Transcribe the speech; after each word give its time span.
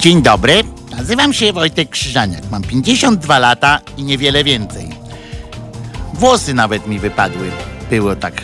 Dzień 0.00 0.22
dobry, 0.22 0.62
nazywam 0.90 1.32
się 1.32 1.52
Wojtek 1.52 1.90
Krzyżaniak. 1.90 2.42
Mam 2.50 2.62
52 2.62 3.38
lata 3.38 3.80
i 3.96 4.02
niewiele 4.02 4.44
więcej. 4.44 4.90
Włosy 6.14 6.54
nawet 6.54 6.86
mi 6.86 6.98
wypadły. 6.98 7.50
Było 7.90 8.16
tak. 8.16 8.34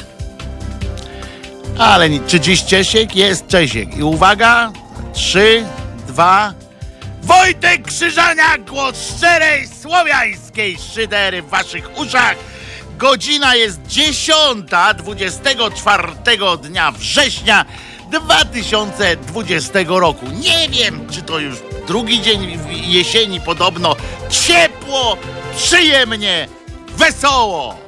Ale 1.78 2.08
czy 2.26 2.40
dziś 2.40 2.64
Czesiek? 2.64 3.16
Jest 3.16 3.46
Czesiek. 3.46 3.96
I 3.96 4.02
uwaga, 4.02 4.72
3, 5.12 5.64
2, 6.08 6.54
Wojtek 7.22 7.82
Krzyżaniak, 7.82 8.64
głos 8.64 9.16
szczerej 9.16 9.68
słowiańskiej 9.82 10.76
szydery 10.94 11.42
w 11.42 11.48
waszych 11.48 11.98
uszach. 11.98 12.36
Godzina 12.98 13.54
jest 13.54 13.86
10, 13.86 14.66
24 14.96 16.12
dnia 16.62 16.92
września 16.92 17.64
2020 18.10 19.78
roku. 19.86 20.26
Nie 20.26 20.68
wiem, 20.68 21.08
czy 21.10 21.22
to 21.22 21.38
już 21.38 21.56
drugi 21.86 22.22
dzień 22.22 22.58
jesieni, 22.70 23.40
podobno 23.40 23.96
ciepło, 24.30 25.16
przyjemnie, 25.56 26.48
wesoło. 26.96 27.85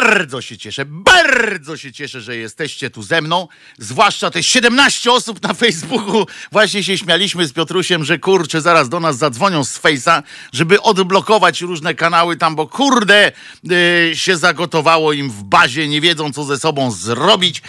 Bardzo 0.00 0.40
się 0.40 0.58
cieszę, 0.58 0.84
bardzo 0.84 1.76
się 1.76 1.92
cieszę, 1.92 2.20
że 2.20 2.36
jesteście 2.36 2.90
tu 2.90 3.02
ze 3.02 3.22
mną. 3.22 3.48
Zwłaszcza 3.78 4.30
te 4.30 4.42
17 4.42 5.12
osób 5.12 5.42
na 5.42 5.54
Facebooku. 5.54 6.26
Właśnie 6.52 6.84
się 6.84 6.98
śmialiśmy 6.98 7.46
z 7.46 7.52
Piotrusiem, 7.52 8.04
że 8.04 8.18
kurczę, 8.18 8.60
zaraz 8.60 8.88
do 8.88 9.00
nas 9.00 9.16
zadzwonią 9.16 9.64
z 9.64 9.80
Face'a, 9.80 10.22
żeby 10.52 10.82
odblokować 10.82 11.60
różne 11.60 11.94
kanały 11.94 12.36
tam, 12.36 12.56
bo 12.56 12.66
kurde 12.66 13.32
y, 13.72 14.12
się 14.14 14.36
zagotowało 14.36 15.12
im 15.12 15.30
w 15.30 15.42
bazie, 15.42 15.88
nie 15.88 16.00
wiedzą 16.00 16.32
co 16.32 16.44
ze 16.44 16.58
sobą 16.58 16.90
zrobić. 16.90 17.62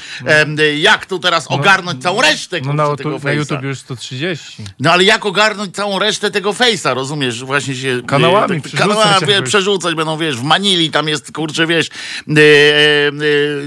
Y, 0.60 0.78
jak 0.78 1.06
tu 1.06 1.20
teraz 1.20 1.50
no, 1.50 1.56
ogarnąć 1.56 2.04
całą 2.04 2.22
resztę 2.22 2.62
no, 2.62 2.74
na, 2.74 2.96
tego 2.96 3.18
Face'a. 3.18 3.24
Na 3.24 3.32
YouTube 3.34 3.64
już 3.64 3.80
130. 3.80 4.64
No 4.80 4.92
ale 4.92 5.04
jak 5.04 5.26
ogarnąć 5.26 5.76
całą 5.76 6.00
resztę 6.00 6.32
tego 6.32 6.54
Face'a, 6.54 6.96
rozumiesz? 6.96 7.44
Właśnie 7.44 7.76
się... 7.76 8.02
Kanałami, 8.08 8.62
y, 8.74 8.78
kanałami 8.78 9.44
przerzucać 9.46 9.96
będą, 9.96 10.18
wiesz, 10.18 10.38
w 10.38 10.44
Manili 10.44 10.92
tam 10.92 11.08
jest, 11.08 11.32
kurczę, 11.32 11.68
wiesz, 11.68 11.90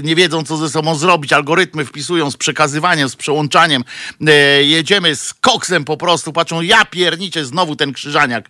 nie 0.03 0.15
wiedzą, 0.15 0.43
co 0.43 0.57
ze 0.57 0.69
sobą 0.69 0.95
zrobić. 0.95 1.33
Algorytmy 1.33 1.85
wpisują 1.85 2.31
z 2.31 2.37
przekazywaniem, 2.37 3.09
z 3.09 3.15
przełączaniem. 3.15 3.83
E, 4.27 4.63
jedziemy 4.63 5.15
z 5.15 5.33
koksem 5.33 5.85
po 5.85 5.97
prostu. 5.97 6.33
Patrzą, 6.33 6.61
ja 6.61 6.85
pierniczę, 6.85 7.45
znowu 7.45 7.75
ten 7.75 7.93
krzyżaniak. 7.93 8.49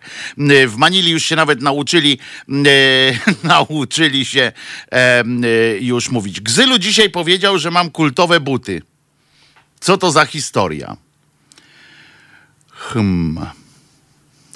W 0.66 0.74
Manili 0.76 1.10
już 1.10 1.24
się 1.24 1.36
nawet 1.36 1.62
nauczyli, 1.62 2.18
nauczyli 3.42 4.24
się 4.24 4.52
już 5.80 6.10
mówić. 6.10 6.40
Gzylu 6.40 6.78
dzisiaj 6.78 7.10
powiedział, 7.10 7.58
że 7.58 7.70
mam 7.70 7.90
kultowe 7.90 8.40
buty. 8.40 8.82
Co 9.80 9.98
to 9.98 10.10
za 10.10 10.26
historia? 10.26 10.96
Hmm. 12.72 13.46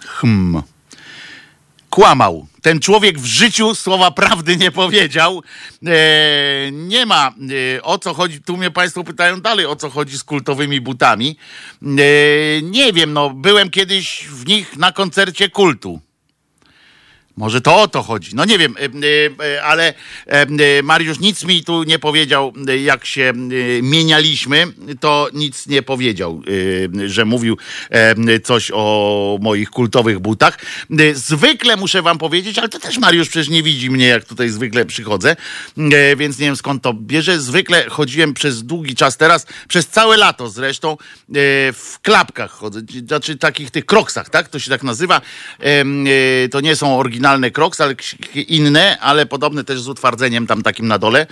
Hmm. 0.06 0.62
Kłamał 1.92 2.46
ten 2.62 2.80
człowiek 2.80 3.18
w 3.18 3.24
życiu 3.24 3.74
słowa 3.74 4.10
prawdy 4.10 4.56
nie 4.56 4.70
powiedział. 4.70 5.42
E, 5.86 6.72
nie 6.72 7.06
ma 7.06 7.34
e, 7.76 7.82
o 7.82 7.98
co 7.98 8.14
chodzi. 8.14 8.42
Tu 8.42 8.56
mnie 8.56 8.70
Państwo 8.70 9.04
pytają 9.04 9.40
dalej, 9.40 9.66
o 9.66 9.76
co 9.76 9.90
chodzi 9.90 10.18
z 10.18 10.24
kultowymi 10.24 10.80
butami. 10.80 11.36
E, 11.82 11.86
nie 12.62 12.92
wiem, 12.92 13.12
no 13.12 13.30
byłem 13.30 13.70
kiedyś 13.70 14.26
w 14.28 14.46
nich 14.46 14.76
na 14.76 14.92
koncercie 14.92 15.48
kultu. 15.48 16.00
Może 17.36 17.60
to 17.60 17.82
o 17.82 17.88
to 17.88 18.02
chodzi. 18.02 18.30
No 18.34 18.44
nie 18.44 18.58
wiem, 18.58 18.74
e, 18.76 19.44
e, 19.44 19.62
ale 19.62 19.94
e, 20.26 20.82
Mariusz 20.82 21.18
nic 21.18 21.44
mi 21.44 21.64
tu 21.64 21.82
nie 21.82 21.98
powiedział, 21.98 22.52
jak 22.82 23.04
się 23.04 23.32
mienialiśmy, 23.82 24.66
to 25.00 25.28
nic 25.34 25.66
nie 25.66 25.82
powiedział, 25.82 26.42
że 27.06 27.24
mówił 27.24 27.56
coś 28.44 28.70
o 28.74 29.38
moich 29.40 29.70
kultowych 29.70 30.18
butach. 30.18 30.58
Zwykle 31.14 31.76
muszę 31.76 32.02
wam 32.02 32.18
powiedzieć, 32.18 32.58
ale 32.58 32.68
to 32.68 32.78
też 32.78 32.98
Mariusz 32.98 33.28
przecież 33.28 33.48
nie 33.48 33.62
widzi 33.62 33.90
mnie, 33.90 34.06
jak 34.06 34.24
tutaj 34.24 34.48
zwykle 34.48 34.84
przychodzę, 34.84 35.36
więc 36.16 36.38
nie 36.38 36.46
wiem 36.46 36.56
skąd 36.56 36.82
to 36.82 36.94
bierze. 36.94 37.40
Zwykle 37.40 37.84
chodziłem 37.88 38.34
przez 38.34 38.62
długi 38.62 38.94
czas 38.94 39.16
teraz, 39.16 39.46
przez 39.68 39.86
całe 39.86 40.16
lato 40.16 40.48
zresztą, 40.48 40.96
w 41.72 41.98
klapkach 42.02 42.50
chodzę, 42.50 42.80
znaczy 43.06 43.36
takich 43.36 43.70
tych 43.70 43.86
kroksach, 43.86 44.30
tak? 44.30 44.48
To 44.48 44.58
się 44.58 44.70
tak 44.70 44.82
nazywa. 44.82 45.20
To 46.50 46.60
nie 46.60 46.76
są 46.76 46.98
oryginalne 46.98 47.21
oryginalne 47.22 47.50
Crocs, 47.50 47.80
ale 47.80 47.94
inne, 48.48 48.98
ale 49.00 49.26
podobne 49.26 49.64
też 49.64 49.80
z 49.80 49.88
utwardzeniem 49.88 50.46
tam 50.46 50.62
takim 50.62 50.88
na 50.88 50.98
dole. 50.98 51.26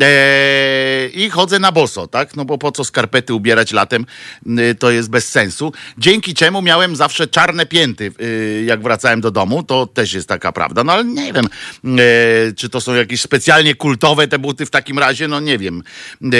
Eee, 0.00 1.24
I 1.24 1.30
chodzę 1.30 1.58
na 1.58 1.72
boso, 1.72 2.06
tak? 2.06 2.36
No 2.36 2.44
bo 2.44 2.58
po 2.58 2.72
co 2.72 2.84
skarpety 2.84 3.34
ubierać 3.34 3.72
latem, 3.72 4.06
y, 4.46 4.74
to 4.74 4.90
jest 4.90 5.10
bez 5.10 5.28
sensu. 5.28 5.72
Dzięki 5.98 6.34
czemu 6.34 6.62
miałem 6.62 6.96
zawsze 6.96 7.26
czarne 7.26 7.66
pięty, 7.66 8.12
y, 8.20 8.64
jak 8.66 8.82
wracałem 8.82 9.20
do 9.20 9.30
domu, 9.30 9.62
to 9.62 9.86
też 9.86 10.12
jest 10.12 10.28
taka 10.28 10.52
prawda. 10.52 10.84
No 10.84 10.92
ale 10.92 11.04
nie 11.04 11.32
wiem, 11.32 11.46
e, 11.46 12.52
czy 12.52 12.68
to 12.68 12.80
są 12.80 12.94
jakieś 12.94 13.20
specjalnie 13.20 13.74
kultowe 13.74 14.28
te 14.28 14.38
buty 14.38 14.66
w 14.66 14.70
takim 14.70 14.98
razie, 14.98 15.28
no 15.28 15.40
nie 15.40 15.58
wiem. 15.58 15.82
E, 16.22 16.36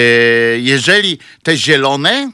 jeżeli 0.57 1.19
te 1.43 1.57
zielone, 1.57 2.31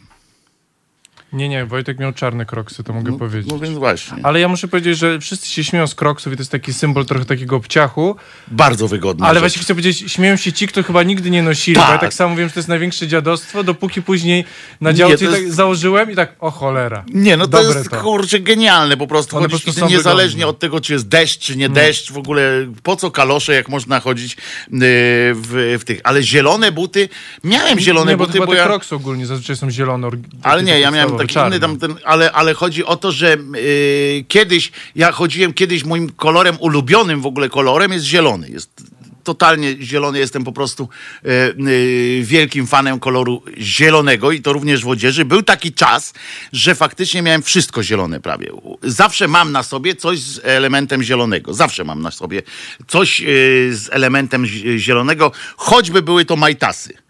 nie, 1.33 1.49
nie, 1.49 1.65
Wojtek 1.65 1.99
miał 1.99 2.13
czarne 2.13 2.45
kroksy, 2.45 2.83
to 2.83 2.93
mogę 2.93 3.11
no, 3.11 3.17
powiedzieć. 3.17 3.51
No 3.51 3.59
więc 3.59 3.77
właśnie. 3.77 4.17
Ale 4.23 4.39
ja 4.39 4.47
muszę 4.47 4.67
powiedzieć, 4.67 4.97
że 4.97 5.19
wszyscy 5.19 5.49
się 5.49 5.63
śmieją 5.63 5.87
z 5.87 5.95
kroksów 5.95 6.33
i 6.33 6.35
to 6.35 6.41
jest 6.41 6.51
taki 6.51 6.73
symbol 6.73 7.05
trochę 7.05 7.25
takiego 7.25 7.55
obciachu. 7.55 8.15
Bardzo 8.47 8.87
wygodny. 8.87 9.25
Ale 9.25 9.33
rzecz. 9.33 9.41
właśnie 9.41 9.61
chcę 9.61 9.73
powiedzieć, 9.73 10.11
śmieją 10.11 10.35
się 10.35 10.53
ci, 10.53 10.67
którzy 10.67 10.83
chyba 10.83 11.03
nigdy 11.03 11.29
nie 11.29 11.43
nosili, 11.43 11.75
tak. 11.75 11.87
bo 11.87 11.93
ja 11.93 11.97
tak 11.97 12.13
samo 12.13 12.35
wiem, 12.35 12.47
że 12.47 12.53
to 12.53 12.59
jest 12.59 12.69
największe 12.69 13.07
dziadostwo, 13.07 13.63
dopóki 13.63 14.01
później 14.01 14.45
na 14.81 14.93
działce 14.93 15.25
jest... 15.25 15.37
tak 15.37 15.51
założyłem 15.51 16.11
i 16.11 16.15
tak, 16.15 16.35
o 16.39 16.51
cholera. 16.51 17.03
Nie, 17.13 17.37
no 17.37 17.47
to 17.47 17.61
jest, 17.61 17.89
to. 17.89 18.01
kurczę, 18.01 18.39
genialne 18.39 18.97
po 18.97 19.07
prostu. 19.07 19.37
One 19.37 19.47
chodzić, 19.47 19.65
po 19.65 19.71
prostu 19.71 19.89
niezależnie 19.89 20.39
wygodne. 20.39 20.47
od 20.47 20.59
tego, 20.59 20.81
czy 20.81 20.93
jest 20.93 21.07
deszcz, 21.07 21.39
czy 21.39 21.55
nie, 21.55 21.57
nie 21.57 21.69
deszcz, 21.69 22.11
w 22.11 22.17
ogóle 22.17 22.67
po 22.83 22.95
co 22.95 23.11
kalosze, 23.11 23.53
jak 23.53 23.69
można 23.69 23.99
chodzić 23.99 24.31
yy, 24.35 24.39
w, 24.71 25.77
w, 25.79 25.83
tych. 25.83 25.99
Ale 26.03 26.23
zielone 26.23 26.71
buty, 26.71 27.09
miałem 27.43 27.79
zielone 27.79 28.11
nie, 28.11 28.17
buty, 28.17 28.39
bo, 28.39 28.45
bo 28.45 28.53
ja... 28.53 28.65
kroksy 28.65 28.95
ogólnie 28.95 29.25
zazwyczaj 29.25 29.55
są 29.55 29.71
zielone. 29.71 30.09
Ale 30.43 30.63
nie, 30.63 30.79
ja 30.79 30.91
miałem 30.91 31.18
taki 31.27 31.47
inny 31.47 31.59
tam 31.59 31.79
ten 31.79 31.95
ale, 32.05 32.31
ale 32.31 32.53
chodzi 32.53 32.85
o 32.85 32.95
to, 32.95 33.11
że 33.11 33.37
yy, 33.53 34.25
kiedyś, 34.27 34.71
ja 34.95 35.11
chodziłem 35.11 35.53
kiedyś, 35.53 35.83
moim 35.83 36.09
kolorem 36.09 36.57
ulubionym 36.59 37.21
w 37.21 37.25
ogóle 37.25 37.49
kolorem 37.49 37.91
jest 37.91 38.05
zielony. 38.05 38.49
Jest 38.49 38.83
totalnie 39.23 39.75
zielony, 39.81 40.19
jestem 40.19 40.43
po 40.43 40.51
prostu 40.51 40.89
yy, 41.23 41.31
yy, 41.57 42.23
wielkim 42.23 42.67
fanem 42.67 42.99
koloru 42.99 43.43
zielonego 43.57 44.31
i 44.31 44.41
to 44.41 44.53
również 44.53 44.83
w 44.83 44.87
odzieży. 44.87 45.25
Był 45.25 45.43
taki 45.43 45.73
czas, 45.73 46.13
że 46.53 46.75
faktycznie 46.75 47.21
miałem 47.21 47.43
wszystko 47.43 47.83
zielone 47.83 48.19
prawie. 48.19 48.51
Zawsze 48.83 49.27
mam 49.27 49.51
na 49.51 49.63
sobie 49.63 49.95
coś 49.95 50.19
z 50.19 50.39
elementem 50.43 51.03
zielonego. 51.03 51.53
Zawsze 51.53 51.83
mam 51.83 52.01
na 52.01 52.11
sobie 52.11 52.41
coś 52.87 53.19
yy, 53.19 53.27
z 53.75 53.89
elementem 53.91 54.45
zielonego, 54.77 55.31
choćby 55.57 56.01
były 56.01 56.25
to 56.25 56.35
majtasy. 56.35 57.08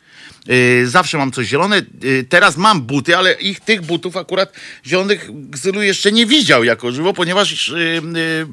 Y, 0.49 0.87
zawsze 0.87 1.17
mam 1.17 1.31
coś 1.31 1.47
zielone. 1.47 1.81
Y, 2.03 2.25
teraz 2.29 2.57
mam 2.57 2.81
buty, 2.81 3.17
ale 3.17 3.33
ich 3.33 3.59
tych 3.59 3.81
butów 3.81 4.17
akurat 4.17 4.53
zielonych 4.85 5.29
Gzylu 5.49 5.81
jeszcze 5.81 6.11
nie 6.11 6.25
widział 6.25 6.63
jako 6.63 6.91
żywo, 6.91 7.13
ponieważ 7.13 7.69
y, 7.69 8.01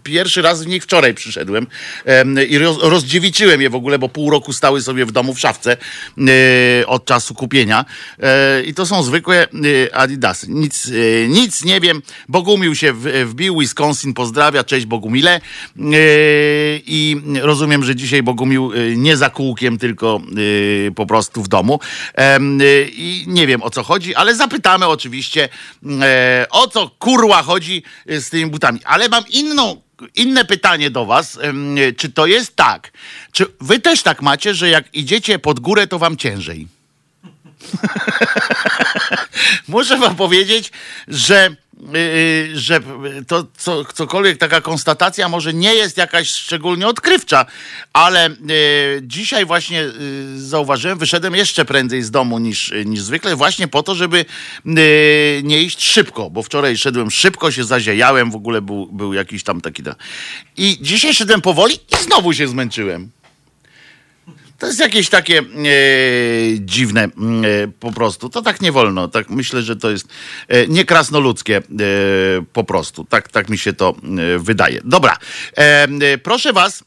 pierwszy 0.03 0.43
raz 0.43 0.65
w 0.65 0.67
nich 0.67 0.83
wczoraj 0.83 1.15
przyszedłem 1.15 1.67
i 2.49 2.59
rozdziewiczyłem 2.59 3.63
je 3.63 3.71
w 3.71 3.75
ogóle, 3.75 3.99
bo 3.99 4.09
pół 4.09 4.31
roku 4.31 4.53
stały 4.53 4.83
sobie 4.83 5.07
w 5.07 5.13
domu 5.13 5.35
w 5.35 5.41
szafce 5.41 5.77
od 6.87 7.05
czasu 7.05 7.35
kupienia. 7.35 7.85
E, 8.23 8.63
I 8.63 8.75
to 8.75 8.87
są 8.87 9.03
zwykłe 9.03 9.49
Adidasy. 9.93 10.47
Nic, 10.51 10.91
nic 11.29 11.65
nie 11.65 11.81
wiem. 11.81 12.03
Bogumił 12.29 12.75
się 12.75 12.93
wbił, 13.25 13.61
Wisconsin 13.61 14.15
pozdrawia, 14.15 14.65
cześć 14.65 14.87
Bogumile. 14.87 15.41
I 16.87 17.17
rozumiem, 17.43 17.85
że 17.85 17.97
dzisiaj 17.97 18.23
Bogumił 18.23 18.73
nie 18.97 19.17
za 19.17 19.31
kółkiem, 19.31 19.79
tylko 19.79 20.21
po 20.95 21.07
prostu 21.07 21.43
w 21.43 21.49
domu. 21.49 21.81
Y, 22.61 22.91
I 22.93 23.25
nie 23.27 23.47
wiem 23.47 23.63
o 23.63 23.71
co 23.71 23.83
chodzi, 23.83 24.15
ale 24.15 24.35
zapytamy 24.35 24.87
oczywiście 24.87 25.49
e, 26.03 26.47
o 26.51 26.69
co 26.69 26.91
kurła 26.99 27.43
chodzi 27.43 27.83
y, 28.11 28.21
z 28.21 28.31
tymi 28.31 28.51
butami. 28.51 28.81
Ale 28.85 29.09
mam 29.09 29.25
inną 29.29 29.81
inne 30.15 30.45
pytanie 30.45 30.91
do 30.91 31.07
Was. 31.07 31.39
Czy 31.97 32.13
to 32.13 32.27
jest 32.27 32.57
tak? 32.57 32.93
Czy 33.33 33.47
Wy 33.61 33.79
też 33.79 34.03
tak 34.03 34.23
macie, 34.23 34.55
że 34.55 34.69
jak 34.69 34.95
idziecie 34.95 35.39
pod 35.39 35.61
górę, 35.61 35.87
to 35.87 35.99
Wam 35.99 36.17
ciężej? 36.17 36.69
Muszę 39.69 39.99
Wam 39.99 40.17
powiedzieć, 40.17 40.73
że 41.09 41.57
Y, 41.95 41.99
y, 41.99 42.61
że 42.61 42.81
to 43.27 43.47
co, 43.57 43.85
cokolwiek 43.85 44.39
taka 44.39 44.61
konstatacja 44.61 45.29
może 45.29 45.55
nie 45.55 45.75
jest 45.75 45.97
jakaś 45.97 46.31
szczególnie 46.31 46.87
odkrywcza, 46.89 47.47
ale 47.93 48.31
y, 48.31 48.35
dzisiaj 49.03 49.47
właśnie 49.47 49.85
zauważyłem, 50.37 50.99
wyszedłem 50.99 51.35
jeszcze 51.35 51.65
prędzej 51.65 52.03
z 52.03 52.11
domu 52.11 52.39
niż, 52.39 52.73
niż 52.85 53.01
zwykle, 53.01 53.37
właśnie 53.37 53.69
po 53.69 53.83
to, 53.83 53.95
żeby 53.95 54.25
nie 55.43 55.63
iść 55.63 55.83
szybko, 55.83 56.31
bo 56.31 56.43
wczoraj 56.43 56.77
szedłem 56.77 57.11
szybko, 57.11 57.51
się 57.51 57.65
zaziejałem, 57.65 58.31
w 58.31 58.37
ogóle 58.37 58.63
był, 58.63 58.87
był 58.87 59.15
jakiś 59.15 59.43
tam 59.43 59.61
taki. 59.61 59.83
I 60.57 60.79
dzisiaj 60.81 61.15
szedłem 61.15 61.41
powoli 61.41 61.75
i 61.75 62.05
znowu 62.05 62.33
się 62.33 62.49
zmęczyłem. 62.49 63.11
To 64.59 64.67
jest 64.67 64.81
jakieś 64.81 65.09
takie 65.09 65.39
e, 65.39 65.45
dziwne 66.61 67.05
e, 67.05 67.09
po 67.81 67.93
prostu. 67.93 68.29
To 68.29 68.43
tak 68.43 68.61
nie 68.61 68.73
wolno. 68.73 69.09
Tak 69.09 69.31
myślę, 69.31 69.63
że 69.63 69.77
to 69.77 69.91
jest 69.91 70.09
e, 70.49 70.67
nie 70.67 70.85
krasnoludzkie 70.85 71.57
e, 71.57 71.63
po 72.53 72.65
prostu. 72.65 73.05
Tak, 73.05 73.29
tak 73.29 73.49
mi 73.49 73.59
się 73.59 73.73
to 73.73 73.95
e, 74.35 74.39
wydaje. 74.39 74.81
Dobra. 74.85 75.17
E, 75.59 75.85
e, 75.85 76.19
proszę 76.19 76.53
was, 76.53 76.85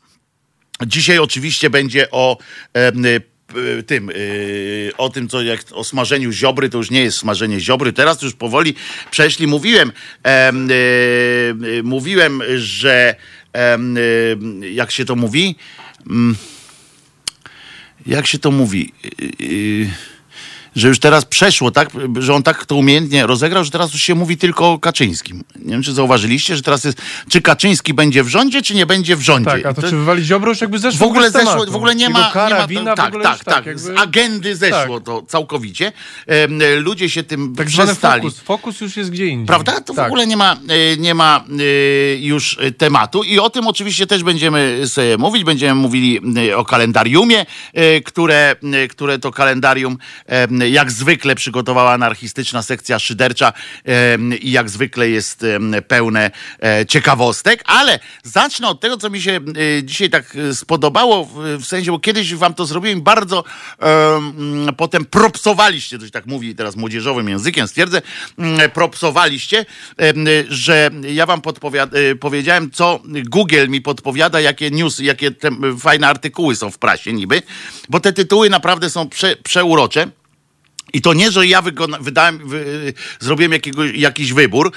dzisiaj 0.86 1.19
oczywiście 1.19 1.69
będzie 1.69 2.12
o 2.12 2.38
tym, 3.88 4.10
y, 4.10 4.92
o 4.98 5.10
tym, 5.10 5.30
co 5.30 5.42
jak 5.42 5.60
o 5.71 5.83
smażeniu 5.83 6.31
ziobry, 6.31 6.69
to 6.69 6.77
już 6.77 6.92
nie 6.92 7.04
jest 7.04 7.18
smażenie 7.18 7.60
ziobry. 7.60 7.94
Teraz 7.94 8.21
już 8.21 8.33
powoli 8.33 8.75
przeszli. 9.12 9.48
Mówiłem, 9.48 9.92
em, 10.24 10.71
y, 10.71 10.74
y, 10.74 11.83
mówiłem, 11.83 12.42
że 12.56 13.16
jak 14.71 14.92
się 14.92 15.06
to 15.06 15.16
mówi? 15.16 15.56
Jak 18.06 18.28
się 18.28 18.40
to 18.40 18.51
mówi? 18.51 18.94
Y, 19.06 19.44
y, 19.44 19.90
że 20.80 20.88
już 20.88 21.00
teraz 21.00 21.26
przeszło, 21.26 21.72
tak? 21.72 21.90
Że 22.20 22.34
on 22.34 22.44
tak 22.44 22.66
to 22.66 22.76
umiejętnie 22.76 23.28
rozegrał, 23.28 23.64
że 23.64 23.72
teraz 23.72 23.94
już 23.94 24.02
się 24.02 24.16
mówi 24.16 24.38
tylko 24.38 24.72
o 24.72 24.80
Kaczyńskim. 24.80 25.44
Nie 25.56 25.72
wiem, 25.72 25.84
czy 25.84 25.94
zauważyliście, 25.94 26.56
że 26.56 26.62
teraz 26.62 26.84
jest, 26.84 27.02
czy 27.30 27.42
Kaczyński 27.42 27.94
będzie 27.94 28.24
w 28.24 28.28
rządzie, 28.28 28.62
czy 28.62 28.76
nie 28.76 28.86
będzie 28.86 29.16
w 29.16 29.22
rządzie. 29.22 29.52
Tak, 29.52 29.66
a 29.66 29.74
to, 29.74 29.81
To- 29.81 29.90
czy 29.90 29.96
wywali 29.98 30.24
Ziobro 30.24 30.50
już 30.52 30.62
jakby 30.62 30.80
zeszło 30.80 31.00
w 31.08 31.10
ogóle 31.10 31.31
zeszło, 31.31 31.66
w 31.66 31.76
ogóle 31.76 31.96
nie 31.96 32.10
ma, 32.10 32.31
kara, 32.31 32.56
nie 32.56 32.62
ma 32.62 32.68
wina, 32.68 32.94
w 32.94 32.98
tak, 32.98 33.14
tak, 33.24 33.36
już 33.38 33.44
tak, 33.46 33.66
jakby- 33.66 33.81
z 33.81 34.00
agendy 34.00 34.56
zeszło 34.56 35.00
to 35.00 35.22
całkowicie. 35.28 35.92
Em, 36.28 36.60
ludzie 36.78 37.10
się 37.10 37.24
tym 37.24 37.56
Tak 37.56 37.68
przestali. 37.68 38.22
fokus. 38.22 38.40
Fokus 38.40 38.81
już 38.81 38.98
jest 38.98 39.10
gdzie 39.12 39.26
indziej. 39.28 39.48
Prawda? 39.48 39.81
To 39.81 39.94
w 39.94 39.96
tak. 39.96 40.08
ogóle 40.08 40.28
nie 40.28 40.38
ma, 40.38 40.58
e, 40.70 40.98
nie 40.98 41.14
ma 41.14 41.44
e, 41.60 42.16
już 42.16 42.58
e, 42.62 42.72
tematu 42.72 43.24
i 43.24 43.40
o 43.40 43.50
tym 43.50 43.68
oczywiście 43.68 44.08
też 44.08 44.24
będziemy 44.24 44.81
sobie 44.88 45.18
mówić. 45.18 45.44
Będziemy 45.44 45.81
mówili 45.81 46.20
e, 46.50 46.58
o 46.58 46.66
kalendariumie, 46.66 47.46
e, 47.74 48.02
które, 48.02 48.56
e, 48.84 48.88
które 48.88 49.20
to 49.20 49.31
kalendarium 49.31 49.98
e, 50.26 50.48
jak 50.69 50.92
zwykle 50.92 51.36
przygotowała 51.36 51.92
anarchistyczna 51.92 52.63
sekcja 52.63 53.00
szydercza 53.00 53.54
i 54.42 54.51
jak 54.51 54.69
zwykle 54.69 55.10
jest 55.10 55.45
pełne 55.88 56.31
e, 56.63 56.86
ciekawostek, 56.86 57.63
ale 57.66 58.00
zacznę 58.24 58.68
od 58.68 58.80
tego, 58.80 58.98
co 58.98 59.10
mi 59.10 59.21
się 59.21 59.39
e, 59.77 59.83
dzisiaj 59.83 60.10
tak 60.10 60.36
e, 60.36 60.56
spodobało, 60.56 61.30
w, 61.60 61.66
sensie, 61.66 61.92
bo 61.92 62.00
kiedyś 62.00 62.36
wam 62.36 62.54
to 62.54 62.66
zrobiłem 62.66 63.01
bardzo 63.01 63.44
potem 64.77 65.06
propsowaliście, 65.06 66.00
się 66.00 66.12
tak 66.12 66.25
mówi 66.25 66.56
teraz 66.56 66.75
młodzieżowym 66.75 67.30
językiem, 67.30 67.68
stwierdzę, 67.68 68.01
mm, 68.38 68.71
propsowaliście, 68.71 69.66
że 70.50 70.89
ja 71.01 71.25
wam 71.25 71.42
powiedziałem, 72.19 72.71
co 72.71 73.00
Google 73.06 73.68
mi 73.68 73.81
podpowiada, 73.81 74.39
jakie 74.39 74.71
newsy, 74.71 75.04
jakie 75.04 75.31
fajne 75.80 76.07
artykuły 76.07 76.56
są 76.56 76.71
w 76.71 76.77
prasie 76.77 77.13
niby, 77.13 77.42
bo 77.89 78.00
te 78.00 78.13
tytuły 78.13 78.50
naprawdę 78.50 78.89
są 78.89 79.10
prze, 79.10 79.36
przeurocze. 79.36 80.19
I 80.94 81.02
to 81.02 81.14
nie, 81.14 81.32
że 81.32 81.48
ja 81.48 81.62
wykona- 81.62 82.02
wydałem, 82.02 82.50
wy, 82.50 82.94
zrobiłem 83.20 83.52
jakiego, 83.52 83.86
jakiś 83.86 84.34
wybór, 84.34 84.72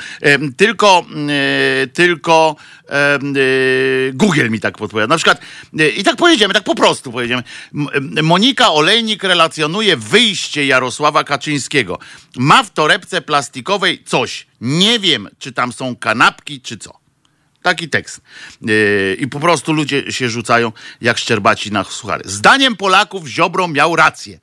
tylko, 0.57 1.07
e, 1.83 1.87
tylko 1.87 2.57
e, 2.89 3.19
Google 4.13 4.51
mi 4.51 4.61
tak 4.61 4.79
podpowiada. 4.79 5.07
Na 5.15 5.17
przykład, 5.17 5.41
e, 5.79 5.89
i 5.89 6.05
tak 6.05 6.17
powiedziemy, 6.17 6.55
tak 6.55 6.65
po 6.65 6.75
prostu 6.75 7.13
powiedziemy. 7.13 7.43
Monika 8.23 8.73
Olejnik 8.73 9.25
relacjonuje 9.25 9.97
wyjście 9.97 10.67
Jarosława 10.67 11.25
Kaczyńskiego. 11.25 11.99
Ma 12.37 12.63
w 12.63 12.71
torebce 12.71 13.23
plastikowej 13.23 14.05
coś. 14.05 14.47
Nie 14.61 14.99
wiem, 14.99 15.29
czy 15.39 15.53
tam 15.53 15.73
są 15.73 15.97
kanapki, 15.97 16.61
czy 16.61 16.79
co. 16.79 17.03
Taki 17.63 17.89
tekst. 17.89 18.21
I 19.19 19.29
po 19.29 19.41
prostu 19.41 19.73
ludzie 19.73 20.13
się 20.13 20.29
rzucają 20.29 20.73
jak 21.01 21.19
szczerbaci 21.19 21.73
na 21.73 21.85
suchary. 21.85 22.23
Zdaniem 22.27 22.77
Polaków 22.77 23.27
Ziobro 23.27 23.69
miał 23.69 23.97
rację. 23.97 24.41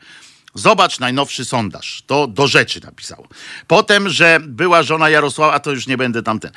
Zobacz 0.54 1.00
najnowszy 1.00 1.46
sondaż. 1.46 2.04
To 2.08 2.28
do 2.28 2.48
rzeczy 2.48 2.82
napisało. 2.84 3.28
Potem, 3.68 4.10
że 4.10 4.40
była 4.42 4.84
żona 4.84 5.10
Jarosława, 5.10 5.54
a 5.54 5.60
to 5.60 5.72
już 5.72 5.88
nie 5.88 5.98
będę 5.98 6.24
tamten. 6.24 6.52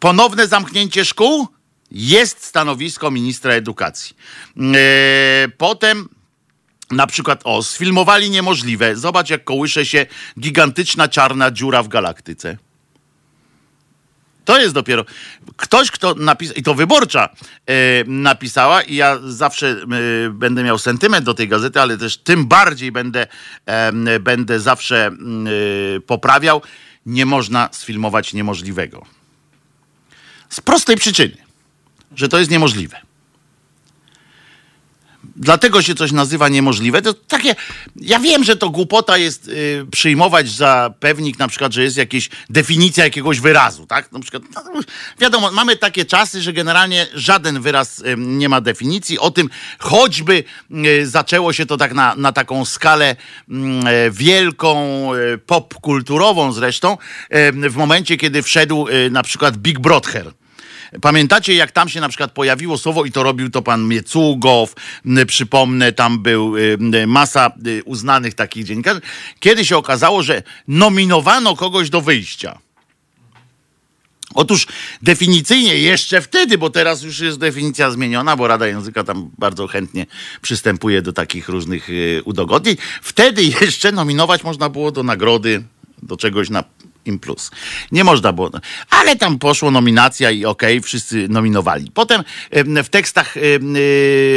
Ponowne 0.00 0.46
zamknięcie 0.46 1.04
szkół? 1.04 1.48
Jest 1.90 2.44
stanowisko 2.44 3.10
ministra 3.10 3.52
edukacji. 3.52 4.16
Yy, 4.56 4.64
potem 5.58 6.08
na 6.90 7.06
przykład, 7.06 7.40
o, 7.44 7.62
sfilmowali 7.62 8.30
niemożliwe. 8.30 8.96
Zobacz, 8.96 9.30
jak 9.30 9.44
kołysze 9.44 9.86
się 9.86 10.06
gigantyczna 10.40 11.08
czarna 11.08 11.50
dziura 11.50 11.82
w 11.82 11.88
galaktyce. 11.88 12.56
To 14.46 14.58
jest 14.58 14.74
dopiero 14.74 15.04
ktoś, 15.56 15.90
kto 15.90 16.14
napisał, 16.14 16.56
i 16.56 16.62
to 16.62 16.74
wyborcza 16.74 17.28
e, 17.66 17.74
napisała, 18.06 18.82
i 18.82 18.94
ja 18.94 19.18
zawsze 19.24 19.66
e, 19.68 20.30
będę 20.30 20.62
miał 20.62 20.78
sentyment 20.78 21.26
do 21.26 21.34
tej 21.34 21.48
gazety, 21.48 21.80
ale 21.80 21.98
też 21.98 22.16
tym 22.16 22.46
bardziej 22.46 22.92
będę, 22.92 23.26
będę 24.20 24.60
zawsze 24.60 25.06
e, 25.06 26.00
poprawiał. 26.00 26.62
Nie 27.06 27.26
można 27.26 27.68
sfilmować 27.72 28.34
niemożliwego. 28.34 29.06
Z 30.48 30.60
prostej 30.60 30.96
przyczyny, 30.96 31.36
że 32.16 32.28
to 32.28 32.38
jest 32.38 32.50
niemożliwe 32.50 33.05
dlatego 35.36 35.82
się 35.82 35.94
coś 35.94 36.12
nazywa 36.12 36.48
niemożliwe. 36.48 37.02
To 37.02 37.14
takie, 37.14 37.54
ja 37.96 38.18
wiem, 38.18 38.44
że 38.44 38.56
to 38.56 38.70
głupota 38.70 39.16
jest 39.16 39.48
y, 39.48 39.86
przyjmować 39.90 40.50
za 40.50 40.94
pewnik 41.00 41.38
na 41.38 41.48
przykład, 41.48 41.72
że 41.72 41.82
jest 41.82 41.96
jakaś 41.96 42.28
definicja 42.50 43.04
jakiegoś 43.04 43.40
wyrazu, 43.40 43.86
tak? 43.86 44.12
Na 44.12 44.20
przykład, 44.20 44.42
no, 44.54 44.80
wiadomo, 45.20 45.50
mamy 45.52 45.76
takie 45.76 46.04
czasy, 46.04 46.42
że 46.42 46.52
generalnie 46.52 47.06
żaden 47.14 47.60
wyraz 47.60 47.98
y, 47.98 48.14
nie 48.18 48.48
ma 48.48 48.60
definicji. 48.60 49.18
O 49.18 49.30
tym 49.30 49.50
choćby 49.78 50.44
y, 50.86 51.06
zaczęło 51.06 51.52
się 51.52 51.66
to 51.66 51.76
tak 51.76 51.94
na, 51.94 52.14
na 52.14 52.32
taką 52.32 52.64
skalę 52.64 53.16
mm, 53.48 53.86
e, 53.86 54.10
wielką, 54.10 54.76
e, 55.14 55.38
popkulturową 55.38 56.52
zresztą, 56.52 56.98
e, 57.30 57.52
w 57.52 57.76
momencie, 57.76 58.16
kiedy 58.16 58.42
wszedł 58.42 58.86
na 59.10 59.22
przykład 59.22 59.56
Big 59.56 59.78
Brother. 59.78 60.32
Pamiętacie, 61.00 61.54
jak 61.54 61.70
tam 61.70 61.88
się 61.88 62.00
na 62.00 62.08
przykład 62.08 62.32
pojawiło 62.32 62.78
słowo 62.78 63.04
i 63.04 63.12
to 63.12 63.22
robił 63.22 63.50
to 63.50 63.62
pan 63.62 63.88
Miecugow, 63.88 64.74
przypomnę, 65.26 65.92
tam 65.92 66.22
był 66.22 66.56
y, 66.56 67.06
masa 67.06 67.52
y, 67.66 67.84
uznanych 67.84 68.34
takich 68.34 68.64
dziennikarzy. 68.64 69.00
Kiedy 69.40 69.64
się 69.64 69.76
okazało, 69.76 70.22
że 70.22 70.42
nominowano 70.68 71.56
kogoś 71.56 71.90
do 71.90 72.00
wyjścia. 72.00 72.58
Otóż 74.34 74.66
definicyjnie 75.02 75.78
jeszcze 75.78 76.20
wtedy, 76.20 76.58
bo 76.58 76.70
teraz 76.70 77.02
już 77.02 77.20
jest 77.20 77.38
definicja 77.38 77.90
zmieniona, 77.90 78.36
bo 78.36 78.46
Rada 78.46 78.66
Języka 78.66 79.04
tam 79.04 79.30
bardzo 79.38 79.66
chętnie 79.66 80.06
przystępuje 80.42 81.02
do 81.02 81.12
takich 81.12 81.48
różnych 81.48 81.90
y, 81.90 82.22
udogodnień. 82.24 82.76
Wtedy 83.02 83.44
jeszcze 83.60 83.92
nominować 83.92 84.44
można 84.44 84.68
było 84.68 84.92
do 84.92 85.02
nagrody, 85.02 85.62
do 86.02 86.16
czegoś 86.16 86.50
na 86.50 86.64
im 87.06 87.18
plus. 87.18 87.50
Nie 87.92 88.04
można 88.04 88.32
było. 88.32 88.50
Ale 88.90 89.16
tam 89.16 89.38
poszło 89.38 89.70
nominacja 89.70 90.30
i 90.30 90.44
okej, 90.44 90.80
wszyscy 90.80 91.28
nominowali. 91.28 91.90
Potem 91.94 92.24
em, 92.50 92.84
w 92.84 92.88
tekstach 92.88 93.36
y, 93.36 93.60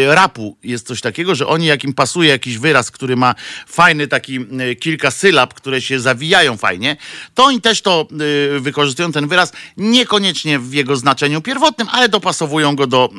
rapu 0.07 0.57
jest 0.63 0.87
coś 0.87 1.01
takiego, 1.01 1.35
że 1.35 1.47
oni, 1.47 1.65
jak 1.65 1.83
im 1.83 1.93
pasuje 1.93 2.29
jakiś 2.29 2.57
wyraz, 2.57 2.91
który 2.91 3.15
ma 3.15 3.35
fajny 3.67 4.07
taki 4.07 4.39
kilka 4.79 5.11
sylab, 5.11 5.53
które 5.53 5.81
się 5.81 5.99
zawijają 5.99 6.57
fajnie, 6.57 6.97
to 7.33 7.45
oni 7.45 7.61
też 7.61 7.81
to 7.81 8.07
y, 8.55 8.59
wykorzystują 8.59 9.11
ten 9.11 9.27
wyraz, 9.27 9.53
niekoniecznie 9.77 10.59
w 10.59 10.73
jego 10.73 10.95
znaczeniu 10.95 11.41
pierwotnym, 11.41 11.87
ale 11.91 12.09
dopasowują 12.09 12.75
go 12.75 12.87
do, 12.87 13.09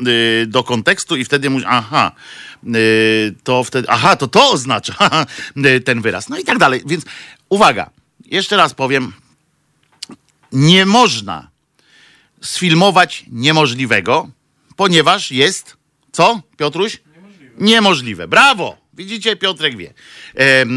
y, 0.42 0.46
do 0.46 0.64
kontekstu 0.64 1.16
i 1.16 1.24
wtedy 1.24 1.50
mówią, 1.50 1.66
aha, 1.68 2.12
to 3.44 3.64
wtedy, 3.64 3.88
aha, 3.88 4.16
to 4.16 4.28
to 4.28 4.50
oznacza 4.50 4.94
ten 5.84 6.00
wyraz. 6.00 6.28
No 6.28 6.38
i 6.38 6.44
tak 6.44 6.58
dalej. 6.58 6.82
Więc 6.86 7.04
uwaga, 7.48 7.90
jeszcze 8.26 8.56
raz 8.56 8.74
powiem, 8.74 9.12
nie 10.52 10.86
można 10.86 11.50
sfilmować 12.40 13.24
niemożliwego, 13.30 14.30
ponieważ 14.76 15.30
jest, 15.30 15.76
co, 16.12 16.40
Piotruś? 16.56 17.00
Niemożliwe. 17.16 17.54
Niemożliwe. 17.58 18.28
Brawo! 18.28 18.80
Widzicie, 19.00 19.36
Piotrek 19.36 19.76
wie. 19.76 19.94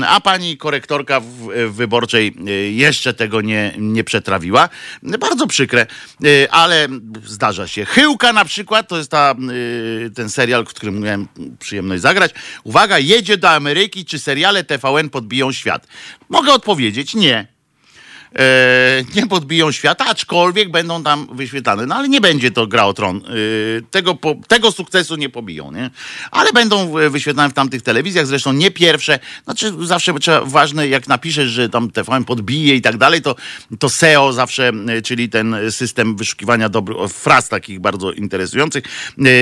A 0.07 0.21
pani 0.21 0.57
korektorka 0.57 1.21
wyborczej 1.69 2.35
e, 2.47 2.51
jeszcze 2.51 3.13
tego 3.13 3.41
nie, 3.41 3.73
nie 3.77 4.03
przetrawiła. 4.03 4.69
Bardzo 5.03 5.47
przykre, 5.47 5.81
e, 6.23 6.53
ale 6.53 6.87
zdarza 7.25 7.67
się. 7.67 7.85
Chyłka 7.85 8.33
na 8.33 8.45
przykład, 8.45 8.87
to 8.87 8.97
jest 8.97 9.11
ta, 9.11 9.35
e, 10.05 10.09
ten 10.09 10.29
serial, 10.29 10.65
w 10.65 10.69
którym 10.69 10.99
miałem 10.99 11.27
przyjemność 11.59 12.01
zagrać. 12.01 12.31
Uwaga, 12.63 12.99
jedzie 12.99 13.37
do 13.37 13.49
Ameryki, 13.49 14.05
czy 14.05 14.19
seriale 14.19 14.63
TVN 14.63 15.09
podbiją 15.09 15.51
świat? 15.51 15.87
Mogę 16.29 16.53
odpowiedzieć, 16.53 17.15
nie. 17.15 17.52
E, 18.35 19.03
nie 19.15 19.27
podbiją 19.27 19.71
świata, 19.71 20.05
aczkolwiek 20.05 20.71
będą 20.71 21.03
tam 21.03 21.27
wyświetlane. 21.31 21.85
No 21.85 21.95
ale 21.95 22.09
nie 22.09 22.21
będzie 22.21 22.51
to 22.51 22.67
gra 22.67 22.85
o 22.85 22.93
tron. 22.93 23.17
E, 23.17 23.21
tego, 23.91 24.15
po, 24.15 24.35
tego 24.47 24.71
sukcesu 24.71 25.15
nie 25.15 25.29
pobiją, 25.29 25.71
nie? 25.71 25.89
Ale 26.31 26.53
będą 26.53 26.93
wyświetlane 27.09 27.49
w 27.49 27.53
tamtych 27.53 27.81
telewizjach, 27.81 28.27
zresztą 28.27 28.53
nie 28.53 28.71
pierwsze. 28.71 29.19
Znaczy 29.43 29.73
zawsze 29.81 30.13
trzeba, 30.13 30.41
ważne, 30.45 30.87
jak 30.87 31.07
napiszesz, 31.07 31.49
że 31.49 31.69
tam 31.69 31.91
TVN 31.91 32.25
podbije 32.25 32.75
i 32.75 32.81
tak 32.81 32.97
dalej, 32.97 33.21
to, 33.21 33.35
to 33.79 33.89
SEO 33.89 34.33
zawsze, 34.33 34.71
e, 34.87 35.01
czyli 35.01 35.29
ten 35.29 35.55
system 35.69 36.15
wyszukiwania 36.15 36.69
dobrych, 36.69 36.97
fraz 37.09 37.49
takich 37.49 37.79
bardzo 37.79 38.11
interesujących, 38.11 38.83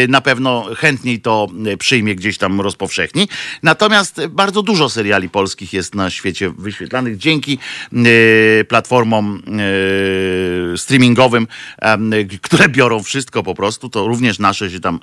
na 0.07 0.21
pewno 0.21 0.65
chętniej 0.77 1.21
to 1.21 1.47
przyjmie 1.79 2.15
gdzieś 2.15 2.37
tam 2.37 2.61
rozpowszechni. 2.61 3.27
Natomiast 3.63 4.21
bardzo 4.29 4.63
dużo 4.63 4.89
seriali 4.89 5.29
polskich 5.29 5.73
jest 5.73 5.95
na 5.95 6.09
świecie 6.09 6.49
wyświetlanych 6.57 7.17
dzięki 7.17 7.57
e, 7.93 8.63
platformom 8.81 9.43
e, 10.73 10.77
streamingowym, 10.77 11.47
które 12.41 12.69
biorą 12.69 13.03
wszystko 13.03 13.43
po 13.43 13.55
prostu, 13.55 13.89
to 13.89 14.07
również 14.07 14.39
nasze 14.39 14.71
się 14.71 14.79
tam 14.79 14.99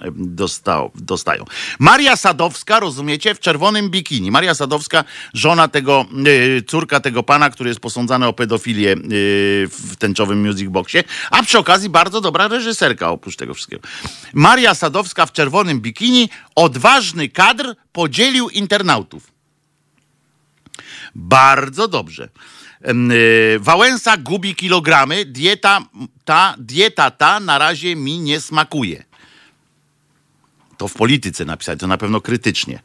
dostają. 0.94 1.44
Maria 1.78 2.16
Sadowska, 2.16 2.80
rozumiecie, 2.80 3.35
w 3.35 3.40
czerwonym 3.40 3.90
bikini. 3.90 4.30
Maria 4.30 4.54
Sadowska, 4.54 5.04
żona 5.35 5.68
tego, 5.68 6.06
e, 6.58 6.62
córka 6.62 7.00
tego 7.00 7.23
pana, 7.23 7.50
który 7.50 7.70
jest 7.70 7.80
posądzany 7.80 8.26
o 8.26 8.32
pedofilię 8.32 8.97
w 9.70 9.97
tęczowym 9.99 10.47
music 10.47 10.68
boxie, 10.70 11.04
a 11.30 11.42
przy 11.42 11.58
okazji 11.58 11.88
bardzo 11.88 12.20
dobra 12.20 12.49
reżyserka 12.49 13.11
oprócz 13.11 13.37
tego 13.37 13.54
wszystkiego. 13.54 13.82
Maria 14.35 14.75
Sadowska 14.75 15.26
w 15.26 15.32
czerwonym 15.32 15.80
bikini, 15.80 16.28
odważny 16.54 17.28
kadr 17.28 17.75
podzielił 17.92 18.49
internautów. 18.49 19.32
Bardzo 21.14 21.88
dobrze. 21.88 22.28
Y, 22.87 23.58
Wałęsa 23.61 24.16
gubi 24.16 24.54
kilogramy, 24.54 25.25
dieta 25.25 25.80
ta, 26.25 26.54
dieta 26.58 27.11
ta 27.11 27.40
na 27.40 27.58
razie 27.58 27.97
mi 27.97 28.18
nie 28.18 28.40
smakuje. 28.40 29.04
To 30.76 30.88
w 30.88 30.94
polityce 30.94 31.44
napisane, 31.44 31.76
to 31.76 31.87
na 31.87 31.97
pewno 31.99 32.20
krytycznie 32.20 32.82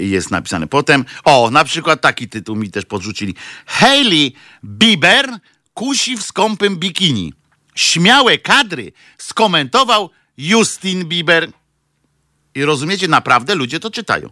jest 0.00 0.30
napisane. 0.30 0.66
Potem, 0.66 1.04
o, 1.24 1.50
na 1.50 1.64
przykład 1.64 2.00
taki 2.00 2.28
tytuł 2.28 2.56
mi 2.56 2.70
też 2.70 2.84
podrzucili. 2.84 3.34
Hailey 3.66 4.34
Bieber 4.64 5.38
kusi 5.74 6.16
w 6.16 6.22
skąpym 6.22 6.76
bikini. 6.76 7.32
Śmiałe 7.74 8.38
kadry 8.38 8.92
skomentował 9.18 10.10
Justin 10.38 11.04
Bieber. 11.04 11.50
I 12.54 12.64
rozumiecie, 12.64 13.08
naprawdę 13.08 13.54
ludzie 13.54 13.80
to 13.80 13.90
czytają. 13.90 14.30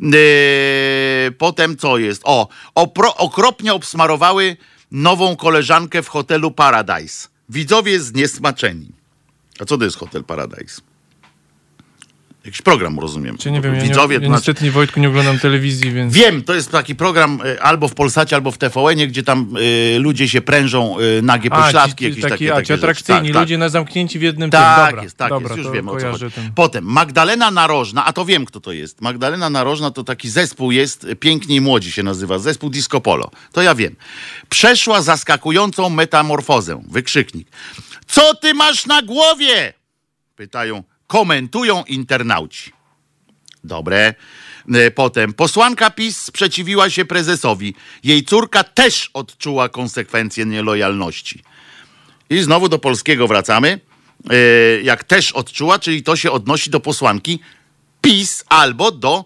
Yy, 0.00 1.32
potem 1.38 1.76
co 1.76 1.98
jest? 1.98 2.22
O, 2.24 2.48
opro, 2.74 3.16
okropnie 3.16 3.74
obsmarowały 3.74 4.56
nową 4.90 5.36
koleżankę 5.36 6.02
w 6.02 6.08
hotelu 6.08 6.50
Paradise. 6.50 7.28
Widzowie 7.48 8.00
zniesmaczeni. 8.00 8.88
A 9.60 9.64
co 9.64 9.78
to 9.78 9.84
jest 9.84 9.96
hotel 9.96 10.24
Paradise? 10.24 10.89
Jakiś 12.44 12.62
program, 12.62 12.98
rozumiem. 12.98 13.38
Czy 13.38 13.50
nie 13.50 13.60
wiem, 13.60 13.74
ja, 13.74 13.82
Widzowie, 13.82 14.18
nie, 14.18 14.24
ja 14.24 14.32
niestety 14.32 14.60
znaczy... 14.60 14.72
Wojtku 14.72 15.00
nie 15.00 15.08
oglądam 15.08 15.38
telewizji, 15.38 15.92
więc... 15.92 16.14
Wiem, 16.14 16.42
to 16.42 16.54
jest 16.54 16.70
taki 16.70 16.94
program 16.94 17.40
y, 17.46 17.62
albo 17.62 17.88
w 17.88 17.94
Polsacie, 17.94 18.36
albo 18.36 18.50
w 18.50 18.58
TVN-ie, 18.58 19.06
gdzie 19.06 19.22
tam 19.22 19.56
y, 19.56 19.98
ludzie 19.98 20.28
się 20.28 20.40
prężą, 20.40 21.00
y, 21.00 21.22
nagie 21.22 21.50
pośladki, 21.50 22.04
jakieś 22.04 22.22
taki, 22.22 22.32
takie, 22.32 22.52
a, 22.52 22.56
takie 22.56 22.74
atrakcyjni, 22.74 23.32
tak, 23.32 23.42
ludzie 23.42 23.54
tak. 23.54 23.60
na 23.60 23.68
zamknięci 23.68 24.18
w 24.18 24.22
jednym 24.22 24.50
Tak 24.50 24.86
dobra, 24.86 25.02
jest, 25.02 25.16
tak 25.16 25.28
dobra, 25.28 25.56
jest, 25.56 25.64
już 25.64 25.74
wiem 25.74 25.88
o 25.88 26.00
co 26.00 26.10
chodzi. 26.10 26.30
Ten... 26.30 26.52
Potem 26.54 26.84
Magdalena 26.84 27.50
Narożna, 27.50 28.04
a 28.04 28.12
to 28.12 28.24
wiem 28.24 28.46
kto 28.46 28.60
to 28.60 28.72
jest. 28.72 29.00
Magdalena 29.00 29.50
Narożna 29.50 29.90
to 29.90 30.04
taki 30.04 30.30
zespół 30.30 30.70
jest, 30.70 31.06
Piękni 31.20 31.56
i 31.56 31.60
Młodzi 31.60 31.92
się 31.92 32.02
nazywa, 32.02 32.38
zespół 32.38 32.70
Disco 32.70 33.00
Polo. 33.00 33.30
To 33.52 33.62
ja 33.62 33.74
wiem. 33.74 33.96
Przeszła 34.48 35.02
zaskakującą 35.02 35.90
metamorfozę. 35.90 36.82
Wykrzyknik. 36.88 37.48
Co 38.06 38.34
ty 38.34 38.54
masz 38.54 38.86
na 38.86 39.02
głowie? 39.02 39.72
Pytają 40.36 40.82
komentują 41.10 41.84
internauci. 41.84 42.72
Dobre. 43.64 44.14
E, 44.74 44.90
potem 44.90 45.32
posłanka 45.32 45.90
PiS 45.90 46.20
sprzeciwiła 46.20 46.90
się 46.90 47.04
prezesowi. 47.04 47.74
Jej 48.04 48.24
córka 48.24 48.64
też 48.64 49.10
odczuła 49.14 49.68
konsekwencje 49.68 50.46
nielojalności. 50.46 51.42
I 52.30 52.42
znowu 52.42 52.68
do 52.68 52.78
polskiego 52.78 53.28
wracamy. 53.28 53.80
E, 54.30 54.36
jak 54.82 55.04
też 55.04 55.32
odczuła, 55.32 55.78
czyli 55.78 56.02
to 56.02 56.16
się 56.16 56.30
odnosi 56.30 56.70
do 56.70 56.80
posłanki 56.80 57.40
PiS 58.00 58.44
albo 58.48 58.90
do 58.90 59.24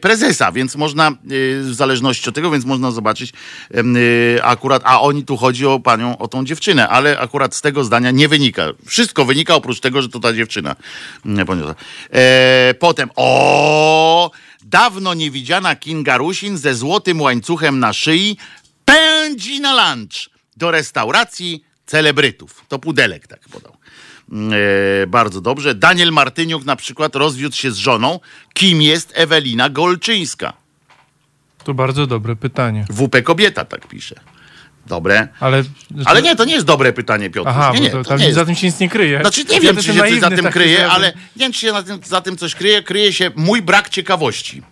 prezesa, 0.00 0.52
więc 0.52 0.76
można, 0.76 1.10
y, 1.10 1.62
w 1.62 1.74
zależności 1.74 2.28
od 2.28 2.34
tego, 2.34 2.50
więc 2.50 2.64
można 2.64 2.90
zobaczyć 2.90 3.32
y, 3.74 4.42
akurat, 4.42 4.82
a 4.84 5.00
oni 5.00 5.24
tu 5.24 5.36
chodzi 5.36 5.66
o 5.66 5.80
panią, 5.80 6.18
o 6.18 6.28
tą 6.28 6.44
dziewczynę, 6.44 6.88
ale 6.88 7.18
akurat 7.18 7.54
z 7.54 7.60
tego 7.60 7.84
zdania 7.84 8.10
nie 8.10 8.28
wynika. 8.28 8.66
Wszystko 8.86 9.24
wynika 9.24 9.54
oprócz 9.54 9.80
tego, 9.80 10.02
że 10.02 10.08
to 10.08 10.20
ta 10.20 10.32
dziewczyna 10.32 10.76
poniosła. 11.46 11.74
E, 12.10 12.74
potem, 12.78 13.10
o, 13.16 14.30
dawno 14.64 15.14
niewidziana 15.14 15.76
Kinga 15.76 16.16
Rusin 16.16 16.58
ze 16.58 16.74
złotym 16.74 17.20
łańcuchem 17.20 17.78
na 17.78 17.92
szyi 17.92 18.36
pędzi 18.84 19.60
na 19.60 19.94
lunch 19.94 20.30
do 20.56 20.70
restauracji 20.70 21.64
celebrytów. 21.86 22.64
To 22.68 22.78
pudelek 22.78 23.26
tak 23.26 23.40
podał. 23.48 23.81
E, 24.32 25.06
bardzo 25.06 25.40
dobrze. 25.40 25.74
Daniel 25.74 26.12
Martyniuk 26.12 26.64
na 26.64 26.76
przykład 26.76 27.16
rozwiódł 27.16 27.56
się 27.56 27.70
z 27.70 27.76
żoną. 27.76 28.20
Kim 28.54 28.82
jest 28.82 29.12
Ewelina 29.14 29.70
Golczyńska? 29.70 30.52
To 31.64 31.74
bardzo 31.74 32.06
dobre 32.06 32.36
pytanie. 32.36 32.86
WP 32.90 33.22
Kobieta 33.22 33.64
tak 33.64 33.88
pisze. 33.88 34.20
Dobre. 34.86 35.28
Ale, 35.40 35.62
ale 36.04 36.22
nie, 36.22 36.36
to 36.36 36.44
nie 36.44 36.54
jest 36.54 36.66
dobre 36.66 36.92
pytanie, 36.92 37.30
Piotr. 37.30 37.48
Aha, 37.48 37.72
nie, 37.74 37.80
nie, 37.80 37.90
to, 37.90 38.04
to 38.04 38.16
nie 38.16 38.34
za 38.34 38.44
tym 38.44 38.54
się 38.54 38.66
nic 38.66 38.80
nie 38.80 38.88
kryje. 38.88 39.20
Znaczy 39.20 39.44
nie 39.44 39.54
ja 39.54 39.60
wiem, 39.60 39.76
czy 39.76 39.82
się 39.82 39.94
coś 39.94 40.20
za 40.20 40.30
tym 40.30 40.44
kryje, 40.44 40.90
ale 40.90 41.06
nie 41.06 41.40
wiem, 41.40 41.52
czy 41.52 41.60
się 41.60 41.72
tym, 41.86 42.00
za 42.04 42.20
tym 42.20 42.36
coś 42.36 42.54
kryje. 42.54 42.82
Kryje 42.82 43.12
się 43.12 43.30
mój 43.36 43.62
brak 43.62 43.88
ciekawości. 43.88 44.62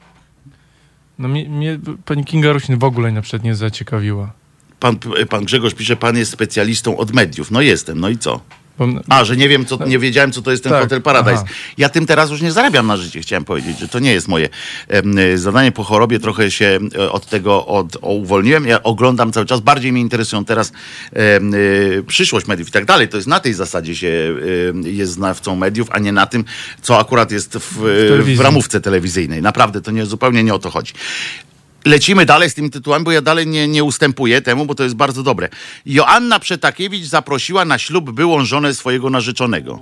No 1.19 1.29
mnie, 1.29 1.49
mnie 1.49 1.79
pani 2.05 2.25
Kinga 2.25 2.53
Rusin 2.53 2.79
w 2.79 2.85
ogóle 2.85 3.13
na 3.13 3.23
przykład 3.23 3.43
nie 3.43 3.55
zaciekawiła. 3.55 4.33
Pan, 4.81 4.99
pan 5.31 5.45
Grzegorz 5.45 5.75
pisze, 5.75 5.97
pan 5.97 6.17
jest 6.17 6.33
specjalistą 6.33 6.97
od 6.97 7.13
mediów. 7.13 7.51
No 7.51 7.61
jestem, 7.61 8.01
no 8.01 8.09
i 8.09 8.19
co? 8.19 8.41
A, 9.09 9.25
że 9.25 9.37
nie 9.37 9.49
wiem, 9.49 9.67
co, 9.67 9.87
nie 9.87 9.99
wiedziałem, 9.99 10.33
co 10.33 10.43
to 10.43 10.51
jest 10.51 10.63
ten 10.63 10.73
tak, 10.73 10.83
Hotel 10.83 11.03
Paradise. 11.03 11.43
Aha. 11.45 11.53
Ja 11.79 11.89
tym 11.89 12.07
teraz 12.07 12.31
już 12.31 12.41
nie 12.41 12.53
zarabiam 12.53 12.87
na 12.87 12.97
życie, 12.97 13.21
chciałem 13.21 13.45
powiedzieć, 13.45 13.79
że 13.79 13.89
to 13.89 13.99
nie 13.99 14.13
jest 14.13 14.29
moje 14.29 14.49
zadanie. 15.35 15.73
Po 15.73 15.85
chorobie 15.85 16.19
trochę 16.19 16.51
się 16.51 16.79
e, 16.99 17.13
od 17.13 17.27
tego 17.27 17.67
od, 17.67 17.97
uwolniłem. 18.01 18.67
Ja 18.67 18.83
oglądam 18.83 19.33
cały 19.33 19.47
czas. 19.47 19.61
Bardziej 19.61 19.93
mnie 19.93 20.01
interesują 20.01 20.45
teraz 20.45 20.73
e, 21.13 21.41
przyszłość 22.07 22.47
mediów 22.47 22.69
i 22.69 22.73
tak 22.73 22.85
dalej. 22.85 23.09
To 23.09 23.17
jest 23.17 23.29
na 23.29 23.41
tej 23.41 23.55
zasadzie 23.55 23.97
się 23.97 24.35
e, 24.85 24.89
jest 24.89 25.13
znawcą 25.13 25.57
mediów, 25.57 25.89
a 25.91 25.99
nie 25.99 26.13
na 26.13 26.27
tym, 26.27 26.45
co 26.83 26.99
akurat 26.99 27.31
jest 27.31 27.57
w, 27.59 27.79
w 28.37 28.41
ramówce 28.41 28.81
telewizyjnej. 28.81 29.43
Naprawdę, 29.43 29.81
to 29.81 29.91
nie 29.91 30.07
zupełnie 30.07 30.45
nie 30.45 30.55
o 30.55 30.59
to 30.59 30.71
chodzi. 30.71 30.93
Lecimy 31.85 32.27
dalej 32.27 32.51
z 32.51 32.55
tymi 32.55 32.71
tytułami, 32.71 33.05
bo 33.05 33.13
ja 33.13 33.23
dalej 33.23 33.47
nie, 33.47 33.69
nie 33.69 33.85
ustępuję 33.85 34.43
temu, 34.43 34.67
bo 34.67 34.75
to 34.75 34.83
jest 34.85 34.95
bardzo 34.95 35.23
dobre. 35.23 35.49
Joanna 35.87 36.39
Przetakiewicz 36.39 37.05
zaprosiła 37.05 37.65
na 37.65 37.79
ślub 37.79 38.11
byłą 38.11 38.45
żonę 38.45 38.75
swojego 38.75 39.11
narzeczonego. 39.11 39.79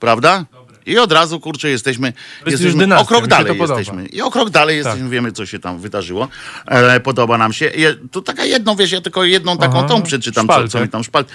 Prawda? 0.00 0.44
I 0.86 0.98
od 0.98 1.12
razu, 1.12 1.40
kurczę, 1.40 1.70
jesteśmy, 1.70 2.12
jesteśmy 2.46 2.96
o 2.96 3.04
krok 3.04 3.26
dalej 3.26 3.58
jesteśmy. 3.58 4.06
I 4.06 4.22
o 4.22 4.30
krok 4.30 4.50
dalej 4.50 4.76
tak. 4.76 4.86
jesteśmy, 4.86 5.10
wiemy, 5.10 5.32
co 5.32 5.46
się 5.46 5.58
tam 5.58 5.78
wydarzyło. 5.78 6.28
E, 6.66 7.00
podoba 7.00 7.38
nam 7.38 7.52
się. 7.52 7.66
Je, 7.66 7.94
to 8.10 8.22
taka 8.22 8.44
jedną, 8.44 8.76
wiesz, 8.76 8.92
ja 8.92 9.00
tylko 9.00 9.24
jedną 9.24 9.58
taką 9.58 9.78
Aha, 9.78 9.88
tą 9.88 10.02
przeczytam, 10.02 10.48
co, 10.48 10.68
co 10.68 10.80
mi 10.80 10.88
tam 10.88 11.04
szpalt. 11.04 11.28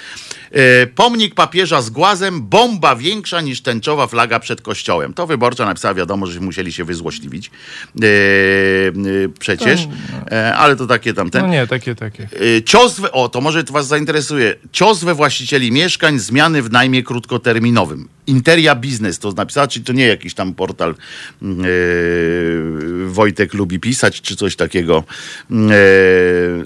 E, 0.51 0.87
pomnik 0.87 1.35
papieża 1.35 1.81
z 1.81 1.89
głazem, 1.89 2.41
bomba 2.41 2.95
większa 2.95 3.41
niż 3.41 3.61
tęczowa 3.61 4.07
flaga 4.07 4.39
przed 4.39 4.61
kościołem. 4.61 5.13
To 5.13 5.27
wyborcza 5.27 5.65
napisała, 5.65 5.93
wiadomo, 5.93 6.27
że 6.27 6.39
musieli 6.39 6.73
się 6.73 6.83
wyzłośliwić. 6.83 7.47
E, 7.47 8.05
e 8.05 8.91
przecież. 9.39 9.87
E, 10.31 10.55
ale 10.55 10.75
to 10.75 10.87
takie 10.87 11.13
tam 11.13 11.29
ten. 11.29 11.41
No 11.41 11.47
nie, 11.47 11.67
takie, 11.67 11.95
takie. 11.95 12.27
E, 12.57 12.63
cios, 12.63 12.99
we, 12.99 13.11
o, 13.11 13.29
to 13.29 13.41
może 13.41 13.63
was 13.63 13.87
zainteresuje. 13.87 14.55
Cios 14.71 15.03
we 15.03 15.13
właścicieli 15.13 15.71
mieszkań, 15.71 16.19
zmiany 16.19 16.61
w 16.61 16.71
najmie 16.71 17.03
krótkoterminowym. 17.03 18.07
Interia 18.27 18.75
Biznes 18.75 19.19
to 19.19 19.33
napisała, 19.39 19.67
czyli 19.67 19.85
to 19.85 19.93
nie 19.93 20.07
jakiś 20.07 20.33
tam 20.33 20.53
portal 20.53 20.95
yy, 21.41 23.05
Wojtek 23.07 23.53
lubi 23.53 23.79
pisać, 23.79 24.21
czy 24.21 24.35
coś 24.35 24.55
takiego. 24.55 25.03
Yy, 25.49 25.57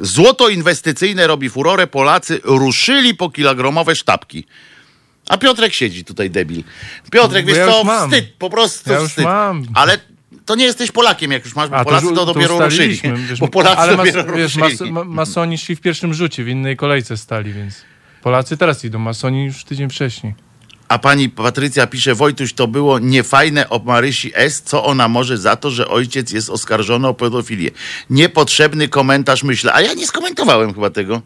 złoto 0.02 0.50
inwestycyjne 0.50 1.28
robi 1.28 1.50
furorę, 1.50 1.88
Polacy 1.88 2.42
ruszyli 2.44 3.16
po 3.16 3.30
kilogramowe 3.30 3.96
sztabki. 3.96 4.46
A 5.30 5.38
Piotrek 5.38 5.74
siedzi 5.74 6.06
tutaj, 6.06 6.30
debil. 6.30 6.64
Piotrek, 7.12 7.46
wiesz 7.46 7.58
ja 7.58 7.68
co, 7.68 7.84
mam. 7.84 8.10
wstyd, 8.10 8.34
po 8.40 8.50
prostu 8.50 8.92
ja 8.92 9.00
wstyd. 9.08 9.26
Mam. 9.26 9.66
Ale 9.74 9.98
to 10.46 10.56
nie 10.56 10.66
jesteś 10.66 10.92
Polakiem, 10.92 11.32
jak 11.32 11.46
już 11.46 11.56
masz, 11.56 11.70
bo 11.70 11.76
A, 11.76 11.86
Polacy 11.86 12.08
to, 12.08 12.16
to 12.16 12.26
dopiero 12.26 12.58
to 12.58 12.66
ruszyli. 12.66 13.02
Wiesz, 13.30 13.40
bo 13.40 13.48
Polacy 13.48 13.78
ale 13.78 13.98
dopiero 13.98 14.24
mas, 14.24 14.36
wiesz, 14.38 14.56
mas, 14.56 14.82
ma, 14.82 15.04
masoni 15.04 15.58
szli 15.58 15.76
w 15.76 15.82
pierwszym 15.82 16.14
rzucie, 16.14 16.44
w 16.44 16.48
innej 16.48 16.78
kolejce 16.78 17.18
stali, 17.18 17.54
więc 17.54 17.82
Polacy 18.22 18.58
teraz 18.58 18.86
idą, 18.86 19.00
masoni 19.00 19.46
już 19.46 19.64
tydzień 19.64 19.90
wcześniej. 19.90 20.34
A 20.94 21.00
pani 21.00 21.30
Patrycja 21.30 21.88
pisze, 21.88 22.16
Wojtuś, 22.16 22.54
to 22.54 22.68
było 22.68 23.00
niefajne 23.00 23.70
o 23.70 23.80
Marysi 23.80 24.32
S. 24.36 24.62
Co 24.62 24.86
ona 24.86 25.08
może 25.08 25.38
za 25.38 25.56
to, 25.56 25.72
że 25.72 25.88
ojciec 25.88 26.32
jest 26.32 26.50
oskarżony 26.50 27.08
o 27.08 27.14
pedofilię? 27.14 27.72
Niepotrzebny 28.10 28.88
komentarz, 28.88 29.44
myślę. 29.44 29.74
A 29.74 29.82
ja 29.82 29.94
nie 29.94 30.08
skomentowałem 30.08 30.74
chyba 30.74 30.90
tego. 30.90 31.22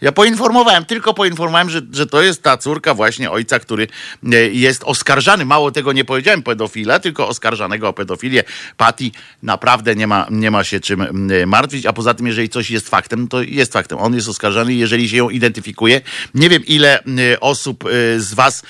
Ja 0.00 0.12
poinformowałem, 0.12 0.84
tylko 0.84 1.14
poinformowałem, 1.14 1.70
że, 1.70 1.80
że 1.92 2.06
to 2.06 2.22
jest 2.22 2.42
ta 2.42 2.56
córka 2.56 2.94
właśnie 2.94 3.30
ojca, 3.30 3.58
który 3.58 3.88
e, 4.32 4.36
jest 4.36 4.84
oskarżany. 4.84 5.44
Mało 5.44 5.70
tego 5.70 5.92
nie 5.92 6.04
powiedziałem 6.04 6.42
pedofila, 6.42 7.00
tylko 7.00 7.28
oskarżanego 7.28 7.88
o 7.88 7.92
pedofilię. 7.92 8.44
Pati 8.76 9.12
naprawdę 9.42 9.94
nie 9.96 10.06
ma, 10.06 10.26
nie 10.30 10.50
ma 10.50 10.64
się 10.64 10.80
czym 10.80 11.30
martwić, 11.46 11.86
a 11.86 11.92
poza 11.92 12.14
tym, 12.14 12.26
jeżeli 12.26 12.48
coś 12.48 12.70
jest 12.70 12.88
faktem, 12.88 13.28
to 13.28 13.42
jest 13.42 13.72
faktem. 13.72 13.98
On 13.98 14.14
jest 14.14 14.28
oskarżany, 14.28 14.74
jeżeli 14.74 15.08
się 15.08 15.16
ją 15.16 15.30
identyfikuje. 15.30 16.00
Nie 16.34 16.48
wiem, 16.48 16.66
ile 16.66 17.00
osób 17.40 17.84
e, 17.84 18.20
z 18.20 18.34
was 18.34 18.62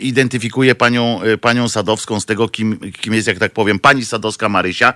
identyfikuje 0.00 0.74
panią, 0.74 1.22
e, 1.22 1.38
panią 1.38 1.68
Sadowską 1.68 2.20
z 2.20 2.26
tego, 2.26 2.48
kim, 2.48 2.92
kim 2.92 3.14
jest, 3.14 3.28
jak 3.28 3.38
tak 3.38 3.52
powiem, 3.52 3.78
pani 3.78 4.04
Sadowska 4.04 4.48
Marysia. 4.48 4.94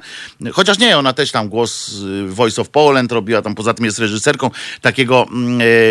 Chociaż 0.53 0.79
nie, 0.79 0.99
ona 0.99 1.13
też 1.13 1.33
tam 1.33 1.49
głos 1.49 1.95
Voice 2.27 2.63
of 2.63 2.69
Poland 2.69 3.13
robiła, 3.13 3.43
tam 3.43 3.55
poza 3.55 3.75
tym 3.75 3.85
jest 3.85 3.99
reżyserką 3.99 4.51
takiego 4.81 5.27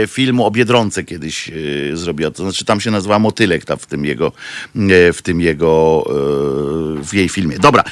filmu 0.07 0.45
o 0.45 0.51
Biedronce 0.51 1.03
kiedyś 1.03 1.49
e, 1.49 1.53
zrobiła. 1.93 2.31
To 2.31 2.43
znaczy 2.43 2.65
tam 2.65 2.81
się 2.81 2.91
nazywa 2.91 3.19
Motylek 3.19 3.65
ta, 3.65 3.75
w 3.75 3.85
tym 3.85 4.05
jego, 4.05 4.31
e, 4.75 5.13
w 5.13 5.21
tym 5.21 5.41
jego, 5.41 6.03
e, 6.09 7.03
w 7.03 7.13
jej 7.13 7.29
filmie. 7.29 7.59
Dobra. 7.59 7.83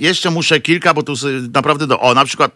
Jeszcze 0.00 0.30
muszę 0.30 0.60
kilka, 0.60 0.94
bo 0.94 1.02
tu 1.02 1.14
naprawdę 1.52 1.86
do, 1.86 2.00
o 2.00 2.14
na 2.14 2.24
przykład 2.24 2.52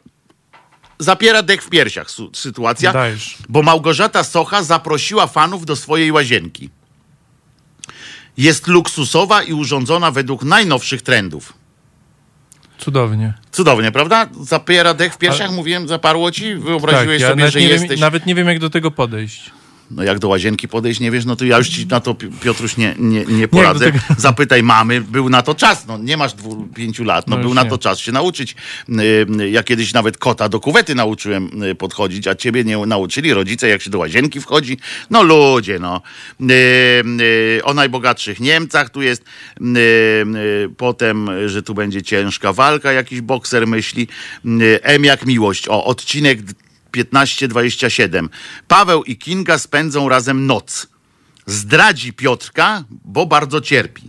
zapiera 0.99 1.43
dek 1.43 1.63
w 1.63 1.69
piersiach 1.69 2.09
sytuacja, 2.35 2.93
Dajesz. 2.93 3.37
bo 3.49 3.63
Małgorzata 3.63 4.25
Socha 4.25 4.63
zaprosiła 4.63 5.27
fanów 5.27 5.67
do 5.67 5.77
swojej 5.77 6.13
łazienki. 6.13 6.71
Jest 8.37 8.67
luksusowa 8.67 9.43
i 9.43 9.53
urządzona 9.53 10.11
według 10.11 10.43
najnowszych 10.45 11.03
trendów. 11.03 11.53
Cudownie. 12.79 13.33
Cudownie, 13.53 13.93
prawda? 13.93 14.27
Zapiera 14.43 14.95
dech 14.95 15.15
w 15.15 15.19
piersiach, 15.19 15.47
Ale... 15.47 15.57
mówiłem, 15.57 15.89
zaparło 15.89 16.31
ci? 16.31 16.55
Wyobraziłeś 16.55 17.23
tak, 17.23 17.29
ja 17.29 17.29
sobie, 17.29 17.51
że 17.51 17.61
jesteś... 17.61 17.91
Wiem, 17.91 18.01
nawet 18.01 18.27
nie 18.27 18.35
wiem, 18.35 18.49
jak 18.49 18.59
do 18.59 18.71
tego 18.71 18.91
podejść 18.91 19.51
no 19.91 20.03
jak 20.03 20.19
do 20.19 20.29
łazienki 20.29 20.69
podejść 20.69 21.01
nie 21.01 21.11
wiesz, 21.11 21.25
no 21.25 21.37
to 21.37 21.45
ja 21.45 21.59
już 21.59 21.69
ci 21.69 21.87
na 21.87 22.01
to 22.01 22.15
Piotruś 22.15 22.77
nie, 22.77 22.95
nie, 22.99 23.25
nie 23.25 23.49
poradzę. 23.49 23.87
Nie, 23.87 23.93
tego... 23.93 24.05
Zapytaj 24.19 24.63
mamy, 24.63 25.01
był 25.01 25.29
na 25.29 25.43
to 25.43 25.55
czas, 25.55 25.87
no 25.87 25.99
nie 25.99 26.17
masz 26.17 26.35
dwóch, 26.35 26.59
pięciu 26.75 27.05
lat, 27.05 27.29
no, 27.29 27.37
no 27.37 27.43
był 27.43 27.55
na 27.55 27.65
to 27.65 27.79
czas 27.79 27.99
się 27.99 28.13
nauczyć. 28.13 28.57
Y, 28.89 29.51
ja 29.51 29.63
kiedyś 29.63 29.93
nawet 29.93 30.19
kota 30.19 30.49
do 30.49 30.61
kuwety 30.61 30.95
nauczyłem 30.95 31.63
y, 31.63 31.75
podchodzić, 31.75 32.27
a 32.27 32.35
ciebie 32.35 32.65
nie 32.65 32.79
nauczyli 32.79 33.35
rodzice, 33.35 33.69
jak 33.69 33.83
się 33.83 33.91
do 33.91 33.99
łazienki 33.99 34.41
wchodzi. 34.41 34.79
No 35.11 35.23
ludzie, 35.23 35.79
no. 35.79 36.03
Y, 36.51 37.65
o 37.65 37.75
najbogatszych 37.75 38.41
Niemcach 38.41 38.91
tu 38.91 39.03
jest, 39.03 39.25
potem, 40.77 41.49
że 41.49 41.63
tu 41.63 41.75
będzie 41.75 42.03
ciężka 42.03 42.53
walka, 42.53 42.93
jakiś 42.93 43.21
bokser 43.21 43.67
myśli. 43.67 44.09
M 44.83 45.05
jak 45.05 45.27
miłość, 45.27 45.69
o, 45.69 45.85
odcinek 45.85 46.39
15-27. 46.97 48.29
Paweł 48.69 49.05
i 49.05 49.17
Kinga 49.17 49.59
spędzą 49.59 50.09
razem 50.09 50.47
noc. 50.47 50.89
Zdradzi 51.47 52.13
Piotrka, 52.13 52.85
bo 53.05 53.27
bardzo 53.27 53.61
cierpi. 53.61 54.03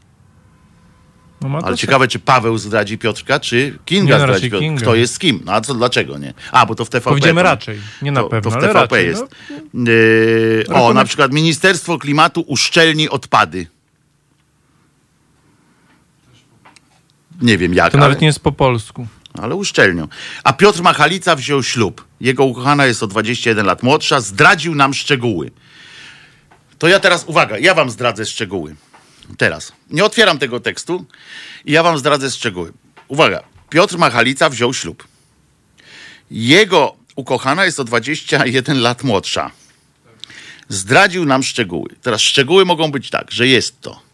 No 1.41 1.59
Ale 1.63 1.77
ciekawe, 1.77 2.07
czy 2.07 2.19
Paweł 2.19 2.57
zdradzi 2.57 2.97
Piotrka, 2.97 3.39
czy 3.39 3.79
Kinga 3.85 4.13
nie, 4.13 4.19
no, 4.19 4.27
zdradzi 4.27 4.51
Piotrka. 4.51 4.67
Kinga. 4.67 4.81
Kto 4.81 4.95
jest 4.95 5.13
z 5.13 5.19
kim? 5.19 5.39
No 5.45 5.53
a 5.53 5.61
co, 5.61 5.73
dlaczego 5.73 6.17
nie? 6.17 6.33
A, 6.51 6.65
bo 6.65 6.75
to 6.75 6.85
w 6.85 6.89
TVP. 6.89 7.09
Powiedziemy 7.09 7.43
raczej, 7.43 7.79
nie 8.01 8.11
na 8.11 8.21
to, 8.21 8.29
pewno, 8.29 8.51
To 8.51 8.57
w 8.57 8.61
TVP 8.61 8.79
raczej, 8.79 9.07
jest. 9.07 9.25
No. 9.73 9.91
Yy, 9.91 10.65
o, 10.73 10.93
na 10.93 11.05
przykład 11.05 11.33
Ministerstwo 11.33 11.97
Klimatu 11.97 12.41
uszczelni 12.47 13.09
odpady. 13.09 13.67
Nie 17.41 17.57
wiem 17.57 17.73
jak. 17.73 17.91
To 17.91 17.97
ale... 17.97 18.07
nawet 18.07 18.21
nie 18.21 18.27
jest 18.27 18.39
po 18.39 18.51
polsku 18.51 19.07
ale 19.39 19.55
uszczelnią. 19.55 20.07
A 20.43 20.53
Piotr 20.53 20.81
Machalica 20.81 21.35
wziął 21.35 21.63
ślub. 21.63 22.07
Jego 22.21 22.45
ukochana 22.45 22.85
jest 22.85 23.03
o 23.03 23.07
21 23.07 23.65
lat 23.65 23.83
młodsza, 23.83 24.21
zdradził 24.21 24.75
nam 24.75 24.93
szczegóły. 24.93 25.51
To 26.77 26.87
ja 26.87 26.99
teraz, 26.99 27.23
uwaga, 27.27 27.57
ja 27.57 27.73
wam 27.73 27.89
zdradzę 27.89 28.25
szczegóły. 28.25 28.75
Teraz. 29.37 29.71
Nie 29.89 30.05
otwieram 30.05 30.39
tego 30.39 30.59
tekstu 30.59 31.05
i 31.65 31.71
ja 31.71 31.83
wam 31.83 31.97
zdradzę 31.97 32.31
szczegóły. 32.31 32.73
Uwaga, 33.07 33.43
Piotr 33.69 33.97
Machalica 33.97 34.49
wziął 34.49 34.73
ślub. 34.73 35.07
Jego 36.31 36.95
ukochana 37.15 37.65
jest 37.65 37.79
o 37.79 37.83
21 37.83 38.81
lat 38.81 39.03
młodsza. 39.03 39.51
Zdradził 40.69 41.25
nam 41.25 41.43
szczegóły. 41.43 41.89
Teraz 42.01 42.21
szczegóły 42.21 42.65
mogą 42.65 42.91
być 42.91 43.09
tak, 43.09 43.31
że 43.31 43.47
jest 43.47 43.81
to 43.81 44.07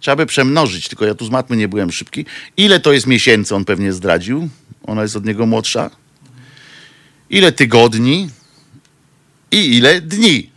Trzeba 0.00 0.16
by 0.16 0.26
przemnożyć, 0.26 0.88
tylko 0.88 1.04
ja 1.04 1.14
tu 1.14 1.24
z 1.24 1.30
matmy 1.30 1.56
nie 1.56 1.68
byłem 1.68 1.92
szybki. 1.92 2.26
Ile 2.56 2.80
to 2.80 2.92
jest 2.92 3.06
miesięcy, 3.06 3.54
on 3.54 3.64
pewnie 3.64 3.92
zdradził. 3.92 4.48
Ona 4.90 5.02
jest 5.02 5.16
od 5.16 5.24
niego 5.24 5.46
młodsza. 5.46 5.90
Ile 7.30 7.52
tygodni 7.52 8.28
i 9.50 9.76
ile 9.76 10.00
dni. 10.00 10.50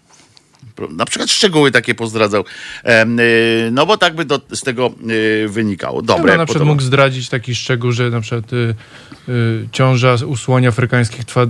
Na 0.90 1.06
przykład 1.06 1.32
szczegóły 1.32 1.72
takie 1.72 1.96
pozdradzał. 1.96 2.42
Y, 2.42 3.72
no 3.72 3.86
bo 3.86 3.98
tak 3.98 4.16
by 4.16 4.26
do, 4.26 4.42
z 4.54 4.62
tego 4.62 4.92
y, 5.10 5.50
wynikało. 5.50 6.02
Dobre. 6.02 6.32
Ja 6.32 6.38
na 6.38 6.46
przykład 6.46 6.68
mógł 6.68 6.82
zdradzić 6.82 7.30
taki 7.30 7.56
szczegół, 7.56 7.92
że 7.92 8.10
na 8.10 8.22
przykład 8.22 8.54
y, 8.54 8.76
y, 9.30 9.68
ciąża 9.72 10.16
u 10.28 10.38
słoni 10.38 10.68
afrykańskich 10.68 11.26
trwa 11.26 11.46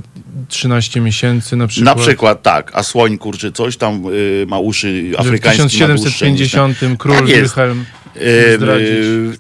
13 0.48 1.02
miesięcy 1.02 1.56
na 1.56 1.67
przykład. 1.67 1.98
Na 1.98 2.04
przykład 2.04 2.41
tak, 2.41 2.72
a 2.74 2.84
słoń 2.84 3.17
kurczy 3.17 3.52
coś 3.52 3.78
tam 3.78 4.04
y, 4.13 4.46
ma 4.48 4.60
uszy 4.60 5.12
afrykańskie. 5.17 5.67
W 5.67 5.72
1750 5.72 6.78
król 6.98 7.15
tak 7.15 7.26
Wilhelm 7.26 7.86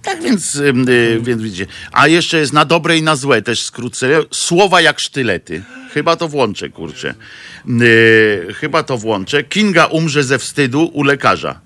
Tak 0.01 0.23
więc, 0.23 0.53
yy, 0.53 1.21
więc 1.21 1.41
widzicie. 1.41 1.65
A 1.91 2.07
jeszcze 2.07 2.37
jest 2.39 2.53
na 2.53 2.65
dobre 2.65 2.97
i 2.97 3.01
na 3.01 3.15
złe 3.15 3.41
też 3.41 3.63
skrócę. 3.63 4.09
Słowa 4.31 4.81
jak 4.81 4.99
sztylety. 4.99 5.63
Chyba 5.93 6.15
to 6.15 6.27
włączę, 6.27 6.69
kurczę. 6.69 7.13
Yy, 7.67 8.53
chyba 8.53 8.83
to 8.83 8.97
włączę. 8.97 9.43
Kinga 9.43 9.85
umrze 9.85 10.23
ze 10.23 10.39
wstydu 10.39 10.85
u 10.93 11.03
lekarza. 11.03 11.59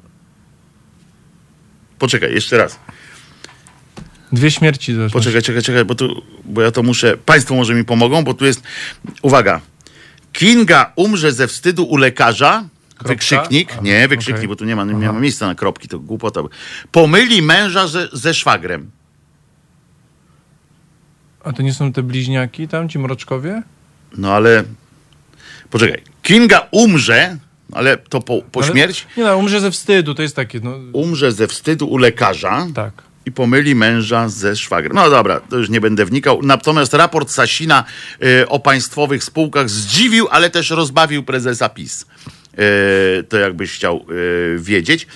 Poczekaj, 1.99 2.33
jeszcze 2.33 2.57
raz. 2.57 2.79
Dwie 4.31 4.51
śmierci 4.51 4.93
zresztą. 4.93 5.19
Poczekaj, 5.19 5.41
czekaj, 5.41 5.61
czekaj, 5.61 5.85
bo, 5.85 5.95
tu, 5.95 6.21
bo 6.45 6.61
ja 6.61 6.71
to 6.71 6.83
muszę. 6.83 7.17
Państwo 7.17 7.55
może 7.55 7.73
mi 7.73 7.83
pomogą, 7.83 8.23
bo 8.23 8.33
tu 8.33 8.45
jest. 8.45 8.61
Uwaga. 9.21 9.61
Kinga 10.33 10.91
umrze 10.95 11.31
ze 11.31 11.47
wstydu 11.47 11.83
u 11.83 11.97
lekarza. 11.97 12.63
Kropka? 12.97 13.09
Wykrzyknik. 13.13 13.81
Nie, 13.81 14.07
wykrzyknik, 14.07 14.37
okay. 14.37 14.47
bo 14.47 14.55
tu 14.55 14.65
nie 14.65 14.75
ma, 14.75 14.83
nie 14.83 15.11
ma 15.11 15.19
miejsca 15.19 15.47
na 15.47 15.55
kropki, 15.55 15.87
to 15.87 15.99
głupota. 15.99 16.41
Pomyli 16.91 17.41
męża 17.41 17.87
ze, 17.87 18.07
ze 18.13 18.33
szwagrem. 18.33 18.91
A 21.43 21.53
to 21.53 21.61
nie 21.61 21.73
są 21.73 21.93
te 21.93 22.03
bliźniaki 22.03 22.67
tam, 22.67 22.89
ci 22.89 22.99
mroczkowie? 22.99 23.63
No 24.17 24.33
ale. 24.33 24.63
Poczekaj. 25.69 26.01
Kinga 26.21 26.67
umrze, 26.71 27.37
ale 27.71 27.97
to 27.97 28.21
po, 28.21 28.41
po 28.51 28.59
ale, 28.61 28.71
śmierci? 28.71 29.05
Nie 29.17 29.23
no, 29.23 29.37
umrze 29.37 29.61
ze 29.61 29.71
wstydu, 29.71 30.15
to 30.15 30.21
jest 30.21 30.35
takie. 30.35 30.59
No... 30.59 30.71
Umrze 30.93 31.31
ze 31.31 31.47
wstydu 31.47 31.87
u 31.87 31.97
lekarza. 31.97 32.67
Tak. 32.75 32.93
I 33.25 33.31
pomyli 33.31 33.75
męża 33.75 34.29
ze 34.29 34.55
szwagrem. 34.55 34.95
No 34.95 35.09
dobra, 35.09 35.39
to 35.39 35.57
już 35.57 35.69
nie 35.69 35.81
będę 35.81 36.05
wnikał. 36.05 36.41
Natomiast 36.43 36.93
raport 36.93 37.31
Sasina 37.31 37.83
y, 38.23 38.49
o 38.49 38.59
państwowych 38.59 39.23
spółkach 39.23 39.69
zdziwił, 39.69 40.27
ale 40.31 40.49
też 40.49 40.69
rozbawił 40.69 41.23
prezesa 41.23 41.69
PiS. 41.69 42.05
Y, 42.59 43.23
to 43.23 43.37
jakbyś 43.37 43.71
chciał 43.71 44.05
y, 44.11 44.57
wiedzieć. 44.59 45.07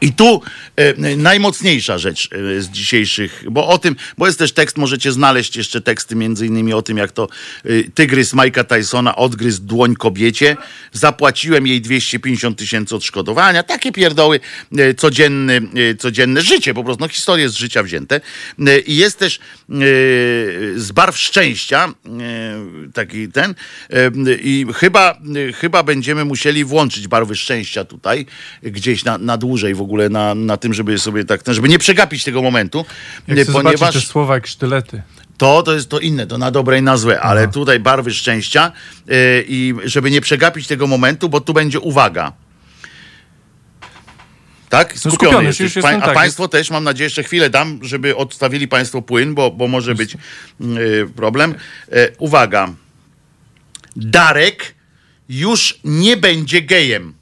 I 0.00 0.12
tu 0.12 0.42
e, 0.76 1.16
najmocniejsza 1.16 1.98
rzecz 1.98 2.28
e, 2.32 2.60
z 2.60 2.68
dzisiejszych, 2.68 3.44
bo 3.50 3.68
o 3.68 3.78
tym, 3.78 3.96
bo 4.18 4.26
jest 4.26 4.38
też 4.38 4.52
tekst, 4.52 4.76
możecie 4.76 5.12
znaleźć 5.12 5.56
jeszcze 5.56 5.80
teksty 5.80 6.16
między 6.16 6.46
innymi 6.46 6.72
o 6.72 6.82
tym, 6.82 6.96
jak 6.96 7.12
to 7.12 7.28
e, 7.64 7.68
tygrys 7.94 8.34
Majka 8.34 8.64
Tysona 8.64 9.16
odgryzł 9.16 9.62
dłoń 9.62 9.94
kobiecie. 9.94 10.56
Zapłaciłem 10.92 11.66
jej 11.66 11.80
250 11.80 12.58
tysięcy 12.58 12.96
odszkodowania. 12.96 13.62
Takie 13.62 13.92
pierdoły, 13.92 14.40
e, 14.78 14.94
codzienne, 14.94 15.60
e, 16.38 16.42
życie, 16.42 16.74
po 16.74 16.84
prostu 16.84 17.04
no, 17.04 17.08
historie 17.08 17.48
z 17.48 17.54
życia 17.54 17.82
wzięte. 17.82 18.20
E, 18.66 18.78
I 18.78 18.96
jest 18.96 19.18
też 19.18 19.38
z 20.76 20.92
barw 20.92 21.18
szczęścia 21.18 21.88
taki 22.94 23.28
ten 23.28 23.54
i 24.26 24.66
chyba, 24.74 25.18
chyba 25.54 25.82
będziemy 25.82 26.24
musieli 26.24 26.64
włączyć 26.64 27.08
barwy 27.08 27.36
szczęścia 27.36 27.84
tutaj, 27.84 28.26
gdzieś 28.62 29.04
na, 29.04 29.18
na 29.18 29.36
dłużej 29.36 29.74
w 29.74 29.80
ogóle 29.80 30.08
na, 30.08 30.34
na 30.34 30.56
tym, 30.56 30.74
żeby 30.74 30.98
sobie 30.98 31.24
tak, 31.24 31.40
żeby 31.48 31.68
nie 31.68 31.78
przegapić 31.78 32.24
tego 32.24 32.42
momentu. 32.42 32.84
Jak 33.28 33.52
ponieważ 33.52 33.94
te 33.94 34.00
słowa 34.00 34.34
jak 34.34 34.46
sztylety. 34.46 35.02
To, 35.36 35.62
to 35.62 35.74
jest 35.74 35.88
to 35.88 35.98
inne, 35.98 36.26
to 36.26 36.38
na 36.38 36.50
dobre 36.50 36.78
i 36.78 36.82
na 36.82 36.96
złe, 36.96 37.20
ale 37.20 37.42
Aha. 37.42 37.52
tutaj 37.52 37.80
barwy 37.80 38.10
szczęścia 38.10 38.72
yy, 39.06 39.14
i 39.48 39.74
żeby 39.84 40.10
nie 40.10 40.20
przegapić 40.20 40.66
tego 40.66 40.86
momentu, 40.86 41.28
bo 41.28 41.40
tu 41.40 41.54
będzie 41.54 41.80
uwaga. 41.80 42.32
Tak? 44.78 44.94
No 45.04 45.10
skupiony, 45.10 45.52
Skupiony. 45.52 45.74
Już 45.76 45.76
a 45.76 46.00
tak, 46.00 46.14
Państwo 46.14 46.42
jest... 46.42 46.52
też, 46.52 46.70
mam 46.70 46.84
nadzieję, 46.84 47.06
jeszcze 47.06 47.22
chwilę 47.22 47.50
dam, 47.50 47.78
żeby 47.82 48.16
odstawili 48.16 48.68
Państwo 48.68 49.02
płyn, 49.02 49.34
bo, 49.34 49.50
bo 49.50 49.68
może 49.68 49.94
być 49.94 50.16
yy, 50.60 51.10
problem. 51.16 51.54
Yy, 51.92 52.12
uwaga. 52.18 52.72
Darek 53.96 54.74
już 55.28 55.78
nie 55.84 56.16
będzie 56.16 56.62
gejem. 56.62 57.14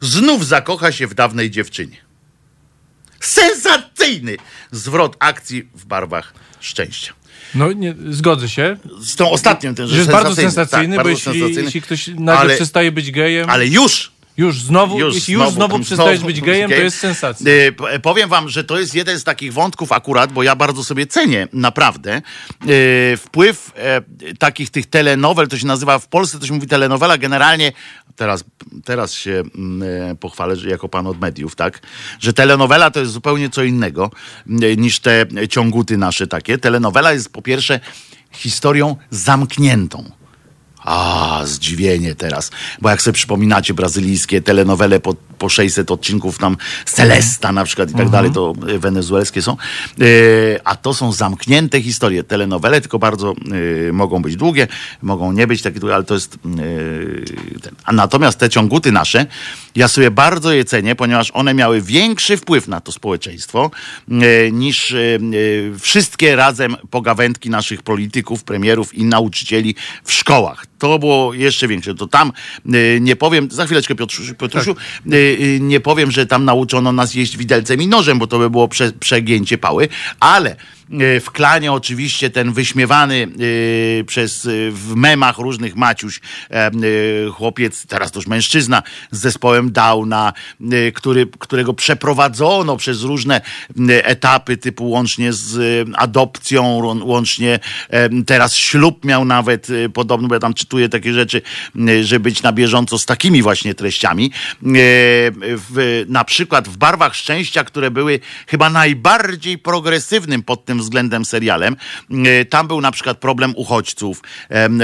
znów 0.00 0.46
zakocha 0.46 0.92
się 0.92 1.06
w 1.06 1.14
dawnej 1.14 1.50
dziewczynie. 1.50 1.96
Sensacyjny 3.20 4.36
zwrot 4.70 5.16
akcji 5.18 5.68
w 5.74 5.84
barwach 5.84 6.34
szczęścia. 6.60 7.12
No, 7.54 7.72
nie, 7.72 7.94
zgodzę 8.10 8.48
się. 8.48 8.76
Z 9.00 9.16
tą 9.16 9.30
ostatnią, 9.30 9.74
ten, 9.74 9.86
że, 9.86 9.92
że 9.92 9.98
jest 9.98 10.10
bardzo 10.10 10.34
sensacyjny, 10.34 10.96
tak, 10.96 11.04
bo 11.04 11.10
jeśli, 11.10 11.54
jeśli, 11.54 11.82
ktoś 11.82 12.08
nagle 12.08 12.38
ale, 12.38 12.54
przestaje 12.54 12.92
być 12.92 13.10
gejem... 13.10 13.50
Ale 13.50 13.66
już 13.66 14.15
już 14.36 14.62
znowu, 14.62 15.00
już 15.00 15.14
jeśli 15.14 15.34
już 15.34 15.50
znowu, 15.50 15.78
przestajesz 15.78 16.24
być 16.30 16.40
gejem, 16.40 16.70
to 16.70 16.76
jest 16.76 16.98
sensacja. 16.98 17.52
Yy, 17.52 18.00
powiem 18.02 18.28
wam, 18.28 18.48
że 18.48 18.64
to 18.64 18.78
jest 18.78 18.94
jeden 18.94 19.20
z 19.20 19.24
takich 19.24 19.52
wątków 19.52 19.92
akurat, 19.92 20.32
bo 20.32 20.42
ja 20.42 20.56
bardzo 20.56 20.84
sobie 20.84 21.06
cenię, 21.06 21.48
naprawdę, 21.52 22.22
yy, 22.66 23.16
wpływ 23.16 23.72
yy, 24.22 24.34
takich 24.34 24.70
tych 24.70 24.86
telenowel, 24.86 25.48
to 25.48 25.58
się 25.58 25.66
nazywa, 25.66 25.98
w 25.98 26.08
Polsce 26.08 26.38
to 26.38 26.46
się 26.46 26.52
mówi 26.52 26.66
telenowela, 26.66 27.18
generalnie 27.18 27.72
teraz, 28.16 28.44
teraz 28.84 29.12
się 29.12 29.42
mm, 29.54 30.16
pochwalę, 30.16 30.56
że 30.56 30.68
jako 30.68 30.88
pan 30.88 31.06
od 31.06 31.20
mediów, 31.20 31.56
tak, 31.56 31.80
że 32.20 32.32
telenowela 32.32 32.90
to 32.90 33.00
jest 33.00 33.12
zupełnie 33.12 33.50
co 33.50 33.62
innego 33.62 34.10
niż 34.76 35.00
te 35.00 35.26
ciąguty 35.50 35.96
nasze 35.96 36.26
takie. 36.26 36.58
Telenowela 36.58 37.12
jest 37.12 37.32
po 37.32 37.42
pierwsze 37.42 37.80
historią 38.32 38.96
zamkniętą 39.10 40.10
a, 40.86 41.40
zdziwienie 41.44 42.14
teraz. 42.14 42.50
Bo 42.80 42.90
jak 42.90 43.02
sobie 43.02 43.14
przypominacie 43.14 43.74
brazylijskie 43.74 44.42
telenowele 44.42 45.00
po, 45.00 45.14
po 45.38 45.48
600 45.48 45.90
odcinków 45.90 46.38
tam 46.38 46.56
Celesta 46.84 47.52
na 47.52 47.64
przykład 47.64 47.90
i 47.90 47.94
tak 47.94 48.08
dalej, 48.08 48.30
to 48.30 48.54
e, 48.68 48.78
wenezuelskie 48.78 49.42
są. 49.42 49.52
E, 49.52 50.04
a 50.64 50.76
to 50.76 50.94
są 50.94 51.12
zamknięte 51.12 51.82
historie. 51.82 52.24
Telenowele 52.24 52.80
tylko 52.80 52.98
bardzo 52.98 53.34
e, 53.88 53.92
mogą 53.92 54.22
być 54.22 54.36
długie, 54.36 54.68
mogą 55.02 55.32
nie 55.32 55.46
być 55.46 55.62
takie 55.62 55.80
długie, 55.80 55.94
ale 55.94 56.04
to 56.04 56.14
jest 56.14 56.38
ten. 57.62 57.74
A 57.84 57.92
natomiast 57.92 58.38
te 58.38 58.50
ciąguty 58.50 58.92
nasze, 58.92 59.26
ja 59.74 59.88
sobie 59.88 60.10
bardzo 60.10 60.52
je 60.52 60.64
cenię, 60.64 60.94
ponieważ 60.94 61.30
one 61.30 61.54
miały 61.54 61.82
większy 61.82 62.36
wpływ 62.36 62.68
na 62.68 62.80
to 62.80 62.92
społeczeństwo 62.92 63.70
niż 64.52 64.94
wszystkie 65.80 66.36
razem 66.36 66.76
pogawędki 66.90 67.50
naszych 67.50 67.82
polityków, 67.82 68.44
premierów 68.44 68.94
i 68.94 69.04
nauczycieli 69.04 69.74
w 70.04 70.12
szkołach 70.12 70.66
to 70.78 70.98
było 70.98 71.34
jeszcze 71.34 71.68
większe. 71.68 71.94
To 71.94 72.06
tam 72.06 72.32
y, 72.74 72.98
nie 73.00 73.16
powiem, 73.16 73.48
za 73.50 73.66
chwileczkę 73.66 73.94
Piotrusiu, 73.94 74.34
Piotrusiu 74.34 74.74
tak. 74.74 75.12
Y, 75.12 75.16
y, 75.16 75.60
nie 75.60 75.80
powiem, 75.80 76.10
że 76.10 76.26
tam 76.26 76.44
nauczono 76.44 76.92
nas 76.92 77.14
jeść 77.14 77.36
widelcem 77.36 77.82
i 77.82 77.86
nożem, 77.86 78.18
bo 78.18 78.26
to 78.26 78.38
by 78.38 78.50
było 78.50 78.68
prze, 78.68 78.92
przegięcie 78.92 79.58
pały, 79.58 79.88
ale 80.20 80.56
w 81.20 81.30
klanie 81.32 81.72
oczywiście 81.72 82.30
ten 82.30 82.52
wyśmiewany 82.52 83.28
e, 84.00 84.04
przez 84.04 84.46
e, 84.46 84.48
w 84.70 84.94
memach 84.96 85.38
różnych 85.38 85.76
Maciuś 85.76 86.20
chłopiec, 87.32 87.86
teraz 87.86 88.12
to 88.12 88.18
już 88.18 88.26
mężczyzna 88.26 88.82
z 89.10 89.18
zespołem 89.18 89.72
Downa, 89.72 90.32
który, 90.94 91.26
którego 91.38 91.74
przeprowadzono 91.74 92.76
przez 92.76 93.02
różne 93.02 93.40
etapy 93.88 94.56
typu 94.56 94.90
łącznie 94.90 95.32
z 95.32 95.88
adopcją, 95.96 96.80
łącznie 97.04 97.58
teraz 98.26 98.56
ślub 98.56 99.04
miał 99.04 99.24
nawet 99.24 99.68
podobno, 99.94 100.28
bo 100.28 100.34
ja 100.34 100.40
tam 100.40 100.54
czytuję 100.54 100.88
takie 100.88 101.12
rzeczy, 101.12 101.42
żeby 102.02 102.22
być 102.22 102.42
na 102.42 102.52
bieżąco 102.52 102.98
z 102.98 103.06
takimi 103.06 103.42
właśnie 103.42 103.74
treściami. 103.74 104.32
W, 105.42 106.04
na 106.08 106.24
przykład 106.24 106.68
w 106.68 106.76
Barwach 106.76 107.14
Szczęścia, 107.14 107.64
które 107.64 107.90
były 107.90 108.20
chyba 108.46 108.70
najbardziej 108.70 109.58
progresywnym 109.58 110.42
pod 110.42 110.64
tym 110.64 110.75
tym 110.76 110.82
względem 110.82 111.24
serialem. 111.24 111.76
E, 112.10 112.44
tam 112.44 112.68
był 112.68 112.80
na 112.80 112.90
przykład 112.90 113.18
problem 113.18 113.52
uchodźców, 113.56 114.22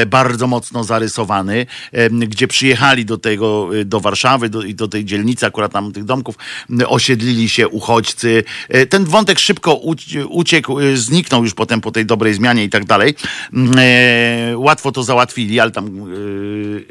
bardzo 0.06 0.46
mocno 0.46 0.84
zarysowany, 0.84 1.66
gdzie 2.10 2.48
przyjechali 2.48 3.04
do 3.04 3.18
tego, 3.18 3.70
e, 3.80 3.84
do 3.84 4.00
Warszawy 4.00 4.50
i 4.66 4.74
do 4.74 4.88
tej 4.88 5.04
dzielnicy, 5.04 5.46
akurat 5.46 5.72
tam 5.72 5.92
tych 5.92 6.04
domków, 6.04 6.34
osiedlili 6.86 7.48
się 7.48 7.68
uchodźcy. 7.68 8.44
E, 8.68 8.86
ten 8.86 9.04
wątek 9.04 9.38
szybko 9.38 9.74
uciekł, 10.28 10.76
zniknął 10.94 11.44
już 11.44 11.54
potem 11.54 11.80
po 11.80 11.90
tej 11.90 12.06
dobrej 12.06 12.34
zmianie 12.34 12.64
i 12.64 12.70
tak 12.70 12.84
dalej. 12.84 13.14
Łatwo 14.56 14.92
to 14.92 15.02
załatwili, 15.02 15.60
ale 15.60 15.70
tam 15.70 15.90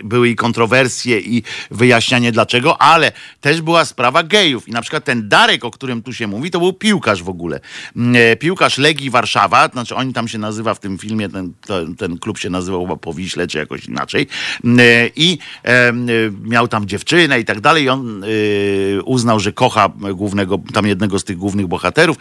były 0.04 0.30
i 0.30 0.36
kontrowersje 0.36 1.20
i 1.20 1.44
wyjaśnianie 1.72 2.32
dlaczego, 2.32 2.82
ale 2.82 3.12
też 3.42 3.62
była 3.62 3.86
sprawa 3.86 4.24
gejów. 4.24 4.68
I 4.68 4.72
na 4.72 4.82
przykład 4.82 5.04
ten 5.04 5.30
Darek, 5.30 5.66
o 5.66 5.72
którym 5.72 6.04
tu 6.04 6.14
się 6.14 6.28
mówi, 6.28 6.52
to 6.52 6.60
był 6.60 6.74
piłkarz 6.74 7.24
w 7.24 7.30
ogóle. 7.30 7.60
Piłkarz 8.40 8.78
Legii 8.91 9.10
Warszawa, 9.10 9.67
znaczy 9.67 9.95
oni 9.95 10.13
tam 10.13 10.27
się 10.27 10.38
nazywa 10.38 10.73
w 10.73 10.80
tym 10.80 10.97
filmie, 10.97 11.30
ten, 11.30 11.54
ten, 11.67 11.95
ten 11.95 12.17
klub 12.17 12.38
się 12.38 12.49
nazywał 12.49 12.82
chyba 12.82 12.95
Powiśle, 12.95 13.47
czy 13.47 13.58
jakoś 13.58 13.86
inaczej. 13.86 14.27
E, 14.65 15.08
I 15.15 15.38
e, 15.63 15.93
miał 16.43 16.67
tam 16.67 16.86
dziewczynę 16.86 17.39
i 17.39 17.45
tak 17.45 17.62
dalej. 17.62 17.84
I 17.84 17.89
on 17.89 18.23
e, 18.23 18.27
uznał, 19.04 19.39
że 19.39 19.51
kocha 19.51 19.89
głównego, 20.13 20.60
tam 20.73 20.88
jednego 20.88 21.19
z 21.19 21.23
tych 21.23 21.38
głównych 21.38 21.67
bohaterów. 21.67 22.17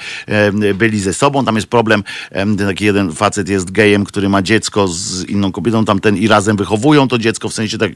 Byli 0.74 1.00
ze 1.00 1.14
sobą, 1.14 1.44
tam 1.44 1.56
jest 1.56 1.66
problem, 1.66 2.04
taki 2.58 2.84
jeden 2.84 3.12
facet 3.12 3.48
jest 3.48 3.70
gejem, 3.70 4.04
który 4.04 4.28
ma 4.28 4.42
dziecko 4.42 4.88
z 4.88 5.24
inną 5.24 5.52
kobietą, 5.52 5.84
tamten 5.84 6.16
i 6.16 6.28
razem 6.28 6.56
wychowują 6.56 7.08
to 7.08 7.18
dziecko, 7.18 7.48
w 7.48 7.54
sensie 7.54 7.78
tak, 7.78 7.92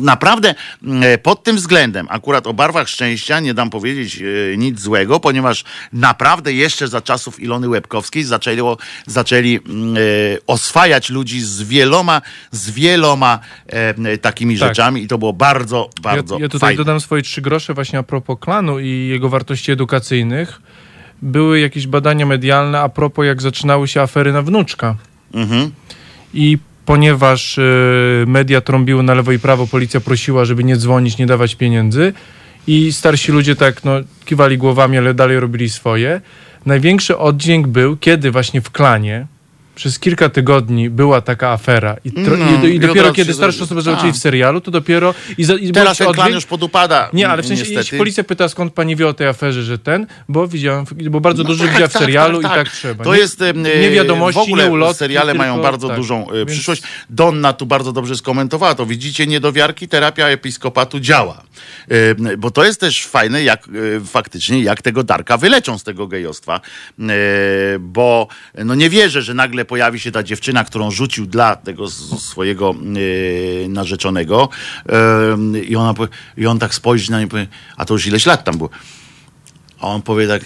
naprawdę 0.00 0.54
pod 1.22 1.44
tym 1.44 1.56
względem, 1.56 2.06
akurat 2.10 2.46
o 2.46 2.54
barwach 2.54 2.88
szczęścia 2.88 3.40
nie 3.40 3.54
dam 3.54 3.70
powiedzieć 3.70 4.22
nic 4.56 4.80
złego, 4.80 5.20
ponieważ 5.20 5.64
naprawdę 5.92 6.52
jeszcze 6.52 6.88
za 6.88 7.00
czasów 7.00 7.40
Ilony 7.40 7.68
Zaczęli, 8.24 8.60
zaczęli 9.06 9.60
mm, 9.66 9.96
e, 9.96 10.00
oswajać 10.46 11.10
ludzi 11.10 11.40
z 11.40 11.62
wieloma, 11.62 12.22
z 12.50 12.70
wieloma 12.70 13.38
e, 13.66 14.18
takimi 14.18 14.58
tak. 14.58 14.68
rzeczami 14.68 15.02
i 15.02 15.08
to 15.08 15.18
było 15.18 15.32
bardzo, 15.32 15.90
bardzo 16.02 16.34
Ja, 16.34 16.40
ja 16.40 16.48
tutaj 16.48 16.68
fajne. 16.68 16.76
dodam 16.76 17.00
swoje 17.00 17.22
trzy 17.22 17.42
grosze 17.42 17.74
właśnie 17.74 17.98
a 17.98 18.02
propos 18.02 18.38
klanu 18.40 18.80
i 18.80 19.08
jego 19.08 19.28
wartości 19.28 19.72
edukacyjnych. 19.72 20.60
Były 21.22 21.60
jakieś 21.60 21.86
badania 21.86 22.26
medialne 22.26 22.80
a 22.80 22.88
propos 22.88 23.26
jak 23.26 23.42
zaczynały 23.42 23.88
się 23.88 24.00
afery 24.00 24.32
na 24.32 24.42
wnuczka. 24.42 24.96
Mhm. 25.34 25.70
I 26.34 26.58
ponieważ 26.86 27.58
y, 27.58 28.24
media 28.26 28.60
trąbiły 28.60 29.02
na 29.02 29.14
lewo 29.14 29.32
i 29.32 29.38
prawo, 29.38 29.66
policja 29.66 30.00
prosiła, 30.00 30.44
żeby 30.44 30.64
nie 30.64 30.76
dzwonić, 30.76 31.18
nie 31.18 31.26
dawać 31.26 31.54
pieniędzy 31.54 32.12
i 32.66 32.92
starsi 32.92 33.32
ludzie 33.32 33.56
tak 33.56 33.84
no, 33.84 33.92
kiwali 34.24 34.58
głowami, 34.58 34.98
ale 34.98 35.14
dalej 35.14 35.40
robili 35.40 35.70
swoje 35.70 36.20
największy 36.66 37.18
oddźwięk 37.18 37.66
był, 37.66 37.96
kiedy 37.96 38.30
właśnie 38.30 38.60
w 38.60 38.70
klanie 38.70 39.26
przez 39.74 39.98
kilka 39.98 40.28
tygodni 40.28 40.90
była 40.90 41.20
taka 41.20 41.50
afera 41.50 41.96
i, 42.04 42.12
tro, 42.12 42.36
no, 42.36 42.66
i, 42.66 42.74
i 42.74 42.80
dopiero 42.80 43.12
kiedy 43.12 43.34
starsze 43.34 43.64
osoby 43.64 43.82
zobaczyli 43.82 44.12
w 44.12 44.16
serialu, 44.16 44.60
to 44.60 44.70
dopiero... 44.70 45.14
I, 45.38 45.44
za, 45.44 45.54
i 45.54 45.72
Teraz 45.72 45.98
ten 45.98 46.12
klan 46.12 46.32
już 46.32 46.46
podupada. 46.46 47.10
Nie, 47.12 47.28
ale 47.28 47.42
w 47.42 47.46
sensie 47.46 47.64
jeśli 47.72 47.98
policja 47.98 48.24
pyta, 48.24 48.48
skąd 48.48 48.74
pani 48.74 48.96
wie 48.96 49.08
o 49.08 49.14
tej 49.14 49.26
aferze, 49.26 49.62
że 49.62 49.78
ten, 49.78 50.06
bo 50.28 50.48
widziałem, 50.48 50.84
bo 51.10 51.20
bardzo 51.20 51.42
no 51.42 51.48
dużo 51.48 51.64
tak, 51.64 51.72
widziała 51.72 51.88
w 51.88 51.92
tak, 51.92 52.02
serialu 52.02 52.42
tak, 52.42 52.52
i 52.52 52.54
tak 52.54 52.68
trzeba. 52.68 53.04
To 53.04 53.14
nie, 53.14 53.20
jest 53.20 53.40
nie 53.54 53.90
wiadomości, 53.90 54.40
w 54.40 54.42
ogóle 54.42 54.64
nie 54.64 54.70
ulotki, 54.70 54.98
seriale 54.98 55.32
tylko, 55.32 55.38
mają 55.38 55.62
bardzo 55.62 55.88
tak, 55.88 55.96
dużą 55.96 56.30
e, 56.30 56.36
więc... 56.36 56.50
przyszłość. 56.50 56.82
Donna 57.10 57.52
tu 57.52 57.66
bardzo 57.66 57.92
dobrze 57.92 58.16
skomentowała 58.16 58.74
to. 58.74 58.86
Widzicie, 58.86 59.26
niedowiarki, 59.26 59.88
terapia 59.88 60.28
episkopatu 60.28 61.00
działa. 61.00 61.42
E, 61.88 62.36
bo 62.36 62.50
to 62.50 62.64
jest 62.64 62.80
też 62.80 63.06
fajne, 63.06 63.42
jak 63.42 63.68
e, 63.68 64.04
faktycznie, 64.04 64.62
jak 64.62 64.82
tego 64.82 65.02
Darka 65.02 65.36
wyleczą 65.36 65.78
z 65.78 65.82
tego 65.82 66.06
gejostwa. 66.06 66.60
Bo 67.80 68.28
no 68.64 68.74
nie 68.74 68.90
wierzę, 68.90 69.22
że 69.22 69.34
nagle 69.34 69.59
pojawi 69.64 70.00
się 70.00 70.12
ta 70.12 70.22
dziewczyna, 70.22 70.64
którą 70.64 70.90
rzucił 70.90 71.26
dla 71.26 71.56
tego 71.56 71.88
swojego 72.18 72.74
yy, 72.94 73.68
narzeczonego 73.68 74.48
yy, 75.52 75.60
i, 75.60 75.76
ona, 75.76 75.94
i 76.36 76.46
on 76.46 76.58
tak 76.58 76.74
spojrzy 76.74 77.10
na 77.10 77.26
powie, 77.28 77.46
a 77.76 77.84
to 77.84 77.94
już 77.94 78.06
ileś 78.06 78.26
lat 78.26 78.44
tam 78.44 78.58
było. 78.58 78.70
A 79.80 79.86
on 79.86 80.02
powie 80.02 80.28
tak, 80.28 80.42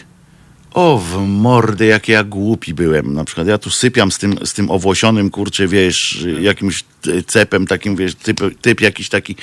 o 0.75 0.99
w 0.99 1.27
mordę, 1.27 1.87
jak 1.87 2.09
ja 2.09 2.25
głupi 2.25 2.75
byłem. 2.75 3.15
Na 3.15 3.25
przykład 3.25 3.47
ja 3.47 3.59
tu 3.59 3.71
sypiam 3.71 4.13
z 4.13 4.19
tym, 4.19 4.47
z 4.47 4.53
tym 4.53 4.71
owłosionym, 4.71 5.31
kurczę, 5.31 5.69
wiesz, 5.69 6.27
jakimś 6.41 6.85
cepem 7.27 7.67
takim, 7.67 7.97
wiesz, 7.97 8.15
typ, 8.15 8.41
typ 8.61 8.81
jakiś 8.81 9.09
taki. 9.09 9.37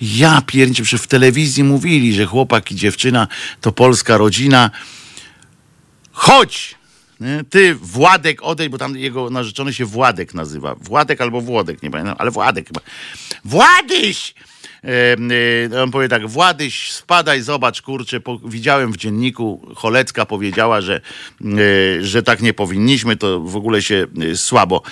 Ja 0.00 0.42
pierniczę, 0.46 0.84
że 0.84 0.98
w 0.98 1.06
telewizji 1.06 1.64
mówili, 1.64 2.14
że 2.14 2.26
chłopak 2.26 2.72
i 2.72 2.74
dziewczyna 2.74 3.28
to 3.60 3.72
polska 3.72 4.16
rodzina. 4.16 4.70
Chodź! 6.12 6.75
Ty, 7.50 7.74
Władek, 7.74 8.42
odejdź, 8.42 8.70
bo 8.70 8.78
tam 8.78 8.96
jego 8.96 9.30
narzeczony 9.30 9.72
się 9.72 9.84
Władek 9.84 10.34
nazywa. 10.34 10.74
Władek 10.74 11.20
albo 11.20 11.40
Włodek, 11.40 11.82
nie 11.82 11.90
pamiętam, 11.90 12.16
ale 12.18 12.30
Władek 12.30 12.66
chyba. 12.66 12.80
Władyś! 13.44 14.34
E, 14.84 15.82
on 15.82 15.90
powie 15.90 16.08
tak, 16.08 16.26
Władyś, 16.26 16.92
spadaj, 16.92 17.42
zobacz, 17.42 17.82
kurczę, 17.82 18.20
po, 18.20 18.38
widziałem 18.38 18.92
w 18.92 18.96
dzienniku, 18.96 19.66
Cholecka 19.74 20.26
powiedziała, 20.26 20.80
że, 20.80 21.00
e, 21.40 22.04
że 22.04 22.22
tak 22.22 22.42
nie 22.42 22.54
powinniśmy, 22.54 23.16
to 23.16 23.40
w 23.40 23.56
ogóle 23.56 23.82
się 23.82 24.06
e, 24.32 24.36
słabo 24.36 24.82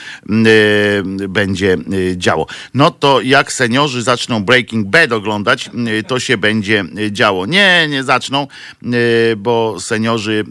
będzie 1.29 1.77
działo. 2.17 2.47
No 2.75 2.91
to 2.91 3.21
jak 3.21 3.53
seniorzy 3.53 4.03
zaczną 4.03 4.45
Breaking 4.45 4.87
Bad 4.87 5.13
oglądać, 5.13 5.71
to 6.07 6.21
się 6.21 6.39
będzie 6.39 6.85
działo. 7.11 7.47
Nie, 7.47 7.89
nie 7.89 8.05
zaczną, 8.05 8.47
bo 9.37 9.81
seniorzy 9.81 10.45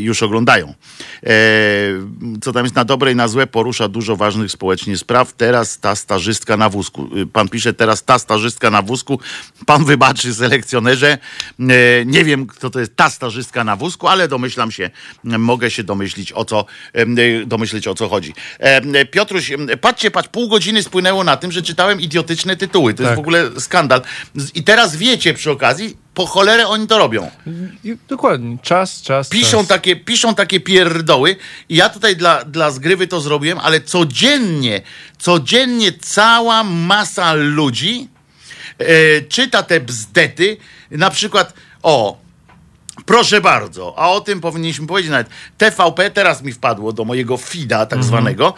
już 0.00 0.22
oglądają. 0.22 0.74
Co 2.40 2.52
tam 2.52 2.64
jest 2.64 2.74
na 2.74 2.84
dobre 2.84 3.12
i 3.12 3.16
na 3.16 3.28
złe, 3.28 3.46
porusza 3.46 3.88
dużo 3.88 4.16
ważnych 4.16 4.52
społecznie 4.52 4.96
spraw. 4.96 5.32
Teraz 5.32 5.78
ta 5.78 5.96
starzystka 5.96 6.56
na 6.56 6.68
wózku. 6.68 7.08
Pan 7.32 7.48
pisze, 7.48 7.72
teraz 7.72 8.04
ta 8.04 8.18
starzystka 8.18 8.70
na 8.70 8.82
wózku 8.82 8.89
wózku. 8.90 9.20
Pan 9.66 9.84
wybaczy 9.84 10.34
selekcjonerze. 10.34 11.18
E, 11.60 12.04
nie 12.04 12.24
wiem, 12.24 12.46
kto 12.46 12.70
to 12.70 12.80
jest 12.80 12.96
ta 12.96 13.10
starzystka 13.10 13.64
na 13.64 13.76
wózku, 13.76 14.08
ale 14.08 14.28
domyślam 14.28 14.70
się, 14.70 14.90
mogę 15.24 15.70
się 15.70 15.84
domyślić 15.84 16.32
o 16.32 16.44
co, 16.44 16.64
e, 16.92 17.06
domyślić 17.46 17.88
o 17.88 17.94
co 17.94 18.08
chodzi. 18.08 18.34
E, 18.58 19.04
Piotruś, 19.04 19.52
patrzcie, 19.80 20.10
patrz, 20.10 20.28
pół 20.28 20.48
godziny 20.48 20.82
spłynęło 20.82 21.24
na 21.24 21.36
tym, 21.36 21.52
że 21.52 21.62
czytałem 21.62 22.00
idiotyczne 22.00 22.56
tytuły. 22.56 22.94
To 22.94 22.98
tak. 22.98 23.06
jest 23.06 23.16
w 23.16 23.20
ogóle 23.20 23.60
skandal. 23.60 24.02
I 24.54 24.62
teraz 24.62 24.96
wiecie 24.96 25.34
przy 25.34 25.50
okazji, 25.50 25.96
po 26.14 26.26
cholerę 26.26 26.68
oni 26.68 26.86
to 26.86 26.98
robią. 26.98 27.30
Dokładnie. 28.08 28.58
Czas, 28.62 29.02
czas. 29.02 29.28
Piszą, 29.28 29.58
czas. 29.58 29.66
Takie, 29.66 29.96
piszą 29.96 30.34
takie 30.34 30.60
pierdoły. 30.60 31.36
I 31.68 31.76
ja 31.76 31.88
tutaj 31.88 32.16
dla, 32.16 32.44
dla 32.44 32.70
zgrywy 32.70 33.06
to 33.06 33.20
zrobiłem, 33.20 33.58
ale 33.58 33.80
codziennie, 33.80 34.82
codziennie 35.18 35.92
cała 35.92 36.64
masa 36.64 37.32
ludzi 37.34 38.08
czyta 39.28 39.62
te 39.62 39.80
bzdety. 39.80 40.56
Na 40.90 41.10
przykład, 41.10 41.54
o, 41.82 42.19
Proszę 43.06 43.40
bardzo, 43.40 43.94
a 43.98 44.10
o 44.10 44.20
tym 44.20 44.40
powinniśmy 44.40 44.86
powiedzieć 44.86 45.10
nawet. 45.10 45.28
TVP, 45.58 46.10
teraz 46.10 46.42
mi 46.42 46.52
wpadło 46.52 46.92
do 46.92 47.04
mojego 47.04 47.36
FIDA 47.36 47.86
tak 47.86 47.98
mhm. 47.98 48.02
zwanego. 48.02 48.54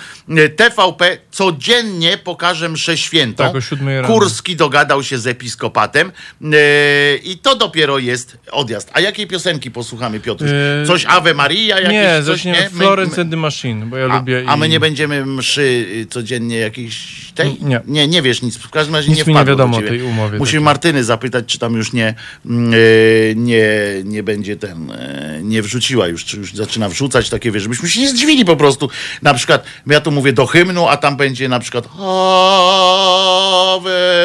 TVP 0.56 1.18
codziennie 1.30 2.18
pokaże 2.18 2.68
mszę 2.68 2.96
świętą. 2.96 3.44
Tak, 3.44 3.54
o 3.82 3.86
rano. 3.86 4.08
Kurski 4.08 4.56
dogadał 4.56 5.02
się 5.02 5.18
z 5.18 5.26
episkopatem 5.26 6.12
e, 6.42 7.16
i 7.16 7.38
to 7.38 7.56
dopiero 7.56 7.98
jest 7.98 8.38
odjazd. 8.50 8.90
A 8.92 9.00
jakiej 9.00 9.26
piosenki 9.26 9.70
posłuchamy, 9.70 10.20
Piotr? 10.20 10.44
E, 10.44 10.86
coś 10.86 11.04
Ave 11.06 11.34
Maria? 11.34 11.80
Jakieś, 11.80 11.92
nie, 11.92 12.22
coś, 12.26 12.44
nie? 12.44 12.70
Florence 12.70 13.20
and 13.20 13.30
the 13.30 13.36
Machine, 13.36 13.86
bo 13.86 13.96
ja 13.96 14.06
a, 14.06 14.18
lubię. 14.18 14.44
A 14.46 14.56
my 14.56 14.68
nie 14.68 14.80
będziemy 14.80 15.26
mszy 15.26 15.62
y, 15.62 16.06
codziennie 16.10 16.58
jakiejś 16.58 17.26
tej? 17.34 17.56
Nie. 17.60 17.80
Nie, 17.86 18.08
nie 18.08 18.22
wiesz 18.22 18.42
nic. 18.42 18.56
W 18.56 18.70
każdym 18.70 18.94
razie 18.94 19.08
nic 19.08 19.18
nie 19.18 19.24
mi 19.24 19.38
nie 19.38 19.44
wiadomo 19.44 19.76
o 19.76 19.82
tej 19.82 20.02
umowie. 20.02 20.38
Musimy 20.38 20.58
takiej. 20.58 20.60
Martyny 20.60 21.04
zapytać, 21.04 21.44
czy 21.46 21.58
tam 21.58 21.74
już 21.74 21.92
nie, 21.92 22.14
yy, 22.44 23.34
nie, 23.36 23.66
nie 24.04 24.22
będzie 24.22 24.31
ten, 24.60 24.88
yy, 24.88 24.94
nie 25.42 25.62
wrzuciła 25.62 26.06
już, 26.06 26.24
czy 26.24 26.36
już 26.36 26.54
zaczyna 26.54 26.88
wrzucać 26.88 27.30
takie, 27.30 27.50
wiesz, 27.50 27.62
żebyśmy 27.62 27.88
się 27.88 28.00
nie 28.00 28.08
zdziwili 28.08 28.44
po 28.44 28.56
prostu. 28.56 28.90
Na 29.22 29.34
przykład, 29.34 29.64
ja 29.86 30.00
tu 30.00 30.10
mówię 30.10 30.32
do 30.32 30.46
hymnu, 30.46 30.88
a 30.88 30.96
tam 30.96 31.16
będzie 31.16 31.48
na 31.48 31.60
przykład 31.60 31.84
Ave 31.86 31.92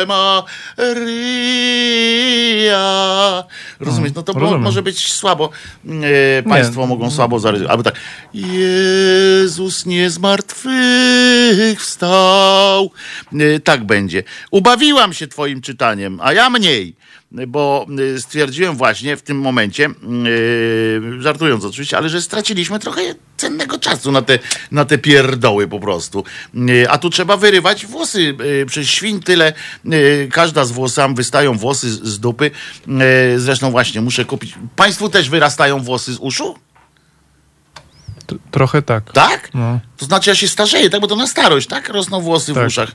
Maria. 0.08 1.88
Rozumiesz? 3.80 4.12
No 4.16 4.24
to 4.24 4.34
bo, 4.34 4.58
może 4.58 4.82
być 4.82 5.14
słabo. 5.14 5.50
Yy, 5.86 6.44
państwo 6.50 6.82
nie. 6.82 6.88
mogą 6.88 7.12
słabo 7.12 7.40
zarysować. 7.40 7.72
Albo 7.72 7.84
tak. 7.84 7.96
Jezus 8.34 9.86
nie 9.86 10.10
zmartwychwstał. 10.10 12.92
Y, 13.34 13.62
tak 13.64 13.84
będzie. 13.84 14.24
Ubawiłam 14.52 15.14
się 15.14 15.28
Twoim 15.28 15.62
czytaniem, 15.62 16.20
a 16.22 16.34
ja 16.34 16.50
mniej, 16.50 16.96
bo 17.32 17.86
y, 18.00 18.22
stwierdziłem 18.22 18.76
właśnie 18.76 19.18
w 19.18 19.22
tym 19.22 19.40
momencie, 19.40 19.90
yy, 20.24 21.22
żartując 21.22 21.66
oczywiście, 21.66 21.98
ale 21.98 22.10
że 22.10 22.22
straciliśmy 22.22 22.80
trochę 22.80 23.02
cennego 23.38 23.80
czasu 23.80 24.12
na 24.12 24.22
te, 24.22 24.40
na 24.72 24.86
te 24.86 24.98
pierdoły 24.98 25.68
po 25.68 25.80
prostu. 25.80 26.24
Yy, 26.54 26.90
a 26.90 26.98
tu 26.98 27.10
trzeba 27.10 27.38
wyrywać 27.38 27.86
włosy. 27.86 28.38
Przez 28.68 28.88
świń 28.88 29.20
tyle, 29.20 29.54
każda 30.32 30.66
z 30.66 30.72
włosami 30.72 31.16
wystają 31.16 31.58
włosy 31.58 31.92
z, 31.92 32.04
z 32.04 32.20
dupy. 32.20 32.52
Zresztą 33.38 33.72
właśnie 33.72 34.02
muszę 34.02 34.26
kupić. 34.26 34.56
Państwu 34.76 35.10
też 35.10 35.30
wyrastają 35.30 35.80
włosy 35.80 36.14
z 36.14 36.18
uszu? 36.18 36.56
Trochę 38.52 38.82
tak. 38.82 39.12
Tak? 39.12 39.50
No. 39.54 39.80
To 39.98 40.06
znaczy 40.06 40.30
ja 40.30 40.36
się 40.36 40.48
starzeję, 40.48 40.90
tak? 40.90 41.02
Bo 41.02 41.08
to 41.08 41.16
na 41.16 41.28
starość, 41.28 41.68
tak? 41.68 41.90
Rosną 41.90 42.22
włosy 42.22 42.54
tak. 42.54 42.64
w 42.64 42.68
uszach. 42.68 42.92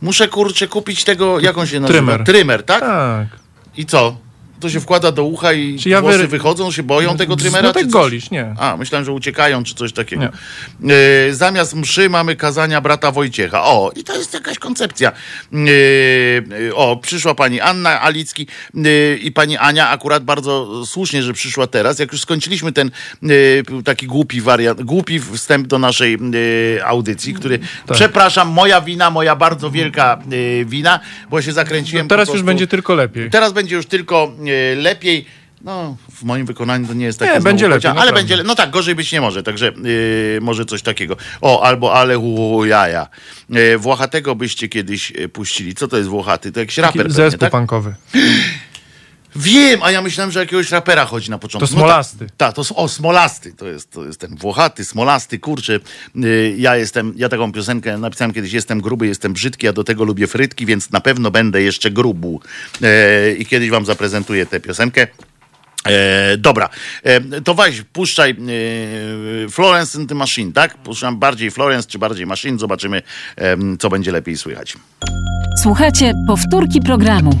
Muszę 0.00 0.28
kurczę 0.28 0.68
kupić 0.68 1.04
tego, 1.04 1.40
jak 1.40 1.58
on 1.58 1.66
się 1.66 1.80
nazywa? 1.80 1.98
Trymer. 1.98 2.24
Trymer, 2.24 2.62
tak? 2.62 2.80
Tak. 2.80 3.43
I 3.76 3.84
co? 3.84 4.23
To 4.64 4.70
się 4.70 4.80
wkłada 4.80 5.12
do 5.12 5.24
ucha 5.24 5.52
i 5.52 5.78
czy 5.78 5.88
ja 5.88 6.00
włosy 6.00 6.18
wy... 6.18 6.28
wychodzą, 6.28 6.72
się 6.72 6.82
boją 6.82 7.16
tego 7.16 7.36
trymera? 7.36 7.68
No 7.68 7.72
tak 7.72 7.88
golisz, 7.88 8.30
nie. 8.30 8.54
A, 8.58 8.76
myślałem, 8.76 9.04
że 9.04 9.12
uciekają, 9.12 9.64
czy 9.64 9.74
coś 9.74 9.92
takiego. 9.92 10.24
E, 10.24 10.30
zamiast 11.34 11.74
mszy 11.74 12.10
mamy 12.10 12.36
kazania 12.36 12.80
brata 12.80 13.10
Wojciecha. 13.10 13.64
O, 13.64 13.92
i 13.96 14.04
to 14.04 14.16
jest 14.16 14.34
jakaś 14.34 14.58
koncepcja. 14.58 15.12
E, 15.52 16.74
o, 16.74 16.96
przyszła 16.96 17.34
pani 17.34 17.60
Anna 17.60 18.00
Alicki 18.00 18.46
e, 18.74 19.16
i 19.16 19.32
pani 19.32 19.56
Ania, 19.56 19.88
akurat 19.88 20.24
bardzo 20.24 20.86
słusznie, 20.86 21.22
że 21.22 21.32
przyszła 21.32 21.66
teraz. 21.66 21.98
Jak 21.98 22.12
już 22.12 22.20
skończyliśmy 22.20 22.72
ten 22.72 22.90
e, 23.22 23.82
taki 23.84 24.06
głupi 24.06 24.40
wariant, 24.40 24.82
głupi 24.82 25.20
wstęp 25.20 25.66
do 25.66 25.78
naszej 25.78 26.14
e, 26.78 26.86
audycji, 26.86 27.34
który, 27.34 27.58
tak. 27.58 27.96
przepraszam, 27.96 28.48
moja 28.48 28.80
wina, 28.80 29.10
moja 29.10 29.36
bardzo 29.36 29.70
wielka 29.70 30.18
e, 30.60 30.64
wina, 30.64 31.00
bo 31.30 31.42
się 31.42 31.52
zakręciłem. 31.52 32.06
No 32.06 32.08
teraz 32.08 32.28
już 32.28 32.42
będzie 32.42 32.66
tylko 32.66 32.94
lepiej. 32.94 33.30
Teraz 33.30 33.52
będzie 33.52 33.76
już 33.76 33.86
tylko 33.86 34.32
lepiej. 34.76 35.26
No, 35.64 35.96
w 36.10 36.22
moim 36.22 36.46
wykonaniu 36.46 36.86
to 36.86 36.94
nie 36.94 37.04
jest 37.04 37.18
takie. 37.18 37.32
Nie, 37.32 37.40
będzie 37.40 37.68
lepiej. 37.68 37.90
Ale 37.96 38.12
będzie, 38.12 38.42
no 38.42 38.54
tak, 38.54 38.70
gorzej 38.70 38.94
być 38.94 39.12
nie 39.12 39.20
może, 39.20 39.42
także 39.42 39.72
yy, 39.82 40.38
może 40.40 40.64
coś 40.64 40.82
takiego. 40.82 41.16
O, 41.40 41.62
albo 41.62 41.94
ale 41.94 42.18
jaja. 42.64 43.08
Yy, 43.50 43.78
Włochatego 43.78 44.34
byście 44.34 44.68
kiedyś 44.68 45.10
yy, 45.10 45.28
puścili. 45.28 45.74
Co 45.74 45.88
to 45.88 45.96
jest 45.96 46.08
Włochaty? 46.08 46.52
To 46.52 46.60
jakiś 46.60 46.78
raper. 46.78 47.12
Zespół 47.12 47.40
tak? 47.40 47.52
punkowy. 47.52 47.94
Wiem, 49.36 49.82
a 49.82 49.90
ja 49.90 50.02
myślałem, 50.02 50.30
że 50.30 50.40
jakiegoś 50.40 50.70
rapera 50.70 51.04
chodzi 51.04 51.30
na 51.30 51.38
początku. 51.38 51.68
To 51.68 51.72
Smolasty. 51.74 52.16
No, 52.20 52.26
tak, 52.26 52.36
ta, 52.36 52.52
to 52.52 52.74
o, 52.76 52.88
Smolasty, 52.88 53.52
to 53.52 53.66
jest, 53.66 53.90
to 53.90 54.04
jest 54.04 54.20
ten 54.20 54.36
Włochaty, 54.36 54.84
Smolasty, 54.84 55.38
kurczę. 55.38 55.80
Yy, 56.14 56.54
ja 56.58 56.76
jestem, 56.76 57.12
ja 57.16 57.28
taką 57.28 57.52
piosenkę 57.52 57.98
napisałem 57.98 58.32
kiedyś, 58.32 58.52
jestem 58.52 58.80
gruby, 58.80 59.06
jestem 59.06 59.32
brzydki, 59.32 59.68
a 59.68 59.72
do 59.72 59.84
tego 59.84 60.04
lubię 60.04 60.26
frytki, 60.26 60.66
więc 60.66 60.90
na 60.90 61.00
pewno 61.00 61.30
będę 61.30 61.62
jeszcze 61.62 61.90
grubu. 61.90 62.40
Yy, 62.80 62.88
I 63.38 63.46
kiedyś 63.46 63.70
wam 63.70 63.84
zaprezentuję 63.84 64.46
tę 64.46 64.60
piosenkę. 64.60 65.06
E, 65.86 66.36
dobra, 66.36 66.68
e, 67.02 67.40
to 67.40 67.54
weź, 67.54 67.82
puszczaj 67.92 68.30
e, 68.30 69.48
Florence 69.48 69.98
and 69.98 70.08
the 70.08 70.14
Machine, 70.14 70.52
tak? 70.52 70.78
Puszczam 70.78 71.18
bardziej 71.18 71.50
Florence 71.50 71.88
czy 71.88 71.98
bardziej 71.98 72.26
Machine, 72.26 72.58
zobaczymy, 72.58 73.02
e, 73.36 73.56
co 73.78 73.88
będzie 73.88 74.12
lepiej 74.12 74.36
słychać. 74.36 74.76
Słuchajcie 75.62 76.12
powtórki 76.26 76.80
programu. 76.80 77.40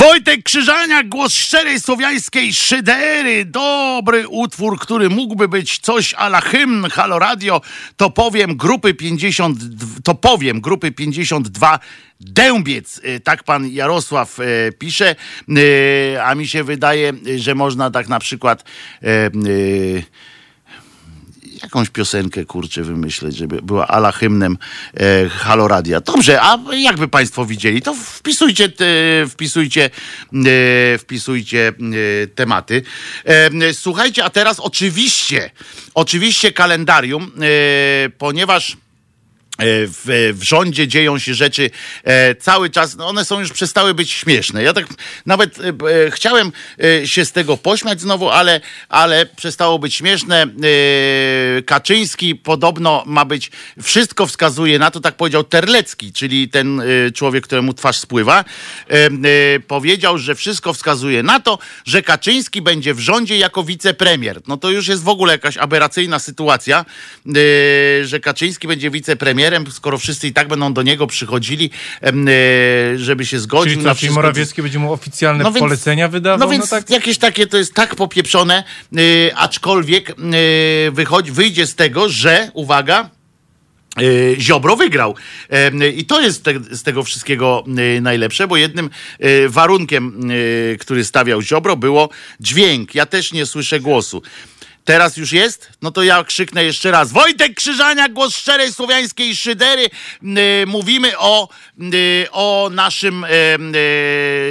Wojtek 0.00 0.42
Krzyżania, 0.42 1.02
głos 1.04 1.34
szczerej 1.34 1.80
słowiańskiej 1.80 2.52
szydery. 2.52 3.44
Dobry 3.44 4.28
utwór, 4.28 4.78
który 4.78 5.08
mógłby 5.08 5.48
być 5.48 5.78
coś 5.78 6.14
ala 6.14 6.40
hymn 6.40 6.90
Halo 6.90 7.18
Radio. 7.18 7.60
To 7.96 8.10
powiem 8.10 8.56
grupy 8.56 8.94
50, 8.94 9.58
to 10.04 10.14
powiem 10.14 10.60
grupy 10.60 10.92
52 10.92 11.78
Dębiec, 12.20 13.00
y, 13.04 13.20
tak 13.20 13.44
pan 13.44 13.68
Jarosław 13.68 14.38
y, 14.38 14.72
pisze, 14.78 15.16
y, 15.48 16.16
a 16.22 16.34
mi 16.34 16.48
się 16.48 16.64
wydaje, 16.64 17.12
że 17.36 17.54
można 17.54 17.90
tak 17.90 18.08
na 18.08 18.18
przykład 18.18 18.64
jakąś 21.62 21.90
piosenkę, 21.90 22.44
kurczę, 22.44 22.82
wymyśleć, 22.82 23.36
żeby 23.36 23.62
była 23.62 23.88
ala 23.88 24.12
hymnem 24.12 24.58
e, 24.94 25.28
Haloradia. 25.28 26.00
Dobrze, 26.00 26.42
a 26.42 26.58
jakby 26.72 27.08
państwo 27.08 27.46
widzieli, 27.46 27.82
to 27.82 27.94
wpisujcie, 27.94 28.68
te, 28.68 28.84
wpisujcie, 29.28 29.90
e, 30.34 30.98
wpisujcie 30.98 31.68
e, 31.68 32.26
tematy. 32.26 32.82
E, 33.24 33.74
słuchajcie, 33.74 34.24
a 34.24 34.30
teraz 34.30 34.60
oczywiście, 34.60 35.50
oczywiście 35.94 36.52
kalendarium, 36.52 37.22
e, 37.24 38.10
ponieważ 38.10 38.76
w, 39.64 40.32
w 40.38 40.42
rządzie 40.42 40.88
dzieją 40.88 41.18
się 41.18 41.34
rzeczy 41.34 41.70
e, 42.04 42.34
cały 42.34 42.70
czas, 42.70 42.96
no 42.96 43.06
one 43.06 43.24
są 43.24 43.40
już 43.40 43.52
przestały 43.52 43.94
być 43.94 44.12
śmieszne. 44.12 44.62
Ja 44.62 44.72
tak 44.72 44.86
nawet 45.26 45.58
e, 45.58 45.68
e 46.06 46.10
chciałem 46.10 46.52
e, 46.84 47.06
się 47.06 47.24
z 47.24 47.32
tego 47.32 47.56
pośmiać 47.56 48.00
znowu, 48.00 48.30
ale, 48.30 48.60
ale 48.88 49.26
przestało 49.26 49.78
być 49.78 49.94
śmieszne. 49.94 50.42
E, 50.42 51.62
Kaczyński 51.62 52.34
podobno 52.34 53.02
ma 53.06 53.24
być, 53.24 53.50
wszystko 53.82 54.26
wskazuje 54.26 54.78
na 54.78 54.90
to, 54.90 55.00
tak 55.00 55.16
powiedział 55.16 55.44
Terlecki, 55.44 56.12
czyli 56.12 56.48
ten 56.48 56.82
człowiek, 57.14 57.44
któremu 57.44 57.74
twarz 57.74 57.96
spływa, 57.96 58.44
powiedział, 59.66 60.18
że 60.18 60.34
wszystko 60.34 60.72
wskazuje 60.72 61.22
na 61.22 61.40
to, 61.40 61.58
że 61.84 62.02
Kaczyński 62.02 62.62
będzie 62.62 62.94
w 62.94 63.00
rządzie 63.00 63.38
jako 63.38 63.64
wicepremier. 63.64 64.40
No 64.46 64.56
to 64.56 64.70
już 64.70 64.88
jest 64.88 65.02
w 65.02 65.08
ogóle 65.08 65.32
jakaś 65.32 65.56
aberracyjna 65.56 66.18
sytuacja, 66.18 66.84
że 68.02 68.20
Kaczyński 68.20 68.68
będzie 68.68 68.90
wicepremier 68.90 69.49
premierem, 69.50 69.72
skoro 69.72 69.98
wszyscy 69.98 70.28
i 70.28 70.32
tak 70.32 70.48
będą 70.48 70.72
do 70.72 70.82
niego 70.82 71.06
przychodzili, 71.06 71.70
żeby 72.96 73.26
się 73.26 73.38
zgodził 73.38 73.72
czyli 73.72 73.84
na 73.84 73.94
wszystko. 73.94 74.06
Czyli 74.06 74.14
Morawiecki 74.14 74.62
będzie 74.62 74.78
mu 74.78 74.92
oficjalne 74.92 75.44
no 75.44 75.50
więc, 75.52 75.60
polecenia 75.60 76.08
wydawał? 76.08 76.38
No 76.38 76.52
więc 76.52 76.70
no 76.70 76.78
tak. 76.78 76.90
jakieś 76.90 77.18
takie, 77.18 77.46
to 77.46 77.58
jest 77.58 77.74
tak 77.74 77.94
popieprzone, 77.96 78.64
aczkolwiek 79.34 80.14
wychodzi, 80.92 81.32
wyjdzie 81.32 81.66
z 81.66 81.74
tego, 81.74 82.08
że, 82.08 82.50
uwaga, 82.54 83.10
Ziobro 84.38 84.76
wygrał. 84.76 85.14
I 85.96 86.04
to 86.04 86.20
jest 86.20 86.44
te, 86.44 86.52
z 86.70 86.82
tego 86.82 87.02
wszystkiego 87.02 87.64
najlepsze, 88.00 88.48
bo 88.48 88.56
jednym 88.56 88.90
warunkiem, 89.48 90.30
który 90.80 91.04
stawiał 91.04 91.42
Ziobro, 91.42 91.76
było 91.76 92.08
dźwięk. 92.40 92.94
Ja 92.94 93.06
też 93.06 93.32
nie 93.32 93.46
słyszę 93.46 93.80
głosu. 93.80 94.22
Teraz 94.90 95.16
już 95.16 95.32
jest? 95.32 95.68
No 95.82 95.90
to 95.90 96.02
ja 96.02 96.24
krzyknę 96.24 96.64
jeszcze 96.64 96.90
raz. 96.90 97.12
Wojtek 97.12 97.54
Krzyżania, 97.54 98.08
głos 98.08 98.36
szczerej 98.36 98.72
słowiańskiej 98.72 99.36
szydery. 99.36 99.90
mówimy 100.66 101.18
o, 101.18 101.48
o 102.32 102.70
naszym 102.72 103.26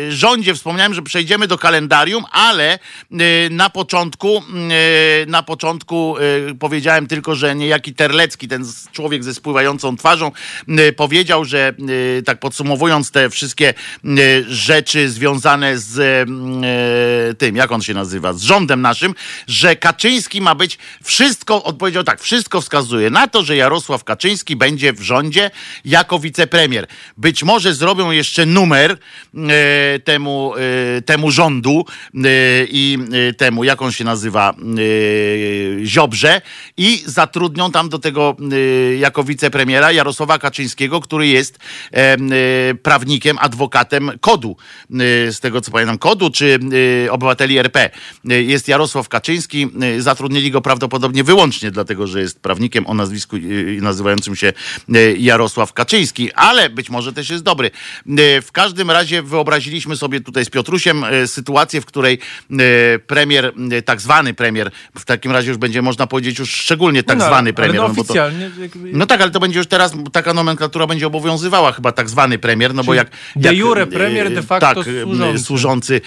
rządzie. 0.09 0.55
Wspomniałem, 0.55 0.93
że 0.93 1.01
przejdziemy 1.01 1.47
do 1.47 1.57
kalendarium, 1.57 2.25
ale 2.31 2.79
na 3.49 3.69
początku 3.69 4.43
na 5.27 5.43
początku 5.43 6.15
powiedziałem 6.59 7.07
tylko, 7.07 7.35
że 7.35 7.55
niejaki 7.55 7.93
Terlecki, 7.93 8.47
ten 8.47 8.65
człowiek 8.91 9.23
ze 9.23 9.33
spływającą 9.33 9.97
twarzą, 9.97 10.31
powiedział, 10.95 11.45
że 11.45 11.73
tak 12.25 12.39
podsumowując 12.39 13.11
te 13.11 13.29
wszystkie 13.29 13.73
rzeczy 14.47 15.09
związane 15.09 15.77
z 15.77 16.27
tym, 17.37 17.55
jak 17.55 17.71
on 17.71 17.81
się 17.81 17.93
nazywa, 17.93 18.33
z 18.33 18.41
rządem 18.41 18.81
naszym, 18.81 19.15
że 19.47 19.75
Kaczyński 19.75 20.28
Kaczyński 20.29 20.41
ma 20.41 20.55
być, 20.55 20.77
wszystko, 21.03 21.63
odpowiedział 21.63 22.03
tak, 22.03 22.21
wszystko 22.21 22.61
wskazuje 22.61 23.09
na 23.09 23.27
to, 23.27 23.43
że 23.43 23.55
Jarosław 23.55 24.03
Kaczyński 24.03 24.55
będzie 24.55 24.93
w 24.93 25.01
rządzie 25.01 25.51
jako 25.85 26.19
wicepremier. 26.19 26.87
Być 27.17 27.43
może 27.43 27.73
zrobią 27.73 28.11
jeszcze 28.11 28.45
numer 28.45 28.97
e, 29.35 29.99
temu, 29.99 30.53
e, 30.97 31.01
temu 31.01 31.31
rządu 31.31 31.85
e, 32.15 32.19
i 32.69 32.97
e, 33.29 33.33
temu, 33.33 33.63
jak 33.63 33.81
on 33.81 33.91
się 33.91 34.03
nazywa, 34.03 34.53
e, 34.53 35.85
Ziobrze 35.85 36.41
i 36.77 37.03
zatrudnią 37.05 37.71
tam 37.71 37.89
do 37.89 37.99
tego 37.99 38.35
e, 38.51 38.95
jako 38.95 39.23
wicepremiera 39.23 39.91
Jarosława 39.91 40.39
Kaczyńskiego, 40.39 40.99
który 40.99 41.27
jest 41.27 41.59
prawnikiem, 42.83 43.37
adwokatem 43.39 44.11
kodu, 44.21 44.55
z 45.29 45.39
tego 45.39 45.61
co 45.61 45.71
pamiętam, 45.71 45.97
kodu 45.97 46.29
czy 46.29 46.59
obywateli 47.09 47.57
RP. 47.57 47.89
Jest 48.23 48.67
Jarosław 48.67 49.09
Kaczyński, 49.09 49.67
zatrudnili 50.09 50.51
go 50.51 50.61
prawdopodobnie 50.61 51.23
wyłącznie 51.23 51.71
dlatego, 51.71 52.07
że 52.07 52.21
jest 52.21 52.39
prawnikiem 52.39 52.87
o 52.87 52.93
nazwisku 52.93 53.35
nazywającym 53.81 54.35
się 54.35 54.53
e, 54.93 55.11
Jarosław 55.13 55.73
Kaczyński, 55.73 56.33
ale 56.33 56.69
być 56.69 56.89
może 56.89 57.13
też 57.13 57.29
jest 57.29 57.43
dobry. 57.43 57.67
E, 57.67 58.41
w 58.41 58.51
każdym 58.51 58.91
razie 58.91 59.21
wyobraziliśmy 59.21 59.95
sobie 59.95 60.21
tutaj 60.21 60.45
z 60.45 60.49
Piotrusiem 60.49 61.03
e, 61.03 61.27
sytuację, 61.27 61.81
w 61.81 61.85
której 61.85 62.19
premier, 63.07 63.53
tak 63.85 64.01
zwany 64.01 64.33
premier, 64.33 64.71
w 64.97 65.05
takim 65.05 65.31
razie 65.31 65.49
już 65.49 65.57
będzie 65.57 65.81
można 65.81 66.07
powiedzieć 66.07 66.39
już 66.39 66.51
szczególnie 66.51 67.03
tak 67.03 67.17
no, 67.17 67.25
zwany 67.25 67.53
premier. 67.53 67.81
No, 67.81 67.93
no, 67.97 68.03
to, 68.03 68.13
no 68.93 69.05
tak, 69.05 69.21
ale 69.21 69.31
to 69.31 69.39
będzie 69.39 69.59
już 69.59 69.67
teraz, 69.67 69.93
taka 70.11 70.33
nomenklatura 70.33 70.87
będzie 70.87 71.07
obowiązywała 71.07 71.71
chyba 71.71 71.91
tak 71.91 72.09
zwany 72.09 72.39
premier, 72.39 72.73
no 72.73 72.83
bo 72.83 72.93
jak... 72.93 73.11
De 73.35 73.55
jure 73.55 73.87
premier, 73.87 74.33
de 74.33 74.43
facto 74.43 74.75
tak, 74.75 74.85
służący. 75.03 75.43
służący 75.43 76.01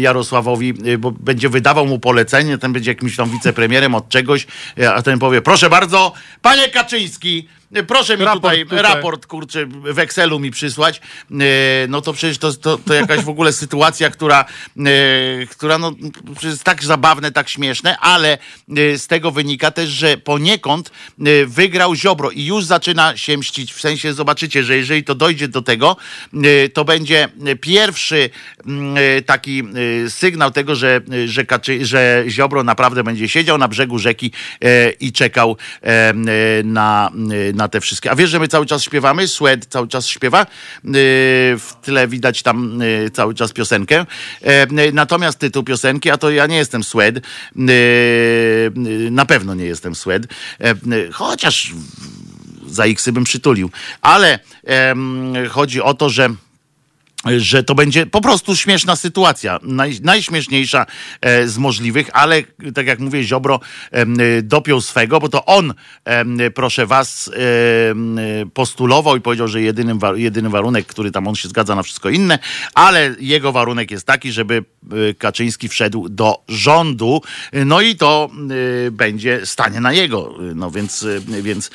Jarosławowi, 0.00 0.74
bo 0.98 1.10
będzie 1.12 1.48
wydawał 1.48 1.86
mu 1.86 1.98
polecenie, 1.98 2.58
ten 2.58 2.72
będzie 2.72 2.90
jakimś 2.90 3.17
tam 3.18 3.30
wicepremierem 3.30 3.94
od 3.94 4.08
czegoś, 4.08 4.46
a 4.94 5.02
ten 5.02 5.18
powie, 5.18 5.42
proszę 5.42 5.70
bardzo, 5.70 6.12
panie 6.42 6.68
Kaczyński, 6.68 7.48
Proszę 7.86 8.16
mi 8.16 8.24
raport 8.24 8.42
tutaj, 8.42 8.64
tutaj, 8.64 8.82
raport, 8.82 9.26
kurczę, 9.26 9.66
w 9.66 9.98
Excelu 9.98 10.40
mi 10.40 10.50
przysłać. 10.50 11.00
E, 11.30 11.34
no 11.88 12.00
to 12.00 12.12
przecież 12.12 12.38
to, 12.38 12.52
to, 12.52 12.78
to 12.78 12.94
jakaś 12.94 13.20
w 13.20 13.28
ogóle 13.28 13.52
sytuacja, 13.62 14.10
która, 14.10 14.44
e, 14.78 15.46
która 15.46 15.78
no, 15.78 15.92
jest 16.42 16.64
tak 16.64 16.84
zabawne, 16.84 17.32
tak 17.32 17.48
śmieszne, 17.48 17.98
ale 17.98 18.38
e, 18.76 18.98
z 18.98 19.06
tego 19.06 19.30
wynika 19.30 19.70
też, 19.70 19.90
że 19.90 20.16
poniekąd 20.16 20.90
wygrał 21.46 21.94
Ziobro 21.94 22.30
i 22.30 22.44
już 22.44 22.64
zaczyna 22.64 23.16
się 23.16 23.38
mścić. 23.38 23.72
W 23.72 23.80
sensie 23.80 24.12
zobaczycie, 24.12 24.64
że 24.64 24.76
jeżeli 24.76 25.04
to 25.04 25.14
dojdzie 25.14 25.48
do 25.48 25.62
tego, 25.62 25.96
to 26.72 26.84
będzie 26.84 27.28
pierwszy 27.60 28.30
taki 29.26 29.62
sygnał 30.08 30.50
tego, 30.50 30.74
że, 30.74 31.00
że, 31.26 31.44
Kaczy, 31.44 31.86
że 31.86 32.24
Ziobro 32.28 32.62
naprawdę 32.62 33.04
będzie 33.04 33.28
siedział 33.28 33.58
na 33.58 33.68
brzegu 33.68 33.98
rzeki 33.98 34.32
i 35.00 35.12
czekał 35.12 35.56
na 36.64 37.10
na 37.58 37.68
te 37.68 37.80
wszystkie. 37.80 38.10
A 38.10 38.16
wiesz, 38.16 38.30
że 38.30 38.40
my 38.40 38.48
cały 38.48 38.66
czas 38.66 38.82
śpiewamy? 38.82 39.28
Swed 39.28 39.66
cały 39.66 39.88
czas 39.88 40.06
śpiewa. 40.06 40.42
Y, 40.42 40.46
w 41.58 41.74
tle 41.82 42.08
widać 42.08 42.42
tam 42.42 42.82
y, 42.82 43.10
cały 43.12 43.34
czas 43.34 43.52
piosenkę. 43.52 44.06
E, 44.42 44.66
natomiast 44.92 45.38
tytuł 45.38 45.62
piosenki, 45.62 46.10
a 46.10 46.18
to 46.18 46.30
ja 46.30 46.46
nie 46.46 46.56
jestem 46.56 46.84
Swed. 46.84 47.16
Y, 47.18 47.20
na 49.10 49.26
pewno 49.26 49.54
nie 49.54 49.64
jestem 49.64 49.94
Swed. 49.94 50.26
E, 50.60 50.74
chociaż 51.12 51.72
za 52.66 52.84
X 52.84 53.08
bym 53.10 53.24
przytulił. 53.24 53.70
Ale 54.02 54.38
chodzi 55.48 55.82
o 55.82 55.94
to, 55.94 56.10
że 56.10 56.28
że 57.26 57.62
to 57.62 57.74
będzie 57.74 58.06
po 58.06 58.20
prostu 58.20 58.56
śmieszna 58.56 58.96
sytuacja, 58.96 59.58
naj, 59.62 59.98
najśmieszniejsza 60.02 60.86
e, 61.20 61.48
z 61.48 61.58
możliwych, 61.58 62.10
ale 62.12 62.42
tak 62.74 62.86
jak 62.86 62.98
mówię, 62.98 63.24
Ziobro 63.24 63.60
e, 63.90 64.06
dopiął 64.42 64.80
swego, 64.80 65.20
bo 65.20 65.28
to 65.28 65.44
on, 65.44 65.74
e, 66.04 66.50
proszę 66.50 66.86
was, 66.86 67.30
postulował 68.54 69.16
i 69.16 69.20
powiedział, 69.20 69.48
że 69.48 69.62
jedyny 70.16 70.50
warunek, 70.50 70.86
który 70.86 71.10
tam 71.10 71.28
on 71.28 71.34
się 71.34 71.48
zgadza 71.48 71.74
na 71.74 71.82
wszystko 71.82 72.10
inne, 72.10 72.38
ale 72.74 73.14
jego 73.20 73.52
warunek 73.52 73.90
jest 73.90 74.06
taki, 74.06 74.32
żeby 74.32 74.64
e, 75.10 75.14
Kaczyński 75.14 75.68
wszedł 75.68 76.08
do 76.08 76.42
rządu, 76.48 77.22
no 77.52 77.80
i 77.80 77.96
to 77.96 78.30
e, 78.86 78.90
będzie 78.90 79.46
stanie 79.46 79.80
na 79.80 79.92
jego, 79.92 80.34
no 80.54 80.70
więc, 80.70 81.02
e, 81.02 81.42
więc 81.42 81.70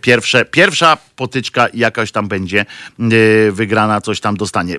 pierwsze, 0.00 0.44
pierwsza 0.44 0.98
potyczka 1.16 1.68
jakaś 1.74 2.12
tam 2.12 2.28
będzie 2.28 2.66
wygrana, 3.52 4.00
coś 4.00 4.20
tam 4.20 4.36
dostanie 4.36 4.49
stanie. 4.50 4.74
E, 4.74 4.78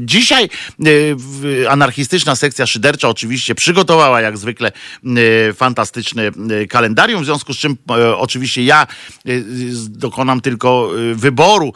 dzisiaj 0.00 0.44
e, 0.44 1.70
anarchistyczna 1.70 2.36
sekcja 2.36 2.66
szydercza 2.66 3.08
oczywiście 3.08 3.54
przygotowała 3.54 4.20
jak 4.20 4.38
zwykle 4.38 4.72
e, 4.72 5.52
fantastyczny 5.52 6.30
kalendarium, 6.68 7.22
w 7.22 7.24
związku 7.24 7.54
z 7.54 7.56
czym 7.56 7.76
oczywiście 8.16 8.64
ja 8.64 8.86
dokonam 9.88 10.40
tylko 10.40 10.90
wyboru 11.14 11.72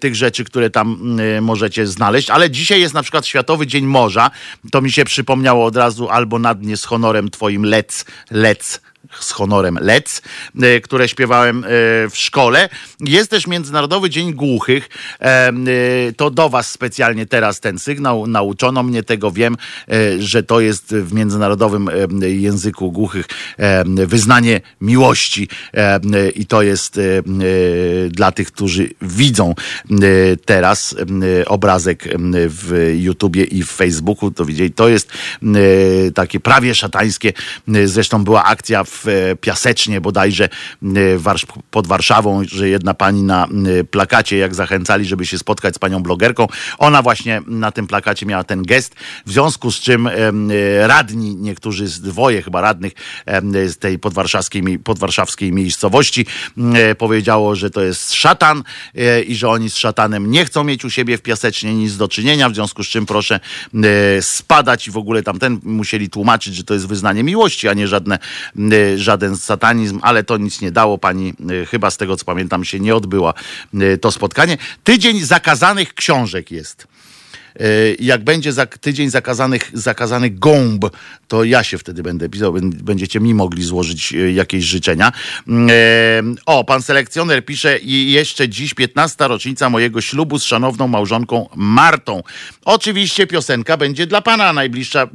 tych 0.00 0.14
rzeczy, 0.14 0.44
które 0.44 0.70
tam 0.70 1.18
możecie 1.40 1.86
znaleźć, 1.86 2.30
ale 2.30 2.50
dzisiaj 2.50 2.80
jest 2.80 2.94
na 2.94 3.02
przykład 3.02 3.26
Światowy 3.26 3.66
Dzień 3.66 3.84
Morza. 3.86 4.30
To 4.70 4.80
mi 4.82 4.92
się 4.92 5.04
przypomniało 5.04 5.64
od 5.64 5.76
razu 5.76 6.08
albo 6.08 6.38
na 6.38 6.54
dnie 6.54 6.76
z 6.76 6.84
honorem 6.84 7.30
twoim 7.30 7.64
lec, 7.64 8.04
lec 8.30 8.80
z 9.20 9.30
honorem 9.30 9.78
Lec, 9.80 10.22
e, 10.62 10.80
które 10.80 11.08
śpiewałem 11.08 11.64
e, 11.64 11.68
w 12.08 12.12
szkole. 12.12 12.68
Jest 13.00 13.30
też 13.30 13.46
Międzynarodowy 13.46 14.10
Dzień 14.10 14.34
Głuchych. 14.34 14.88
E, 15.20 15.52
to 16.16 16.30
do 16.30 16.48
Was 16.48 16.70
specjalnie 16.70 17.26
teraz 17.26 17.60
ten 17.60 17.78
sygnał. 17.78 18.26
Nauczono 18.26 18.82
mnie 18.82 19.02
tego, 19.02 19.30
wiem, 19.30 19.56
że 20.18 20.42
to 20.42 20.60
jest 20.60 20.94
w 20.94 21.12
międzynarodowym 21.12 21.90
języku 22.20 22.92
głuchych 22.92 23.26
wyznanie 23.86 24.60
miłości 24.80 25.48
i 26.34 26.46
to 26.46 26.62
jest 26.62 27.00
dla 28.08 28.32
tych, 28.32 28.52
którzy 28.52 28.90
widzą 29.02 29.54
teraz 30.44 30.96
obrazek 31.46 32.08
w 32.48 32.94
YouTubie 32.98 33.44
i 33.44 33.62
w 33.62 33.70
Facebooku, 33.70 34.30
to 34.30 34.44
widzieli, 34.44 34.70
to 34.70 34.88
jest 34.88 35.12
takie 36.14 36.40
prawie 36.40 36.74
szatańskie. 36.74 37.32
Zresztą 37.84 38.24
była 38.24 38.44
akcja 38.44 38.84
w 38.84 39.01
E, 39.06 39.36
Piasecznie 39.36 40.00
bodajże 40.00 40.44
e, 40.44 40.88
pod 41.70 41.86
Warszawą, 41.86 42.42
że 42.44 42.68
jedna 42.68 42.94
pani 42.94 43.22
na 43.22 43.46
e, 43.46 43.84
plakacie, 43.84 44.36
jak 44.36 44.54
zachęcali, 44.54 45.04
żeby 45.04 45.26
się 45.26 45.38
spotkać 45.38 45.74
z 45.74 45.78
panią 45.78 46.02
blogerką, 46.02 46.46
ona 46.78 47.02
właśnie 47.02 47.42
na 47.46 47.72
tym 47.72 47.86
plakacie 47.86 48.26
miała 48.26 48.44
ten 48.44 48.62
gest, 48.62 48.94
w 49.26 49.32
związku 49.32 49.70
z 49.70 49.80
czym 49.80 50.08
radni, 50.80 51.36
niektórzy 51.36 51.88
z 51.88 52.00
dwoje 52.00 52.42
chyba 52.42 52.60
radnych 52.60 52.92
z 53.52 53.78
tej 53.78 53.98
podwarszawskiej, 53.98 54.78
podwarszawskiej 54.78 55.52
miejscowości 55.52 56.26
powiedziało, 56.98 57.56
że 57.56 57.70
to 57.70 57.82
jest 57.82 58.14
szatan 58.14 58.62
i 59.26 59.34
że 59.34 59.48
oni 59.48 59.70
z 59.70 59.76
szatanem 59.76 60.30
nie 60.30 60.44
chcą 60.44 60.64
mieć 60.64 60.84
u 60.84 60.90
siebie 60.90 61.18
w 61.18 61.22
Piasecznie 61.22 61.74
nic 61.74 61.96
do 61.96 62.08
czynienia, 62.08 62.48
w 62.48 62.54
związku 62.54 62.84
z 62.84 62.88
czym 62.88 63.06
proszę 63.06 63.40
spadać 64.20 64.88
i 64.88 64.90
w 64.90 64.96
ogóle 64.96 65.22
tamten 65.22 65.60
musieli 65.62 66.10
tłumaczyć, 66.10 66.54
że 66.54 66.64
to 66.64 66.74
jest 66.74 66.86
wyznanie 66.86 67.22
miłości, 67.24 67.68
a 67.68 67.74
nie 67.74 67.88
żadne 67.88 68.18
żaden 68.98 69.36
satanizm, 69.36 70.00
ale 70.02 70.24
to 70.24 70.36
nic 70.36 70.60
nie 70.60 70.70
dało. 70.70 70.98
Pani 70.98 71.34
y, 71.50 71.66
chyba 71.66 71.90
z 71.90 71.96
tego 71.96 72.16
co 72.16 72.24
pamiętam 72.24 72.64
się 72.64 72.80
nie 72.80 72.96
odbyła 72.96 73.34
y, 73.74 73.98
to 73.98 74.12
spotkanie. 74.12 74.58
Tydzień 74.84 75.20
zakazanych 75.20 75.94
książek 75.94 76.50
jest. 76.50 76.91
Jak 77.98 78.24
będzie 78.24 78.52
za 78.52 78.66
tydzień 78.66 79.10
zakazanych, 79.10 79.70
zakazany 79.72 80.30
gąb, 80.30 80.84
to 81.28 81.44
ja 81.44 81.64
się 81.64 81.78
wtedy 81.78 82.02
będę 82.02 82.28
pisał, 82.28 82.54
będziecie 82.62 83.20
mi 83.20 83.34
mogli 83.34 83.62
złożyć 83.62 84.12
jakieś 84.12 84.64
życzenia. 84.64 85.12
O, 86.46 86.64
pan 86.64 86.82
selekcjoner 86.82 87.44
pisze 87.44 87.78
i 87.78 88.12
jeszcze 88.12 88.48
dziś 88.48 88.74
15 88.74 89.28
rocznica 89.28 89.70
mojego 89.70 90.00
ślubu 90.00 90.38
z 90.38 90.44
szanowną 90.44 90.88
małżonką 90.88 91.48
Martą. 91.56 92.22
Oczywiście 92.64 93.26
piosenka 93.26 93.76
będzie 93.76 94.06
dla 94.06 94.22
pana 94.22 94.52
najbliższa. 94.52 95.08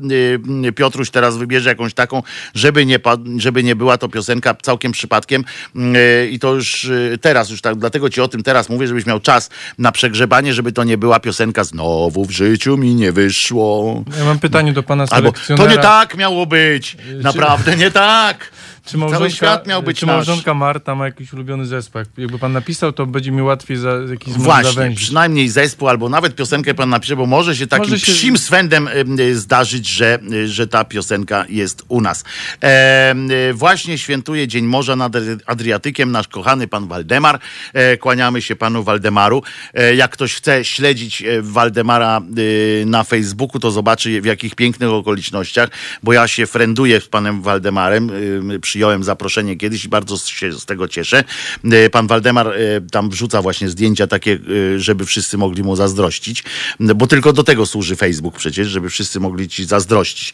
Piotruś 0.75 1.09
teraz 1.09 1.38
wybierze 1.38 1.69
jakąś 1.69 1.93
taką, 1.93 2.23
żeby 2.53 2.85
nie, 2.85 2.99
żeby 3.38 3.63
nie 3.63 3.75
była 3.75 3.97
to 3.97 4.09
piosenka 4.09 4.55
całkiem 4.61 4.91
przypadkiem 4.91 5.43
i 6.31 6.39
to 6.39 6.53
już 6.53 6.89
teraz 7.21 7.49
już 7.49 7.61
tak, 7.61 7.75
dlatego 7.75 8.09
ci 8.09 8.21
o 8.21 8.27
tym 8.27 8.43
teraz 8.43 8.69
mówię, 8.69 8.88
żebyś 8.88 9.05
miał 9.05 9.19
czas 9.19 9.49
na 9.77 9.91
przegrzebanie, 9.91 10.53
żeby 10.53 10.71
to 10.71 10.83
nie 10.83 10.97
była 10.97 11.19
piosenka 11.19 11.63
znowu 11.63 12.26
w 12.28 12.32
życiu 12.32 12.78
mi 12.78 12.95
nie 12.95 13.11
wyszło. 13.11 14.03
Ja 14.19 14.25
mam 14.25 14.39
pytanie 14.39 14.73
do 14.73 14.84
pana. 14.84 15.05
Albo, 15.09 15.34
to 15.57 15.67
nie 15.67 15.78
tak 15.78 16.17
miało 16.17 16.45
być. 16.45 16.97
Naprawdę 17.21 17.75
nie 17.75 17.91
tak. 17.91 18.38
Czy 18.88 18.97
małżonka, 18.97 19.29
świat 19.29 19.67
miał 19.67 19.83
być 19.83 19.99
czy 19.99 20.05
małżonka 20.05 20.53
Marta 20.53 20.95
ma 20.95 21.05
jakiś 21.05 21.33
ulubiony 21.33 21.65
zespół? 21.65 22.01
Jakby 22.17 22.39
pan 22.39 22.53
napisał, 22.53 22.93
to 22.93 23.05
będzie 23.05 23.31
mi 23.31 23.41
łatwiej 23.41 23.77
za 23.77 23.91
jakiś 24.11 24.33
Właśnie, 24.33 24.71
zawęzić. 24.71 24.99
przynajmniej 24.99 25.49
zespół, 25.49 25.88
albo 25.88 26.09
nawet 26.09 26.35
piosenkę 26.35 26.73
pan 26.73 26.89
napisze, 26.89 27.15
bo 27.15 27.25
może 27.25 27.55
się 27.55 27.67
takim 27.67 27.89
może 27.91 27.99
się... 27.99 28.11
psim 28.11 28.38
swędem 28.38 28.89
zdarzyć, 29.33 29.88
że, 29.88 30.19
że 30.45 30.67
ta 30.67 30.83
piosenka 30.85 31.45
jest 31.49 31.83
u 31.88 32.01
nas. 32.01 32.23
E, 32.63 33.15
właśnie 33.53 33.97
świętuje 33.97 34.47
Dzień 34.47 34.65
Morza 34.65 34.95
nad 34.95 35.13
Adriatykiem 35.45 36.11
nasz 36.11 36.27
kochany 36.27 36.67
pan 36.67 36.88
Waldemar. 36.88 37.39
E, 37.73 37.97
kłaniamy 37.97 38.41
się 38.41 38.55
panu 38.55 38.83
Waldemaru. 38.83 39.43
E, 39.73 39.95
jak 39.95 40.11
ktoś 40.11 40.35
chce 40.35 40.65
śledzić 40.65 41.21
e, 41.21 41.41
Waldemara 41.41 42.21
e, 42.81 42.85
na 42.85 43.03
Facebooku, 43.03 43.59
to 43.59 43.71
zobaczy 43.71 44.21
w 44.21 44.25
jakich 44.25 44.55
pięknych 44.55 44.89
okolicznościach, 44.89 45.69
bo 46.03 46.13
ja 46.13 46.27
się 46.27 46.45
frenduję 46.47 47.01
z 47.01 47.07
panem 47.07 47.41
Waldemarem 47.41 48.11
przy 48.61 48.76
przyjąłem 48.78 49.03
zaproszenie 49.03 49.55
kiedyś 49.55 49.86
i 49.86 49.89
bardzo 49.89 50.17
się 50.17 50.53
z 50.53 50.65
tego 50.65 50.88
cieszę. 50.88 51.23
E, 51.63 51.89
pan 51.89 52.07
Waldemar 52.07 52.47
e, 52.47 52.82
tam 52.91 53.09
wrzuca 53.09 53.41
właśnie 53.41 53.69
zdjęcia 53.69 54.07
takie, 54.07 54.39
e, 54.75 54.80
żeby 54.80 55.05
wszyscy 55.05 55.38
mogli 55.38 55.63
mu 55.63 55.75
zazdrościć, 55.75 56.43
bo 56.80 57.07
tylko 57.07 57.34
do 57.34 57.43
tego 57.43 57.65
służy 57.65 57.95
Facebook 57.95 58.38
przecież, 58.38 58.67
żeby 58.67 58.89
wszyscy 58.89 59.19
mogli 59.19 59.49
ci 59.49 59.65
zazdrościć 59.65 60.34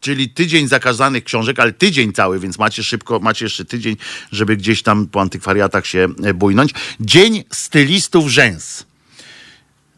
czyli 0.00 0.30
tydzień 0.30 0.68
zakazanych 0.68 1.24
książek, 1.24 1.60
ale 1.60 1.72
tydzień 1.72 2.12
cały, 2.12 2.38
więc 2.38 2.58
macie 2.58 2.82
szybko, 2.82 3.18
macie 3.20 3.44
jeszcze 3.44 3.64
tydzień, 3.64 3.96
żeby 4.32 4.56
gdzieś 4.56 4.82
tam 4.82 5.06
po 5.06 5.20
antykwariatach 5.20 5.86
się 5.86 6.08
bujnąć. 6.34 6.72
Dzień 7.00 7.44
stylistów 7.52 8.28
rzęs. 8.28 8.87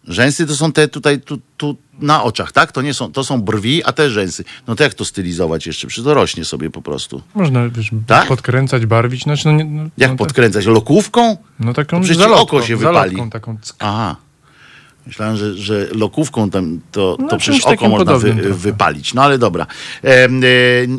Rzęsy 0.09 0.47
to 0.47 0.57
są 0.57 0.73
te 0.73 0.89
tutaj, 0.89 1.21
tu, 1.21 1.39
tu 1.57 1.77
na 1.99 2.23
oczach, 2.23 2.53
tak? 2.53 2.73
To 2.73 2.83
nie 2.83 2.95
są, 2.95 3.13
to 3.13 3.25
są 3.25 3.43
brwi, 3.43 3.85
a 3.85 3.93
te 3.93 4.11
rzęsy. 4.11 4.45
No 4.67 4.77
to 4.77 4.83
jak 4.83 4.95
to 4.95 5.05
stylizować 5.05 5.67
jeszcze? 5.67 5.87
Przecież 5.87 6.05
to 6.05 6.15
rośnie 6.15 6.45
sobie 6.45 6.71
po 6.71 6.83
prostu. 6.83 7.23
Można 7.35 7.69
wiesz, 7.69 7.91
tak? 8.07 8.29
podkręcać, 8.29 8.87
barwić. 8.87 9.23
Znaczy, 9.23 9.49
no, 9.49 9.53
nie, 9.53 9.65
no, 9.65 9.83
jak 9.99 10.11
no, 10.11 10.17
podkręcać? 10.17 10.67
Lokówką? 10.67 11.37
No 11.61 11.75
taką 11.75 11.97
no 11.97 12.03
przecież 12.03 12.17
zalotką, 12.17 12.43
oko 12.43 12.63
się 12.63 12.77
wypali. 12.77 13.31
Taką 13.31 13.57
Aha. 13.79 14.17
Myślałem, 15.07 15.37
że, 15.37 15.55
że 15.55 15.87
lokówką 15.93 16.51
tam 16.51 16.81
to, 16.93 17.17
to 17.17 17.23
no, 17.23 17.39
przecież 17.39 17.65
oko 17.65 17.89
można 17.89 18.19
wy, 18.19 18.55
wypalić. 18.55 19.15
No 19.15 19.23
ale 19.23 19.39
dobra. 19.39 19.67
E, 20.03 20.29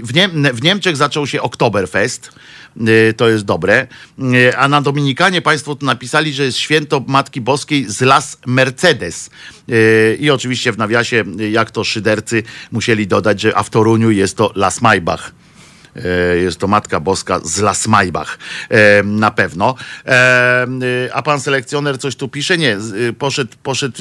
w, 0.03 0.13
Niem 0.13 0.47
w 0.53 0.63
Niemczech 0.63 0.97
zaczął 0.97 1.27
się 1.27 1.41
Oktoberfest. 1.41 2.31
Y, 2.77 3.13
to 3.13 3.29
jest 3.29 3.45
dobre. 3.45 3.87
Y, 4.19 4.57
a 4.57 4.67
na 4.67 4.81
Dominikanie 4.81 5.41
Państwo 5.41 5.75
tu 5.75 5.85
napisali, 5.85 6.33
że 6.33 6.43
jest 6.43 6.57
święto 6.57 7.03
Matki 7.07 7.41
Boskiej 7.41 7.85
z 7.89 8.01
Las 8.01 8.37
Mercedes. 8.45 9.29
Y, 9.69 10.17
I 10.19 10.29
oczywiście 10.29 10.71
w 10.71 10.77
nawiasie, 10.77 11.23
jak 11.51 11.71
to 11.71 11.83
szydercy 11.83 12.43
musieli 12.71 13.07
dodać, 13.07 13.41
że 13.41 13.57
a 13.57 13.63
w 13.63 13.69
Toruniu 13.69 14.11
jest 14.11 14.37
to 14.37 14.51
Las 14.55 14.81
Maybach 14.81 15.33
jest 16.43 16.59
to 16.59 16.67
Matka 16.67 16.99
Boska 16.99 17.39
z 17.43 17.59
Las 17.59 17.87
Maybach 17.87 18.39
na 19.03 19.31
pewno. 19.31 19.75
A 21.13 21.21
pan 21.21 21.41
selekcjoner 21.41 21.99
coś 21.99 22.15
tu 22.15 22.27
pisze? 22.27 22.57
Nie, 22.57 22.77
poszedł, 23.19 23.51
poszedł 23.63 23.97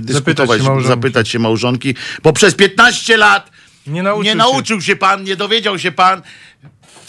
dyskutować, 0.00 0.60
zapytać 0.60 0.82
się, 0.82 0.88
zapytać 0.88 1.28
się 1.28 1.38
małżonki, 1.38 1.94
bo 2.22 2.32
przez 2.32 2.54
15 2.54 3.16
lat 3.16 3.50
nie 3.88 4.02
nauczył, 4.02 4.24
nie 4.24 4.34
nauczył 4.34 4.80
się. 4.80 4.86
się 4.86 4.96
pan, 4.96 5.24
nie 5.24 5.36
dowiedział 5.36 5.78
się 5.78 5.92
pan, 5.92 6.22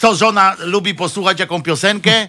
co 0.00 0.14
żona 0.14 0.56
lubi 0.58 0.94
posłuchać 0.94 1.40
jaką 1.40 1.62
piosenkę? 1.62 2.28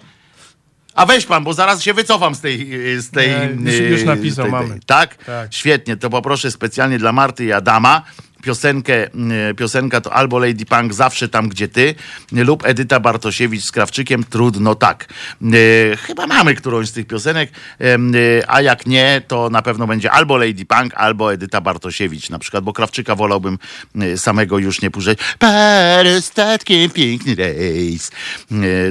A 0.94 1.06
weź 1.06 1.26
pan, 1.26 1.44
bo 1.44 1.54
zaraz 1.54 1.82
się 1.82 1.94
wycofam 1.94 2.34
z 2.34 2.40
tej. 2.40 2.70
Z 3.00 3.10
tej 3.10 3.30
nie, 3.56 3.72
już, 3.72 3.90
już 3.90 4.04
napisał, 4.04 4.44
tej, 4.44 4.52
tej, 4.52 4.68
mamy. 4.68 4.80
Tak? 4.86 5.24
tak? 5.24 5.54
Świetnie, 5.54 5.96
to 5.96 6.10
poproszę 6.10 6.50
specjalnie 6.50 6.98
dla 6.98 7.12
Marty 7.12 7.44
i 7.44 7.52
Adama 7.52 8.02
piosenkę, 8.42 9.12
mm, 9.12 9.56
piosenka 9.56 10.00
to 10.00 10.12
albo 10.12 10.38
Lady 10.38 10.66
Punk 10.66 10.94
Zawsze 10.94 11.28
tam, 11.28 11.48
gdzie 11.48 11.68
ty, 11.68 11.94
lub 12.32 12.66
Edyta 12.66 13.00
Bartosiewicz 13.00 13.64
z 13.64 13.72
Krawczykiem 13.72 14.24
Trudno 14.24 14.74
tak. 14.74 15.08
E, 15.42 15.96
chyba 15.96 16.26
mamy 16.26 16.54
którąś 16.54 16.88
z 16.88 16.92
tych 16.92 17.06
piosenek, 17.06 17.50
e, 17.80 18.50
a 18.50 18.62
jak 18.62 18.86
nie, 18.86 19.22
to 19.28 19.50
na 19.50 19.62
pewno 19.62 19.86
będzie 19.86 20.10
albo 20.10 20.36
Lady 20.36 20.64
Punk, 20.64 20.94
albo 20.94 21.32
Edyta 21.32 21.60
Bartosiewicz 21.60 22.30
na 22.30 22.38
przykład, 22.38 22.64
bo 22.64 22.72
Krawczyka 22.72 23.14
wolałbym 23.14 23.58
e, 24.00 24.18
samego 24.18 24.58
już 24.58 24.82
nie 24.82 24.90
puszczać. 24.90 25.18
Parostatkiem 25.38 26.90
piękny 26.90 27.34
rejs. 27.34 28.10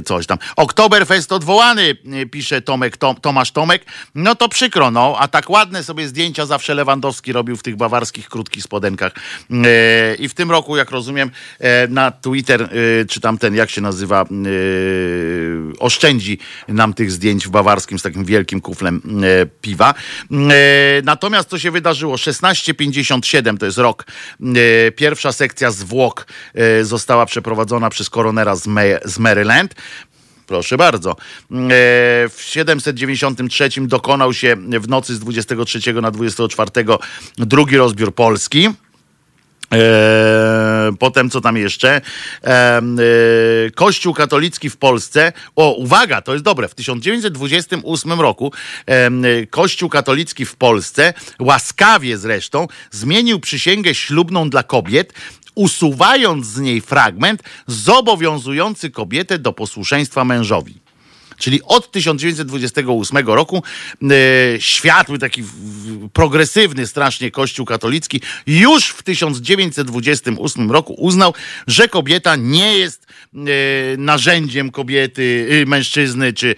Coś 0.05 0.27
tam. 0.27 0.37
Oktoberfest 0.55 1.31
odwołany, 1.31 1.95
pisze 2.31 2.61
Tomek, 2.61 2.97
Tom, 2.97 3.15
Tomasz 3.15 3.51
Tomek. 3.51 3.85
No 4.15 4.35
to 4.35 4.49
przykro, 4.49 4.91
no, 4.91 5.15
a 5.19 5.27
tak 5.27 5.49
ładne 5.49 5.83
sobie 5.83 6.07
zdjęcia 6.07 6.45
zawsze 6.45 6.73
Lewandowski 6.73 7.33
robił 7.33 7.57
w 7.57 7.63
tych 7.63 7.75
bawarskich 7.75 8.29
krótkich 8.29 8.63
spodenkach. 8.63 9.13
E, 9.49 10.15
I 10.15 10.29
w 10.29 10.33
tym 10.33 10.51
roku, 10.51 10.77
jak 10.77 10.91
rozumiem, 10.91 11.31
e, 11.59 11.87
na 11.87 12.11
Twitter, 12.11 12.61
e, 12.61 12.69
czy 13.05 13.21
tam 13.21 13.37
ten, 13.37 13.55
jak 13.55 13.69
się 13.69 13.81
nazywa, 13.81 14.25
oszczędzi 15.79 16.39
nam 16.67 16.93
tych 16.93 17.11
zdjęć 17.11 17.47
w 17.47 17.49
bawarskim 17.49 17.99
z 17.99 18.01
takim 18.01 18.25
wielkim 18.25 18.61
kuflem 18.61 19.01
piwa. 19.61 19.93
Natomiast 21.03 21.49
co 21.49 21.59
się 21.59 21.71
wydarzyło? 21.71 22.17
1657 22.17 23.57
to 23.57 23.65
jest 23.65 23.77
rok. 23.77 24.05
Pierwsza 24.95 25.31
sekcja 25.31 25.71
zwłok 25.71 26.27
została 26.81 27.25
przeprowadzona 27.25 27.89
przez 27.89 28.09
koronera 28.09 28.55
z 29.05 29.19
Maryland. 29.19 29.75
Proszę 30.47 30.77
bardzo. 30.77 31.15
W 32.29 32.37
793 32.39 33.69
dokonał 33.81 34.33
się 34.33 34.55
w 34.79 34.87
nocy 34.87 35.15
z 35.15 35.19
23 35.19 35.93
na 35.93 36.11
24 36.11 36.71
drugi 37.37 37.77
rozbiór 37.77 38.15
Polski. 38.15 38.69
Eee, 39.71 40.97
potem 40.99 41.29
co 41.29 41.41
tam 41.41 41.57
jeszcze? 41.57 42.01
Eee, 42.43 43.71
Kościół 43.75 44.13
katolicki 44.13 44.69
w 44.69 44.77
Polsce. 44.77 45.33
O, 45.55 45.71
uwaga, 45.73 46.21
to 46.21 46.33
jest 46.33 46.45
dobre. 46.45 46.67
W 46.67 46.75
1928 46.75 48.21
roku 48.21 48.53
Kościół 49.49 49.89
katolicki 49.89 50.45
w 50.45 50.55
Polsce, 50.55 51.13
łaskawie 51.39 52.17
zresztą, 52.17 52.67
zmienił 52.91 53.39
przysięgę 53.39 53.95
ślubną 53.95 54.49
dla 54.49 54.63
kobiet, 54.63 55.13
usuwając 55.55 56.45
z 56.47 56.59
niej 56.59 56.81
fragment 56.81 57.43
zobowiązujący 57.67 58.89
kobietę 58.89 59.39
do 59.39 59.53
posłuszeństwa 59.53 60.25
mężowi. 60.25 60.80
Czyli 61.41 61.61
od 61.63 61.91
1928 61.91 63.27
roku 63.27 63.63
e, 64.03 64.07
światły, 64.59 65.19
taki 65.19 65.43
progresywny 66.13 66.87
strasznie 66.87 67.31
Kościół 67.31 67.65
katolicki 67.65 68.21
już 68.47 68.87
w 68.87 69.03
1928 69.03 70.71
roku 70.71 70.93
uznał, 70.93 71.33
że 71.67 71.87
kobieta 71.87 72.35
nie 72.35 72.77
jest 72.77 73.07
e, 73.33 73.37
narzędziem 73.97 74.71
kobiety, 74.71 75.47
e, 75.61 75.65
mężczyzny, 75.65 76.33
czy 76.33 76.55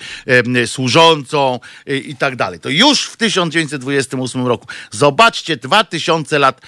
służącą 0.65 1.59
i 1.87 2.15
tak 2.15 2.35
dalej. 2.35 2.59
To 2.59 2.69
już 2.69 3.03
w 3.03 3.17
1928 3.17 4.47
roku. 4.47 4.67
Zobaczcie, 4.91 5.57
2000 5.57 6.39
lat 6.39 6.61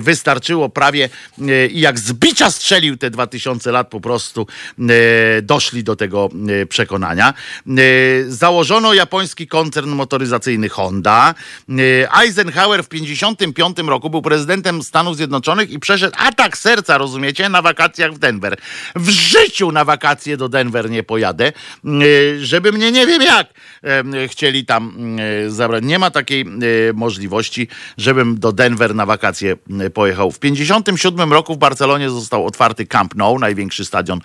wystarczyło 0.00 0.68
prawie 0.68 1.08
i 1.70 1.80
jak 1.80 1.98
z 1.98 2.12
bicia 2.12 2.50
strzelił 2.50 2.96
te 2.96 3.10
2000 3.10 3.72
lat 3.72 3.88
po 3.88 4.00
prostu 4.00 4.46
doszli 5.42 5.84
do 5.84 5.96
tego 5.96 6.28
przekonania. 6.68 7.34
E, 7.66 7.72
założono 8.28 8.94
japoński 8.94 9.46
koncern 9.46 9.90
motoryzacyjny 9.90 10.68
Honda. 10.68 11.34
E, 11.68 12.20
Eisenhower 12.20 12.84
w 12.84 12.88
1955 12.88 13.88
roku 13.88 14.10
był 14.10 14.22
prezydentem 14.22 14.82
Stanów 14.82 15.16
Zjednoczonych 15.16 15.70
i 15.70 15.78
przeszedł 15.78 16.16
atak 16.18 16.58
serca, 16.58 16.98
rozumiecie, 16.98 17.48
na 17.48 17.62
wakacjach 17.62 18.12
w 18.12 18.18
Denver. 18.18 18.56
W 18.96 19.08
życiu 19.08 19.72
na 19.72 19.84
wakacje 19.84 20.36
do 20.36 20.48
Denver 20.48 20.90
nie 20.90 21.02
pojadę, 21.02 21.46
e, 21.46 21.90
żeby 22.40 22.72
mnie 22.72 22.92
nie 22.92 23.06
wiem 23.06 23.22
jak 23.22 23.48
chcieli 24.28 24.64
tam 24.64 25.16
zabrać. 25.48 25.84
Nie 25.84 25.98
ma 25.98 26.10
takiej 26.10 26.44
możliwości, 26.94 27.68
żebym 27.96 28.38
do 28.38 28.52
Denver 28.52 28.94
na 28.94 29.06
wakacje 29.06 29.56
pojechał. 29.94 30.30
W 30.30 30.38
1957 30.38 31.32
roku 31.32 31.54
w 31.54 31.58
Barcelonie 31.58 32.10
został 32.10 32.46
otwarty 32.46 32.86
Camp 32.86 33.14
Nou, 33.14 33.38
największy 33.38 33.84
stadion 33.84 34.20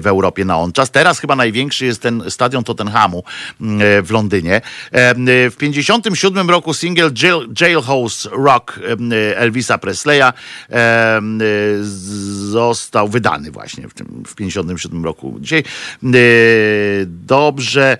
w 0.00 0.06
Europie 0.06 0.44
na 0.44 0.58
on 0.58 0.72
czas. 0.72 0.90
Teraz 0.90 1.18
chyba 1.18 1.36
największy 1.36 1.86
jest 1.86 2.02
ten 2.02 2.30
stadion 2.30 2.59
Tottenhamu 2.64 3.24
mm, 3.60 3.82
e, 3.82 4.02
w 4.02 4.10
Londynie. 4.10 4.60
E, 4.92 5.14
w 5.50 5.56
57 5.58 6.50
roku 6.50 6.74
Singiel 6.74 7.12
Jail, 7.22 7.48
Jailhouse 7.60 8.28
Rock 8.32 8.80
Elvisa 9.36 9.78
Presleya 9.78 10.32
został 12.50 13.08
wydany 13.08 13.50
właśnie 13.50 13.88
w, 13.88 13.94
tym, 13.94 14.22
w 14.26 14.34
57 14.34 15.04
roku. 15.04 15.38
Dzisiaj 15.40 15.64
dobrze. 17.06 17.98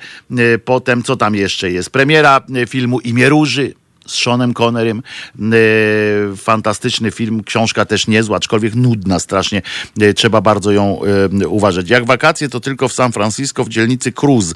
Potem 0.65 1.03
co 1.03 1.17
tam 1.17 1.35
jeszcze 1.35 1.71
jest? 1.71 1.91
Premiera 1.91 2.41
filmu 2.69 3.01
Imię 3.01 3.29
Róży 3.29 3.75
z 4.11 4.23
Seanem 4.23 4.55
Connerym. 4.55 5.03
E, 5.39 6.37
fantastyczny 6.37 7.11
film, 7.11 7.45
książka 7.45 7.85
też 7.85 8.07
niezła, 8.07 8.37
aczkolwiek 8.37 8.75
nudna 8.75 9.19
strasznie. 9.19 9.63
E, 10.01 10.15
trzeba 10.15 10.41
bardzo 10.41 10.73
ją 10.73 11.01
e, 11.43 11.49
uważać. 11.49 11.91
Jak 11.91 12.07
wakacje, 12.07 12.49
to 12.49 12.61
tylko 12.61 12.89
w 12.89 12.93
San 12.93 13.13
Francisco, 13.13 13.65
w 13.65 13.69
dzielnicy 13.69 14.13
Cruz. 14.13 14.55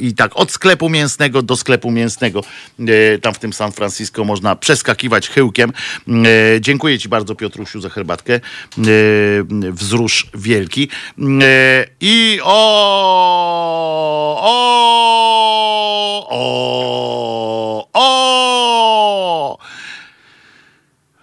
I 0.00 0.14
tak 0.14 0.30
od 0.34 0.52
sklepu 0.52 0.88
mięsnego 0.88 1.42
do 1.42 1.56
sklepu 1.56 1.90
mięsnego. 1.90 2.40
Tam 3.22 3.34
w 3.34 3.38
tym 3.38 3.52
San 3.52 3.72
Francisco 3.72 4.24
można 4.24 4.56
przeskakiwać 4.56 5.28
chyłkiem. 5.28 5.72
Dziękuję 6.60 6.98
Ci 6.98 7.08
bardzo, 7.08 7.34
Piotrusiu, 7.34 7.80
za 7.80 7.88
herbatkę. 7.88 8.40
Wzrusz 9.72 10.26
wielki. 10.34 10.88
I 12.00 12.40
o, 12.42 12.58
o, 14.40 14.68
o, 16.30 17.88
o, 17.92 18.67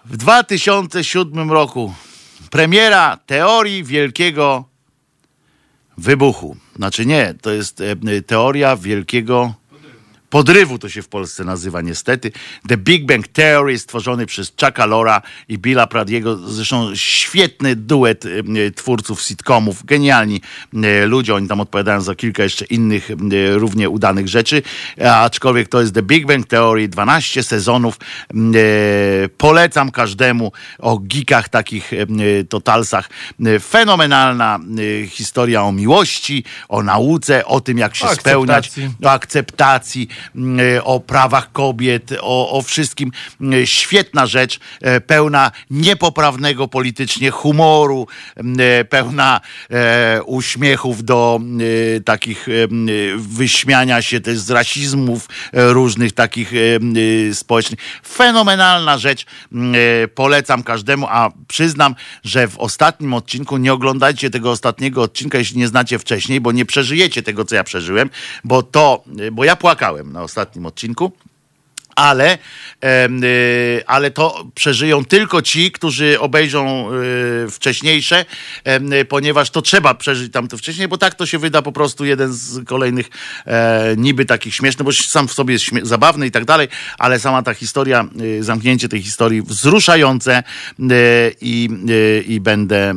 w 0.05 0.17
2007 0.17 1.51
roku 1.51 1.93
premiera 2.49 3.17
teorii 3.25 3.83
wielkiego 3.83 4.65
wybuchu. 5.97 6.57
Znaczy 6.75 7.05
nie, 7.05 7.33
to 7.41 7.51
jest 7.51 7.81
e, 7.81 8.21
teoria 8.21 8.75
wielkiego 8.75 9.53
podrywu 10.29 10.79
to 10.79 10.89
się 10.89 11.01
w 11.01 11.07
Polsce 11.07 11.43
nazywa 11.43 11.81
niestety. 11.81 12.31
The 12.67 12.77
Big 12.77 13.05
Bang 13.05 13.27
Theory 13.27 13.79
stworzony 13.79 14.25
przez 14.25 14.53
Chucka 14.61 14.85
Lora 14.85 15.21
i 15.49 15.57
Billa 15.57 15.87
Pradiego, 15.87 16.37
zresztą 16.37 16.95
świetny 16.95 17.75
duet 17.75 18.25
e, 18.25 18.71
twórców 18.71 19.21
sitcomów, 19.21 19.85
genialni 19.85 20.41
e, 20.73 21.05
ludzie, 21.05 21.35
oni 21.35 21.47
tam 21.47 21.61
odpowiadają 21.61 22.01
za 22.01 22.15
kilka 22.15 22.43
jeszcze 22.43 22.65
innych 22.65 23.11
e, 23.11 23.15
równie 23.55 23.89
udanych 23.89 24.27
rzeczy, 24.27 24.61
aczkolwiek 25.11 25.69
to 25.69 25.81
jest 25.81 25.93
The 25.93 26.01
Big 26.01 26.25
Bang 26.25 26.47
Theory, 26.47 26.87
12 26.87 27.43
sezonów, 27.43 27.99
polecam 29.37 29.91
każdemu 29.91 30.51
o 30.79 30.99
geekach 30.99 31.49
takich 31.49 31.91
totalsach, 32.49 33.09
fenomenalna 33.61 34.59
historia 35.09 35.63
o 35.63 35.71
miłości, 35.71 36.43
o 36.69 36.83
nauce, 36.83 37.45
o 37.45 37.61
tym 37.61 37.77
jak 37.77 37.95
się 37.95 38.05
o 38.05 38.15
spełniać, 38.15 38.71
o 39.03 39.11
akceptacji, 39.11 40.09
o 40.83 40.99
prawach 40.99 41.51
kobiet, 41.51 42.11
o, 42.21 42.49
o 42.57 42.61
wszystkim. 42.61 43.11
E, 43.53 43.67
świetna 43.67 44.25
rzecz, 44.25 44.59
e, 44.81 45.01
pełna 45.01 45.51
niepoprawnego 45.69 46.67
politycznie 46.67 47.31
humoru, 47.31 48.07
pełna 48.89 49.41
uśmiechów 50.25 51.03
do 51.03 51.39
takich 52.05 52.47
wyśmiania 53.15 54.01
się 54.01 54.21
też 54.21 54.39
z 54.39 54.49
rasizmów 54.49 55.27
różnych 55.53 56.11
takich 56.11 56.51
społecznych. 57.33 57.79
Fenomenalna 58.07 58.97
rzecz, 58.97 59.25
polecam 60.15 60.63
każdemu, 60.63 61.07
a 61.09 61.31
przyznam, 61.47 61.95
że 62.23 62.47
w 62.47 62.57
ostatnim 62.57 63.13
odcinku 63.13 63.57
nie 63.57 63.73
oglądajcie 63.73 64.29
tego 64.29 64.51
ostatniego 64.51 65.01
odcinka, 65.01 65.37
jeśli 65.37 65.57
nie 65.57 65.67
znacie 65.67 65.99
wcześniej, 65.99 66.41
bo 66.41 66.51
nie 66.51 66.65
przeżyjecie 66.65 67.23
tego, 67.23 67.45
co 67.45 67.55
ja 67.55 67.63
przeżyłem, 67.63 68.09
bo 68.43 68.63
to, 68.63 69.03
bo 69.31 69.43
ja 69.43 69.55
płakałem 69.55 70.04
na 70.05 70.23
ostatnim 70.23 70.65
odcinku. 70.65 71.11
Ale, 71.95 72.37
y, 72.85 73.83
ale 73.87 74.11
to 74.11 74.45
przeżyją 74.55 75.05
tylko 75.05 75.41
ci, 75.41 75.71
którzy 75.71 76.19
obejrzą 76.19 76.89
y, 77.47 77.51
wcześniejsze, 77.51 78.25
ponieważ 79.09 79.49
to 79.49 79.61
trzeba 79.61 79.93
przeżyć 79.93 80.33
tam 80.33 80.47
to 80.47 80.57
wcześniej, 80.57 80.87
bo 80.87 80.97
tak 80.97 81.15
to 81.15 81.25
się 81.25 81.39
wyda 81.39 81.61
po 81.61 81.71
prostu 81.71 82.05
jeden 82.05 82.33
z 82.33 82.65
kolejnych 82.65 83.09
e, 83.45 83.95
niby 83.97 84.25
takich 84.25 84.55
śmiesznych, 84.55 84.85
bo 84.85 84.93
sam 84.93 85.27
w 85.27 85.33
sobie 85.33 85.53
jest 85.53 85.65
zabawny 85.81 86.27
i 86.27 86.31
tak 86.31 86.45
dalej, 86.45 86.67
ale 86.97 87.19
sama 87.19 87.43
ta 87.43 87.53
historia, 87.53 88.07
y, 88.21 88.43
zamknięcie 88.43 88.89
tej 88.89 89.01
historii 89.01 89.41
wzruszające 89.41 90.43
i, 91.41 91.69
i 92.27 92.39
będę 92.39 92.93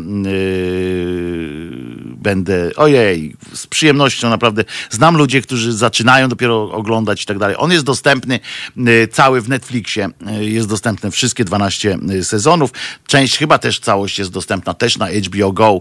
będę, 2.19 2.71
ojej, 2.77 3.37
z 3.55 3.67
przyjemnością 3.67 4.31
naprawdę. 4.31 4.65
Znam 4.91 5.17
ludzi, 5.17 5.43
którzy 5.43 5.73
zaczynają 5.73 6.29
dopiero 6.29 6.71
oglądać 6.71 7.23
i 7.23 7.27
tak 7.27 7.39
dalej. 7.39 7.57
On 7.59 7.73
jest 7.73 7.85
dostępny 7.85 8.41
Y, 8.77 9.09
cały 9.09 9.41
w 9.41 9.49
Netflixie. 9.49 10.09
Y, 10.41 10.45
jest 10.45 10.69
dostępne 10.69 11.11
wszystkie 11.11 11.45
12 11.45 11.99
y, 12.11 12.25
sezonów. 12.25 12.71
Część 13.07 13.39
chyba 13.39 13.59
też 13.59 13.81
całość 13.81 14.19
jest 14.19 14.31
dostępna 14.31 14.75
też 14.75 14.99
na 14.99 15.09
HBO 15.09 15.53
Go, 15.53 15.81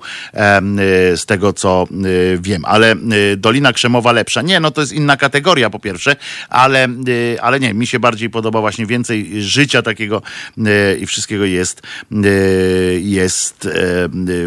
z 1.16 1.26
tego 1.26 1.54
co 1.54 1.88
wiem. 2.40 2.66
Ale 2.66 2.96
Dolina 3.38 3.74
Krzemowa 3.74 4.12
lepsza. 4.12 4.42
Nie, 4.42 4.60
no 4.60 4.72
to 4.72 4.82
jest 4.82 4.94
inna 4.94 5.18
kategoria 5.18 5.70
po 5.70 5.80
pierwsze, 5.80 6.16
ale, 6.50 6.88
ale 7.42 7.60
nie, 7.60 7.74
mi 7.74 7.88
się 7.88 8.00
bardziej 8.00 8.30
podoba 8.30 8.62
właśnie 8.62 8.86
więcej 8.86 9.42
życia 9.42 9.82
takiego 9.82 10.22
i 11.00 11.06
wszystkiego 11.06 11.46
jest, 11.46 11.82
jest 13.00 13.70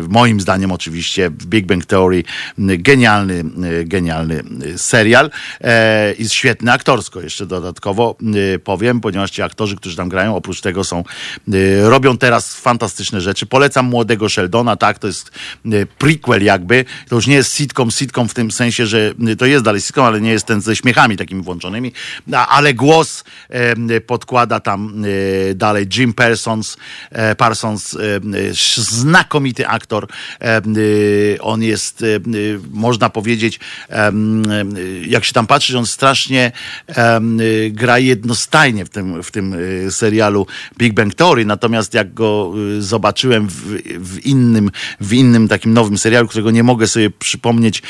moim 0.09 0.41
zdaniem 0.41 0.73
oczywiście 0.73 1.31
w 1.31 1.47
Big 1.47 1.67
Bang 1.67 1.80
Theory 1.87 2.25
genialny, 2.59 3.45
genialny 3.85 4.43
serial. 4.77 5.31
E, 5.61 6.13
i 6.13 6.29
świetny 6.29 6.73
aktorsko 6.73 7.21
jeszcze 7.21 7.47
dodatkowo 7.47 8.17
powiem, 8.65 9.01
ponieważ 9.01 9.31
ci 9.31 9.43
aktorzy, 9.43 9.77
którzy 9.77 9.97
tam 9.97 10.09
grają, 10.09 10.37
oprócz 10.37 10.61
tego 10.61 10.85
są, 10.85 11.05
y, 11.55 11.81
robią 11.89 12.19
teraz 12.19 12.55
fantastyczne 12.55 13.21
rzeczy. 13.21 13.47
Polecam 13.47 13.87
młodego 13.87 14.29
Sheldona, 14.29 14.77
tak, 14.77 14.99
to 14.99 15.07
jest 15.07 15.31
prequel 15.99 16.45
jakby, 16.45 16.85
to 17.09 17.15
już 17.17 17.27
nie 17.27 17.35
jest 17.35 17.57
sitcom, 17.57 17.91
sitcom 17.91 18.29
w 18.29 18.35
tym 18.35 18.51
sensie, 18.51 18.87
że 18.87 19.15
to 19.39 19.47
jest 19.47 19.65
dalej 19.65 19.81
sitcom, 19.81 20.05
ale 20.05 20.21
nie 20.21 20.31
jest 20.31 20.47
ten 20.47 20.61
ze 20.61 20.77
śmiechami 20.77 21.17
takimi 21.17 21.43
włączonymi, 21.43 21.93
ale 22.33 22.75
głos 22.75 23.25
podkłada 24.07 24.61
tam 24.61 25.05
dalej 25.55 25.87
Jim 25.97 26.13
Parsons, 26.13 26.77
e, 27.11 27.35
Parsons, 27.35 27.97
znakomity 28.77 29.69
aktor, 29.69 30.07
on 31.41 31.63
jest, 31.63 31.70
można 32.71 33.11
powiedzieć, 33.11 33.61
jak 35.07 35.25
się 35.25 35.33
tam 35.33 35.47
patrzy, 35.47 35.79
on 35.79 35.87
strasznie 35.87 36.53
gra 37.71 37.99
jednostajnie 37.99 38.51
stajnie 38.61 38.85
w 38.85 38.89
tym, 38.89 39.23
w 39.23 39.31
tym 39.31 39.57
serialu 39.91 40.47
Big 40.79 40.95
Bang 40.95 41.15
Theory, 41.15 41.45
natomiast 41.45 41.95
jak 41.95 42.15
go 42.15 42.53
zobaczyłem 42.79 43.49
w, 43.49 43.55
w 43.99 44.27
innym, 44.27 44.71
w 45.01 45.13
innym 45.13 45.49
takim 45.49 45.73
nowym 45.73 45.99
serialu, 45.99 46.29
którego 46.29 46.51
nie 46.51 46.63
mogę 46.63 46.87
sobie 46.87 47.11
przypomnieć 47.11 47.83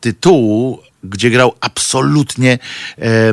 tytułu, 0.00 0.82
gdzie 1.04 1.30
grał 1.30 1.54
absolutnie 1.60 2.58
e, 2.98 3.32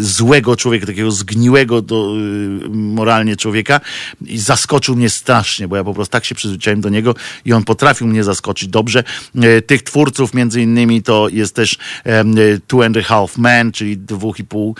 złego 0.00 0.56
człowieka, 0.56 0.86
takiego 0.86 1.10
zgniłego 1.10 1.82
do, 1.82 2.14
e, 2.64 2.68
moralnie 2.68 3.36
człowieka 3.36 3.80
i 4.26 4.38
zaskoczył 4.38 4.96
mnie 4.96 5.10
strasznie, 5.10 5.68
bo 5.68 5.76
ja 5.76 5.84
po 5.84 5.94
prostu 5.94 6.12
tak 6.12 6.24
się 6.24 6.34
przyzwyczaiłem 6.34 6.80
do 6.80 6.88
niego 6.88 7.14
i 7.44 7.52
on 7.52 7.64
potrafił 7.64 8.06
mnie 8.06 8.24
zaskoczyć 8.24 8.68
dobrze. 8.68 9.04
E, 9.42 9.62
tych 9.62 9.82
twórców 9.82 10.34
między 10.34 10.62
innymi 10.62 11.02
to 11.02 11.28
jest 11.28 11.54
też 11.54 11.78
Two 12.66 12.84
and 12.84 12.96
a 12.96 13.02
Half 13.02 13.38
Men, 13.38 13.72
czyli 13.72 13.98
dwóch 13.98 14.38
i 14.38 14.44
pół 14.44 14.76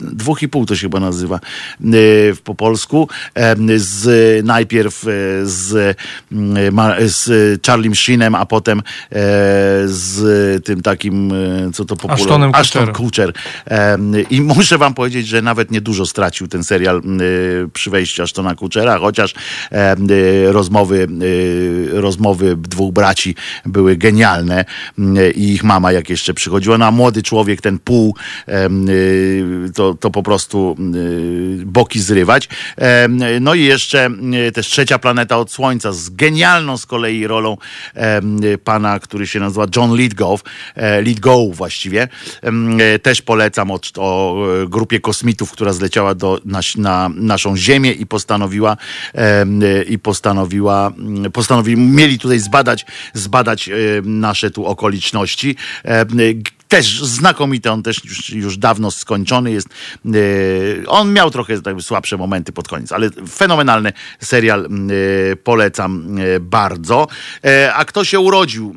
dwóch 0.00 0.42
i 0.42 0.48
pół 0.48 0.66
to 0.66 0.76
się 0.76 0.80
chyba 0.80 1.00
nazywa 1.00 1.40
e, 1.84 1.88
po 2.44 2.54
polsku, 2.54 3.08
e, 3.34 3.56
z, 3.76 4.44
najpierw 4.46 5.04
e, 5.04 5.10
z, 5.44 5.96
z 7.06 7.26
Charlie 7.66 7.94
Sheenem, 7.94 8.34
a 8.34 8.46
potem 8.46 8.82
z 9.84 10.64
tym 10.64 10.82
takim, 10.82 11.32
co 11.74 11.84
to 11.84 11.96
popularne? 11.96 12.50
Ashton 12.52 12.92
Kutcher. 12.92 13.32
I 14.30 14.40
muszę 14.40 14.78
wam 14.78 14.94
powiedzieć, 14.94 15.26
że 15.26 15.42
nawet 15.42 15.70
niedużo 15.70 16.06
stracił 16.06 16.48
ten 16.48 16.64
serial 16.64 17.02
przy 17.72 17.90
wejściu 17.90 18.22
Ashtona 18.22 18.54
Kutchera, 18.54 18.98
chociaż 18.98 19.34
rozmowy, 20.46 21.08
rozmowy 21.92 22.56
dwóch 22.56 22.92
braci 22.92 23.34
były 23.66 23.96
genialne 23.96 24.64
i 25.34 25.52
ich 25.52 25.64
mama 25.64 25.92
jak 25.92 26.10
jeszcze 26.10 26.34
przychodziła, 26.34 26.78
no 26.78 26.86
a 26.86 26.90
młody 26.90 27.22
człowiek, 27.22 27.60
ten 27.60 27.78
pół, 27.78 28.14
to 29.74 29.86
to, 29.94 30.10
po 30.10 30.22
prostu 30.22 30.76
y, 30.94 31.62
boki 31.66 32.00
zrywać. 32.00 32.48
No 33.40 33.54
i 33.54 33.64
jeszcze 33.64 34.10
y, 34.48 34.52
też 34.52 34.66
trzecia 34.66 34.98
planeta 34.98 35.38
od 35.38 35.52
Słońca 35.52 35.92
z 35.92 36.10
genialną 36.10 36.76
z 36.78 36.86
kolei 36.86 37.26
rolą 37.26 37.56
pana, 38.64 38.98
który 38.98 39.26
się 39.26 39.40
nazywa 39.40 39.66
John 39.76 39.96
Lithgow, 39.96 40.42
e, 40.74 41.02
Lithgow 41.02 41.56
właściwie. 41.56 42.08
Też 43.02 43.22
polecam 43.22 43.70
o, 43.70 43.80
o 43.96 44.36
grupie 44.68 45.00
kosmitów, 45.00 45.52
która 45.52 45.72
zleciała 45.72 46.14
do, 46.14 46.40
na, 46.44 46.60
na 46.76 47.10
naszą 47.14 47.56
Ziemię 47.56 47.92
i 47.92 48.06
postanowiła 48.06 48.76
i 49.88 49.98
postanowiła, 49.98 50.92
postanowili, 51.32 51.80
mieli 51.80 52.18
tutaj 52.18 52.38
zbadać, 52.38 52.86
zbadać 53.14 53.70
nasze 54.02 54.50
tu 54.50 54.66
okoliczności 54.66 55.56
też 56.68 57.02
znakomity, 57.02 57.70
on 57.70 57.82
też 57.82 58.04
już, 58.04 58.30
już 58.30 58.58
dawno 58.58 58.90
skończony 58.90 59.52
jest. 59.52 59.68
On 60.86 61.12
miał 61.12 61.30
trochę 61.30 61.54
słabsze 61.80 62.16
momenty 62.16 62.52
pod 62.52 62.68
koniec, 62.68 62.92
ale 62.92 63.10
fenomenalny 63.28 63.92
serial 64.20 64.68
polecam 65.44 66.16
bardzo. 66.40 67.06
A 67.74 67.84
kto 67.84 68.04
się 68.04 68.20
urodził 68.20 68.74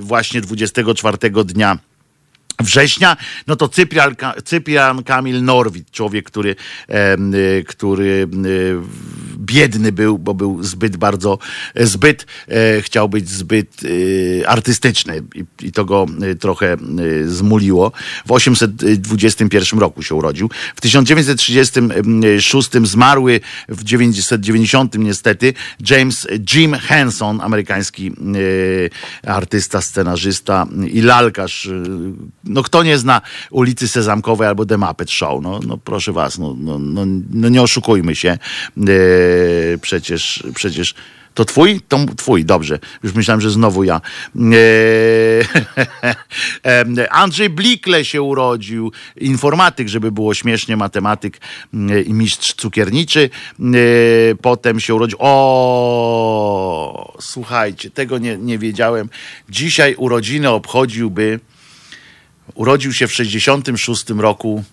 właśnie 0.00 0.40
24 0.40 1.16
dnia 1.44 1.78
września, 2.60 3.16
no 3.46 3.56
to 3.56 3.68
Cyprian, 3.68 4.16
Cyprian 4.44 5.02
Kamil 5.02 5.44
Norwid, 5.44 5.90
człowiek, 5.90 6.26
który, 6.26 6.56
e, 6.88 7.16
który 7.66 8.28
e, 8.32 9.19
biedny 9.40 9.92
był, 9.92 10.18
bo 10.18 10.34
był 10.34 10.62
zbyt 10.62 10.96
bardzo, 10.96 11.38
zbyt, 11.76 12.26
e, 12.48 12.82
chciał 12.82 13.08
być 13.08 13.30
zbyt 13.30 13.80
e, 14.42 14.48
artystyczny 14.48 15.22
i, 15.34 15.66
i, 15.66 15.72
to 15.72 15.84
go 15.84 16.06
e, 16.22 16.34
trochę 16.34 16.72
e, 16.72 16.78
zmuliło. 17.28 17.92
W 18.26 18.32
821 18.32 19.80
roku 19.80 20.02
się 20.02 20.14
urodził. 20.14 20.50
W 20.76 20.80
1936 20.80 22.70
zmarły, 22.84 23.40
w 23.68 23.84
1990 23.84 24.98
niestety 24.98 25.54
James 25.90 26.26
Jim 26.54 26.74
Henson, 26.74 27.40
amerykański 27.40 28.12
artysta, 29.26 29.80
scenarzysta 29.80 30.66
i 30.92 31.00
lalkarz 31.00 31.68
no 32.44 32.62
kto 32.62 32.82
nie 32.82 32.98
zna 32.98 33.20
ulicy 33.50 33.88
Sezamkowej 33.88 34.48
albo 34.48 34.66
The 34.66 34.78
Muppet 34.78 35.10
Show? 35.10 35.42
No, 35.42 35.60
no 35.66 35.76
proszę 35.76 36.12
was, 36.12 36.38
no, 36.38 36.56
no, 36.58 36.78
no, 36.78 37.02
no 37.30 37.48
nie 37.48 37.62
oszukujmy 37.62 38.16
się. 38.16 38.38
Przecież, 39.80 40.44
przecież 40.54 40.94
to 41.34 41.44
twój? 41.44 41.80
To 41.88 42.06
twój, 42.16 42.44
dobrze. 42.44 42.78
Już 43.02 43.14
myślałem, 43.14 43.40
że 43.40 43.50
znowu 43.50 43.84
ja. 43.84 44.00
E, 46.64 47.08
Andrzej 47.22 47.50
Blikle 47.50 48.04
się 48.04 48.22
urodził, 48.22 48.92
informatyk, 49.16 49.88
żeby 49.88 50.12
było 50.12 50.34
śmiesznie, 50.34 50.76
matematyk 50.76 51.40
i 52.06 52.12
mistrz 52.12 52.54
cukierniczy. 52.54 53.30
E, 53.60 53.64
potem 54.34 54.80
się 54.80 54.94
urodził. 54.94 55.18
O, 55.20 57.16
słuchajcie, 57.20 57.90
tego 57.90 58.18
nie, 58.18 58.36
nie 58.36 58.58
wiedziałem. 58.58 59.08
Dzisiaj 59.48 59.94
urodziny 59.94 60.50
obchodziłby 60.50 61.40
urodził 62.54 62.92
się 62.92 63.08
w 63.08 63.10
1966 63.10 64.20
roku 64.20 64.64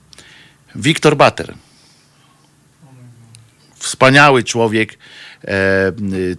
Wiktor 0.76 1.18
Bater. 1.18 1.53
Wspaniały 3.88 4.43
człowiek, 4.43 4.97
e, 5.43 5.91